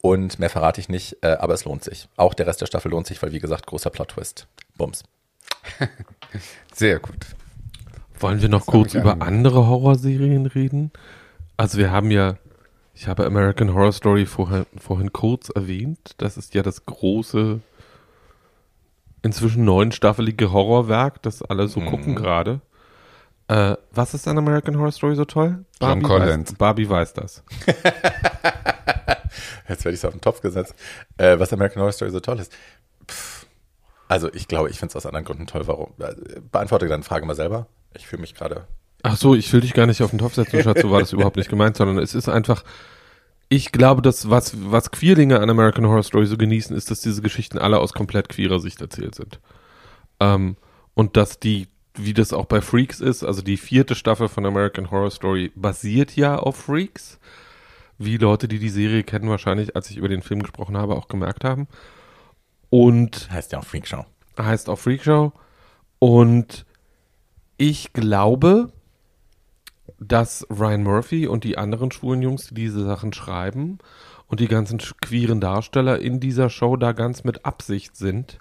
Und 0.00 0.38
mehr 0.38 0.50
verrate 0.50 0.80
ich 0.80 0.88
nicht, 0.88 1.16
äh, 1.22 1.28
aber 1.28 1.54
es 1.54 1.64
lohnt 1.64 1.82
sich. 1.82 2.06
Auch 2.16 2.34
der 2.34 2.46
Rest 2.46 2.60
der 2.60 2.66
Staffel 2.66 2.90
lohnt 2.90 3.06
sich, 3.06 3.20
weil 3.20 3.32
wie 3.32 3.40
gesagt, 3.40 3.66
großer 3.66 3.90
Plot-Twist. 3.90 4.46
Bums. 4.76 5.02
Sehr 6.74 7.00
gut. 7.00 7.26
Wollen 8.20 8.42
wir 8.42 8.48
noch 8.50 8.60
das 8.60 8.66
kurz 8.66 8.94
über 8.94 9.22
andere 9.22 9.66
Horrorserien 9.66 10.46
reden? 10.46 10.92
Also 11.56 11.78
wir 11.78 11.90
haben 11.90 12.10
ja, 12.10 12.36
ich 12.94 13.08
habe 13.08 13.24
American 13.24 13.72
Horror 13.72 13.92
Story 13.92 14.26
vorher, 14.26 14.66
vorhin 14.76 15.12
kurz 15.12 15.48
erwähnt. 15.48 16.14
Das 16.18 16.36
ist 16.36 16.54
ja 16.54 16.62
das 16.62 16.84
große 16.84 17.60
inzwischen 19.22 19.64
neunstaffelige 19.64 20.52
Horrorwerk, 20.52 21.22
das 21.22 21.42
alle 21.42 21.68
so 21.68 21.80
mhm. 21.80 21.86
gucken 21.86 22.14
gerade. 22.14 22.60
Äh, 23.48 23.76
was 23.92 24.14
ist 24.14 24.28
an 24.28 24.38
American 24.38 24.78
Horror 24.78 24.92
Story 24.92 25.16
so 25.16 25.24
toll? 25.24 25.64
Barbie 25.78 26.00
John 26.00 26.02
Collins. 26.02 26.50
Weiß, 26.50 26.58
Barbie 26.58 26.88
weiß 26.88 27.14
das. 27.14 27.42
Jetzt 29.68 29.84
werde 29.84 29.94
ich 29.94 30.00
es 30.00 30.04
auf 30.04 30.12
den 30.12 30.20
Topf 30.20 30.40
gesetzt. 30.40 30.74
Äh, 31.16 31.38
was 31.38 31.52
American 31.52 31.80
Horror 31.80 31.92
Story 31.92 32.10
so 32.10 32.20
toll 32.20 32.38
ist. 32.40 32.52
Pff. 33.10 33.46
Also 34.08 34.32
ich 34.32 34.48
glaube, 34.48 34.70
ich 34.70 34.78
finde 34.78 34.92
es 34.92 34.96
aus 34.96 35.06
anderen 35.06 35.24
Gründen 35.24 35.46
toll. 35.46 35.66
Warum? 35.66 35.92
Äh, 35.98 36.14
beantworte 36.50 36.88
deine 36.88 37.02
Frage 37.02 37.26
mal 37.26 37.34
selber. 37.34 37.66
Ich 37.94 38.06
fühle 38.06 38.20
mich 38.20 38.34
gerade. 38.34 38.66
Ach 39.02 39.16
so, 39.16 39.34
ich 39.34 39.52
will 39.52 39.60
dich 39.60 39.74
gar 39.74 39.86
nicht 39.86 40.02
auf 40.02 40.10
den 40.10 40.18
Topf 40.18 40.34
setzen, 40.34 40.62
Schatz, 40.62 40.80
so 40.80 40.90
war 40.90 41.00
das 41.00 41.12
überhaupt 41.12 41.36
nicht 41.36 41.50
gemeint, 41.50 41.76
sondern 41.76 41.98
es 41.98 42.14
ist 42.14 42.28
einfach, 42.28 42.64
ich 43.48 43.70
glaube, 43.72 44.02
dass 44.02 44.28
was, 44.28 44.54
was 44.70 44.90
Queerlinge 44.90 45.40
an 45.40 45.48
American 45.48 45.86
Horror 45.86 46.02
Story 46.02 46.26
so 46.26 46.36
genießen, 46.36 46.76
ist, 46.76 46.90
dass 46.90 47.00
diese 47.00 47.22
Geschichten 47.22 47.58
alle 47.58 47.78
aus 47.78 47.92
komplett 47.92 48.28
queerer 48.28 48.60
Sicht 48.60 48.80
erzählt 48.80 49.14
sind. 49.14 49.40
Ähm, 50.20 50.56
und 50.94 51.16
dass 51.16 51.38
die, 51.38 51.68
wie 51.98 52.14
das 52.14 52.32
auch 52.32 52.46
bei 52.46 52.60
Freaks 52.60 53.00
ist, 53.00 53.24
also 53.24 53.42
die 53.42 53.56
vierte 53.56 53.94
Staffel 53.94 54.28
von 54.28 54.46
American 54.46 54.90
Horror 54.90 55.10
Story 55.10 55.52
basiert 55.54 56.16
ja 56.16 56.36
auf 56.36 56.56
Freaks. 56.56 57.18
Wie 57.98 58.16
Leute, 58.16 58.46
die 58.46 58.60
die 58.60 58.68
Serie 58.68 59.02
kennen, 59.02 59.28
wahrscheinlich, 59.28 59.74
als 59.74 59.90
ich 59.90 59.96
über 59.96 60.08
den 60.08 60.22
Film 60.22 60.40
gesprochen 60.40 60.76
habe, 60.76 60.94
auch 60.94 61.08
gemerkt 61.08 61.44
haben. 61.44 61.66
Und. 62.70 63.28
Heißt 63.30 63.52
ja 63.52 63.58
auch 63.58 63.64
Freakshow. 63.64 64.06
Heißt 64.38 64.68
auch 64.68 64.78
Freakshow. 64.78 65.32
Und 65.98 66.64
ich 67.56 67.92
glaube, 67.92 68.72
dass 69.98 70.46
Ryan 70.48 70.84
Murphy 70.84 71.26
und 71.26 71.42
die 71.42 71.58
anderen 71.58 71.90
schwulen 71.90 72.22
Jungs, 72.22 72.48
die 72.48 72.54
diese 72.54 72.84
Sachen 72.84 73.12
schreiben 73.12 73.78
und 74.28 74.38
die 74.38 74.48
ganzen 74.48 74.78
queeren 74.78 75.40
Darsteller 75.40 75.98
in 75.98 76.20
dieser 76.20 76.50
Show 76.50 76.76
da 76.76 76.92
ganz 76.92 77.24
mit 77.24 77.44
Absicht 77.44 77.96
sind, 77.96 78.38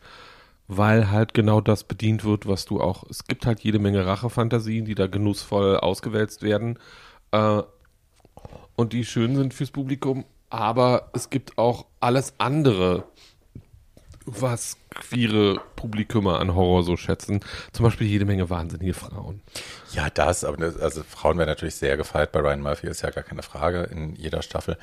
weil 0.67 1.09
halt 1.09 1.33
genau 1.33 1.61
das 1.61 1.83
bedient 1.83 2.23
wird, 2.23 2.47
was 2.47 2.65
du 2.65 2.81
auch. 2.81 3.03
Es 3.09 3.23
gibt 3.25 3.45
halt 3.45 3.61
jede 3.61 3.79
Menge 3.79 4.05
Rachefantasien, 4.05 4.85
die 4.85 4.95
da 4.95 5.07
genussvoll 5.07 5.77
ausgewälzt 5.77 6.41
werden 6.41 6.77
äh, 7.31 7.61
und 8.75 8.93
die 8.93 9.05
schön 9.05 9.35
sind 9.35 9.53
fürs 9.53 9.71
Publikum, 9.71 10.25
aber 10.49 11.09
es 11.13 11.29
gibt 11.29 11.57
auch 11.57 11.85
alles 11.99 12.33
andere, 12.37 13.05
was 14.25 14.77
queere 14.89 15.61
Publikumer 15.77 16.39
an 16.39 16.53
Horror 16.53 16.83
so 16.83 16.97
schätzen. 16.97 17.39
Zum 17.71 17.85
Beispiel 17.85 18.07
jede 18.07 18.25
Menge 18.25 18.49
wahnsinnige 18.49 18.93
Frauen. 18.93 19.41
Ja, 19.93 20.09
das, 20.09 20.43
aber 20.43 20.57
das, 20.57 20.77
also 20.77 21.01
Frauen 21.03 21.37
werden 21.37 21.49
natürlich 21.49 21.75
sehr 21.75 21.95
gefeiert 21.95 22.33
bei 22.33 22.41
Ryan 22.41 22.61
Murphy, 22.61 22.87
ist 22.87 23.01
ja 23.01 23.09
gar 23.09 23.23
keine 23.23 23.41
Frage 23.41 23.83
in 23.83 24.15
jeder 24.15 24.41
Staffel. 24.41 24.77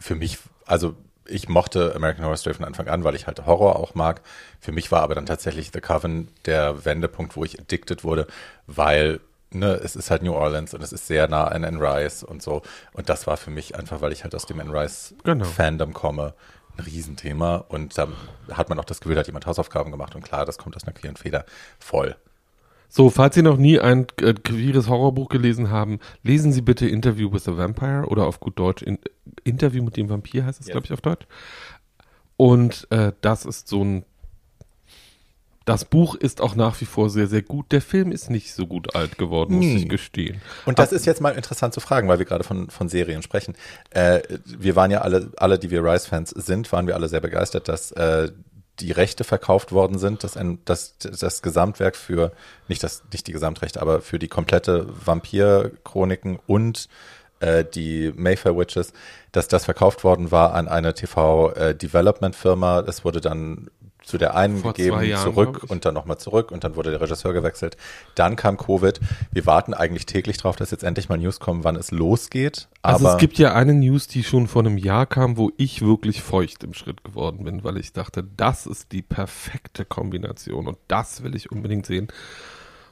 Für 0.00 0.14
mich, 0.14 0.38
also 0.64 0.94
ich 1.28 1.48
mochte 1.48 1.94
American 1.94 2.24
Horror 2.24 2.36
Story 2.36 2.54
von 2.54 2.64
Anfang 2.64 2.88
an, 2.88 3.04
weil 3.04 3.14
ich 3.14 3.26
halt 3.26 3.44
Horror 3.46 3.76
auch 3.76 3.94
mag. 3.94 4.20
Für 4.60 4.72
mich 4.72 4.90
war 4.92 5.02
aber 5.02 5.14
dann 5.14 5.26
tatsächlich 5.26 5.70
The 5.72 5.80
Coven 5.80 6.28
der 6.44 6.84
Wendepunkt, 6.84 7.36
wo 7.36 7.44
ich 7.44 7.58
addicted 7.58 8.04
wurde, 8.04 8.26
weil 8.66 9.20
ne, 9.50 9.74
es 9.74 9.96
ist 9.96 10.10
halt 10.10 10.22
New 10.22 10.34
Orleans 10.34 10.74
und 10.74 10.82
es 10.82 10.92
ist 10.92 11.06
sehr 11.06 11.28
nah 11.28 11.48
an 11.48 11.64
Anne 11.64 11.80
Rice 11.80 12.22
und 12.22 12.42
so. 12.42 12.62
Und 12.92 13.08
das 13.08 13.26
war 13.26 13.36
für 13.36 13.50
mich 13.50 13.76
einfach, 13.76 14.00
weil 14.00 14.12
ich 14.12 14.24
halt 14.24 14.34
aus 14.34 14.46
dem 14.46 14.60
Anne 14.60 14.72
Rice 14.72 15.14
genau. 15.24 15.44
Fandom 15.44 15.92
komme, 15.92 16.34
ein 16.76 16.84
Riesenthema. 16.84 17.56
Und 17.68 17.96
da 17.98 18.08
hat 18.52 18.68
man 18.68 18.78
auch 18.78 18.84
das 18.84 19.00
Gefühl, 19.00 19.14
da 19.14 19.20
hat 19.20 19.26
jemand 19.26 19.46
Hausaufgaben 19.46 19.90
gemacht. 19.90 20.14
Und 20.14 20.22
klar, 20.22 20.44
das 20.44 20.58
kommt 20.58 20.76
aus 20.76 20.84
einer 20.84 20.92
queeren 20.92 21.16
Feder 21.16 21.44
voll. 21.78 22.16
So, 22.88 23.10
falls 23.10 23.34
Sie 23.34 23.42
noch 23.42 23.56
nie 23.56 23.78
ein 23.78 24.06
äh, 24.20 24.34
queeres 24.34 24.88
Horrorbuch 24.88 25.28
gelesen 25.28 25.70
haben, 25.70 25.98
lesen 26.22 26.52
Sie 26.52 26.62
bitte 26.62 26.88
Interview 26.88 27.32
with 27.32 27.44
the 27.44 27.56
Vampire 27.56 28.06
oder 28.06 28.26
auf 28.26 28.40
gut 28.40 28.58
Deutsch 28.58 28.82
in, 28.82 28.98
Interview 29.44 29.82
mit 29.82 29.96
dem 29.96 30.08
Vampir 30.08 30.44
heißt 30.44 30.60
es, 30.60 30.66
yes. 30.66 30.72
glaube 30.72 30.86
ich, 30.86 30.92
auf 30.92 31.00
Deutsch. 31.00 31.26
Und 32.36 32.86
äh, 32.90 33.12
das 33.20 33.44
ist 33.44 33.68
so 33.68 33.82
ein 33.82 34.04
das 35.66 35.84
Buch 35.84 36.14
ist 36.14 36.40
auch 36.40 36.54
nach 36.54 36.80
wie 36.80 36.84
vor 36.84 37.10
sehr, 37.10 37.26
sehr 37.26 37.42
gut. 37.42 37.72
Der 37.72 37.82
Film 37.82 38.12
ist 38.12 38.30
nicht 38.30 38.54
so 38.54 38.68
gut 38.68 38.94
alt 38.94 39.18
geworden, 39.18 39.56
muss 39.56 39.64
hm. 39.64 39.76
ich 39.78 39.88
gestehen. 39.88 40.40
Und 40.64 40.78
das 40.78 40.90
Aber, 40.90 40.96
ist 40.96 41.06
jetzt 41.06 41.20
mal 41.20 41.30
interessant 41.30 41.74
zu 41.74 41.80
fragen, 41.80 42.06
weil 42.06 42.20
wir 42.20 42.24
gerade 42.24 42.44
von, 42.44 42.70
von 42.70 42.88
Serien 42.88 43.20
sprechen. 43.20 43.56
Äh, 43.90 44.20
wir 44.44 44.76
waren 44.76 44.92
ja 44.92 45.00
alle, 45.00 45.32
alle, 45.36 45.58
die 45.58 45.72
wir 45.72 45.82
Rise-Fans 45.82 46.30
sind, 46.30 46.70
waren 46.70 46.86
wir 46.86 46.94
alle 46.94 47.08
sehr 47.08 47.20
begeistert, 47.20 47.68
dass 47.68 47.90
äh, 47.90 48.30
die 48.80 48.92
Rechte 48.92 49.24
verkauft 49.24 49.72
worden 49.72 49.98
sind, 49.98 50.24
dass 50.24 50.36
ein, 50.36 50.58
dass 50.64 50.96
das 50.98 51.42
Gesamtwerk 51.42 51.96
für, 51.96 52.32
nicht 52.68 52.82
das, 52.82 53.02
nicht 53.12 53.26
die 53.26 53.32
Gesamtrechte, 53.32 53.80
aber 53.80 54.02
für 54.02 54.18
die 54.18 54.28
komplette 54.28 54.86
Vampir-Chroniken 55.04 56.38
und 56.46 56.88
äh, 57.40 57.64
die 57.64 58.12
Mayfair 58.14 58.56
Witches, 58.56 58.92
dass 59.32 59.48
das 59.48 59.64
verkauft 59.64 60.04
worden 60.04 60.30
war 60.30 60.54
an 60.54 60.68
eine 60.68 60.94
TV-Development-Firma. 60.94 62.80
Es 62.80 63.04
wurde 63.04 63.20
dann 63.20 63.70
zu 64.06 64.18
der 64.18 64.36
einen 64.36 64.58
Vor 64.58 64.72
gegeben, 64.72 65.02
Jahren, 65.02 65.24
zurück 65.24 65.64
und 65.66 65.84
dann 65.84 65.92
nochmal 65.92 66.16
zurück 66.18 66.52
und 66.52 66.62
dann 66.62 66.76
wurde 66.76 66.92
der 66.92 67.00
Regisseur 67.00 67.32
gewechselt. 67.32 67.76
Dann 68.14 68.36
kam 68.36 68.56
Covid. 68.56 69.00
Wir 69.32 69.46
warten 69.46 69.74
eigentlich 69.74 70.06
täglich 70.06 70.36
drauf, 70.36 70.54
dass 70.54 70.70
jetzt 70.70 70.84
endlich 70.84 71.08
mal 71.08 71.18
News 71.18 71.40
kommen, 71.40 71.64
wann 71.64 71.74
es 71.74 71.90
losgeht. 71.90 72.68
Also 72.82 73.04
Aber 73.04 73.14
es 73.14 73.20
gibt 73.20 73.36
ja 73.36 73.52
eine 73.52 73.74
News, 73.74 74.06
die 74.06 74.22
schon 74.22 74.46
vor 74.46 74.62
einem 74.62 74.78
Jahr 74.78 75.06
kam, 75.06 75.36
wo 75.36 75.50
ich 75.56 75.82
wirklich 75.82 76.22
feucht 76.22 76.62
im 76.62 76.72
Schritt 76.72 77.02
geworden 77.02 77.44
bin, 77.44 77.64
weil 77.64 77.78
ich 77.78 77.92
dachte, 77.92 78.24
das 78.36 78.66
ist 78.66 78.92
die 78.92 79.02
perfekte 79.02 79.84
Kombination 79.84 80.68
und 80.68 80.78
das 80.86 81.24
will 81.24 81.34
ich 81.34 81.50
unbedingt 81.50 81.86
sehen. 81.86 82.06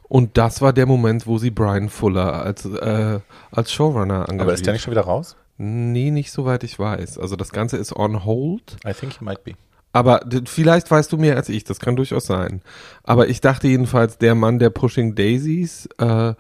Und 0.09 0.37
das 0.37 0.61
war 0.63 0.73
der 0.73 0.87
Moment, 0.87 1.29
wo 1.29 1.39
sie 1.39 1.51
Brian 1.51 1.89
Fuller 1.91 2.43
als, 2.43 2.65
äh, 2.65 3.21
als 3.53 3.73
Showrunner 3.73 4.29
engagiert. 4.29 4.41
aber 4.41 4.55
ist 4.55 4.67
der 4.67 4.73
nicht 4.73 4.83
schon 4.83 4.91
wieder 4.91 5.03
raus? 5.03 5.37
Nee, 5.59 6.11
nicht 6.11 6.33
soweit 6.33 6.65
ich 6.65 6.77
weiß. 6.77 7.19
Also 7.19 7.37
das 7.37 7.53
Ganze 7.53 7.77
ist 7.77 7.95
on 7.95 8.25
hold. 8.25 8.77
I 8.85 8.93
think 8.93 9.19
he 9.19 9.25
might 9.25 9.45
be. 9.45 9.53
Aber 9.95 10.23
vielleicht 10.47 10.91
weißt 10.91 11.13
du 11.13 11.19
mehr 11.19 11.37
als 11.37 11.49
ich, 11.49 11.63
das 11.63 11.79
kann 11.79 11.95
durchaus 11.95 12.27
sein. 12.27 12.63
Aber 13.05 13.29
ich 13.29 13.41
dachte 13.41 13.69
jedenfalls, 13.69 14.19
der 14.19 14.35
Mann, 14.35 14.59
der 14.59 14.71
Pushing 14.71 15.15
Daisies 15.15 15.89
äh, 15.99 16.35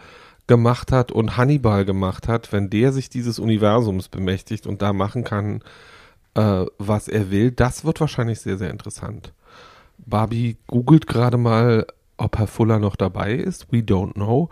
gemacht 0.48 0.90
hat 0.90 1.12
und 1.12 1.36
Hannibal 1.36 1.84
gemacht 1.84 2.26
hat, 2.26 2.52
wenn 2.52 2.68
der 2.68 2.92
sich 2.92 3.10
dieses 3.10 3.38
Universums 3.38 4.08
bemächtigt 4.08 4.66
und 4.66 4.82
da 4.82 4.92
machen 4.92 5.22
kann, 5.22 5.62
äh, 6.34 6.64
was 6.78 7.06
er 7.06 7.30
will, 7.30 7.52
das 7.52 7.84
wird 7.84 8.00
wahrscheinlich 8.00 8.40
sehr, 8.40 8.58
sehr 8.58 8.70
interessant. 8.70 9.32
Barbie 9.98 10.56
googelt 10.66 11.06
gerade 11.06 11.36
mal, 11.36 11.86
ob 12.16 12.36
Herr 12.36 12.48
Fuller 12.48 12.80
noch 12.80 12.96
dabei 12.96 13.34
ist. 13.34 13.70
We 13.70 13.78
don't 13.78 14.14
know. 14.14 14.48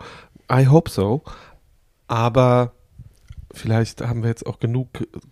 I 0.49 0.67
hope 0.67 0.89
so. 0.89 1.23
Aber 2.07 2.71
vielleicht 3.53 4.01
haben 4.01 4.23
wir 4.23 4.29
jetzt 4.29 4.45
auch 4.45 4.59
genug 4.59 4.87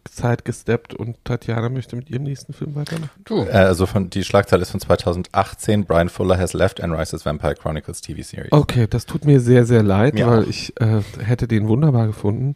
Zeit 0.10 0.46
gesteppt 0.46 0.94
und 0.94 1.18
Tatjana 1.26 1.70
möchte 1.70 1.96
mit 1.96 2.10
ihrem 2.10 2.24
nächsten 2.24 2.54
Film 2.54 2.76
weitermachen. 2.76 3.10
Du, 3.26 3.44
Äh, 3.44 3.52
Also 3.52 3.86
von, 3.86 4.10
die 4.10 4.24
Schlagzeile 4.24 4.62
ist 4.62 4.72
von 4.72 4.80
2018. 4.80 5.86
Brian 5.86 6.10
Fuller 6.10 6.38
has 6.38 6.54
left 6.54 6.82
Anne 6.82 6.98
Rice's 6.98 7.26
Vampire 7.26 7.56
Chronicles 7.56 8.02
TV 8.02 8.22
Series. 8.22 8.52
Okay, 8.52 8.88
das 8.90 9.06
tut 9.06 9.26
mir 9.26 9.40
sehr, 9.40 9.66
sehr 9.66 9.84
leid, 9.84 10.14
Mir 10.14 10.28
weil 10.28 10.44
auch. 10.44 10.48
ich 10.48 10.80
äh, 10.80 11.02
hätte 11.24 11.48
den 11.48 11.68
wunderbar 11.68 12.08
gefunden. 12.08 12.54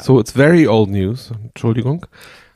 So, 0.00 0.18
it's 0.20 0.32
very 0.32 0.66
old 0.66 0.88
news. 0.90 1.30
Entschuldigung. 1.44 2.06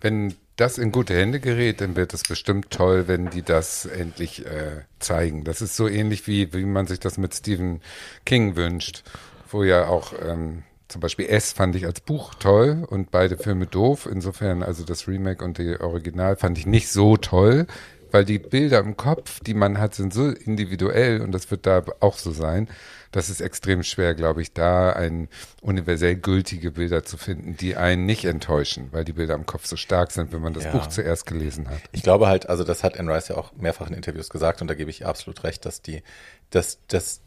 wenn 0.00 0.34
das 0.56 0.78
in 0.78 0.92
gute 0.92 1.14
Hände 1.14 1.40
gerät, 1.40 1.80
dann 1.80 1.96
wird 1.96 2.14
es 2.14 2.22
bestimmt 2.22 2.70
toll, 2.70 3.08
wenn 3.08 3.28
die 3.30 3.42
das 3.42 3.86
endlich 3.86 4.46
äh, 4.46 4.82
zeigen. 5.00 5.42
Das 5.42 5.60
ist 5.60 5.74
so 5.74 5.88
ähnlich 5.88 6.28
wie, 6.28 6.52
wie 6.54 6.64
man 6.64 6.86
sich 6.86 7.00
das 7.00 7.18
mit 7.18 7.34
Stephen 7.34 7.80
King 8.24 8.54
wünscht, 8.54 9.02
wo 9.50 9.64
ja 9.64 9.88
auch 9.88 10.12
ähm, 10.24 10.62
zum 10.94 11.00
Beispiel 11.00 11.26
S 11.26 11.52
fand 11.52 11.74
ich 11.74 11.86
als 11.86 12.00
Buch 12.00 12.34
toll 12.34 12.86
und 12.88 13.10
beide 13.10 13.36
Filme 13.36 13.66
doof. 13.66 14.08
Insofern, 14.08 14.62
also 14.62 14.84
das 14.84 15.08
Remake 15.08 15.44
und 15.44 15.58
die 15.58 15.80
Original 15.80 16.36
fand 16.36 16.56
ich 16.56 16.66
nicht 16.66 16.88
so 16.88 17.16
toll, 17.16 17.66
weil 18.12 18.24
die 18.24 18.38
Bilder 18.38 18.78
im 18.78 18.96
Kopf, 18.96 19.40
die 19.40 19.54
man 19.54 19.78
hat, 19.78 19.96
sind 19.96 20.14
so 20.14 20.28
individuell 20.28 21.20
und 21.20 21.32
das 21.32 21.50
wird 21.50 21.66
da 21.66 21.82
auch 21.98 22.16
so 22.16 22.30
sein. 22.30 22.68
Das 23.10 23.28
ist 23.28 23.40
extrem 23.40 23.82
schwer, 23.82 24.14
glaube 24.14 24.40
ich, 24.40 24.52
da 24.52 24.92
ein 24.92 25.28
universell 25.62 26.14
gültige 26.14 26.70
Bilder 26.70 27.02
zu 27.02 27.16
finden, 27.16 27.56
die 27.56 27.74
einen 27.74 28.06
nicht 28.06 28.24
enttäuschen, 28.24 28.90
weil 28.92 29.04
die 29.04 29.14
Bilder 29.14 29.34
im 29.34 29.46
Kopf 29.46 29.66
so 29.66 29.74
stark 29.74 30.12
sind, 30.12 30.32
wenn 30.32 30.42
man 30.42 30.54
das 30.54 30.62
Ja. 30.62 30.70
Buch 30.70 30.86
zuerst 30.86 31.26
gelesen 31.26 31.68
hat. 31.68 31.80
Ich 31.90 32.04
glaube 32.04 32.28
halt, 32.28 32.48
also 32.48 32.62
das 32.62 32.84
hat 32.84 33.00
Anne 33.00 33.12
Rice 33.12 33.30
ja 33.30 33.36
auch 33.36 33.52
mehrfach 33.54 33.88
in 33.88 33.94
Interviews 33.94 34.30
gesagt 34.30 34.62
und 34.62 34.68
da 34.68 34.74
gebe 34.74 34.90
ich 34.90 35.04
absolut 35.04 35.42
recht, 35.42 35.66
dass 35.66 35.82
die, 35.82 36.04
dass, 36.50 36.78
dass 36.86 37.23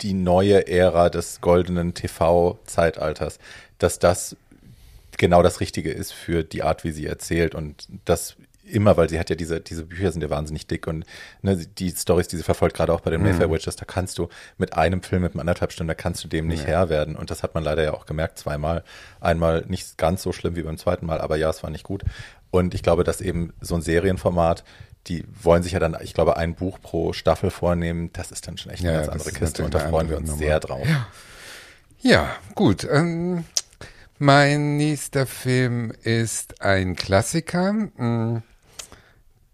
die 0.00 0.14
neue 0.14 0.66
Ära 0.68 1.10
des 1.10 1.40
goldenen 1.40 1.94
TV-Zeitalters, 1.94 3.38
dass 3.78 3.98
das 3.98 4.36
genau 5.16 5.42
das 5.42 5.60
Richtige 5.60 5.90
ist 5.90 6.12
für 6.12 6.44
die 6.44 6.62
Art, 6.62 6.84
wie 6.84 6.92
sie 6.92 7.06
erzählt 7.06 7.54
und 7.54 7.88
das 8.04 8.36
immer, 8.68 8.96
weil 8.96 9.08
sie 9.08 9.18
hat 9.18 9.30
ja 9.30 9.36
diese, 9.36 9.60
diese 9.60 9.84
Bücher 9.84 10.12
sind 10.12 10.22
ja 10.22 10.30
wahnsinnig 10.30 10.66
dick 10.66 10.86
und 10.86 11.04
ne, 11.42 11.56
die 11.56 11.90
Stories, 11.90 12.28
die 12.28 12.36
sie 12.36 12.42
verfolgt, 12.42 12.76
gerade 12.76 12.92
auch 12.92 13.00
bei 13.00 13.10
den 13.10 13.22
Mayfair 13.22 13.50
Witches, 13.50 13.76
da 13.76 13.84
kannst 13.84 14.18
du 14.18 14.28
mit 14.58 14.74
einem 14.74 15.02
Film, 15.02 15.22
mit 15.22 15.32
einem 15.32 15.40
anderthalb 15.40 15.72
Stunden, 15.72 15.88
da 15.88 15.94
kannst 15.94 16.22
du 16.22 16.28
dem 16.28 16.46
nicht 16.46 16.66
Herr 16.66 16.88
werden 16.88 17.16
und 17.16 17.30
das 17.30 17.42
hat 17.42 17.54
man 17.54 17.64
leider 17.64 17.82
ja 17.82 17.94
auch 17.94 18.06
gemerkt 18.06 18.38
zweimal. 18.38 18.84
Einmal 19.20 19.64
nicht 19.68 19.96
ganz 19.96 20.22
so 20.22 20.32
schlimm 20.32 20.56
wie 20.56 20.62
beim 20.62 20.78
zweiten 20.78 21.06
Mal, 21.06 21.20
aber 21.20 21.36
ja, 21.36 21.50
es 21.50 21.62
war 21.62 21.70
nicht 21.70 21.84
gut. 21.84 22.04
Und 22.50 22.74
ich 22.74 22.82
glaube, 22.82 23.04
dass 23.04 23.20
eben 23.20 23.52
so 23.60 23.74
ein 23.74 23.82
Serienformat, 23.82 24.64
die 25.08 25.24
wollen 25.42 25.62
sich 25.62 25.72
ja 25.72 25.78
dann, 25.78 25.96
ich 26.02 26.14
glaube, 26.14 26.36
ein 26.36 26.54
Buch 26.54 26.78
pro 26.80 27.12
Staffel 27.12 27.50
vornehmen, 27.50 28.10
das 28.12 28.30
ist 28.30 28.46
dann 28.46 28.58
schon 28.58 28.72
echt 28.72 28.82
eine 28.82 28.92
Ja, 28.92 28.96
ganz 28.98 29.06
das 29.06 29.12
andere 29.14 29.28
ist 29.30 29.36
Kiste 29.38 29.64
und 29.64 29.74
da 29.74 29.80
freuen 29.80 30.08
wir 30.10 30.16
uns 30.18 30.28
Nummer. 30.28 30.38
sehr 30.38 30.60
drauf. 30.60 30.86
Ja, 32.00 32.28
gut. 32.54 32.86
Ähm, 32.90 33.44
mein 34.18 34.76
nächster 34.76 35.26
Film 35.26 35.92
ist 36.02 36.60
ein 36.60 36.94
Klassiker. 36.96 37.72
Mm, 37.72 38.42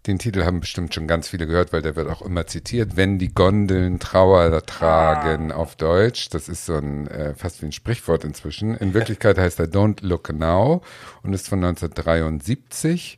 Den 0.05 0.19
Titel 0.19 0.43
haben 0.43 0.59
bestimmt 0.59 0.93
schon 0.93 1.07
ganz 1.07 1.27
viele 1.29 1.47
gehört, 1.47 1.73
weil 1.73 1.81
der 1.81 1.95
wird 1.95 2.07
auch 2.09 2.21
immer 2.21 2.45
zitiert. 2.45 2.95
Wenn 2.95 3.17
die 3.17 3.33
Gondeln 3.33 3.99
Trauer 3.99 4.63
tragen 4.63 5.51
auf 5.51 5.75
Deutsch. 5.75 6.29
Das 6.29 6.47
ist 6.47 6.65
so 6.67 6.75
ein 6.75 7.07
äh, 7.07 7.33
fast 7.35 7.61
wie 7.61 7.67
ein 7.67 7.71
Sprichwort 7.71 8.23
inzwischen. 8.23 8.75
In 8.75 8.93
Wirklichkeit 8.93 9.37
heißt 9.39 9.59
er 9.59 9.65
Don't 9.65 10.05
Look 10.05 10.31
Now 10.31 10.83
und 11.23 11.33
ist 11.33 11.47
von 11.49 11.63
1973. 11.63 13.17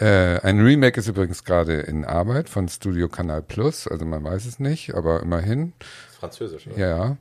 Äh, 0.00 0.40
ein 0.40 0.60
Remake 0.60 0.98
ist 0.98 1.08
übrigens 1.08 1.44
gerade 1.44 1.74
in 1.80 2.06
Arbeit 2.06 2.48
von 2.48 2.68
Studio 2.68 3.08
Canal 3.08 3.42
Plus. 3.42 3.86
Also 3.86 4.06
man 4.06 4.24
weiß 4.24 4.46
es 4.46 4.58
nicht, 4.58 4.94
aber 4.94 5.22
immerhin. 5.22 5.74
Französisch, 6.18 6.66
oder? 6.68 6.78
Ja. 6.78 7.16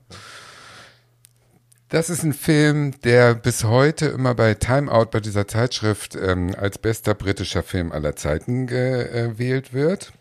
Das 1.89 2.09
ist 2.09 2.23
ein 2.23 2.33
Film, 2.33 2.93
der 3.01 3.33
bis 3.33 3.63
heute 3.63 4.05
immer 4.05 4.33
bei 4.33 4.53
Time 4.53 4.91
Out, 4.91 5.11
bei 5.11 5.19
dieser 5.19 5.47
Zeitschrift, 5.47 6.15
ähm, 6.15 6.55
als 6.55 6.77
bester 6.77 7.15
britischer 7.15 7.63
Film 7.63 7.91
aller 7.91 8.15
Zeiten 8.15 8.67
gewählt 8.67 9.73
wird. 9.73 10.13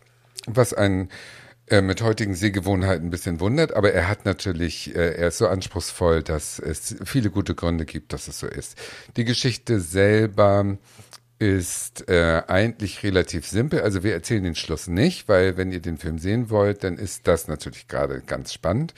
Was 0.47 0.73
einen 0.73 1.09
äh, 1.67 1.81
mit 1.81 2.01
heutigen 2.01 2.33
Sehgewohnheiten 2.33 3.07
ein 3.07 3.11
bisschen 3.11 3.39
wundert, 3.39 3.75
aber 3.75 3.93
er 3.93 4.07
hat 4.07 4.25
natürlich, 4.25 4.95
äh, 4.95 5.13
er 5.13 5.27
ist 5.27 5.37
so 5.37 5.47
anspruchsvoll, 5.47 6.23
dass 6.23 6.57
es 6.57 6.95
viele 7.05 7.29
gute 7.29 7.53
Gründe 7.53 7.85
gibt, 7.85 8.11
dass 8.11 8.27
es 8.27 8.39
so 8.39 8.47
ist. 8.47 8.75
Die 9.15 9.23
Geschichte 9.23 9.79
selber 9.79 10.77
ist 11.39 12.09
äh, 12.09 12.43
eigentlich 12.47 13.01
relativ 13.01 13.47
simpel. 13.47 13.81
Also 13.81 14.03
wir 14.03 14.13
erzählen 14.13 14.43
den 14.43 14.55
Schluss 14.55 14.87
nicht, 14.87 15.29
weil 15.29 15.55
wenn 15.55 15.71
ihr 15.71 15.79
den 15.79 15.97
Film 15.97 16.19
sehen 16.19 16.49
wollt, 16.49 16.83
dann 16.83 16.97
ist 16.97 17.27
das 17.27 17.47
natürlich 17.47 17.87
gerade 17.87 18.21
ganz 18.21 18.53
spannend. 18.53 18.93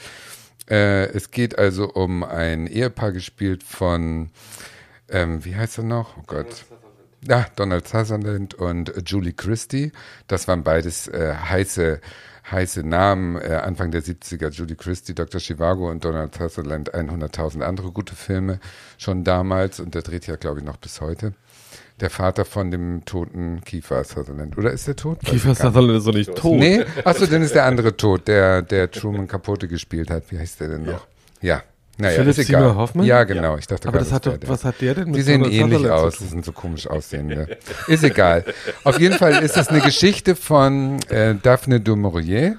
Äh, 0.67 1.05
es 1.11 1.29
geht 1.29 1.57
also 1.59 1.91
um 1.91 2.23
ein 2.23 2.65
Ehepaar 2.65 3.11
gespielt 3.11 3.63
von, 3.63 4.31
ähm, 5.09 5.45
wie 5.45 5.55
heißt 5.55 5.77
er 5.77 5.83
noch? 5.83 6.17
Oh 6.17 6.23
Gott. 6.25 6.65
Ja, 7.27 7.45
Donald 7.55 7.87
Sutherland 7.87 8.55
und 8.55 8.91
Julie 9.05 9.33
Christie. 9.33 9.91
Das 10.27 10.47
waren 10.47 10.63
beides 10.63 11.07
äh, 11.07 11.35
heiße, 11.35 12.01
heiße 12.49 12.81
Namen. 12.81 13.35
Äh, 13.35 13.61
Anfang 13.63 13.91
der 13.91 14.01
70er 14.01 14.49
Julie 14.49 14.75
Christie, 14.75 15.13
Dr. 15.13 15.39
Chivago 15.39 15.91
und 15.91 16.03
Donald 16.03 16.33
Sutherland 16.33 16.95
100.000 16.95 17.61
andere 17.61 17.91
gute 17.91 18.15
Filme 18.15 18.59
schon 18.97 19.23
damals 19.23 19.79
und 19.79 19.93
der 19.93 20.01
dreht 20.01 20.25
ja, 20.25 20.37
glaube 20.37 20.61
ich, 20.61 20.65
noch 20.65 20.77
bis 20.77 21.01
heute. 21.01 21.33
Der 21.99 22.09
Vater 22.09 22.45
von 22.45 22.71
dem 22.71 23.05
toten 23.05 23.61
Kiefer 23.63 24.03
Sutherland. 24.03 24.57
Oder 24.57 24.71
ist 24.71 24.87
der 24.87 24.95
tot? 24.95 25.19
Kiefer 25.19 25.49
gar. 25.53 25.55
Sutherland 25.55 25.97
ist 25.99 26.07
doch 26.07 26.13
nicht 26.13 26.35
tot. 26.35 26.57
Nee, 26.57 26.83
achso, 27.03 27.25
dann 27.27 27.43
ist 27.43 27.53
der 27.53 27.65
andere 27.65 27.95
tot, 27.95 28.27
der, 28.27 28.61
der 28.63 28.89
Truman 28.89 29.27
Capote 29.27 29.67
gespielt 29.67 30.09
hat. 30.09 30.23
Wie 30.29 30.39
heißt 30.39 30.59
der 30.61 30.69
denn 30.69 30.85
noch? 30.85 31.05
Ja. 31.41 31.61
Naja, 31.97 32.15
Philip 32.15 32.29
ist 32.29 32.49
egal. 32.49 32.61
Seymour 32.61 32.75
Hoffman? 32.77 33.05
Ja, 33.05 33.23
genau. 33.25 33.57
Ich 33.57 33.67
dachte 33.67 33.87
Aber 33.87 33.99
gerade, 33.99 34.09
das 34.09 34.13
hat 34.13 34.25
doch, 34.25 34.49
was 34.49 34.63
hat 34.63 34.81
der 34.81 34.95
denn 34.95 35.07
mit 35.07 35.17
Die 35.17 35.21
sehen 35.21 35.43
ähnlich 35.43 35.59
Sutherland 35.77 35.91
aus, 35.91 36.13
das 36.13 36.19
tun? 36.19 36.27
sind 36.29 36.45
so 36.45 36.51
komisch 36.51 36.87
aussehende. 36.87 37.57
Ist 37.87 38.03
egal. 38.03 38.45
Auf 38.83 38.99
jeden 38.99 39.15
Fall 39.17 39.43
ist 39.43 39.57
es 39.57 39.67
eine 39.67 39.81
Geschichte 39.81 40.35
von 40.35 40.99
äh, 41.09 41.35
Daphne 41.35 41.79
du 41.81 41.95
Maurier. 41.95 42.57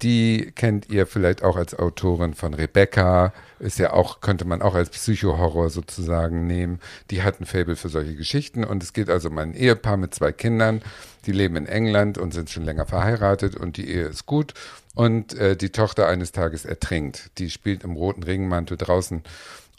Die 0.00 0.52
kennt 0.54 0.88
ihr 0.88 1.06
vielleicht 1.06 1.42
auch 1.42 1.56
als 1.56 1.78
Autorin 1.78 2.32
von 2.34 2.54
Rebecca. 2.54 3.34
Ist 3.58 3.78
ja 3.78 3.92
auch, 3.92 4.20
könnte 4.20 4.44
man 4.44 4.62
auch 4.62 4.74
als 4.74 4.90
Psychohorror 4.90 5.70
sozusagen 5.70 6.46
nehmen. 6.46 6.80
Die 7.10 7.22
hat 7.22 7.40
ein 7.40 7.46
Fable 7.46 7.76
für 7.76 7.88
solche 7.88 8.14
Geschichten. 8.14 8.64
Und 8.64 8.82
es 8.82 8.92
geht 8.92 9.10
also 9.10 9.28
um 9.28 9.38
ein 9.38 9.54
Ehepaar 9.54 9.96
mit 9.96 10.14
zwei 10.14 10.32
Kindern. 10.32 10.82
Die 11.26 11.32
leben 11.32 11.56
in 11.56 11.66
England 11.66 12.18
und 12.18 12.32
sind 12.32 12.50
schon 12.50 12.64
länger 12.64 12.86
verheiratet 12.86 13.56
und 13.56 13.76
die 13.76 13.90
Ehe 13.90 14.06
ist 14.06 14.26
gut. 14.26 14.54
Und 14.94 15.34
äh, 15.34 15.56
die 15.56 15.70
Tochter 15.70 16.06
eines 16.08 16.32
Tages 16.32 16.64
ertrinkt. 16.64 17.30
Die 17.38 17.50
spielt 17.50 17.84
im 17.84 17.92
roten 17.92 18.22
Regenmantel 18.22 18.76
draußen 18.76 19.22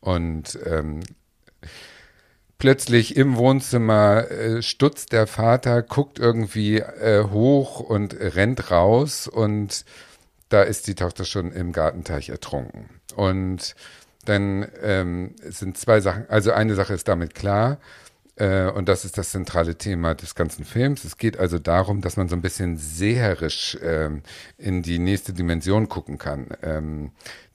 und 0.02 0.60
ähm, 0.66 1.02
plötzlich 2.58 3.16
im 3.16 3.38
Wohnzimmer 3.38 4.30
äh, 4.30 4.62
stutzt 4.62 5.12
der 5.12 5.28
Vater, 5.28 5.82
guckt 5.82 6.20
irgendwie 6.20 6.78
äh, 6.78 7.24
hoch 7.24 7.80
und 7.80 8.14
rennt 8.14 8.70
raus 8.72 9.28
und 9.28 9.86
da 10.50 10.64
ist 10.64 10.88
die 10.88 10.96
Tochter 10.96 11.26
schon 11.26 11.52
im 11.52 11.72
Gartenteich 11.72 12.30
ertrunken. 12.30 12.90
Und 13.16 13.76
dann 14.26 14.68
ähm, 14.82 15.36
sind 15.44 15.78
zwei 15.78 16.02
Sachen, 16.02 16.30
also 16.30 16.52
eine 16.52 16.76
Sache 16.76 16.94
ist 16.94 17.08
damit 17.08 17.36
klar, 17.36 17.80
äh, 18.36 18.70
und 18.72 18.90
das 18.90 19.06
ist 19.06 19.18
das 19.18 19.32
zentrale 19.32 19.76
Thema 19.76 20.16
des 20.16 20.34
ganzen 20.34 20.66
Films. 20.66 21.04
Es 21.04 21.18
geht 21.18 21.38
also 21.38 21.60
darum, 21.60 22.02
dass 22.02 22.18
man 22.18 22.30
so 22.30 22.36
ein 22.36 22.42
bisschen 22.42 22.78
seherisch 22.78 23.78
ähm, 23.84 24.24
in 24.58 24.82
die 24.82 24.98
nächste 24.98 25.34
Dimension 25.34 25.90
gucken 25.90 26.18
kann. 26.18 26.48
Ähm, 26.64 27.12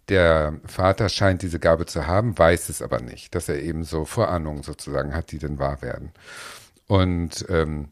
der 0.09 0.61
Vater 0.67 1.09
scheint 1.09 1.41
diese 1.41 1.59
Gabe 1.59 1.87
zu 1.87 2.07
haben, 2.07 2.37
weiß 2.39 2.69
es 2.69 2.83
aber 2.83 3.01
nicht, 3.01 3.35
dass 3.35 3.49
er 3.49 3.63
eben 3.63 3.85
so 3.85 4.05
Vorahnungen 4.05 4.63
sozusagen 4.63 5.15
hat, 5.15 5.33
die 5.33 5.39
dann 5.39 5.59
wahr 5.59 5.81
werden. 5.81 6.13
Und 6.87 7.47
ähm, 7.49 7.89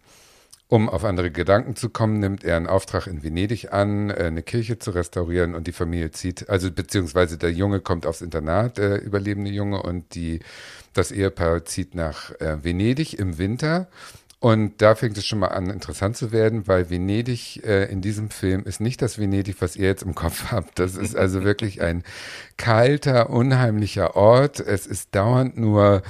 Um 0.72 0.88
auf 0.88 1.04
andere 1.04 1.30
Gedanken 1.30 1.76
zu 1.76 1.90
kommen, 1.90 2.18
nimmt 2.18 2.44
er 2.44 2.56
einen 2.56 2.66
Auftrag 2.66 3.06
in 3.06 3.22
Venedig 3.22 3.74
an, 3.74 4.08
äh, 4.08 4.14
eine 4.14 4.42
Kirche 4.42 4.78
zu 4.78 4.92
restaurieren 4.92 5.54
und 5.54 5.66
die 5.66 5.72
Familie 5.72 6.12
zieht, 6.12 6.48
also 6.48 6.70
beziehungsweise 6.70 7.36
der 7.36 7.52
Junge 7.52 7.80
kommt 7.80 8.06
aufs 8.06 8.22
Internat, 8.22 8.78
der 8.78 9.02
überlebende 9.02 9.50
Junge, 9.50 9.82
und 9.82 10.14
die, 10.14 10.40
das 10.94 11.12
Ehepaar 11.12 11.66
zieht 11.66 11.94
nach 11.94 12.30
äh, 12.40 12.64
Venedig 12.64 13.18
im 13.18 13.36
Winter. 13.36 13.88
Und 14.40 14.80
da 14.80 14.94
fängt 14.94 15.18
es 15.18 15.26
schon 15.26 15.40
mal 15.40 15.48
an, 15.48 15.68
interessant 15.68 16.16
zu 16.16 16.32
werden, 16.32 16.66
weil 16.66 16.88
Venedig 16.88 17.62
äh, 17.64 17.84
in 17.92 18.00
diesem 18.00 18.30
Film 18.30 18.64
ist 18.64 18.80
nicht 18.80 19.02
das 19.02 19.18
Venedig, 19.18 19.56
was 19.60 19.76
ihr 19.76 19.88
jetzt 19.88 20.02
im 20.02 20.14
Kopf 20.14 20.46
habt. 20.52 20.78
Das 20.78 20.96
ist 20.96 21.14
also 21.14 21.44
wirklich 21.44 21.82
ein 21.82 22.02
kalter, 22.56 23.28
unheimlicher 23.28 24.16
Ort. 24.16 24.58
Es 24.58 24.86
ist 24.86 25.14
dauernd 25.14 25.58
nur 25.58 26.02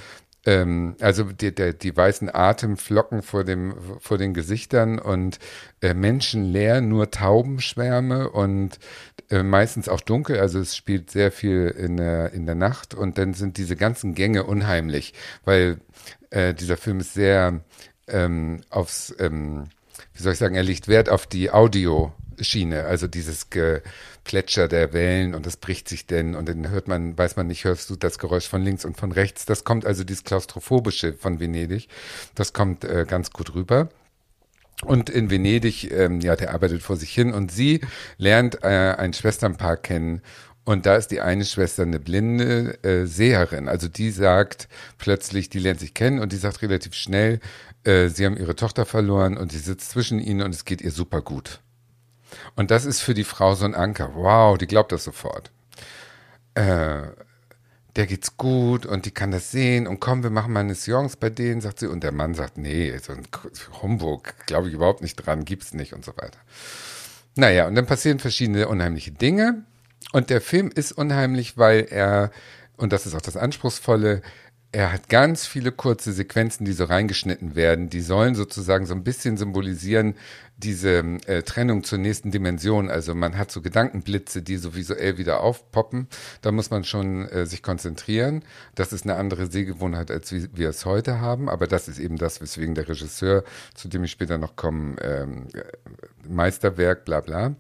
ähm, 0.45 0.97
also 1.01 1.25
die, 1.25 1.55
die, 1.55 1.77
die 1.77 1.97
weißen 1.97 2.35
Atemflocken 2.35 3.23
vor, 3.23 3.45
dem, 3.45 3.75
vor 4.01 4.19
den 4.19 4.35
Gesichtern 4.35 4.99
und 4.99 5.39
äh, 5.81 5.95
menschenleer, 5.95 6.81
nur 6.81 7.11
Taubenschwärme 7.11 8.31
und 8.31 8.79
äh, 9.31 9.43
meistens 9.43 9.89
auch 9.89 10.01
dunkel, 10.01 10.41
also 10.41 10.59
es 10.59 10.77
spielt 10.77 11.11
sehr 11.11 11.31
viel 11.31 11.69
in 11.69 11.97
der, 11.97 12.33
in 12.33 12.47
der 12.47 12.55
Nacht 12.57 12.95
und 12.95 13.19
dann 13.19 13.35
sind 13.35 13.57
diese 13.57 13.77
ganzen 13.77 14.15
Gänge 14.15 14.45
unheimlich, 14.45 15.15
weil 15.45 15.79
äh, 16.31 16.55
dieser 16.55 16.77
Film 16.77 17.01
ist 17.01 17.15
sehr 17.15 17.61
ähm, 18.09 18.63
aufs, 18.71 19.15
ähm, 19.19 19.65
wie 20.15 20.23
soll 20.23 20.33
ich 20.33 20.39
sagen, 20.39 20.55
er 20.55 20.63
legt 20.65 20.89
Wert 20.89 21.09
auf 21.09 21.27
die 21.27 21.51
Audioschiene, 21.51 22.85
also 22.85 23.07
dieses 23.07 23.49
Geplätscher 24.25 24.69
der 24.69 24.93
Wellen 24.93 25.35
und 25.35 25.47
das 25.47 25.57
bricht 25.57 25.89
sich 25.89 26.07
denn 26.07 26.35
und 26.35 26.49
dann 26.49 26.71
hört 26.71 26.89
man, 26.89 27.19
weiß 27.19 27.37
man 27.37 27.49
nicht, 27.49 27.65
hörst 27.65 27.91
du 27.91 27.97
das 27.97 28.19
Geräusch 28.19 28.49
von 28.49 28.63
links 28.63 28.85
und 28.85 28.97
von 28.97 29.13
rechts. 29.13 29.47
Das 29.47 29.65
kommt 29.65 29.85
also 29.85 30.05
dieses 30.05 30.25
Klaustrophobische 30.25 31.13
von 31.15 31.41
Venedig, 31.41 31.89
das 32.35 32.53
kommt 32.53 32.85
äh, 32.85 33.05
ganz 33.07 33.31
gut 33.31 33.55
rüber. 33.55 33.89
Und 34.85 35.11
in 35.11 35.31
Venedig, 35.31 35.93
ähm, 35.93 36.21
ja, 36.21 36.35
der 36.35 36.55
arbeitet 36.55 36.83
vor 36.83 36.97
sich 36.97 37.13
hin 37.13 37.33
und 37.33 37.53
sie 37.53 37.81
lernt 38.17 38.65
äh, 38.65 38.95
ein 38.97 39.13
Schwesternpaar 39.13 39.77
kennen 39.77 40.23
und 40.65 40.87
da 40.87 40.97
ist 40.97 41.09
die 41.09 41.21
eine 41.21 41.45
Schwester 41.45 41.83
eine 41.83 42.01
blinde 42.01 42.83
äh, 42.85 43.07
Seherin. 43.07 43.69
Also 43.69 43.89
die 43.89 44.11
sagt 44.11 44.69
plötzlich, 44.99 45.51
die 45.51 45.59
lernt 45.59 45.81
sich 45.81 45.95
kennen 45.95 46.21
und 46.21 46.33
die 46.33 46.37
sagt 46.37 46.63
relativ 46.63 46.95
schnell, 46.95 47.41
äh, 47.85 48.09
sie 48.09 48.25
haben 48.25 48.37
ihre 48.37 48.57
Tochter 48.57 48.87
verloren 48.87 49.37
und 49.37 49.53
sie 49.53 49.59
sitzt 49.59 49.91
zwischen 49.91 50.21
ihnen 50.21 50.43
und 50.43 50.55
es 50.55 50.65
geht 50.65 50.81
ihr 50.81 50.93
super 50.93 51.21
gut. 51.23 51.61
Und 52.57 52.71
das 52.71 52.85
ist 52.85 53.01
für 53.01 53.15
die 53.15 53.25
Frau 53.25 53.55
so 53.55 53.65
ein 53.65 53.75
Anker. 53.75 54.15
Wow, 54.15 54.59
die 54.59 54.67
glaubt 54.67 54.93
das 54.93 55.05
sofort. 55.05 55.51
Äh, 56.55 57.03
der 57.97 58.07
geht's 58.07 58.37
gut 58.37 58.87
und 58.87 59.05
die 59.05 59.11
kann 59.11 59.31
das 59.31 59.51
sehen 59.51 59.87
und 59.87 60.01
komm, 60.01 60.23
wir 60.23 60.31
machen 60.31 60.53
mal 60.53 60.61
eine 60.61 60.75
Seance 60.75 61.17
bei 61.19 61.29
denen, 61.29 61.61
sagt 61.61 61.79
sie. 61.81 61.89
Und 61.89 62.03
der 62.03 62.13
Mann 62.13 62.35
sagt, 62.35 62.57
nee, 62.57 62.97
so 62.99 63.13
ein 63.13 63.27
Humbug, 63.83 64.35
glaube 64.47 64.69
ich 64.69 64.75
überhaupt 64.75 65.03
nicht 65.03 65.17
dran, 65.17 65.45
gibt's 65.45 65.75
nicht 65.75 65.93
und 65.93 66.05
so 66.05 66.13
weiter. 66.17 66.39
Naja, 67.35 67.67
und 67.67 67.75
dann 67.75 67.87
passieren 67.87 68.19
verschiedene 68.19 68.69
unheimliche 68.69 69.13
Dinge. 69.13 69.65
Und 70.13 70.31
der 70.31 70.41
Film 70.41 70.71
ist 70.75 70.93
unheimlich, 70.93 71.57
weil 71.57 71.87
er, 71.91 72.31
und 72.77 72.93
das 72.93 73.07
ist 73.07 73.15
auch 73.15 73.21
das 73.23 73.37
Anspruchsvolle, 73.37 74.23
er 74.73 74.91
hat 74.91 75.11
ganz 75.11 75.47
viele 75.47 75.71
kurze 75.71 76.13
Sequenzen, 76.13 76.65
die 76.65 76.73
so 76.73 76.85
reingeschnitten 76.85 77.55
werden. 77.55 77.91
Die 77.91 78.01
sollen 78.01 78.35
sozusagen 78.35 78.87
so 78.87 78.95
ein 78.95 79.05
bisschen 79.05 79.37
symbolisieren 79.37 80.15
diese 80.57 80.99
äh, 81.27 81.43
Trennung 81.43 81.85
zur 81.85 81.99
nächsten 81.99 82.31
Dimension. 82.31 82.89
Also 82.89 83.15
man 83.15 83.37
hat 83.37 83.51
so 83.51 83.61
Gedankenblitze, 83.61 84.41
die 84.41 84.57
so 84.57 84.75
visuell 84.75 85.19
wieder 85.19 85.41
aufpoppen. 85.41 86.09
Da 86.41 86.53
muss 86.53 86.71
man 86.71 86.85
schon 86.85 87.29
äh, 87.29 87.45
sich 87.45 87.63
konzentrieren. 87.63 88.45
Das 88.75 88.95
ist 88.95 89.05
eine 89.05 89.17
andere 89.17 89.51
Sehgewohnheit, 89.51 90.11
als 90.11 90.33
wie 90.33 90.49
wir 90.55 90.71
es 90.71 90.87
heute 90.87 91.21
haben. 91.21 91.51
Aber 91.51 91.67
das 91.67 91.89
ist 91.89 91.99
eben 91.99 92.17
das, 92.17 92.41
weswegen 92.41 92.75
der 92.75 92.89
Regisseur, 92.89 93.45
zu 93.75 93.89
dem 93.89 94.05
ich 94.05 94.11
später 94.11 94.39
noch 94.39 94.57
komme, 94.57 94.97
ähm, 95.03 95.49
Meisterwerk, 96.27 97.05
bla 97.05 97.21
bla. 97.21 97.57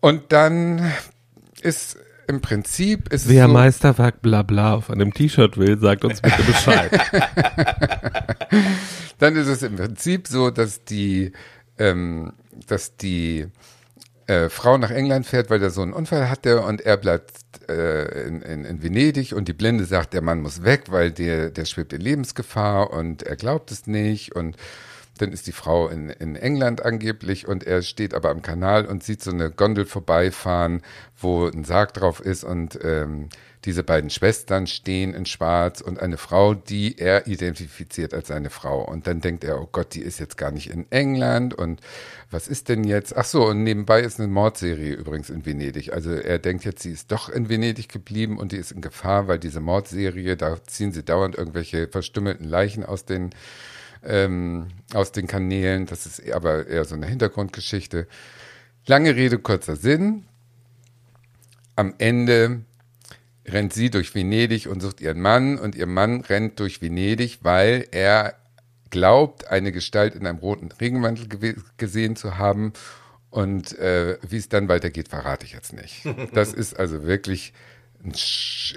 Und 0.00 0.32
dann 0.32 0.92
ist 1.62 1.98
im 2.30 2.40
Prinzip 2.40 3.12
ist 3.12 3.28
Wer 3.28 3.44
es 3.44 3.48
so, 3.48 3.52
Meisterwerk 3.52 4.22
bla 4.22 4.42
bla 4.42 4.74
auf 4.74 4.90
einem 4.90 5.12
T-Shirt 5.12 5.58
will, 5.58 5.78
sagt 5.78 6.04
uns 6.04 6.20
bitte 6.22 6.42
Bescheid. 6.42 6.90
dann 9.18 9.36
ist 9.36 9.48
es 9.48 9.62
im 9.62 9.76
Prinzip 9.76 10.28
so, 10.28 10.50
dass 10.50 10.84
die, 10.84 11.32
ähm, 11.78 12.32
dass 12.66 12.96
die 12.96 13.48
äh, 14.26 14.48
Frau 14.48 14.78
nach 14.78 14.90
England 14.90 15.26
fährt, 15.26 15.50
weil 15.50 15.58
der 15.58 15.70
so 15.70 15.82
einen 15.82 15.92
Unfall 15.92 16.30
hatte 16.30 16.62
und 16.62 16.80
er 16.80 16.96
bleibt 16.96 17.32
äh, 17.68 18.28
in, 18.28 18.42
in, 18.42 18.64
in 18.64 18.82
Venedig 18.82 19.34
und 19.34 19.48
die 19.48 19.52
Blinde 19.52 19.84
sagt, 19.84 20.14
der 20.14 20.22
Mann 20.22 20.40
muss 20.40 20.62
weg, 20.62 20.84
weil 20.88 21.10
der, 21.10 21.50
der 21.50 21.64
schwebt 21.64 21.92
in 21.92 22.00
Lebensgefahr 22.00 22.92
und 22.92 23.24
er 23.24 23.36
glaubt 23.36 23.72
es 23.72 23.88
nicht 23.88 24.34
und 24.36 24.56
dann 25.20 25.32
ist 25.32 25.46
die 25.46 25.52
Frau 25.52 25.88
in, 25.88 26.10
in 26.10 26.36
England 26.36 26.84
angeblich 26.84 27.46
und 27.46 27.64
er 27.64 27.82
steht 27.82 28.14
aber 28.14 28.30
am 28.30 28.42
Kanal 28.42 28.86
und 28.86 29.02
sieht 29.02 29.22
so 29.22 29.30
eine 29.30 29.50
Gondel 29.50 29.86
vorbeifahren, 29.86 30.82
wo 31.16 31.46
ein 31.46 31.64
Sarg 31.64 31.94
drauf 31.94 32.20
ist 32.20 32.44
und 32.44 32.78
ähm, 32.82 33.28
diese 33.66 33.82
beiden 33.82 34.08
Schwestern 34.08 34.66
stehen 34.66 35.12
in 35.12 35.26
Schwarz 35.26 35.82
und 35.82 36.00
eine 36.00 36.16
Frau, 36.16 36.54
die 36.54 36.98
er 36.98 37.26
identifiziert 37.26 38.14
als 38.14 38.28
seine 38.28 38.48
Frau. 38.48 38.82
Und 38.82 39.06
dann 39.06 39.20
denkt 39.20 39.44
er, 39.44 39.60
oh 39.60 39.68
Gott, 39.70 39.94
die 39.94 40.00
ist 40.00 40.18
jetzt 40.18 40.38
gar 40.38 40.50
nicht 40.50 40.70
in 40.70 40.90
England 40.90 41.52
und 41.52 41.80
was 42.30 42.48
ist 42.48 42.70
denn 42.70 42.84
jetzt? 42.84 43.14
Ach 43.16 43.26
so, 43.26 43.48
und 43.48 43.62
nebenbei 43.62 44.00
ist 44.00 44.18
eine 44.18 44.28
Mordserie 44.28 44.94
übrigens 44.94 45.28
in 45.28 45.44
Venedig. 45.44 45.92
Also 45.92 46.12
er 46.12 46.38
denkt 46.38 46.64
jetzt, 46.64 46.82
sie 46.82 46.92
ist 46.92 47.12
doch 47.12 47.28
in 47.28 47.50
Venedig 47.50 47.90
geblieben 47.90 48.38
und 48.38 48.52
die 48.52 48.56
ist 48.56 48.72
in 48.72 48.80
Gefahr, 48.80 49.28
weil 49.28 49.38
diese 49.38 49.60
Mordserie, 49.60 50.36
da 50.36 50.56
ziehen 50.64 50.92
sie 50.92 51.04
dauernd 51.04 51.36
irgendwelche 51.36 51.88
verstümmelten 51.88 52.48
Leichen 52.48 52.84
aus 52.84 53.04
den 53.04 53.30
ähm, 54.04 54.68
aus 54.94 55.12
den 55.12 55.26
Kanälen. 55.26 55.86
Das 55.86 56.06
ist 56.06 56.30
aber 56.32 56.66
eher 56.66 56.84
so 56.84 56.94
eine 56.94 57.06
Hintergrundgeschichte. 57.06 58.06
Lange 58.86 59.14
Rede, 59.14 59.38
kurzer 59.38 59.76
Sinn. 59.76 60.24
Am 61.76 61.94
Ende 61.98 62.62
rennt 63.46 63.72
sie 63.72 63.90
durch 63.90 64.14
Venedig 64.14 64.68
und 64.68 64.80
sucht 64.80 65.00
ihren 65.00 65.20
Mann 65.20 65.58
und 65.58 65.74
ihr 65.74 65.86
Mann 65.86 66.20
rennt 66.22 66.60
durch 66.60 66.82
Venedig, 66.82 67.40
weil 67.42 67.86
er 67.90 68.34
glaubt, 68.90 69.48
eine 69.48 69.72
Gestalt 69.72 70.14
in 70.14 70.26
einem 70.26 70.38
roten 70.38 70.70
Regenmantel 70.72 71.56
gesehen 71.76 72.16
zu 72.16 72.38
haben. 72.38 72.72
Und 73.30 73.78
äh, 73.78 74.18
wie 74.28 74.38
es 74.38 74.48
dann 74.48 74.68
weitergeht, 74.68 75.08
verrate 75.08 75.46
ich 75.46 75.52
jetzt 75.52 75.72
nicht. 75.72 76.04
Das 76.34 76.52
ist 76.52 76.78
also 76.78 77.04
wirklich 77.04 77.52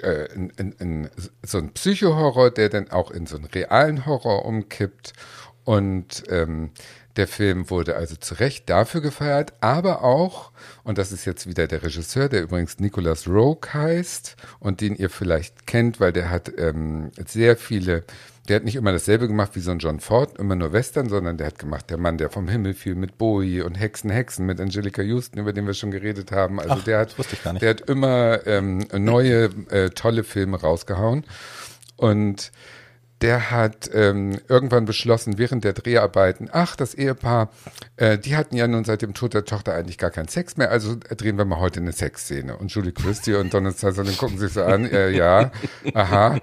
äh, 0.02 0.28
ein, 0.34 0.52
ein, 0.58 0.74
ein, 0.80 1.10
so 1.42 1.58
ein 1.58 1.72
Psychohorror, 1.72 2.50
der 2.50 2.68
dann 2.68 2.90
auch 2.90 3.10
in 3.10 3.26
so 3.26 3.36
einen 3.36 3.46
realen 3.46 4.06
Horror 4.06 4.44
umkippt. 4.44 5.12
Und 5.64 6.24
ähm, 6.28 6.70
der 7.16 7.28
Film 7.28 7.70
wurde 7.70 7.96
also 7.96 8.16
zu 8.16 8.34
Recht 8.34 8.68
dafür 8.68 9.00
gefeiert, 9.00 9.52
aber 9.60 10.02
auch, 10.02 10.50
und 10.82 10.98
das 10.98 11.12
ist 11.12 11.24
jetzt 11.24 11.46
wieder 11.46 11.66
der 11.66 11.82
Regisseur, 11.82 12.28
der 12.28 12.42
übrigens 12.42 12.80
Nicholas 12.80 13.28
Rogue 13.28 13.72
heißt 13.72 14.36
und 14.58 14.80
den 14.80 14.96
ihr 14.96 15.10
vielleicht 15.10 15.66
kennt, 15.66 16.00
weil 16.00 16.12
der 16.12 16.28
hat 16.28 16.52
ähm, 16.58 17.12
sehr 17.24 17.56
viele 17.56 18.04
der 18.48 18.56
hat 18.56 18.64
nicht 18.64 18.76
immer 18.76 18.92
dasselbe 18.92 19.26
gemacht 19.26 19.52
wie 19.54 19.60
so 19.60 19.70
ein 19.70 19.78
John 19.78 20.00
Ford, 20.00 20.38
immer 20.38 20.54
nur 20.54 20.72
Western, 20.72 21.08
sondern 21.08 21.38
der 21.38 21.46
hat 21.46 21.58
gemacht 21.58 21.88
Der 21.88 21.96
Mann, 21.96 22.18
der 22.18 22.28
vom 22.28 22.48
Himmel 22.48 22.74
fiel 22.74 22.94
mit 22.94 23.16
Bowie 23.16 23.62
und 23.62 23.74
Hexen, 23.74 24.10
Hexen 24.10 24.44
mit 24.44 24.60
Angelica 24.60 25.00
Houston, 25.02 25.38
über 25.38 25.52
den 25.52 25.66
wir 25.66 25.74
schon 25.74 25.90
geredet 25.90 26.30
haben. 26.30 26.60
Also 26.60 26.74
Ach, 26.74 26.84
der 26.84 26.98
hat, 26.98 27.18
wusste 27.18 27.36
ich 27.36 27.42
gar 27.42 27.54
nicht. 27.54 27.62
der 27.62 27.70
hat 27.70 27.80
immer 27.82 28.46
ähm, 28.46 28.86
neue 28.92 29.44
äh, 29.70 29.90
tolle 29.90 30.24
Filme 30.24 30.60
rausgehauen 30.60 31.24
und 31.96 32.52
der 33.24 33.50
hat 33.50 33.88
ähm, 33.94 34.38
irgendwann 34.48 34.84
beschlossen, 34.84 35.38
während 35.38 35.64
der 35.64 35.72
Dreharbeiten, 35.72 36.50
ach, 36.52 36.76
das 36.76 36.92
Ehepaar, 36.92 37.48
äh, 37.96 38.18
die 38.18 38.36
hatten 38.36 38.54
ja 38.54 38.68
nun 38.68 38.84
seit 38.84 39.00
dem 39.00 39.14
Tod 39.14 39.32
der 39.32 39.46
Tochter 39.46 39.72
eigentlich 39.72 39.96
gar 39.96 40.10
keinen 40.10 40.28
Sex 40.28 40.58
mehr, 40.58 40.70
also 40.70 40.94
drehen 40.94 41.38
wir 41.38 41.46
mal 41.46 41.58
heute 41.58 41.80
eine 41.80 41.92
Sexszene. 41.92 42.54
Und 42.54 42.70
Julie 42.70 42.92
Christie 42.92 43.32
und 43.32 43.54
Donald 43.54 43.78
Sutherland 43.78 44.18
gucken 44.18 44.36
sich 44.36 44.52
so 44.52 44.62
an, 44.62 44.84
äh, 44.84 45.08
ja, 45.08 45.52
aha. 45.94 46.38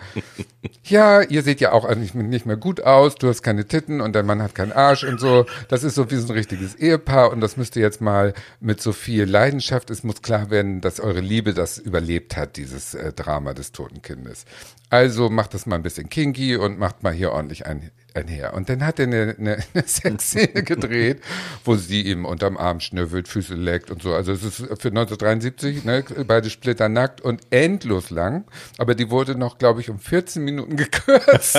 Ja, 0.84 1.22
ihr 1.22 1.44
seht 1.44 1.62
ja 1.62 1.72
auch 1.72 1.86
eigentlich 1.86 2.16
nicht 2.16 2.48
mehr 2.48 2.58
gut 2.58 2.82
aus, 2.82 3.14
du 3.14 3.28
hast 3.28 3.44
keine 3.44 3.68
Titten 3.68 4.02
und 4.02 4.16
dein 4.16 4.26
Mann 4.26 4.42
hat 4.42 4.56
keinen 4.56 4.72
Arsch 4.72 5.04
und 5.04 5.20
so. 5.20 5.46
Das 5.68 5.84
ist 5.84 5.94
so 5.94 6.10
wie 6.10 6.16
so 6.16 6.30
ein 6.30 6.34
richtiges 6.34 6.74
Ehepaar 6.74 7.32
und 7.32 7.42
das 7.42 7.58
müsst 7.58 7.76
ihr 7.76 7.84
jetzt 7.84 8.02
mal 8.02 8.34
mit 8.60 8.82
so 8.82 8.92
viel 8.92 9.26
Leidenschaft, 9.26 9.92
es 9.92 10.04
muss 10.04 10.24
klar 10.24 10.50
werden, 10.50 10.82
dass 10.82 11.00
eure 11.00 11.20
Liebe 11.20 11.54
das 11.54 11.78
überlebt 11.78 12.36
hat, 12.38 12.58
dieses 12.58 12.96
äh, 12.96 13.14
Drama 13.14 13.54
des 13.54 13.72
toten 13.72 14.02
Kindes. 14.02 14.46
Also 14.92 15.30
macht 15.30 15.54
das 15.54 15.66
mal 15.66 15.78
ein 15.78 15.84
bisschen 15.84 16.10
kinky 16.10 16.58
und 16.58 16.78
macht 16.78 17.02
mal 17.02 17.14
hier 17.14 17.32
ordentlich 17.32 17.66
ein, 17.66 17.92
einher. 18.16 18.54
Und 18.54 18.70
dann 18.70 18.86
hat 18.86 19.00
er 19.00 19.08
eine, 19.08 19.36
eine, 19.38 19.58
eine 19.74 19.88
Sexszene 19.88 20.64
gedreht, 20.64 21.22
wo 21.64 21.76
sie 21.76 22.02
ihm 22.02 22.26
unterm 22.26 22.58
Arm 22.58 22.80
schnüffelt, 22.80 23.28
Füße 23.28 23.56
leckt 23.56 23.92
und 23.92 24.02
so. 24.02 24.14
Also 24.14 24.32
es 24.32 24.44
ist 24.44 24.58
für 24.58 24.90
1973, 24.90 25.84
ne, 25.86 26.04
beide 26.28 26.50
Splitter 26.50 26.90
nackt 26.90 27.22
und 27.22 27.42
endlos 27.50 28.10
lang. 28.10 28.46
Aber 28.78 28.96
die 28.96 29.10
wurde 29.10 29.36
noch, 29.36 29.58
glaube 29.58 29.82
ich, 29.82 29.90
um 29.90 30.00
14 30.00 30.44
Minuten 30.44 30.76
gekürzt. 30.78 31.58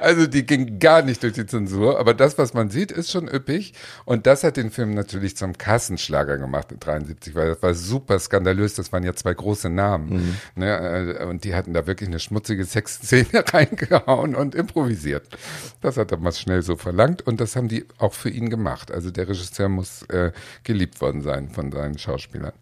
also 0.00 0.26
die 0.26 0.46
ging 0.46 0.78
gar 0.78 1.02
nicht 1.02 1.22
durch 1.22 1.34
die 1.34 1.46
Zensur. 1.46 1.98
Aber 1.98 2.14
das, 2.14 2.38
was 2.38 2.54
man 2.54 2.70
sieht, 2.70 2.92
ist 2.92 3.10
schon 3.10 3.28
üppig. 3.28 3.74
Und 4.04 4.26
das 4.26 4.44
hat 4.44 4.56
den 4.56 4.70
Film 4.70 4.94
natürlich 4.94 5.36
zum 5.36 5.58
Kassenschlager 5.58 6.38
gemacht 6.38 6.72
in 6.72 6.80
73, 6.80 7.34
weil 7.34 7.48
das 7.48 7.62
war 7.62 7.74
super 7.74 8.18
skandalös. 8.18 8.74
Das 8.74 8.92
waren 8.92 9.02
ja 9.02 9.14
zwei 9.14 9.34
große 9.34 9.68
Namen. 9.68 10.36
Mhm. 10.54 10.62
Ne, 10.62 11.26
und 11.28 11.44
die 11.44 11.54
hatten 11.54 11.72
da 11.72 11.86
wirklich 11.86 12.08
eine 12.08 12.20
schmutzige 12.20 12.64
Sexszene 12.64 13.44
reingehauen 13.52 14.34
und 14.34 14.54
improvisiert 14.54 15.01
improvisiert. 15.02 15.28
Das 15.80 15.96
hat 15.96 16.12
er 16.12 16.18
mal 16.18 16.32
schnell 16.32 16.62
so 16.62 16.76
verlangt 16.76 17.22
und 17.22 17.40
das 17.40 17.56
haben 17.56 17.68
die 17.68 17.84
auch 17.98 18.12
für 18.14 18.30
ihn 18.30 18.50
gemacht. 18.50 18.90
Also 18.90 19.10
der 19.10 19.28
Regisseur 19.28 19.68
muss 19.68 20.02
äh, 20.04 20.32
geliebt 20.64 21.00
worden 21.00 21.22
sein 21.22 21.50
von 21.50 21.72
seinen 21.72 21.98
Schauspielern. 21.98 22.52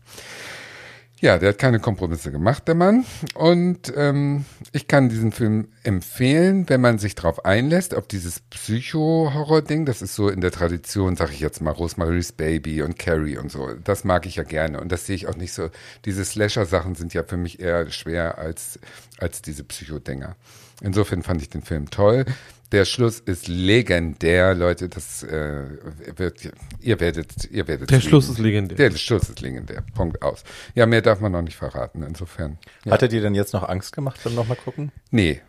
Ja, 1.22 1.36
der 1.36 1.50
hat 1.50 1.58
keine 1.58 1.80
Kompromisse 1.80 2.32
gemacht, 2.32 2.66
der 2.66 2.74
Mann. 2.74 3.04
Und 3.34 3.92
ähm, 3.94 4.46
ich 4.72 4.88
kann 4.88 5.10
diesen 5.10 5.32
Film 5.32 5.68
empfehlen, 5.82 6.66
wenn 6.70 6.80
man 6.80 6.98
sich 6.98 7.14
darauf 7.14 7.44
einlässt, 7.44 7.94
auf 7.94 8.06
dieses 8.06 8.40
Psycho-Horror-Ding. 8.40 9.84
Das 9.84 10.00
ist 10.00 10.14
so 10.14 10.30
in 10.30 10.40
der 10.40 10.50
Tradition, 10.50 11.16
sag 11.16 11.30
ich 11.30 11.40
jetzt 11.40 11.60
mal, 11.60 11.72
Rosemary's 11.72 12.32
Baby 12.32 12.80
und 12.80 12.98
Carrie 12.98 13.36
und 13.36 13.52
so. 13.52 13.68
Das 13.84 14.04
mag 14.04 14.24
ich 14.24 14.36
ja 14.36 14.44
gerne. 14.44 14.80
Und 14.80 14.90
das 14.92 15.04
sehe 15.04 15.14
ich 15.14 15.26
auch 15.26 15.36
nicht 15.36 15.52
so. 15.52 15.68
Diese 16.06 16.24
Slasher-Sachen 16.24 16.94
sind 16.94 17.12
ja 17.12 17.22
für 17.22 17.36
mich 17.36 17.60
eher 17.60 17.90
schwer 17.90 18.38
als, 18.38 18.78
als 19.18 19.42
diese 19.42 19.62
Psycho-Dinger. 19.62 20.36
Insofern 20.80 21.22
fand 21.22 21.42
ich 21.42 21.50
den 21.50 21.60
Film 21.60 21.90
toll. 21.90 22.24
Der 22.72 22.84
Schluss 22.84 23.18
ist 23.18 23.48
legendär, 23.48 24.54
Leute. 24.54 24.88
Das 24.88 25.24
äh, 25.24 25.64
wird, 26.16 26.52
ihr 26.80 27.00
werdet, 27.00 27.50
ihr 27.50 27.66
werdet. 27.66 27.90
Der 27.90 27.98
lieben. 27.98 28.08
Schluss 28.08 28.28
ist 28.28 28.38
legendär. 28.38 28.76
Der 28.76 28.96
Schluss 28.96 29.28
ist 29.28 29.40
legendär. 29.40 29.82
Punkt 29.94 30.22
aus. 30.22 30.44
Ja, 30.74 30.86
mehr 30.86 31.02
darf 31.02 31.20
man 31.20 31.32
noch 31.32 31.42
nicht 31.42 31.56
verraten. 31.56 32.02
Insofern. 32.02 32.58
Ja. 32.84 32.92
Hat 32.92 33.02
er 33.02 33.08
dir 33.08 33.22
denn 33.22 33.34
jetzt 33.34 33.52
noch 33.54 33.68
Angst 33.68 33.92
gemacht 33.92 34.20
beim 34.22 34.34
nochmal 34.34 34.56
gucken? 34.56 34.92
Nee. 35.10 35.40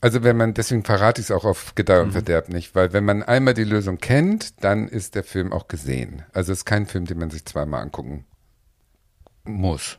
Also 0.00 0.22
wenn 0.22 0.36
man, 0.36 0.52
deswegen 0.52 0.84
verrate 0.84 1.20
ich 1.20 1.28
es 1.28 1.30
auch 1.30 1.44
auf 1.44 1.74
Gedeih 1.74 2.02
und 2.02 2.12
Verderb 2.12 2.50
nicht, 2.50 2.74
weil 2.74 2.92
wenn 2.92 3.04
man 3.04 3.22
einmal 3.22 3.54
die 3.54 3.64
Lösung 3.64 3.98
kennt, 3.98 4.62
dann 4.62 4.86
ist 4.86 5.14
der 5.14 5.24
Film 5.24 5.50
auch 5.50 5.66
gesehen. 5.66 6.24
Also 6.34 6.52
es 6.52 6.58
ist 6.58 6.64
kein 6.66 6.86
Film, 6.86 7.06
den 7.06 7.18
man 7.18 7.30
sich 7.30 7.46
zweimal 7.46 7.80
angucken 7.80 8.26
muss. 9.44 9.98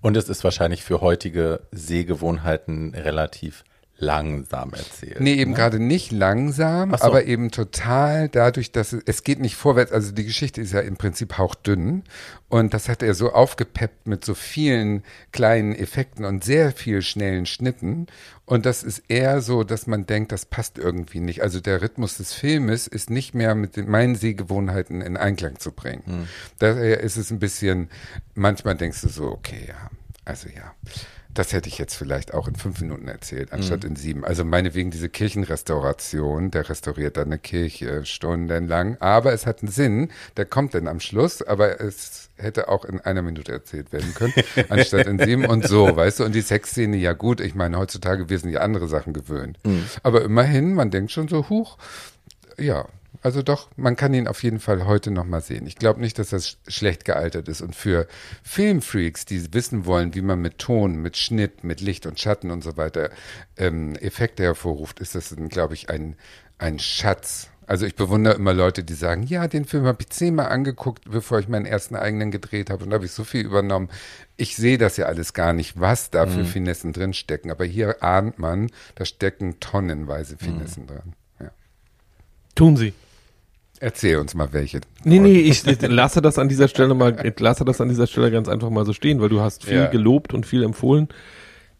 Und 0.00 0.16
es 0.16 0.28
ist 0.28 0.44
wahrscheinlich 0.44 0.84
für 0.84 1.00
heutige 1.00 1.66
Sehgewohnheiten 1.70 2.94
relativ 2.94 3.64
langsam 4.02 4.72
erzählt. 4.72 5.20
Nee, 5.20 5.34
eben 5.34 5.52
ne? 5.52 5.56
gerade 5.56 5.78
nicht 5.78 6.10
langsam, 6.10 6.90
so. 6.90 7.04
aber 7.04 7.24
eben 7.24 7.50
total 7.50 8.28
dadurch, 8.28 8.72
dass 8.72 8.92
es, 8.92 9.02
es 9.06 9.22
geht 9.22 9.38
nicht 9.38 9.54
vorwärts. 9.54 9.92
Also 9.92 10.12
die 10.12 10.24
Geschichte 10.24 10.60
ist 10.60 10.72
ja 10.72 10.80
im 10.80 10.96
Prinzip 10.96 11.38
hauchdünn 11.38 12.02
und 12.48 12.74
das 12.74 12.88
hat 12.88 13.02
er 13.02 13.14
so 13.14 13.32
aufgepeppt 13.32 14.08
mit 14.08 14.24
so 14.24 14.34
vielen 14.34 15.04
kleinen 15.30 15.72
Effekten 15.72 16.24
und 16.24 16.42
sehr 16.42 16.72
viel 16.72 17.00
schnellen 17.02 17.46
Schnitten. 17.46 18.08
Und 18.44 18.66
das 18.66 18.82
ist 18.82 19.04
eher 19.06 19.40
so, 19.40 19.62
dass 19.62 19.86
man 19.86 20.04
denkt, 20.04 20.32
das 20.32 20.46
passt 20.46 20.78
irgendwie 20.78 21.20
nicht. 21.20 21.42
Also 21.42 21.60
der 21.60 21.80
Rhythmus 21.80 22.16
des 22.16 22.34
Filmes 22.34 22.88
ist 22.88 23.08
nicht 23.08 23.34
mehr 23.34 23.54
mit 23.54 23.76
den, 23.76 23.88
meinen 23.88 24.16
Sehgewohnheiten 24.16 25.00
in 25.00 25.16
Einklang 25.16 25.60
zu 25.60 25.70
bringen. 25.70 26.02
Hm. 26.04 26.28
Daher 26.58 27.00
ist 27.00 27.16
es 27.16 27.30
ein 27.30 27.38
bisschen, 27.38 27.88
manchmal 28.34 28.74
denkst 28.74 29.00
du 29.02 29.08
so, 29.08 29.26
okay, 29.28 29.64
ja, 29.68 29.90
also 30.24 30.48
ja. 30.48 30.74
Das 31.34 31.52
hätte 31.52 31.68
ich 31.68 31.78
jetzt 31.78 31.94
vielleicht 31.94 32.34
auch 32.34 32.46
in 32.46 32.56
fünf 32.56 32.80
Minuten 32.80 33.08
erzählt, 33.08 33.52
anstatt 33.52 33.84
in 33.84 33.96
sieben. 33.96 34.24
Also 34.24 34.44
meinetwegen 34.44 34.90
diese 34.90 35.08
Kirchenrestauration, 35.08 36.50
der 36.50 36.68
restauriert 36.68 37.16
dann 37.16 37.28
eine 37.28 37.38
Kirche 37.38 38.04
stundenlang, 38.04 38.96
aber 39.00 39.32
es 39.32 39.46
hat 39.46 39.62
einen 39.62 39.70
Sinn, 39.70 40.10
der 40.36 40.44
kommt 40.44 40.74
dann 40.74 40.88
am 40.88 41.00
Schluss, 41.00 41.42
aber 41.42 41.80
es 41.80 42.28
hätte 42.36 42.68
auch 42.68 42.84
in 42.84 43.00
einer 43.00 43.22
Minute 43.22 43.52
erzählt 43.52 43.92
werden 43.92 44.14
können, 44.14 44.34
anstatt 44.68 45.06
in 45.06 45.18
sieben 45.18 45.46
und 45.46 45.66
so, 45.66 45.96
weißt 45.96 46.20
du. 46.20 46.24
Und 46.24 46.34
die 46.34 46.42
Sexszene, 46.42 46.96
ja 46.96 47.12
gut, 47.12 47.40
ich 47.40 47.54
meine, 47.54 47.78
heutzutage, 47.78 48.28
wir 48.28 48.38
sind 48.38 48.50
ja 48.50 48.60
andere 48.60 48.88
Sachen 48.88 49.12
gewöhnt. 49.12 49.58
Aber 50.02 50.22
immerhin, 50.22 50.74
man 50.74 50.90
denkt 50.90 51.12
schon 51.12 51.28
so, 51.28 51.48
huch, 51.48 51.78
ja, 52.58 52.86
also 53.22 53.42
doch, 53.42 53.68
man 53.76 53.94
kann 53.96 54.12
ihn 54.14 54.26
auf 54.26 54.42
jeden 54.42 54.58
Fall 54.60 54.84
heute 54.86 55.10
noch 55.10 55.24
mal 55.24 55.40
sehen. 55.40 55.66
Ich 55.66 55.76
glaube 55.76 56.00
nicht, 56.00 56.18
dass 56.18 56.30
das 56.30 56.46
sch- 56.48 56.56
schlecht 56.68 57.04
gealtert 57.04 57.48
ist. 57.48 57.60
Und 57.62 57.74
für 57.76 58.06
Filmfreaks, 58.42 59.24
die 59.24 59.54
wissen 59.54 59.86
wollen, 59.86 60.14
wie 60.14 60.22
man 60.22 60.40
mit 60.40 60.58
Ton, 60.58 60.96
mit 60.96 61.16
Schnitt, 61.16 61.64
mit 61.64 61.80
Licht 61.80 62.04
und 62.06 62.18
Schatten 62.20 62.50
und 62.50 62.62
so 62.64 62.76
weiter 62.76 63.10
ähm, 63.56 63.94
Effekte 63.96 64.42
hervorruft, 64.42 65.00
ist 65.00 65.14
das, 65.14 65.34
glaube 65.48 65.74
ich, 65.74 65.88
ein, 65.88 66.16
ein 66.58 66.78
Schatz. 66.78 67.48
Also 67.64 67.86
ich 67.86 67.94
bewundere 67.94 68.34
immer 68.34 68.52
Leute, 68.52 68.82
die 68.82 68.92
sagen, 68.94 69.22
ja, 69.22 69.46
den 69.46 69.64
Film 69.64 69.84
habe 69.86 69.98
ich 70.02 70.10
zehnmal 70.10 70.48
angeguckt, 70.48 71.08
bevor 71.10 71.38
ich 71.38 71.48
meinen 71.48 71.64
ersten 71.64 71.94
eigenen 71.94 72.32
gedreht 72.32 72.70
habe 72.70 72.82
und 72.84 72.90
da 72.90 72.96
habe 72.96 73.06
ich 73.06 73.12
so 73.12 73.22
viel 73.24 73.42
übernommen. 73.46 73.88
Ich 74.36 74.56
sehe 74.56 74.78
das 74.78 74.96
ja 74.96 75.06
alles 75.06 75.32
gar 75.32 75.52
nicht, 75.52 75.78
was 75.80 76.10
da 76.10 76.26
für 76.26 76.44
Finessen 76.44 76.92
drin 76.92 77.14
stecken. 77.14 77.50
Aber 77.52 77.64
hier 77.64 78.02
ahnt 78.02 78.38
man, 78.40 78.68
da 78.96 79.04
stecken 79.04 79.60
tonnenweise 79.60 80.36
Finessen 80.36 80.88
drin. 80.88 81.14
Ja. 81.40 81.50
Tun 82.56 82.76
sie. 82.76 82.92
Erzähl 83.82 84.18
uns 84.18 84.34
mal 84.36 84.52
welche. 84.52 84.80
Nee, 85.02 85.18
nee, 85.18 85.40
ich, 85.40 85.64
lasse 85.82 86.22
das 86.22 86.38
an 86.38 86.48
dieser 86.48 86.68
Stelle 86.68 86.94
mal, 86.94 87.26
ich 87.26 87.40
lasse 87.40 87.64
das 87.64 87.80
an 87.80 87.88
dieser 87.88 88.06
Stelle 88.06 88.30
ganz 88.30 88.48
einfach 88.48 88.70
mal 88.70 88.86
so 88.86 88.92
stehen, 88.92 89.20
weil 89.20 89.28
du 89.28 89.40
hast 89.40 89.64
viel 89.64 89.74
Ja. 89.74 89.86
gelobt 89.88 90.32
und 90.32 90.46
viel 90.46 90.62
empfohlen. 90.62 91.08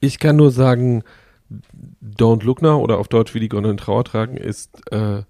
Ich 0.01 0.19
kann 0.19 0.35
nur 0.35 0.51
sagen, 0.51 1.05
Don't 2.03 2.43
Look 2.43 2.61
Now 2.61 2.81
oder 2.81 2.99
auf 2.99 3.07
Deutsch 3.07 3.35
wie 3.35 3.39
die 3.39 3.49
Gondeln 3.49 3.77
Trauer 3.77 4.03
tragen 4.03 4.37
ist, 4.37 4.81
äh, 4.91 5.23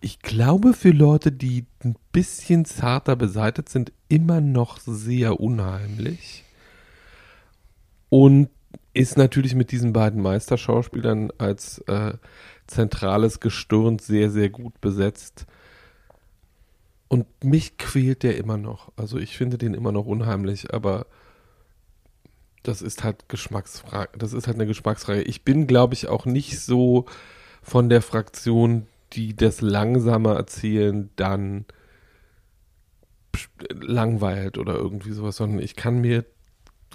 ich 0.00 0.18
glaube 0.18 0.72
für 0.72 0.90
Leute, 0.90 1.30
die 1.30 1.66
ein 1.84 1.94
bisschen 2.10 2.64
zarter 2.64 3.14
beseitet 3.14 3.68
sind, 3.68 3.92
immer 4.08 4.40
noch 4.40 4.80
sehr 4.80 5.38
unheimlich. 5.38 6.42
Und 8.08 8.48
ist 8.94 9.16
natürlich 9.16 9.54
mit 9.54 9.70
diesen 9.70 9.92
beiden 9.92 10.20
Meisterschauspielern 10.22 11.30
als 11.38 11.78
äh, 11.86 12.14
zentrales 12.70 13.40
Gestirn 13.40 13.98
sehr, 13.98 14.30
sehr 14.30 14.48
gut 14.48 14.80
besetzt. 14.80 15.46
Und 17.08 17.26
mich 17.42 17.76
quält 17.76 18.22
der 18.22 18.36
immer 18.38 18.56
noch. 18.56 18.92
Also 18.96 19.18
ich 19.18 19.36
finde 19.36 19.58
den 19.58 19.74
immer 19.74 19.92
noch 19.92 20.06
unheimlich, 20.06 20.72
aber 20.72 21.06
das 22.62 22.82
ist 22.82 23.02
halt 23.02 23.28
Geschmacksfrage. 23.28 24.16
Das 24.18 24.32
ist 24.32 24.46
halt 24.46 24.56
eine 24.56 24.66
Geschmacksfrage. 24.66 25.22
Ich 25.22 25.42
bin, 25.42 25.66
glaube 25.66 25.94
ich, 25.94 26.08
auch 26.08 26.24
nicht 26.24 26.60
so 26.60 27.06
von 27.62 27.88
der 27.88 28.02
Fraktion, 28.02 28.86
die 29.12 29.34
das 29.34 29.60
langsame 29.60 30.34
Erzählen 30.34 31.10
dann 31.16 31.64
langweilt 33.70 34.58
oder 34.58 34.74
irgendwie 34.74 35.12
sowas, 35.12 35.36
sondern 35.36 35.60
ich 35.60 35.76
kann 35.76 36.00
mir 36.00 36.24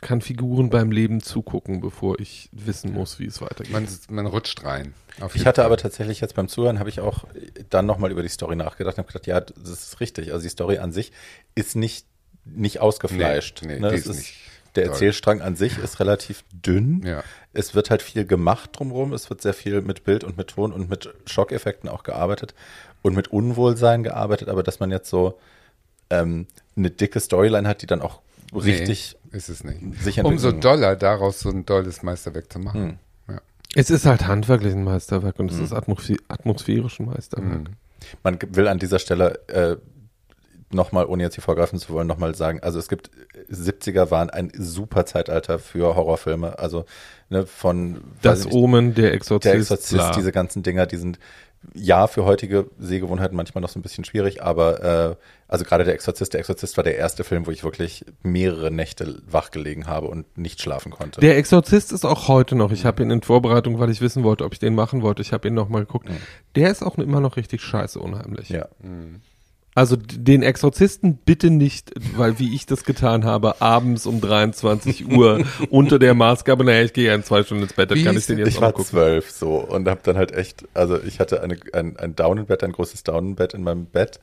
kann 0.06 0.22
Figuren 0.22 0.70
beim 0.70 0.92
Leben 0.92 1.20
zugucken, 1.20 1.82
bevor 1.82 2.20
ich 2.20 2.48
wissen 2.52 2.94
muss, 2.94 3.18
wie 3.18 3.26
es 3.26 3.42
weitergeht. 3.42 3.74
Man, 3.74 3.88
man 4.10 4.28
rutscht 4.28 4.64
rein. 4.64 4.94
Auf 5.20 5.36
Ich 5.36 5.48
hatte 5.48 5.62
Fall. 5.62 5.66
aber 5.66 5.78
tatsächlich 5.78 6.22
jetzt 6.22 6.36
beim 6.36 6.48
Zuhören, 6.48 6.78
habe 6.78 6.90
ich 6.90 7.00
auch 7.00 7.26
dann 7.72 7.88
nochmal 7.88 8.12
über 8.12 8.22
die 8.22 8.30
Story 8.30 8.56
nachgedacht 8.56 8.98
und 8.98 9.00
habe 9.00 9.08
gedacht, 9.08 9.26
ja, 9.26 9.42
das 9.42 9.70
ist 9.70 10.00
richtig. 10.00 10.32
Also 10.32 10.44
die 10.44 10.50
Story 10.50 10.78
an 10.78 10.92
sich 10.92 11.12
ist 11.56 11.76
nicht, 11.76 12.06
nicht 12.46 12.82
ausgefleischt. 12.82 13.64
Nee, 13.64 13.74
nee, 13.74 13.80
ne? 13.80 13.94
ist 13.96 14.06
ist 14.06 14.18
nicht 14.18 14.36
der 14.76 14.84
doll. 14.84 14.94
Erzählstrang 14.94 15.42
an 15.42 15.56
sich 15.56 15.80
ist 15.80 16.00
relativ 16.00 16.44
dünn. 16.52 17.02
Ja. 17.04 17.24
Es 17.54 17.74
wird 17.74 17.90
halt 17.90 18.04
viel 18.04 18.26
gemacht 18.26 18.72
drumherum. 18.74 19.12
Es 19.12 19.32
wird 19.32 19.42
sehr 19.42 19.56
viel 19.56 19.82
mit 19.82 20.04
Bild 20.04 20.24
und 20.24 20.38
mit 20.38 20.50
Ton 20.50 20.72
und 20.72 20.88
mit 20.88 21.12
Schockeffekten 21.26 21.90
auch 21.90 22.04
gearbeitet 22.04 22.54
und 23.02 23.16
mit 23.16 23.30
Unwohlsein 23.30 24.04
gearbeitet. 24.04 24.50
Aber 24.50 24.62
dass 24.62 24.80
man 24.80 24.92
jetzt 24.92 25.10
so 25.10 25.40
ähm, 26.12 26.46
eine 26.78 26.92
dicke 26.92 27.20
Storyline 27.20 27.68
hat, 27.68 27.82
die 27.82 27.88
dann 27.88 28.04
auch 28.04 28.22
richtig 28.54 29.16
nee, 29.24 29.25
ist 29.36 29.50
es 29.50 29.64
nicht. 29.64 29.80
sich 30.02 30.24
Umso 30.24 30.52
doller 30.52 30.96
daraus 30.96 31.40
so 31.40 31.50
ein 31.50 31.66
dolles 31.66 32.02
Meisterwerk 32.02 32.52
zu 32.52 32.60
machen. 32.60 33.00
Ja. 33.28 33.42
Es 33.76 33.90
ist 33.90 34.06
halt 34.06 34.28
handwerklich 34.28 34.74
ein 34.74 34.84
Meisterwerk 34.84 35.40
und 35.40 35.52
es 35.52 35.60
ist 35.60 35.74
atmosphä 35.74 36.18
atmosphärisch 36.28 37.00
ein 37.00 37.08
Meisterwerk. 37.08 37.70
Man 38.24 38.40
will 38.50 38.68
an 38.68 38.80
dieser 38.80 39.00
Stelle 39.00 39.40
äh, 39.48 39.78
nochmal, 40.72 41.06
ohne 41.06 41.24
jetzt 41.24 41.36
hier 41.36 41.44
vorgreifen 41.44 41.80
zu 41.80 41.94
wollen, 41.94 42.08
nochmal 42.08 42.36
sagen, 42.36 42.60
also 42.62 42.80
es 42.80 42.88
gibt, 42.88 43.10
70er 43.52 44.12
waren 44.12 44.30
ein 44.30 44.52
super 44.56 45.06
Zeitalter 45.06 45.60
für 45.60 45.96
Horrorfilme, 45.96 46.60
also 46.60 46.86
ne, 47.30 47.46
von 47.46 48.02
Das 48.22 48.46
nicht, 48.46 48.54
Omen, 48.54 48.94
der 48.94 49.14
Exorzist, 49.14 49.54
der 49.54 49.60
Exorzist, 49.60 49.94
bla. 49.94 50.12
diese 50.12 50.32
ganzen 50.32 50.64
Dinger, 50.64 50.86
die 50.86 50.98
sind 50.98 51.20
ja 51.74 52.08
für 52.08 52.26
heutige 52.26 52.70
Sehgewohnheiten 52.80 53.36
manchmal 53.36 53.62
noch 53.62 53.70
so 53.70 53.80
ein 53.80 53.82
bisschen 53.82 54.06
schwierig, 54.06 54.42
aber 54.44 55.12
äh, 55.12 55.16
also 55.48 55.64
gerade 55.64 55.84
der 55.84 55.94
Exorzist, 55.94 56.34
der 56.34 56.40
Exorzist 56.40 56.78
war 56.78 56.84
der 56.84 56.98
erste 56.98 57.24
Film, 57.24 57.46
wo 57.46 57.52
ich 57.52 57.64
wirklich 57.64 58.06
mehrere 58.24 58.72
Nächte 58.72 59.22
wach 59.28 59.52
gelegen 59.52 59.88
habe 59.88 60.08
und 60.08 60.38
nicht 60.38 60.62
schlafen 60.62 60.92
konnte. 60.92 61.22
Der 61.22 61.38
Exorzist 61.38 61.92
ist 61.92 62.06
auch 62.06 62.28
heute 62.28 62.56
noch. 62.56 62.72
Ich 62.72 62.86
habe 62.86 63.04
ihn 63.04 63.12
in 63.12 63.22
Vorbereitung, 63.22 63.80
weil 63.80 63.90
ich 63.90 64.02
wissen 64.02 64.24
wollte, 64.24 64.44
ob 64.44 64.54
ich 64.54 64.60
den 64.60 64.76
machen 64.76 65.02
wollte. 65.02 65.22
Ich 65.22 65.34
habe 65.34 65.48
ihn 65.48 65.54
noch 65.54 65.70
mal 65.70 65.80
geguckt. 65.80 66.10
Der 66.56 66.72
ist 66.72 66.84
auch 66.84 66.98
immer 66.98 67.20
noch 67.20 67.38
richtig 67.38 67.62
scheiße 67.62 68.00
unheimlich. 68.00 68.50
ja. 68.50 68.68
Also 69.76 69.98
den 69.98 70.42
Exorzisten 70.42 71.18
bitte 71.18 71.50
nicht, 71.50 71.92
weil 72.16 72.40
wie 72.40 72.56
ich 72.56 72.66
das 72.66 72.86
getan 72.86 73.26
habe, 73.26 73.62
abends 73.62 74.06
um 74.06 74.22
23 74.22 75.08
Uhr 75.12 75.44
unter 75.70 76.00
der 76.00 76.14
Maßgabe, 76.14 76.64
naja, 76.64 76.82
ich 76.84 76.94
gehe 76.94 77.08
ja 77.08 77.14
in 77.14 77.24
zwei 77.24 77.44
Stunden 77.44 77.64
ins 77.64 77.74
Bett, 77.74 77.92
dann 77.92 77.98
Wie 77.98 78.04
kann 78.06 78.16
ich 78.18 78.26
den 78.26 78.38
jetzt 78.38 78.48
Ich 78.48 78.58
auch 78.58 78.62
war 78.62 78.70
mal 78.70 78.72
gucken. 78.72 78.86
zwölf 78.86 79.30
so 79.32 79.58
und 79.58 79.90
habe 79.90 80.00
dann 80.04 80.16
halt 80.16 80.32
echt, 80.32 80.66
also 80.74 80.98
ich 81.04 81.20
hatte 81.20 81.42
eine, 81.42 81.58
ein, 81.74 81.98
ein 81.98 82.16
Daunenbett, 82.16 82.64
ein 82.64 82.72
großes 82.72 83.04
Daunenbett 83.04 83.54
in 83.54 83.64
meinem 83.64 83.86
Bett 83.86 84.22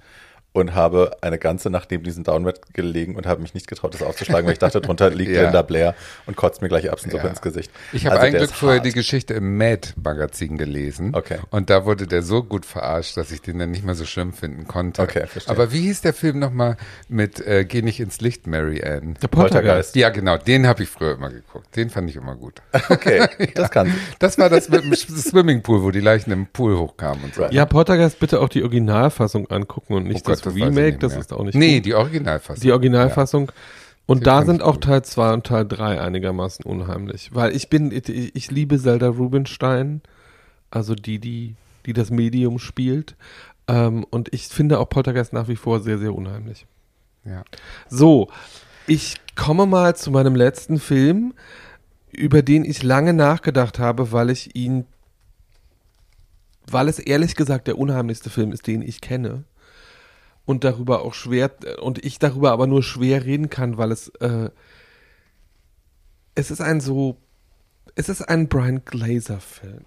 und 0.54 0.74
habe 0.74 1.16
eine 1.22 1.38
ganze 1.38 1.70
Nacht 1.70 1.90
neben 1.90 2.04
diesem 2.04 2.24
Downward 2.24 2.74
gelegen 2.74 3.16
und 3.16 3.26
habe 3.26 3.40
mich 3.40 3.54
nicht 3.54 3.66
getraut, 3.66 3.94
das 3.94 4.02
aufzuschlagen, 4.02 4.44
weil 4.46 4.52
ich 4.52 4.58
dachte, 4.58 4.80
drunter 4.80 5.08
liegt 5.14 5.30
Ja. 5.32 5.42
Linda 5.44 5.62
Blair 5.62 5.94
und 6.26 6.36
kotzt 6.36 6.60
mir 6.62 6.68
gleich 6.68 6.84
Erbsensuppe 6.84 7.24
Ja. 7.24 7.30
ins 7.30 7.40
Gesicht. 7.40 7.70
Ich 7.92 8.06
habe 8.06 8.20
Also 8.20 8.36
ist 8.36 8.54
vorher 8.54 8.78
hart. 8.78 8.86
die 8.86 8.92
Geschichte 8.92 9.34
im 9.34 9.56
Mad-Magazin 9.56 10.58
gelesen. 10.58 11.14
Okay. 11.14 11.38
Und 11.50 11.70
da 11.70 11.84
wurde 11.86 12.06
der 12.06 12.22
so 12.22 12.42
gut 12.42 12.66
verarscht, 12.66 13.16
dass 13.16 13.32
ich 13.32 13.40
den 13.40 13.58
dann 13.58 13.70
nicht 13.70 13.84
mehr 13.84 13.94
so 13.94 14.04
schlimm 14.04 14.32
finden 14.32 14.66
konnte. 14.66 15.00
Okay, 15.02 15.26
verstehe. 15.26 15.54
Aber 15.54 15.72
wie 15.72 15.80
hieß 15.82 16.02
der 16.02 16.12
Film 16.14 16.38
nochmal 16.38 16.76
mit 17.08 17.40
äh, 17.46 17.64
Geh 17.64 17.82
nicht 17.82 18.00
ins 18.00 18.20
Licht, 18.20 18.46
Mary 18.46 18.82
Ann? 18.84 19.14
Der 19.22 19.28
Poltergeist. 19.28 19.96
Ja, 19.96 20.10
genau, 20.10 20.36
den 20.36 20.66
habe 20.66 20.82
ich 20.82 20.88
früher 20.90 21.14
immer 21.14 21.30
geguckt. 21.30 21.74
Den 21.76 21.88
fand 21.90 22.10
ich 22.10 22.16
immer 22.16 22.34
gut. 22.36 22.60
Okay, 22.90 23.26
das 23.54 23.70
kann. 23.70 23.92
Das 24.18 24.36
war 24.38 24.50
das 24.50 24.68
mit 24.68 24.82
dem 24.84 24.94
Swimmingpool, 24.94 25.82
wo 25.82 25.90
die 25.90 26.00
Leichen 26.00 26.30
im 26.30 26.46
Pool 26.46 26.76
hochkamen 26.76 27.24
und 27.24 27.34
so. 27.34 27.42
Right. 27.42 27.52
Ja, 27.54 27.64
Poltergeist 27.64 28.18
bitte 28.18 28.40
auch 28.40 28.48
die 28.50 28.62
Originalfassung 28.62 29.50
angucken 29.50 29.94
und 29.94 30.04
nicht 30.06 30.26
Oh 30.26 30.30
Gott, 30.30 30.41
das 30.42 30.54
ich 30.56 30.62
Remake, 30.62 30.98
das 30.98 31.16
ist 31.16 31.32
auch 31.32 31.44
nicht 31.44 31.54
Nee, 31.54 31.76
gut. 31.76 31.86
die 31.86 31.94
Originalfassung. 31.94 32.62
Die 32.62 32.72
Originalfassung. 32.72 33.52
Und 34.06 34.20
Den 34.20 34.24
da 34.24 34.44
sind 34.44 34.62
auch 34.62 34.74
gut. 34.74 34.84
Teil 34.84 35.02
2 35.04 35.32
und 35.32 35.46
Teil 35.46 35.66
3 35.66 36.00
einigermaßen 36.00 36.64
unheimlich. 36.64 37.30
Weil 37.32 37.54
ich 37.54 37.68
bin, 37.70 37.90
ich, 37.92 38.08
ich 38.08 38.50
liebe 38.50 38.78
Zelda 38.78 39.08
Rubinstein, 39.08 40.02
also 40.70 40.94
die, 40.94 41.18
die, 41.18 41.54
die 41.86 41.92
das 41.92 42.10
Medium 42.10 42.58
spielt. 42.58 43.16
Ähm, 43.68 44.04
und 44.10 44.32
ich 44.34 44.48
finde 44.48 44.78
auch 44.80 44.88
Poltergeist 44.88 45.32
nach 45.32 45.48
wie 45.48 45.56
vor 45.56 45.80
sehr, 45.80 45.98
sehr 45.98 46.14
unheimlich. 46.14 46.66
Ja. 47.24 47.44
So, 47.88 48.28
ich 48.86 49.16
komme 49.36 49.66
mal 49.66 49.94
zu 49.94 50.10
meinem 50.10 50.34
letzten 50.34 50.80
Film, 50.80 51.34
über 52.10 52.42
den 52.42 52.64
ich 52.64 52.82
lange 52.82 53.12
nachgedacht 53.12 53.78
habe, 53.78 54.12
weil 54.12 54.30
ich 54.30 54.56
ihn, 54.56 54.84
weil 56.70 56.88
es 56.88 56.98
ehrlich 56.98 57.36
gesagt 57.36 57.68
der 57.68 57.78
unheimlichste 57.78 58.30
Film 58.30 58.52
ist, 58.52 58.66
den 58.66 58.82
ich 58.82 59.00
kenne. 59.00 59.44
Und 60.44 60.64
darüber 60.64 61.02
auch 61.02 61.14
schwer, 61.14 61.50
und 61.80 62.04
ich 62.04 62.18
darüber 62.18 62.50
aber 62.50 62.66
nur 62.66 62.82
schwer 62.82 63.24
reden 63.24 63.48
kann, 63.48 63.78
weil 63.78 63.92
es, 63.92 64.08
äh, 64.20 64.50
es 66.34 66.50
ist 66.50 66.60
ein 66.60 66.80
so, 66.80 67.16
es 67.94 68.08
ist 68.08 68.22
ein 68.22 68.48
Brian 68.48 68.84
Glazer 68.84 69.40
Film. 69.40 69.84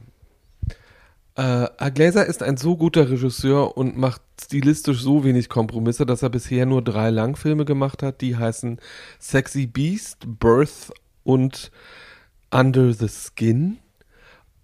Äh, 1.35 1.91
Glazer 1.91 2.25
ist 2.25 2.41
ein 2.41 2.55
so 2.55 2.77
guter 2.77 3.09
Regisseur 3.09 3.75
und 3.77 3.97
macht 3.97 4.21
stilistisch 4.41 5.01
so 5.01 5.23
wenig 5.25 5.49
Kompromisse, 5.49 6.05
dass 6.05 6.23
er 6.23 6.29
bisher 6.29 6.65
nur 6.65 6.81
drei 6.81 7.09
Langfilme 7.09 7.65
gemacht 7.65 8.03
hat, 8.03 8.21
die 8.21 8.37
heißen 8.37 8.79
Sexy 9.19 9.67
Beast, 9.67 10.19
Birth 10.25 10.93
und 11.23 11.71
Under 12.51 12.93
the 12.93 13.09
Skin. 13.09 13.79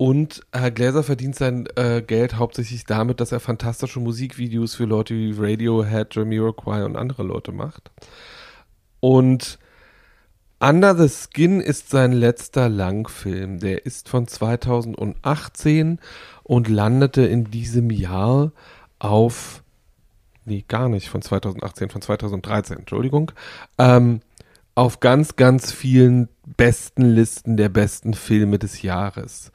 Und 0.01 0.41
Herr 0.51 0.71
Gläser 0.71 1.03
verdient 1.03 1.35
sein 1.35 1.67
äh, 1.75 2.01
Geld 2.01 2.37
hauptsächlich 2.37 2.85
damit, 2.85 3.19
dass 3.19 3.31
er 3.31 3.39
fantastische 3.39 3.99
Musikvideos 3.99 4.73
für 4.73 4.85
Leute 4.85 5.13
wie 5.13 5.35
Radiohead, 5.37 6.15
Jamiroquai 6.15 6.85
und 6.85 6.95
andere 6.95 7.21
Leute 7.21 7.51
macht. 7.51 7.91
Und 8.99 9.59
Under 10.59 10.95
the 10.95 11.07
Skin 11.07 11.61
ist 11.61 11.91
sein 11.91 12.13
letzter 12.13 12.67
Langfilm. 12.67 13.59
Der 13.59 13.85
ist 13.85 14.09
von 14.09 14.27
2018 14.27 15.99
und 16.41 16.67
landete 16.67 17.21
in 17.21 17.51
diesem 17.51 17.91
Jahr 17.91 18.53
auf, 18.97 19.61
nee, 20.45 20.65
gar 20.67 20.89
nicht 20.89 21.09
von 21.09 21.21
2018, 21.21 21.91
von 21.91 22.01
2013, 22.01 22.79
Entschuldigung, 22.79 23.33
ähm, 23.77 24.21
auf 24.73 24.99
ganz, 24.99 25.35
ganz 25.35 25.71
vielen 25.71 26.27
besten 26.57 27.03
Listen 27.03 27.55
der 27.55 27.69
besten 27.69 28.15
Filme 28.15 28.57
des 28.57 28.81
Jahres. 28.81 29.51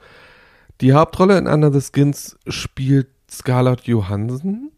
Die 0.81 0.93
Hauptrolle 0.93 1.37
in 1.37 1.47
Under 1.47 1.71
the 1.71 1.81
Skins 1.81 2.37
spielt 2.47 3.07
Scarlett 3.29 3.81
Johansson. 3.83 4.71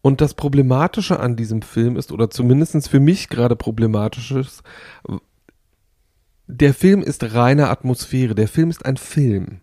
Und 0.00 0.20
das 0.20 0.34
Problematische 0.34 1.20
an 1.20 1.36
diesem 1.36 1.62
Film 1.62 1.96
ist, 1.96 2.12
oder 2.12 2.28
zumindest 2.30 2.88
für 2.88 3.00
mich 3.00 3.28
gerade 3.28 3.56
problematisch 3.56 4.32
ist, 4.32 4.62
der 6.48 6.74
Film 6.74 7.02
ist 7.02 7.34
reine 7.34 7.70
Atmosphäre. 7.70 8.34
Der 8.34 8.48
Film 8.48 8.70
ist 8.70 8.84
ein 8.84 8.96
Film. 8.96 9.60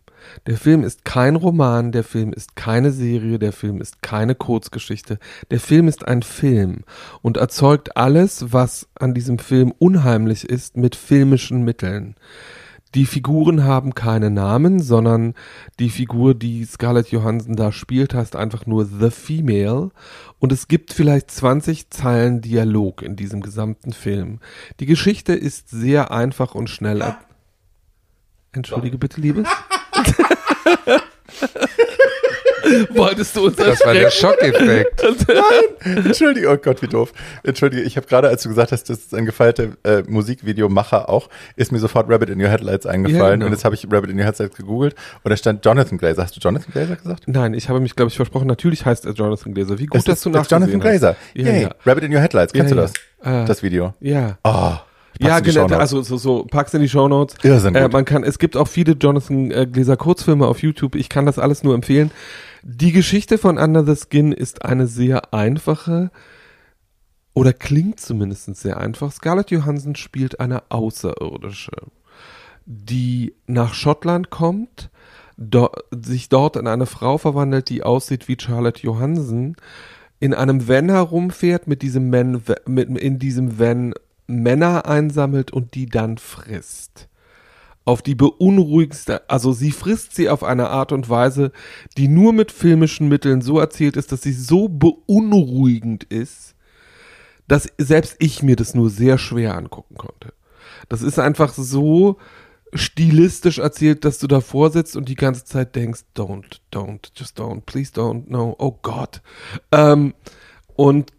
Der 0.47 0.57
Film 0.57 0.83
ist 0.83 1.05
kein 1.05 1.35
Roman, 1.35 1.91
der 1.91 2.03
Film 2.03 2.33
ist 2.33 2.55
keine 2.55 2.91
Serie, 2.91 3.39
der 3.39 3.53
Film 3.53 3.81
ist 3.81 4.01
keine 4.01 4.35
Kurzgeschichte. 4.35 5.19
Der 5.51 5.59
Film 5.59 5.87
ist 5.87 6.07
ein 6.07 6.23
Film 6.23 6.83
und 7.21 7.37
erzeugt 7.37 7.95
alles, 7.97 8.51
was 8.51 8.87
an 8.95 9.13
diesem 9.13 9.39
Film 9.39 9.73
unheimlich 9.77 10.47
ist, 10.47 10.77
mit 10.77 10.95
filmischen 10.95 11.63
Mitteln. 11.63 12.15
Die 12.95 13.05
Figuren 13.05 13.63
haben 13.65 13.93
keine 13.93 14.31
Namen, 14.31 14.79
sondern 14.81 15.35
die 15.79 15.89
Figur, 15.91 16.33
die 16.33 16.65
Scarlett 16.65 17.09
Johansson 17.11 17.55
da 17.55 17.71
spielt, 17.71 18.15
heißt 18.15 18.35
einfach 18.35 18.65
nur 18.65 18.85
The 18.85 19.11
Female. 19.11 19.91
Und 20.39 20.51
es 20.51 20.67
gibt 20.67 20.93
vielleicht 20.93 21.29
20 21.29 21.91
Zeilen 21.91 22.41
Dialog 22.41 23.03
in 23.03 23.15
diesem 23.15 23.41
gesamten 23.41 23.93
Film. 23.93 24.39
Die 24.79 24.87
Geschichte 24.87 25.33
ist 25.33 25.69
sehr 25.69 26.11
einfach 26.11 26.55
und 26.55 26.67
schnell. 26.69 27.01
er- 27.01 27.19
Entschuldige 28.53 28.97
bitte, 28.97 29.21
Liebes. 29.21 29.47
Wolltest 32.93 33.35
du 33.35 33.45
uns 33.45 33.55
Das 33.55 33.83
war 33.85 33.93
der? 33.93 34.09
Schockeffekt. 34.11 35.03
Entschuldige, 35.85 36.49
oh 36.49 36.57
Gott, 36.57 36.81
wie 36.81 36.87
doof. 36.87 37.13
Entschuldige, 37.43 37.81
ich 37.83 37.97
habe 37.97 38.07
gerade, 38.07 38.27
als 38.29 38.43
du 38.43 38.49
gesagt 38.49 38.71
hast, 38.71 38.89
das 38.89 38.97
ist 38.99 39.13
ein 39.15 39.25
gefeierter 39.25 39.69
äh, 39.83 40.03
Musikvideomacher 40.07 41.09
auch, 41.09 41.29
ist 41.55 41.71
mir 41.71 41.79
sofort 41.79 42.09
Rabbit 42.09 42.29
in 42.29 42.41
Your 42.41 42.49
Headlights 42.49 42.85
eingefallen. 42.85 43.19
Ja, 43.23 43.31
genau. 43.33 43.45
Und 43.47 43.51
jetzt 43.51 43.65
habe 43.65 43.75
ich 43.75 43.87
Rabbit 43.91 44.09
in 44.09 44.19
Your 44.19 44.25
Headlights 44.25 44.55
gegoogelt 44.55 44.95
und 45.23 45.29
da 45.29 45.37
stand 45.37 45.63
Jonathan 45.65 45.97
Glazer. 45.97 46.23
Hast 46.23 46.35
du 46.35 46.39
Jonathan 46.39 46.71
Glazer 46.71 46.95
gesagt? 46.95 47.23
Nein, 47.27 47.53
ich 47.53 47.69
habe 47.69 47.79
mich, 47.79 47.95
glaube 47.95 48.09
ich, 48.09 48.15
versprochen. 48.15 48.47
Natürlich 48.47 48.85
heißt 48.85 49.05
er 49.05 49.13
Jonathan 49.13 49.53
Glazer. 49.53 49.79
Wie 49.79 49.85
gut, 49.85 49.97
Es 49.99 50.05
dass 50.05 50.17
ist, 50.19 50.25
du 50.25 50.29
es 50.31 50.41
ist 50.41 50.51
Jonathan 50.51 50.79
nachgesehen 50.79 50.99
Glazer. 50.99 51.09
hast. 51.09 51.35
Ja, 51.35 51.45
Yay. 51.53 51.61
ja. 51.63 51.69
Rabbit 51.85 52.03
in 52.03 52.13
Your 52.13 52.21
Headlights. 52.21 52.53
Kennst 52.53 52.71
Ja, 52.71 52.75
du 52.75 52.81
ja. 52.81 52.89
das? 53.23 53.43
Äh, 53.43 53.45
Das 53.47 53.63
Video. 53.63 53.93
Ja. 53.99 54.37
Oh. 54.43 54.73
Ja, 55.21 55.39
genau. 55.41 55.65
Also 55.65 56.01
so, 56.01 56.15
so 56.15 56.45
pack's 56.45 56.73
in 56.73 56.81
die 56.81 56.87
Shownotes. 56.87 57.35
Irrsinn 57.43 57.75
Äh, 57.75 57.81
gut. 57.83 57.93
man 57.93 58.05
kann, 58.05 58.23
es 58.23 58.39
gibt 58.39 58.55
auch 58.55 58.67
viele 58.69 58.93
Jonathan 58.93 59.51
äh, 59.51 59.67
Gläser 59.69 59.97
Kurzfilme 59.97 60.47
auf 60.47 60.61
YouTube. 60.61 60.95
Ich 60.95 61.09
kann 61.09 61.25
das 61.25 61.37
alles 61.39 61.61
nur 61.63 61.73
empfehlen. 61.75 62.11
Die 62.63 62.91
Geschichte 62.91 63.37
von 63.37 63.57
Under 63.57 63.85
the 63.85 63.95
Skin 63.95 64.31
ist 64.31 64.65
eine 64.65 64.87
sehr 64.87 65.33
einfache 65.33 66.11
oder 67.33 67.53
klingt 67.53 67.99
zumindest 67.99 68.55
sehr 68.55 68.77
einfach. 68.77 69.11
Scarlett 69.11 69.51
Johansson 69.51 69.95
spielt 69.95 70.39
eine 70.39 70.63
Außerirdische, 70.69 71.71
die 72.65 73.33
nach 73.47 73.73
Schottland 73.73 74.29
kommt, 74.29 74.89
do 75.37 75.69
sich 75.91 76.29
dort 76.29 76.57
in 76.57 76.67
eine 76.67 76.85
Frau 76.85 77.17
verwandelt, 77.17 77.69
die 77.69 77.83
aussieht 77.83 78.27
wie 78.27 78.37
Charlotte 78.39 78.81
Johansson, 78.81 79.55
in 80.19 80.33
einem 80.33 80.67
Van 80.67 80.89
herumfährt, 80.89 81.67
mit 81.67 81.81
diesem 81.81 82.11
Van, 82.11 82.41
mit, 82.67 82.89
in 82.89 83.19
diesem 83.19 83.57
Van 83.57 83.93
Männer 84.27 84.85
einsammelt 84.85 85.51
und 85.51 85.75
die 85.75 85.85
dann 85.85 86.17
frisst. 86.17 87.08
Auf 87.89 88.03
die 88.03 88.13
beunruhigste, 88.13 89.27
also 89.31 89.51
sie 89.51 89.71
frisst 89.71 90.13
sie 90.13 90.29
auf 90.29 90.43
eine 90.43 90.69
Art 90.69 90.91
und 90.91 91.09
Weise, 91.09 91.51
die 91.97 92.07
nur 92.07 92.33
mit 92.33 92.51
filmischen 92.51 93.07
Mitteln 93.07 93.41
so 93.41 93.57
erzählt 93.57 93.97
ist, 93.97 94.11
dass 94.11 94.21
sie 94.21 94.31
so 94.31 94.69
beunruhigend 94.69 96.03
ist, 96.03 96.53
dass 97.47 97.67
selbst 97.79 98.17
ich 98.19 98.43
mir 98.43 98.55
das 98.55 98.75
nur 98.75 98.91
sehr 98.91 99.17
schwer 99.17 99.55
angucken 99.55 99.95
konnte. 99.95 100.33
Das 100.87 101.01
ist 101.01 101.17
einfach 101.17 101.51
so 101.51 102.17
stilistisch 102.75 103.57
erzählt, 103.57 104.05
dass 104.05 104.19
du 104.19 104.27
davor 104.27 104.69
sitzt 104.69 104.95
und 104.95 105.09
die 105.09 105.15
ganze 105.15 105.45
Zeit 105.45 105.75
denkst, 105.75 106.01
don't, 106.15 106.59
don't, 106.71 107.09
just 107.15 107.39
don't, 107.39 107.61
please 107.61 107.91
don't, 107.91 108.25
no, 108.27 108.55
oh 108.59 108.77
Gott. 108.83 109.23
Ähm, 109.71 110.13
und 110.75 111.11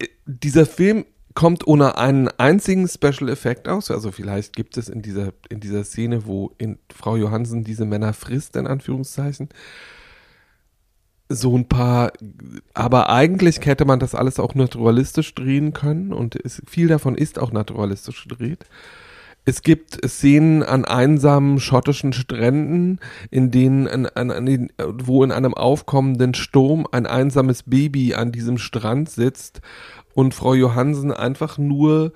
äh, 0.00 0.08
dieser 0.26 0.66
Film 0.66 1.04
kommt 1.34 1.66
ohne 1.66 1.96
einen 1.96 2.28
einzigen 2.38 2.88
Special 2.88 3.28
Effekt 3.28 3.68
aus. 3.68 3.90
Also 3.90 4.10
vielleicht 4.10 4.54
gibt 4.54 4.76
es 4.76 4.88
in 4.88 5.02
dieser, 5.02 5.32
in 5.48 5.60
dieser 5.60 5.84
Szene, 5.84 6.26
wo 6.26 6.52
Frau 6.94 7.16
Johansen 7.16 7.64
diese 7.64 7.84
Männer 7.84 8.12
frisst, 8.12 8.56
in 8.56 8.66
Anführungszeichen, 8.66 9.48
so 11.32 11.56
ein 11.56 11.66
paar, 11.66 12.12
aber 12.74 13.08
eigentlich 13.08 13.64
hätte 13.64 13.84
man 13.84 14.00
das 14.00 14.16
alles 14.16 14.40
auch 14.40 14.56
naturalistisch 14.56 15.32
drehen 15.36 15.72
können 15.72 16.12
und 16.12 16.34
es, 16.34 16.60
viel 16.66 16.88
davon 16.88 17.14
ist 17.14 17.38
auch 17.38 17.52
naturalistisch 17.52 18.24
gedreht. 18.26 18.66
Es 19.46 19.62
gibt 19.62 19.98
Szenen 20.06 20.62
an 20.62 20.84
einsamen 20.84 21.60
schottischen 21.60 22.12
Stränden, 22.12 22.98
in 23.30 23.50
denen, 23.50 23.88
an, 23.88 24.06
an, 24.06 24.30
an 24.30 24.70
wo 24.78 25.24
in 25.24 25.32
einem 25.32 25.54
aufkommenden 25.54 26.34
Sturm 26.34 26.86
ein 26.90 27.06
einsames 27.06 27.62
Baby 27.62 28.14
an 28.14 28.32
diesem 28.32 28.58
Strand 28.58 29.08
sitzt 29.08 29.62
und 30.14 30.34
Frau 30.34 30.54
Johansen 30.54 31.12
einfach 31.12 31.58
nur 31.58 32.12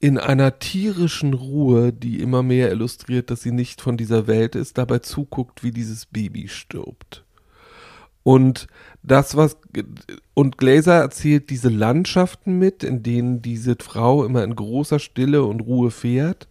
in 0.00 0.18
einer 0.18 0.58
tierischen 0.58 1.34
Ruhe, 1.34 1.92
die 1.92 2.20
immer 2.20 2.42
mehr 2.42 2.70
illustriert, 2.70 3.30
dass 3.30 3.42
sie 3.42 3.52
nicht 3.52 3.80
von 3.80 3.96
dieser 3.96 4.26
Welt 4.26 4.54
ist, 4.54 4.78
dabei 4.78 5.00
zuguckt, 5.00 5.64
wie 5.64 5.72
dieses 5.72 6.06
Baby 6.06 6.48
stirbt. 6.48 7.24
Und 8.22 8.68
das, 9.02 9.36
was, 9.36 9.56
und 10.34 10.58
Glaser 10.58 11.00
erzählt 11.00 11.50
diese 11.50 11.68
Landschaften 11.68 12.58
mit, 12.58 12.84
in 12.84 13.02
denen 13.02 13.42
diese 13.42 13.76
Frau 13.80 14.24
immer 14.24 14.44
in 14.44 14.54
großer 14.54 14.98
Stille 14.98 15.44
und 15.44 15.60
Ruhe 15.60 15.90
fährt 15.90 16.46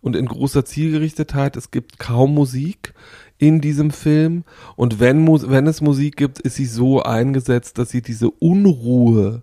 und 0.00 0.14
in 0.14 0.26
großer 0.26 0.64
Zielgerichtetheit. 0.64 1.56
Es 1.56 1.70
gibt 1.70 1.98
kaum 1.98 2.32
Musik. 2.34 2.94
in 3.38 3.60
diesem 3.60 3.90
Film. 3.90 4.44
Und 4.76 5.00
wenn, 5.00 5.26
wenn 5.26 5.66
es 5.66 5.80
Musik 5.80 6.16
gibt, 6.16 6.40
ist 6.40 6.56
sie 6.56 6.66
so 6.66 7.02
eingesetzt, 7.02 7.78
dass 7.78 7.90
sie 7.90 8.02
diese 8.02 8.30
Unruhe, 8.30 9.42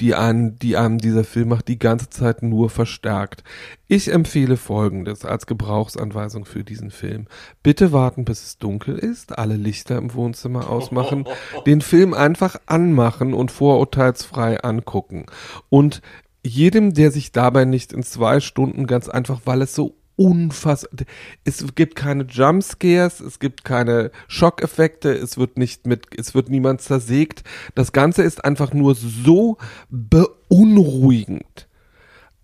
die 0.00 0.14
an, 0.14 0.58
die 0.58 0.76
einem 0.76 0.98
dieser 0.98 1.24
Film 1.24 1.48
macht, 1.48 1.68
die 1.68 1.78
ganze 1.78 2.10
Zeit 2.10 2.42
nur 2.42 2.70
verstärkt. 2.70 3.44
Ich 3.88 4.12
empfehle 4.12 4.56
Folgendes 4.56 5.24
als 5.24 5.46
Gebrauchsanweisung 5.46 6.44
für 6.44 6.64
diesen 6.64 6.90
Film. 6.90 7.26
Bitte 7.62 7.92
warten, 7.92 8.24
bis 8.24 8.42
es 8.42 8.58
dunkel 8.58 8.98
ist, 8.98 9.38
alle 9.38 9.56
Lichter 9.56 9.98
im 9.98 10.14
Wohnzimmer 10.14 10.68
ausmachen, 10.68 11.24
den 11.66 11.80
Film 11.80 12.14
einfach 12.14 12.56
anmachen 12.66 13.34
und 13.34 13.50
vorurteilsfrei 13.50 14.60
angucken. 14.62 15.26
Und 15.68 16.02
jedem, 16.44 16.94
der 16.94 17.10
sich 17.10 17.32
dabei 17.32 17.64
nicht 17.64 17.92
in 17.92 18.02
zwei 18.02 18.40
Stunden 18.40 18.86
ganz 18.86 19.08
einfach, 19.08 19.42
weil 19.44 19.62
es 19.62 19.74
so 19.74 19.94
unfassbar, 20.16 21.06
es 21.44 21.64
gibt 21.74 21.96
keine 21.96 22.24
Jumpscares, 22.24 23.20
es 23.20 23.38
gibt 23.38 23.64
keine 23.64 24.10
Schockeffekte, 24.28 25.12
es 25.12 25.38
wird 25.38 25.58
nicht 25.58 25.86
mit, 25.86 26.06
es 26.16 26.34
wird 26.34 26.48
niemand 26.48 26.80
zersägt. 26.80 27.44
Das 27.74 27.92
Ganze 27.92 28.22
ist 28.22 28.44
einfach 28.44 28.72
nur 28.72 28.94
so 28.94 29.58
beunruhigend, 29.90 31.68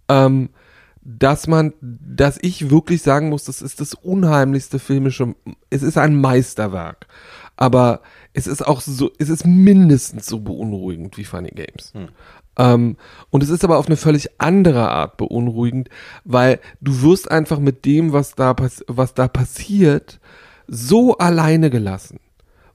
ähm, 0.09 0.51
dass 1.03 1.47
man, 1.47 1.73
dass 1.81 2.39
ich 2.43 2.70
wirklich 2.70 3.03
sagen 3.03 3.28
muss, 3.31 3.45
das 3.45 3.62
ist 3.62 3.81
das 3.81 3.95
unheimlichste 3.95 4.78
filmische, 4.78 5.35
es 5.70 5.82
ist 5.82 5.97
ein 5.99 6.20
Meisterwerk. 6.20 7.07
Aber 7.57 8.03
es 8.35 8.47
ist 8.47 8.65
auch 8.65 8.81
so, 8.81 9.11
es 9.19 9.28
ist 9.28 9.45
mindestens 9.45 10.27
so 10.27 10.39
beunruhigend 10.39 11.16
wie 11.16 11.24
Funny 11.24 11.51
Games. 11.51 11.93
Ähm, 12.59 12.97
und 13.30 13.43
es 13.43 13.48
ist 13.48 13.64
aber 13.64 13.78
auf 13.78 13.86
eine 13.86 13.97
völlig 13.97 14.40
andere 14.40 14.90
Art 14.90 15.16
beunruhigend, 15.16 15.89
weil 16.24 16.60
du 16.80 17.02
wirst 17.02 17.30
einfach 17.30 17.60
mit 17.60 17.85
dem, 17.85 18.12
was 18.12 18.35
da, 18.35 18.55
was 18.86 19.14
da 19.14 19.28
passiert, 19.28 20.20
so 20.66 21.16
alleine 21.16 21.70
gelassen. 21.70 22.20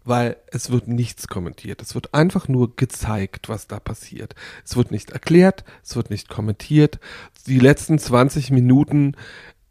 Weil 0.05 0.35
es 0.51 0.69
wird 0.69 0.89
nichts 0.89 1.29
kommentiert. 1.29 1.81
Es 1.81 1.95
wird 1.95 2.13
einfach 2.13 2.49
nur 2.49 2.75
gezeigt, 2.75 3.47
was 3.47 3.67
da 3.67 3.79
passiert. 3.79 4.35
Es 4.65 4.75
wird 4.75 4.91
nicht 4.91 5.11
erklärt, 5.11 5.63
es 5.81 5.95
wird 5.95 6.09
nicht 6.09 6.27
kommentiert. 6.27 6.99
Die 7.47 7.59
letzten 7.59 7.99
20 7.99 8.51
Minuten 8.51 9.15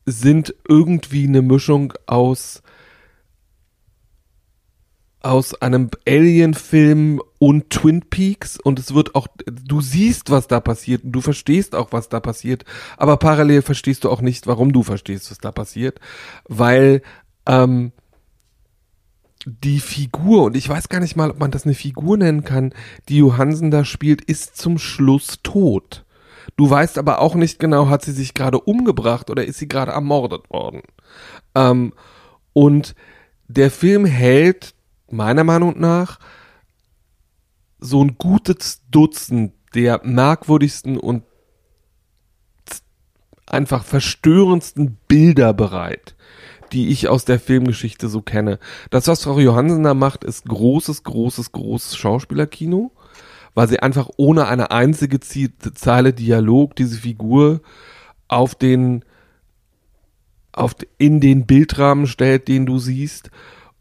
sind 0.06 0.54
irgendwie 0.66 1.26
eine 1.26 1.42
Mischung 1.42 1.92
aus 2.06 2.62
aus 5.24 5.60
einem 5.60 5.90
Alien-Film 6.06 7.20
und 7.38 7.70
Twin 7.70 8.02
Peaks 8.02 8.58
und 8.58 8.78
es 8.78 8.94
wird 8.94 9.14
auch, 9.14 9.26
du 9.46 9.80
siehst, 9.80 10.30
was 10.30 10.48
da 10.48 10.60
passiert 10.60 11.04
und 11.04 11.12
du 11.12 11.20
verstehst 11.20 11.74
auch, 11.74 11.92
was 11.92 12.08
da 12.08 12.20
passiert, 12.20 12.64
aber 12.96 13.16
parallel 13.16 13.62
verstehst 13.62 14.04
du 14.04 14.10
auch 14.10 14.20
nicht, 14.20 14.46
warum 14.46 14.72
du 14.72 14.82
verstehst, 14.82 15.30
was 15.30 15.38
da 15.38 15.52
passiert, 15.52 16.00
weil 16.48 17.02
ähm, 17.46 17.92
die 19.44 19.80
Figur, 19.80 20.44
und 20.44 20.56
ich 20.56 20.68
weiß 20.68 20.88
gar 20.88 21.00
nicht 21.00 21.16
mal, 21.16 21.30
ob 21.30 21.40
man 21.40 21.50
das 21.50 21.64
eine 21.64 21.74
Figur 21.74 22.16
nennen 22.16 22.44
kann, 22.44 22.74
die 23.08 23.18
Johansen 23.18 23.70
da 23.70 23.84
spielt, 23.84 24.22
ist 24.22 24.56
zum 24.56 24.78
Schluss 24.78 25.38
tot. 25.42 26.04
Du 26.56 26.68
weißt 26.68 26.98
aber 26.98 27.20
auch 27.20 27.34
nicht 27.34 27.58
genau, 27.58 27.88
hat 27.88 28.04
sie 28.04 28.12
sich 28.12 28.34
gerade 28.34 28.60
umgebracht 28.60 29.30
oder 29.30 29.44
ist 29.44 29.58
sie 29.58 29.68
gerade 29.68 29.92
ermordet 29.92 30.50
worden. 30.50 30.82
Ähm, 31.54 31.92
und 32.52 32.94
der 33.48 33.70
Film 33.70 34.04
hält 34.04 34.74
meiner 35.12 35.44
Meinung 35.44 35.78
nach 35.78 36.18
so 37.78 38.02
ein 38.02 38.16
gutes 38.18 38.82
Dutzend 38.90 39.52
der 39.74 40.00
merkwürdigsten 40.04 40.98
und 40.98 41.24
einfach 43.46 43.84
verstörendsten 43.84 44.98
Bilder 45.08 45.52
bereit, 45.52 46.14
die 46.72 46.88
ich 46.88 47.08
aus 47.08 47.24
der 47.24 47.38
Filmgeschichte 47.38 48.08
so 48.08 48.22
kenne. 48.22 48.58
Das, 48.90 49.08
was 49.08 49.24
Frau 49.24 49.38
Johansen 49.38 49.82
da 49.82 49.94
macht, 49.94 50.24
ist 50.24 50.46
großes, 50.46 51.02
großes, 51.02 51.52
großes 51.52 51.96
Schauspielerkino, 51.96 52.92
weil 53.54 53.68
sie 53.68 53.80
einfach 53.80 54.08
ohne 54.16 54.46
eine 54.46 54.70
einzige 54.70 55.20
Zeile 55.20 56.12
Dialog 56.12 56.76
diese 56.76 56.98
Figur 56.98 57.60
auf 58.28 58.54
den 58.54 59.04
auf, 60.52 60.76
in 60.98 61.20
den 61.20 61.46
Bildrahmen 61.46 62.06
stellt, 62.06 62.48
den 62.48 62.66
du 62.66 62.78
siehst 62.78 63.30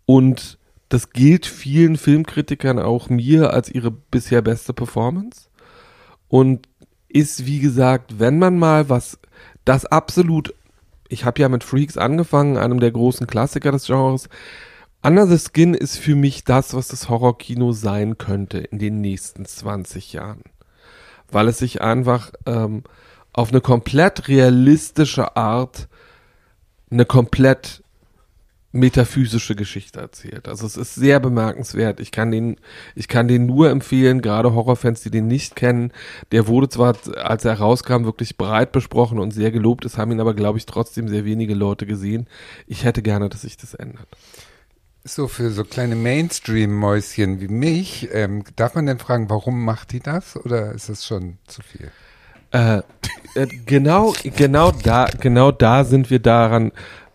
und 0.06 0.58
das 0.92 1.12
gilt 1.12 1.46
vielen 1.46 1.96
Filmkritikern, 1.96 2.78
auch 2.78 3.08
mir, 3.08 3.54
als 3.54 3.70
ihre 3.72 3.92
bisher 3.92 4.42
beste 4.42 4.74
Performance. 4.74 5.48
Und 6.28 6.68
ist, 7.08 7.46
wie 7.46 7.60
gesagt, 7.60 8.20
wenn 8.20 8.40
man 8.40 8.60
mal 8.60 8.90
was, 8.90 9.18
das 9.64 9.86
absolut, 9.86 10.54
ich 11.08 11.24
habe 11.24 11.40
ja 11.40 11.48
mit 11.48 11.64
Freaks 11.64 11.98
angefangen, 11.98 12.58
einem 12.58 12.82
der 12.82 12.92
großen 12.92 13.26
Klassiker 13.26 13.72
des 13.72 13.86
Genres. 13.86 14.28
Under 15.02 15.26
the 15.28 15.40
Skin 15.40 15.74
ist 15.76 15.98
für 15.98 16.16
mich 16.16 16.44
das, 16.44 16.74
was 16.74 16.90
das 16.90 17.08
Horrorkino 17.08 17.72
sein 17.72 18.18
könnte 18.18 18.58
in 18.58 18.78
den 18.78 19.00
nächsten 19.00 19.46
20 19.46 20.12
Jahren. 20.12 20.44
Weil 21.32 21.48
es 21.48 21.60
sich 21.60 21.82
einfach 21.82 22.34
ähm, 22.46 22.84
auf 23.32 23.52
eine 23.52 23.62
komplett 23.62 24.28
realistische 24.28 25.38
Art 25.38 25.88
eine 26.90 27.06
komplett 27.06 27.82
metaphysische 28.72 29.56
Geschichte 29.56 30.00
erzählt. 30.00 30.48
Also 30.48 30.66
es 30.66 30.78
ist 30.78 30.96
sehr 30.96 31.20
bemerkenswert. 31.20 32.00
Ich 32.00 32.12
kann 32.12 32.32
den, 32.32 32.58
ich 32.96 33.08
kann 33.08 33.28
den 33.28 33.46
nur 33.46 33.70
empfehlen, 33.70 34.22
gerade 34.22 34.54
Horrorfans, 34.54 35.02
die 35.02 35.12
den 35.12 35.28
nicht 35.28 35.56
kennen. 35.56 35.92
Der 36.32 36.48
wurde 36.48 36.70
zwar, 36.70 36.96
als 37.16 37.44
er 37.46 37.56
rauskam, 37.56 38.06
wirklich 38.06 38.38
breit 38.38 38.72
besprochen 38.72 39.20
und 39.20 39.32
sehr 39.32 39.52
gelobt. 39.52 39.84
Es 39.86 39.98
haben 39.98 40.12
ihn 40.12 40.22
aber, 40.22 40.34
glaube 40.34 40.58
ich, 40.58 40.66
trotzdem 40.66 41.08
sehr 41.08 41.26
wenige 41.26 41.54
Leute 41.54 41.86
gesehen. 41.86 42.28
Ich 42.66 42.86
hätte 42.86 43.02
gerne, 43.02 43.30
dass 43.30 43.42
sich 43.42 43.58
das 43.58 43.74
ändert. 43.74 44.08
So 45.04 45.28
für 45.28 45.50
so 45.50 45.64
kleine 45.64 45.96
Mainstream-Mäuschen 45.96 47.42
wie 47.42 47.48
mich, 47.48 48.10
ähm, 48.14 48.44
darf 48.56 48.76
man 48.76 48.86
denn 48.86 49.00
fragen, 49.00 49.30
warum 49.30 49.66
macht 49.66 49.92
die 49.94 50.00
das 50.00 50.38
oder 50.38 50.74
ist 50.74 50.90
das 50.90 51.06
schon 51.06 51.40
zu 51.48 51.64
viel? 51.64 51.92
Äh, 52.52 52.84
äh, 53.36 53.48
genau, 53.66 54.14
genau 54.36 54.72
da, 54.72 55.06
genau 55.20 55.52
da 55.52 55.86
sind 55.86 56.10
wir 56.10 56.20
daran, 56.20 56.72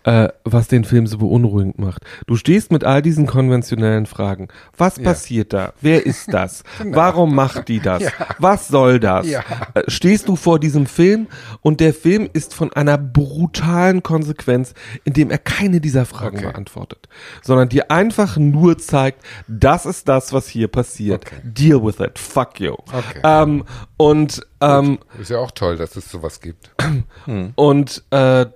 äh, 0.06 0.28
was 0.44 0.68
den 0.68 0.84
Film 0.84 1.06
so 1.06 1.18
beunruhigend 1.18 1.78
macht. 1.78 2.02
Du 2.26 2.36
stehst 2.36 2.70
mit 2.72 2.84
all 2.84 3.02
diesen 3.02 3.26
konventionellen 3.26 4.06
Fragen. 4.06 4.48
Was 4.78 4.96
Ja. 4.96 5.02
passiert 5.02 5.52
da? 5.52 5.72
Wer 5.80 6.06
ist 6.06 6.32
das? 6.32 6.62
Genau. 6.78 6.96
Warum 6.96 7.34
macht 7.34 7.66
die 7.68 7.80
das? 7.80 8.02
Ja. 8.04 8.10
Was 8.38 8.68
soll 8.68 9.00
das? 9.00 9.26
Ja. 9.28 9.40
Äh, 9.74 9.82
Stehst 9.88 10.28
du 10.28 10.36
vor 10.36 10.60
diesem 10.60 10.86
Film 10.86 11.26
und 11.60 11.80
der 11.80 11.92
Film 11.92 12.28
ist 12.32 12.54
von 12.54 12.72
einer 12.72 12.96
brutalen 12.98 14.02
Konsequenz, 14.02 14.74
indem 15.04 15.30
er 15.30 15.38
keine 15.38 15.80
dieser 15.80 16.06
Fragen 16.06 16.36
Okay. 16.38 16.46
beantwortet, 16.46 17.08
sondern 17.42 17.68
dir 17.68 17.90
einfach 17.90 18.36
nur 18.36 18.78
zeigt, 18.78 19.22
das 19.48 19.86
ist 19.86 20.08
das, 20.08 20.32
was 20.32 20.46
hier 20.48 20.68
passiert. 20.68 21.24
Okay. 21.26 21.40
Deal 21.42 21.82
with 21.84 21.98
it. 22.00 22.18
Fuck 22.18 22.60
you. 22.60 22.74
Okay. 22.74 23.20
Ähm, 23.24 23.64
und 23.96 24.40
ähm, 24.60 24.98
Ist 25.20 25.30
ja 25.30 25.38
auch 25.38 25.50
toll, 25.50 25.76
dass 25.76 25.96
es 25.96 26.08
sowas 26.10 26.40
gibt. 26.40 26.70
und 27.56 28.04
äh, 28.10 28.46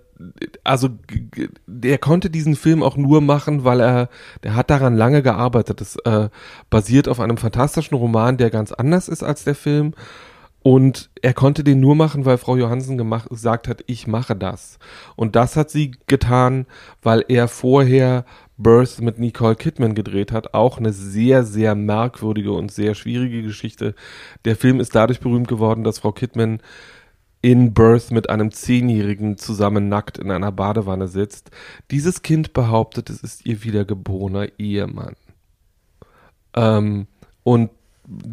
also 0.65 0.91
der 1.67 1.99
konnte 1.99 2.31
diesen 2.31 2.57
Film 2.57 2.83
auch 2.83 2.97
nur 2.97 3.21
machen, 3.21 3.65
weil 3.65 3.81
er, 3.81 4.09
der 4.43 4.55
hat 4.55 4.71
daran 4.71 4.97
lange 4.97 5.23
gearbeitet. 5.23 5.81
Das 5.81 5.97
äh, 6.05 6.29
basiert 6.69 7.09
auf 7.09 7.21
einem 7.21 7.37
fantastischen 7.37 7.97
Roman, 7.97 8.37
der 8.37 8.51
ganz 8.51 8.73
anders 8.73 9.09
ist 9.09 9.23
als 9.23 9.45
der 9.45 9.55
Film. 9.55 9.95
Und 10.63 11.09
er 11.23 11.33
konnte 11.33 11.65
den 11.65 11.81
nur 11.81 11.95
machen, 11.95 12.27
weil 12.27 12.37
Frau 12.37 12.55
Johansen 12.55 12.99
gemacht, 12.99 13.31
gesagt 13.31 13.67
hat, 13.67 13.83
ich 13.87 14.07
mache 14.07 14.37
das. 14.37 14.79
Und 15.17 15.35
das 15.35 15.57
hat 15.57 15.71
sie 15.71 15.93
getan, 16.07 16.67
weil 17.03 17.25
er 17.29 17.49
vorher 17.49 18.27
Birth 18.59 19.01
mit 19.01 19.19
Nicole 19.19 19.57
Kidman 19.57 19.95
gedreht 19.95 20.33
hat. 20.33 20.53
Auch 20.53 20.77
eine 20.77 20.93
sehr, 20.93 21.45
sehr 21.45 21.75
merkwürdige 21.75 22.53
und 22.53 22.71
sehr 22.71 22.95
schwierige 22.95 23.43
Geschichte. 23.43 23.95
Der 24.45 24.55
Film 24.55 24.81
ist 24.81 24.95
dadurch 24.95 25.21
berühmt 25.21 25.49
geworden, 25.49 25.83
dass 25.83 26.01
Frau 26.01 26.13
Kidman 26.13 26.61
in 27.43 27.73
Birth 27.73 28.11
mit 28.11 28.29
einem 28.29 28.53
Zehnjährigen 28.53 29.39
zusammen 29.39 29.89
nackt 29.89 30.19
in 30.19 30.31
einer 30.31 30.53
Badewanne 30.53 31.09
sitzt. 31.09 31.51
Dieses 31.91 32.23
Kind 32.23 32.53
behauptet, 32.53 33.09
es 33.09 33.23
ist 33.23 33.47
ihr 33.47 33.65
wiedergeborener 33.65 34.49
Ehemann. 34.59 35.17
Ähm, 36.55 37.07
und 37.43 37.71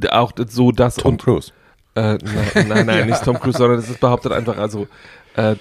auch 0.09 0.33
so 0.49 0.71
das 0.71 0.95
Tom 0.95 1.13
und 1.13 1.21
Cruise. 1.21 1.51
äh, 1.95 2.17
nein, 2.23 2.67
nein, 2.67 2.85
nein, 2.85 3.07
nicht 3.09 3.23
Tom 3.23 3.39
Cruise, 3.39 3.57
sondern 3.57 3.79
es 3.79 3.89
ist 3.89 3.99
behauptet 3.99 4.31
einfach, 4.31 4.57
also 4.57 4.87
äh, 5.37 5.55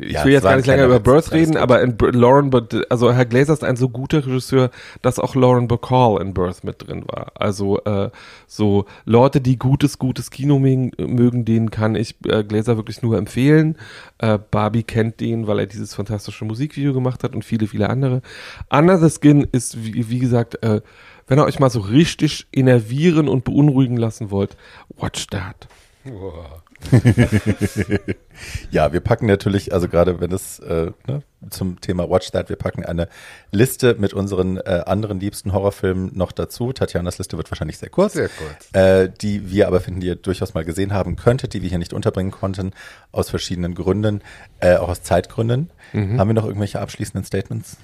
ich 0.00 0.12
Ja, 0.12 0.24
will 0.24 0.32
jetzt 0.32 0.42
gar 0.44 0.56
nicht 0.56 0.66
länger 0.66 0.84
über 0.86 1.00
Birth 1.00 1.32
reden, 1.32 1.52
gut. 1.52 1.60
aber 1.62 1.82
in 1.82 1.96
Lauren, 1.98 2.50
also 2.90 3.12
Herr 3.12 3.24
Glaser 3.26 3.54
ist 3.54 3.64
ein 3.64 3.76
so 3.76 3.88
guter 3.88 4.24
Regisseur, 4.26 4.70
dass 5.02 5.18
auch 5.18 5.34
Lauren 5.34 5.68
Bacall 5.68 6.20
in 6.20 6.34
Birth 6.34 6.64
mit 6.64 6.86
drin 6.86 7.04
war. 7.06 7.32
Also 7.34 7.80
äh, 7.84 8.10
so 8.46 8.84
Leute, 9.04 9.40
die 9.40 9.58
gutes, 9.58 9.98
gutes 9.98 10.30
Kino 10.30 10.58
mögen, 10.58 10.92
mögen 10.98 11.44
denen 11.44 11.70
kann 11.70 11.94
ich 11.96 12.16
äh, 12.26 12.44
Glaser 12.44 12.76
wirklich 12.76 13.02
nur 13.02 13.16
empfehlen. 13.18 13.76
Äh, 14.18 14.38
Barbie 14.50 14.82
kennt 14.84 15.20
den, 15.20 15.46
weil 15.46 15.60
er 15.60 15.66
dieses 15.66 15.94
fantastische 15.94 16.44
Musikvideo 16.44 16.92
gemacht 16.92 17.24
hat 17.24 17.34
und 17.34 17.44
viele, 17.44 17.66
viele 17.66 17.90
andere. 17.90 18.22
Under 18.70 18.98
the 18.98 19.10
Skin 19.10 19.46
ist, 19.52 19.82
wie, 19.84 20.08
wie 20.10 20.18
gesagt, 20.18 20.62
äh, 20.62 20.80
wenn 21.26 21.38
ihr 21.38 21.44
euch 21.44 21.58
mal 21.58 21.70
so 21.70 21.80
richtig 21.80 22.46
innervieren 22.52 23.28
und 23.28 23.44
beunruhigen 23.44 23.96
lassen 23.96 24.30
wollt, 24.30 24.56
watch 24.96 25.26
that. 25.28 25.66
Ja, 28.70 28.92
wir 28.92 29.00
packen 29.00 29.26
natürlich, 29.26 29.72
also 29.72 29.88
gerade 29.88 30.20
wenn 30.20 30.30
es 30.30 30.58
äh, 30.58 30.92
ne, 31.06 31.22
zum 31.50 31.80
Thema 31.80 32.10
Watch 32.10 32.30
That, 32.32 32.48
wir 32.48 32.56
packen 32.56 32.84
eine 32.84 33.08
Liste 33.50 33.96
mit 33.98 34.12
unseren 34.12 34.58
äh, 34.58 34.82
anderen 34.84 35.18
liebsten 35.20 35.52
Horrorfilmen 35.52 36.12
noch 36.14 36.32
dazu. 36.32 36.72
Tatjanas 36.72 37.18
Liste 37.18 37.36
wird 37.36 37.50
wahrscheinlich 37.50 37.78
sehr 37.78 37.88
kurz. 37.88 38.12
Sehr 38.12 38.28
kurz. 38.28 38.72
Äh, 38.72 39.08
die 39.08 39.50
wir 39.50 39.68
aber 39.68 39.80
finden, 39.80 40.00
die 40.00 40.08
ihr 40.08 40.16
durchaus 40.16 40.54
mal 40.54 40.64
gesehen 40.64 40.92
haben 40.92 41.16
könntet, 41.16 41.54
die 41.54 41.62
wir 41.62 41.68
hier 41.68 41.78
nicht 41.78 41.92
unterbringen 41.92 42.30
konnten, 42.30 42.72
aus 43.12 43.30
verschiedenen 43.30 43.74
Gründen, 43.74 44.22
äh, 44.60 44.76
auch 44.76 44.88
aus 44.88 45.02
Zeitgründen. 45.02 45.70
Haben 46.18 46.28
wir 46.28 46.34
noch 46.34 46.44
irgendwelche 46.44 46.80
abschließenden 46.80 47.24
Statements? 47.24 47.78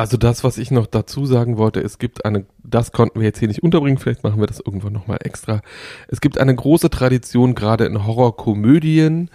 Also 0.00 0.16
das, 0.16 0.42
was 0.44 0.56
ich 0.56 0.70
noch 0.70 0.86
dazu 0.86 1.26
sagen 1.26 1.58
wollte, 1.58 1.80
es 1.82 1.98
gibt 1.98 2.24
eine, 2.24 2.46
das 2.64 2.90
konnten 2.90 3.20
wir 3.20 3.26
jetzt 3.26 3.38
hier 3.38 3.48
nicht 3.48 3.62
unterbringen, 3.62 3.98
vielleicht 3.98 4.24
machen 4.24 4.40
wir 4.40 4.46
das 4.46 4.58
irgendwann 4.58 4.94
nochmal 4.94 5.18
extra. 5.24 5.60
Es 6.08 6.22
gibt 6.22 6.38
eine 6.38 6.54
große 6.54 6.88
Tradition, 6.88 7.54
gerade 7.54 7.84
in 7.84 8.06
Horrorkomödien, 8.06 9.28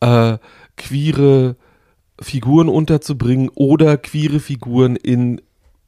äh, 0.00 0.38
queere 0.76 1.54
Figuren 2.20 2.68
unterzubringen 2.68 3.48
oder 3.54 3.96
queere 3.96 4.40
Figuren 4.40 4.96
in 4.96 5.40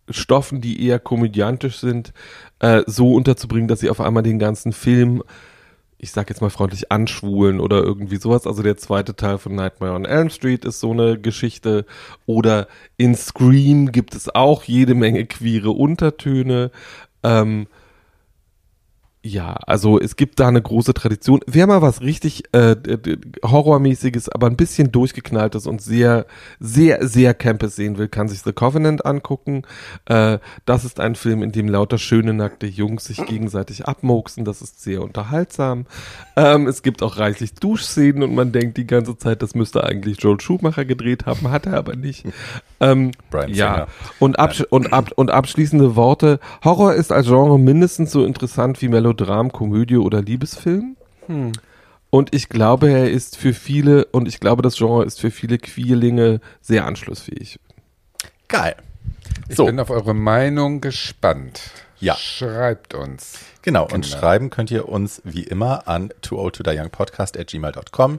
Stoffen, 0.08 0.60
die 0.60 0.86
eher 0.86 1.00
komödiantisch 1.00 1.78
sind, 1.78 2.12
äh, 2.60 2.84
so 2.86 3.12
unterzubringen, 3.14 3.66
dass 3.66 3.80
sie 3.80 3.90
auf 3.90 4.00
einmal 4.00 4.22
den 4.22 4.38
ganzen 4.38 4.72
Film 4.72 5.24
ich 6.00 6.12
sag 6.12 6.30
jetzt 6.30 6.40
mal 6.40 6.50
freundlich, 6.50 6.90
anschwulen 6.90 7.60
oder 7.60 7.82
irgendwie 7.82 8.16
sowas. 8.16 8.46
Also 8.46 8.62
der 8.62 8.76
zweite 8.76 9.14
Teil 9.14 9.38
von 9.38 9.54
Nightmare 9.54 9.94
on 9.94 10.06
Elm 10.06 10.30
Street 10.30 10.64
ist 10.64 10.80
so 10.80 10.92
eine 10.92 11.18
Geschichte. 11.18 11.84
Oder 12.26 12.68
in 12.96 13.14
Scream 13.14 13.92
gibt 13.92 14.14
es 14.14 14.34
auch 14.34 14.64
jede 14.64 14.94
Menge 14.94 15.26
queere 15.26 15.70
Untertöne. 15.70 16.70
Ähm, 17.22 17.66
ja, 19.22 19.52
also 19.66 20.00
es 20.00 20.16
gibt 20.16 20.40
da 20.40 20.48
eine 20.48 20.62
große 20.62 20.94
Tradition. 20.94 21.40
Wer 21.46 21.66
mal 21.66 21.82
was 21.82 22.00
richtig 22.00 22.44
äh, 22.52 22.74
Horrormäßiges, 23.44 24.30
aber 24.30 24.46
ein 24.46 24.56
bisschen 24.56 24.92
durchgeknalltes 24.92 25.66
und 25.66 25.82
sehr, 25.82 26.24
sehr, 26.58 27.06
sehr 27.06 27.34
Campus 27.34 27.76
sehen 27.76 27.98
will, 27.98 28.08
kann 28.08 28.28
sich 28.28 28.40
The 28.40 28.54
Covenant 28.54 29.04
angucken. 29.04 29.64
Äh, 30.06 30.38
das 30.64 30.86
ist 30.86 31.00
ein 31.00 31.16
Film, 31.16 31.42
in 31.42 31.52
dem 31.52 31.68
lauter 31.68 31.98
schöne 31.98 32.32
nackte 32.32 32.66
Jungs 32.66 33.04
sich 33.04 33.22
gegenseitig 33.26 33.84
abmoksen. 33.84 34.46
Das 34.46 34.62
ist 34.62 34.80
sehr 34.80 35.02
unterhaltsam. 35.02 35.84
Ähm, 36.34 36.66
es 36.66 36.82
gibt 36.82 37.02
auch 37.02 37.18
reichlich 37.18 37.52
Duschszenen 37.52 38.22
und 38.22 38.34
man 38.34 38.52
denkt 38.52 38.78
die 38.78 38.86
ganze 38.86 39.18
Zeit, 39.18 39.42
das 39.42 39.54
müsste 39.54 39.84
eigentlich 39.84 40.22
Joel 40.22 40.40
Schumacher 40.40 40.86
gedreht 40.86 41.26
haben, 41.26 41.50
hat 41.50 41.66
er 41.66 41.74
aber 41.74 41.94
nicht. 41.94 42.24
Ähm, 42.80 43.10
Brian 43.30 43.52
ja, 43.52 43.74
Singer. 43.74 43.88
und, 44.18 44.38
absch 44.38 44.64
und, 44.70 44.94
ab 44.94 45.10
und 45.14 45.30
abschließende 45.30 45.94
Worte. 45.94 46.40
Horror 46.64 46.94
ist 46.94 47.12
als 47.12 47.26
Genre 47.26 47.58
mindestens 47.58 48.10
so 48.12 48.24
interessant 48.24 48.80
wie 48.80 48.88
Melodram, 49.14 49.52
Komödie 49.52 49.96
oder 49.96 50.22
Liebesfilm. 50.22 50.96
Und 52.10 52.34
ich 52.34 52.48
glaube, 52.48 52.90
er 52.90 53.10
ist 53.10 53.36
für 53.36 53.52
viele, 53.54 54.04
und 54.06 54.26
ich 54.28 54.40
glaube, 54.40 54.62
das 54.62 54.76
Genre 54.76 55.04
ist 55.04 55.20
für 55.20 55.30
viele 55.30 55.58
Queerlinge 55.58 56.40
sehr 56.60 56.86
anschlussfähig. 56.86 57.58
Geil. 58.48 58.74
Ich 59.48 59.56
So. 59.56 59.66
bin 59.66 59.78
auf 59.78 59.90
eure 59.90 60.14
Meinung 60.14 60.80
gespannt. 60.80 61.60
Ja. 62.00 62.14
Schreibt 62.16 62.94
uns. 62.94 63.38
Genau, 63.62 63.84
und 63.84 64.04
Genau. 64.04 64.06
schreiben 64.06 64.50
könnt 64.50 64.70
ihr 64.70 64.88
uns 64.88 65.20
wie 65.24 65.42
immer 65.44 65.86
an 65.86 66.12
too 66.22 66.44
at 66.44 66.54
gmail.com. 67.46 68.18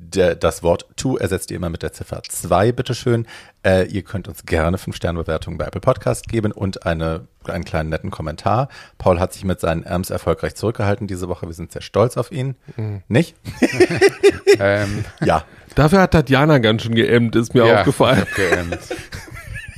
Der, 0.00 0.36
das 0.36 0.62
Wort 0.62 0.86
to 0.96 1.16
ersetzt 1.16 1.50
ihr 1.50 1.56
immer 1.56 1.70
mit 1.70 1.82
der 1.82 1.92
Ziffer 1.92 2.22
2, 2.22 2.70
bitteschön. 2.70 3.26
Äh, 3.64 3.86
ihr 3.88 4.02
könnt 4.02 4.28
uns 4.28 4.46
gerne 4.46 4.76
5-Sterne-Bewertungen 4.76 5.58
bei 5.58 5.64
Apple 5.66 5.80
Podcast 5.80 6.28
geben 6.28 6.52
und 6.52 6.86
eine, 6.86 7.26
einen 7.44 7.64
kleinen 7.64 7.88
netten 7.88 8.12
Kommentar. 8.12 8.68
Paul 8.98 9.18
hat 9.18 9.32
sich 9.32 9.44
mit 9.44 9.58
seinen 9.58 9.82
Erms 9.82 10.10
erfolgreich 10.10 10.54
zurückgehalten 10.54 11.08
diese 11.08 11.28
Woche. 11.28 11.46
Wir 11.48 11.52
sind 11.54 11.72
sehr 11.72 11.82
stolz 11.82 12.16
auf 12.16 12.30
ihn. 12.30 12.54
Nicht? 13.08 13.34
Ähm, 14.60 15.04
Ja. 15.20 15.44
Dafür 15.74 16.00
hat 16.00 16.12
Tatjana 16.12 16.58
ganz 16.58 16.82
schön 16.82 16.94
geämmt, 16.94 17.36
ist 17.36 17.54
mir 17.54 17.66
ja, 17.66 17.78
aufgefallen. 17.80 18.22
Ich, 18.24 18.28
hab 18.30 18.34
geämmt. 18.36 18.78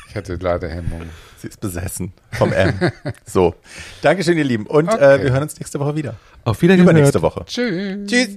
ich 0.08 0.14
hatte 0.16 0.34
Ladehemmung. 0.36 1.02
Sie 1.38 1.48
ist 1.48 1.60
besessen 1.60 2.12
vom 2.32 2.52
M. 2.52 2.74
so. 3.26 3.54
Dankeschön, 4.00 4.38
ihr 4.38 4.44
Lieben. 4.44 4.66
Und 4.66 4.88
äh, 4.88 4.92
Okay. 4.92 5.22
wir 5.24 5.32
hören 5.32 5.42
uns 5.42 5.58
nächste 5.58 5.80
Woche 5.80 5.96
wieder. 5.96 6.14
Auf 6.44 6.62
Wiedersehen. 6.62 6.84
Übernächste 6.84 7.20
Woche. 7.20 7.44
Tschüss. 7.46 8.06
Tschüss. 8.06 8.36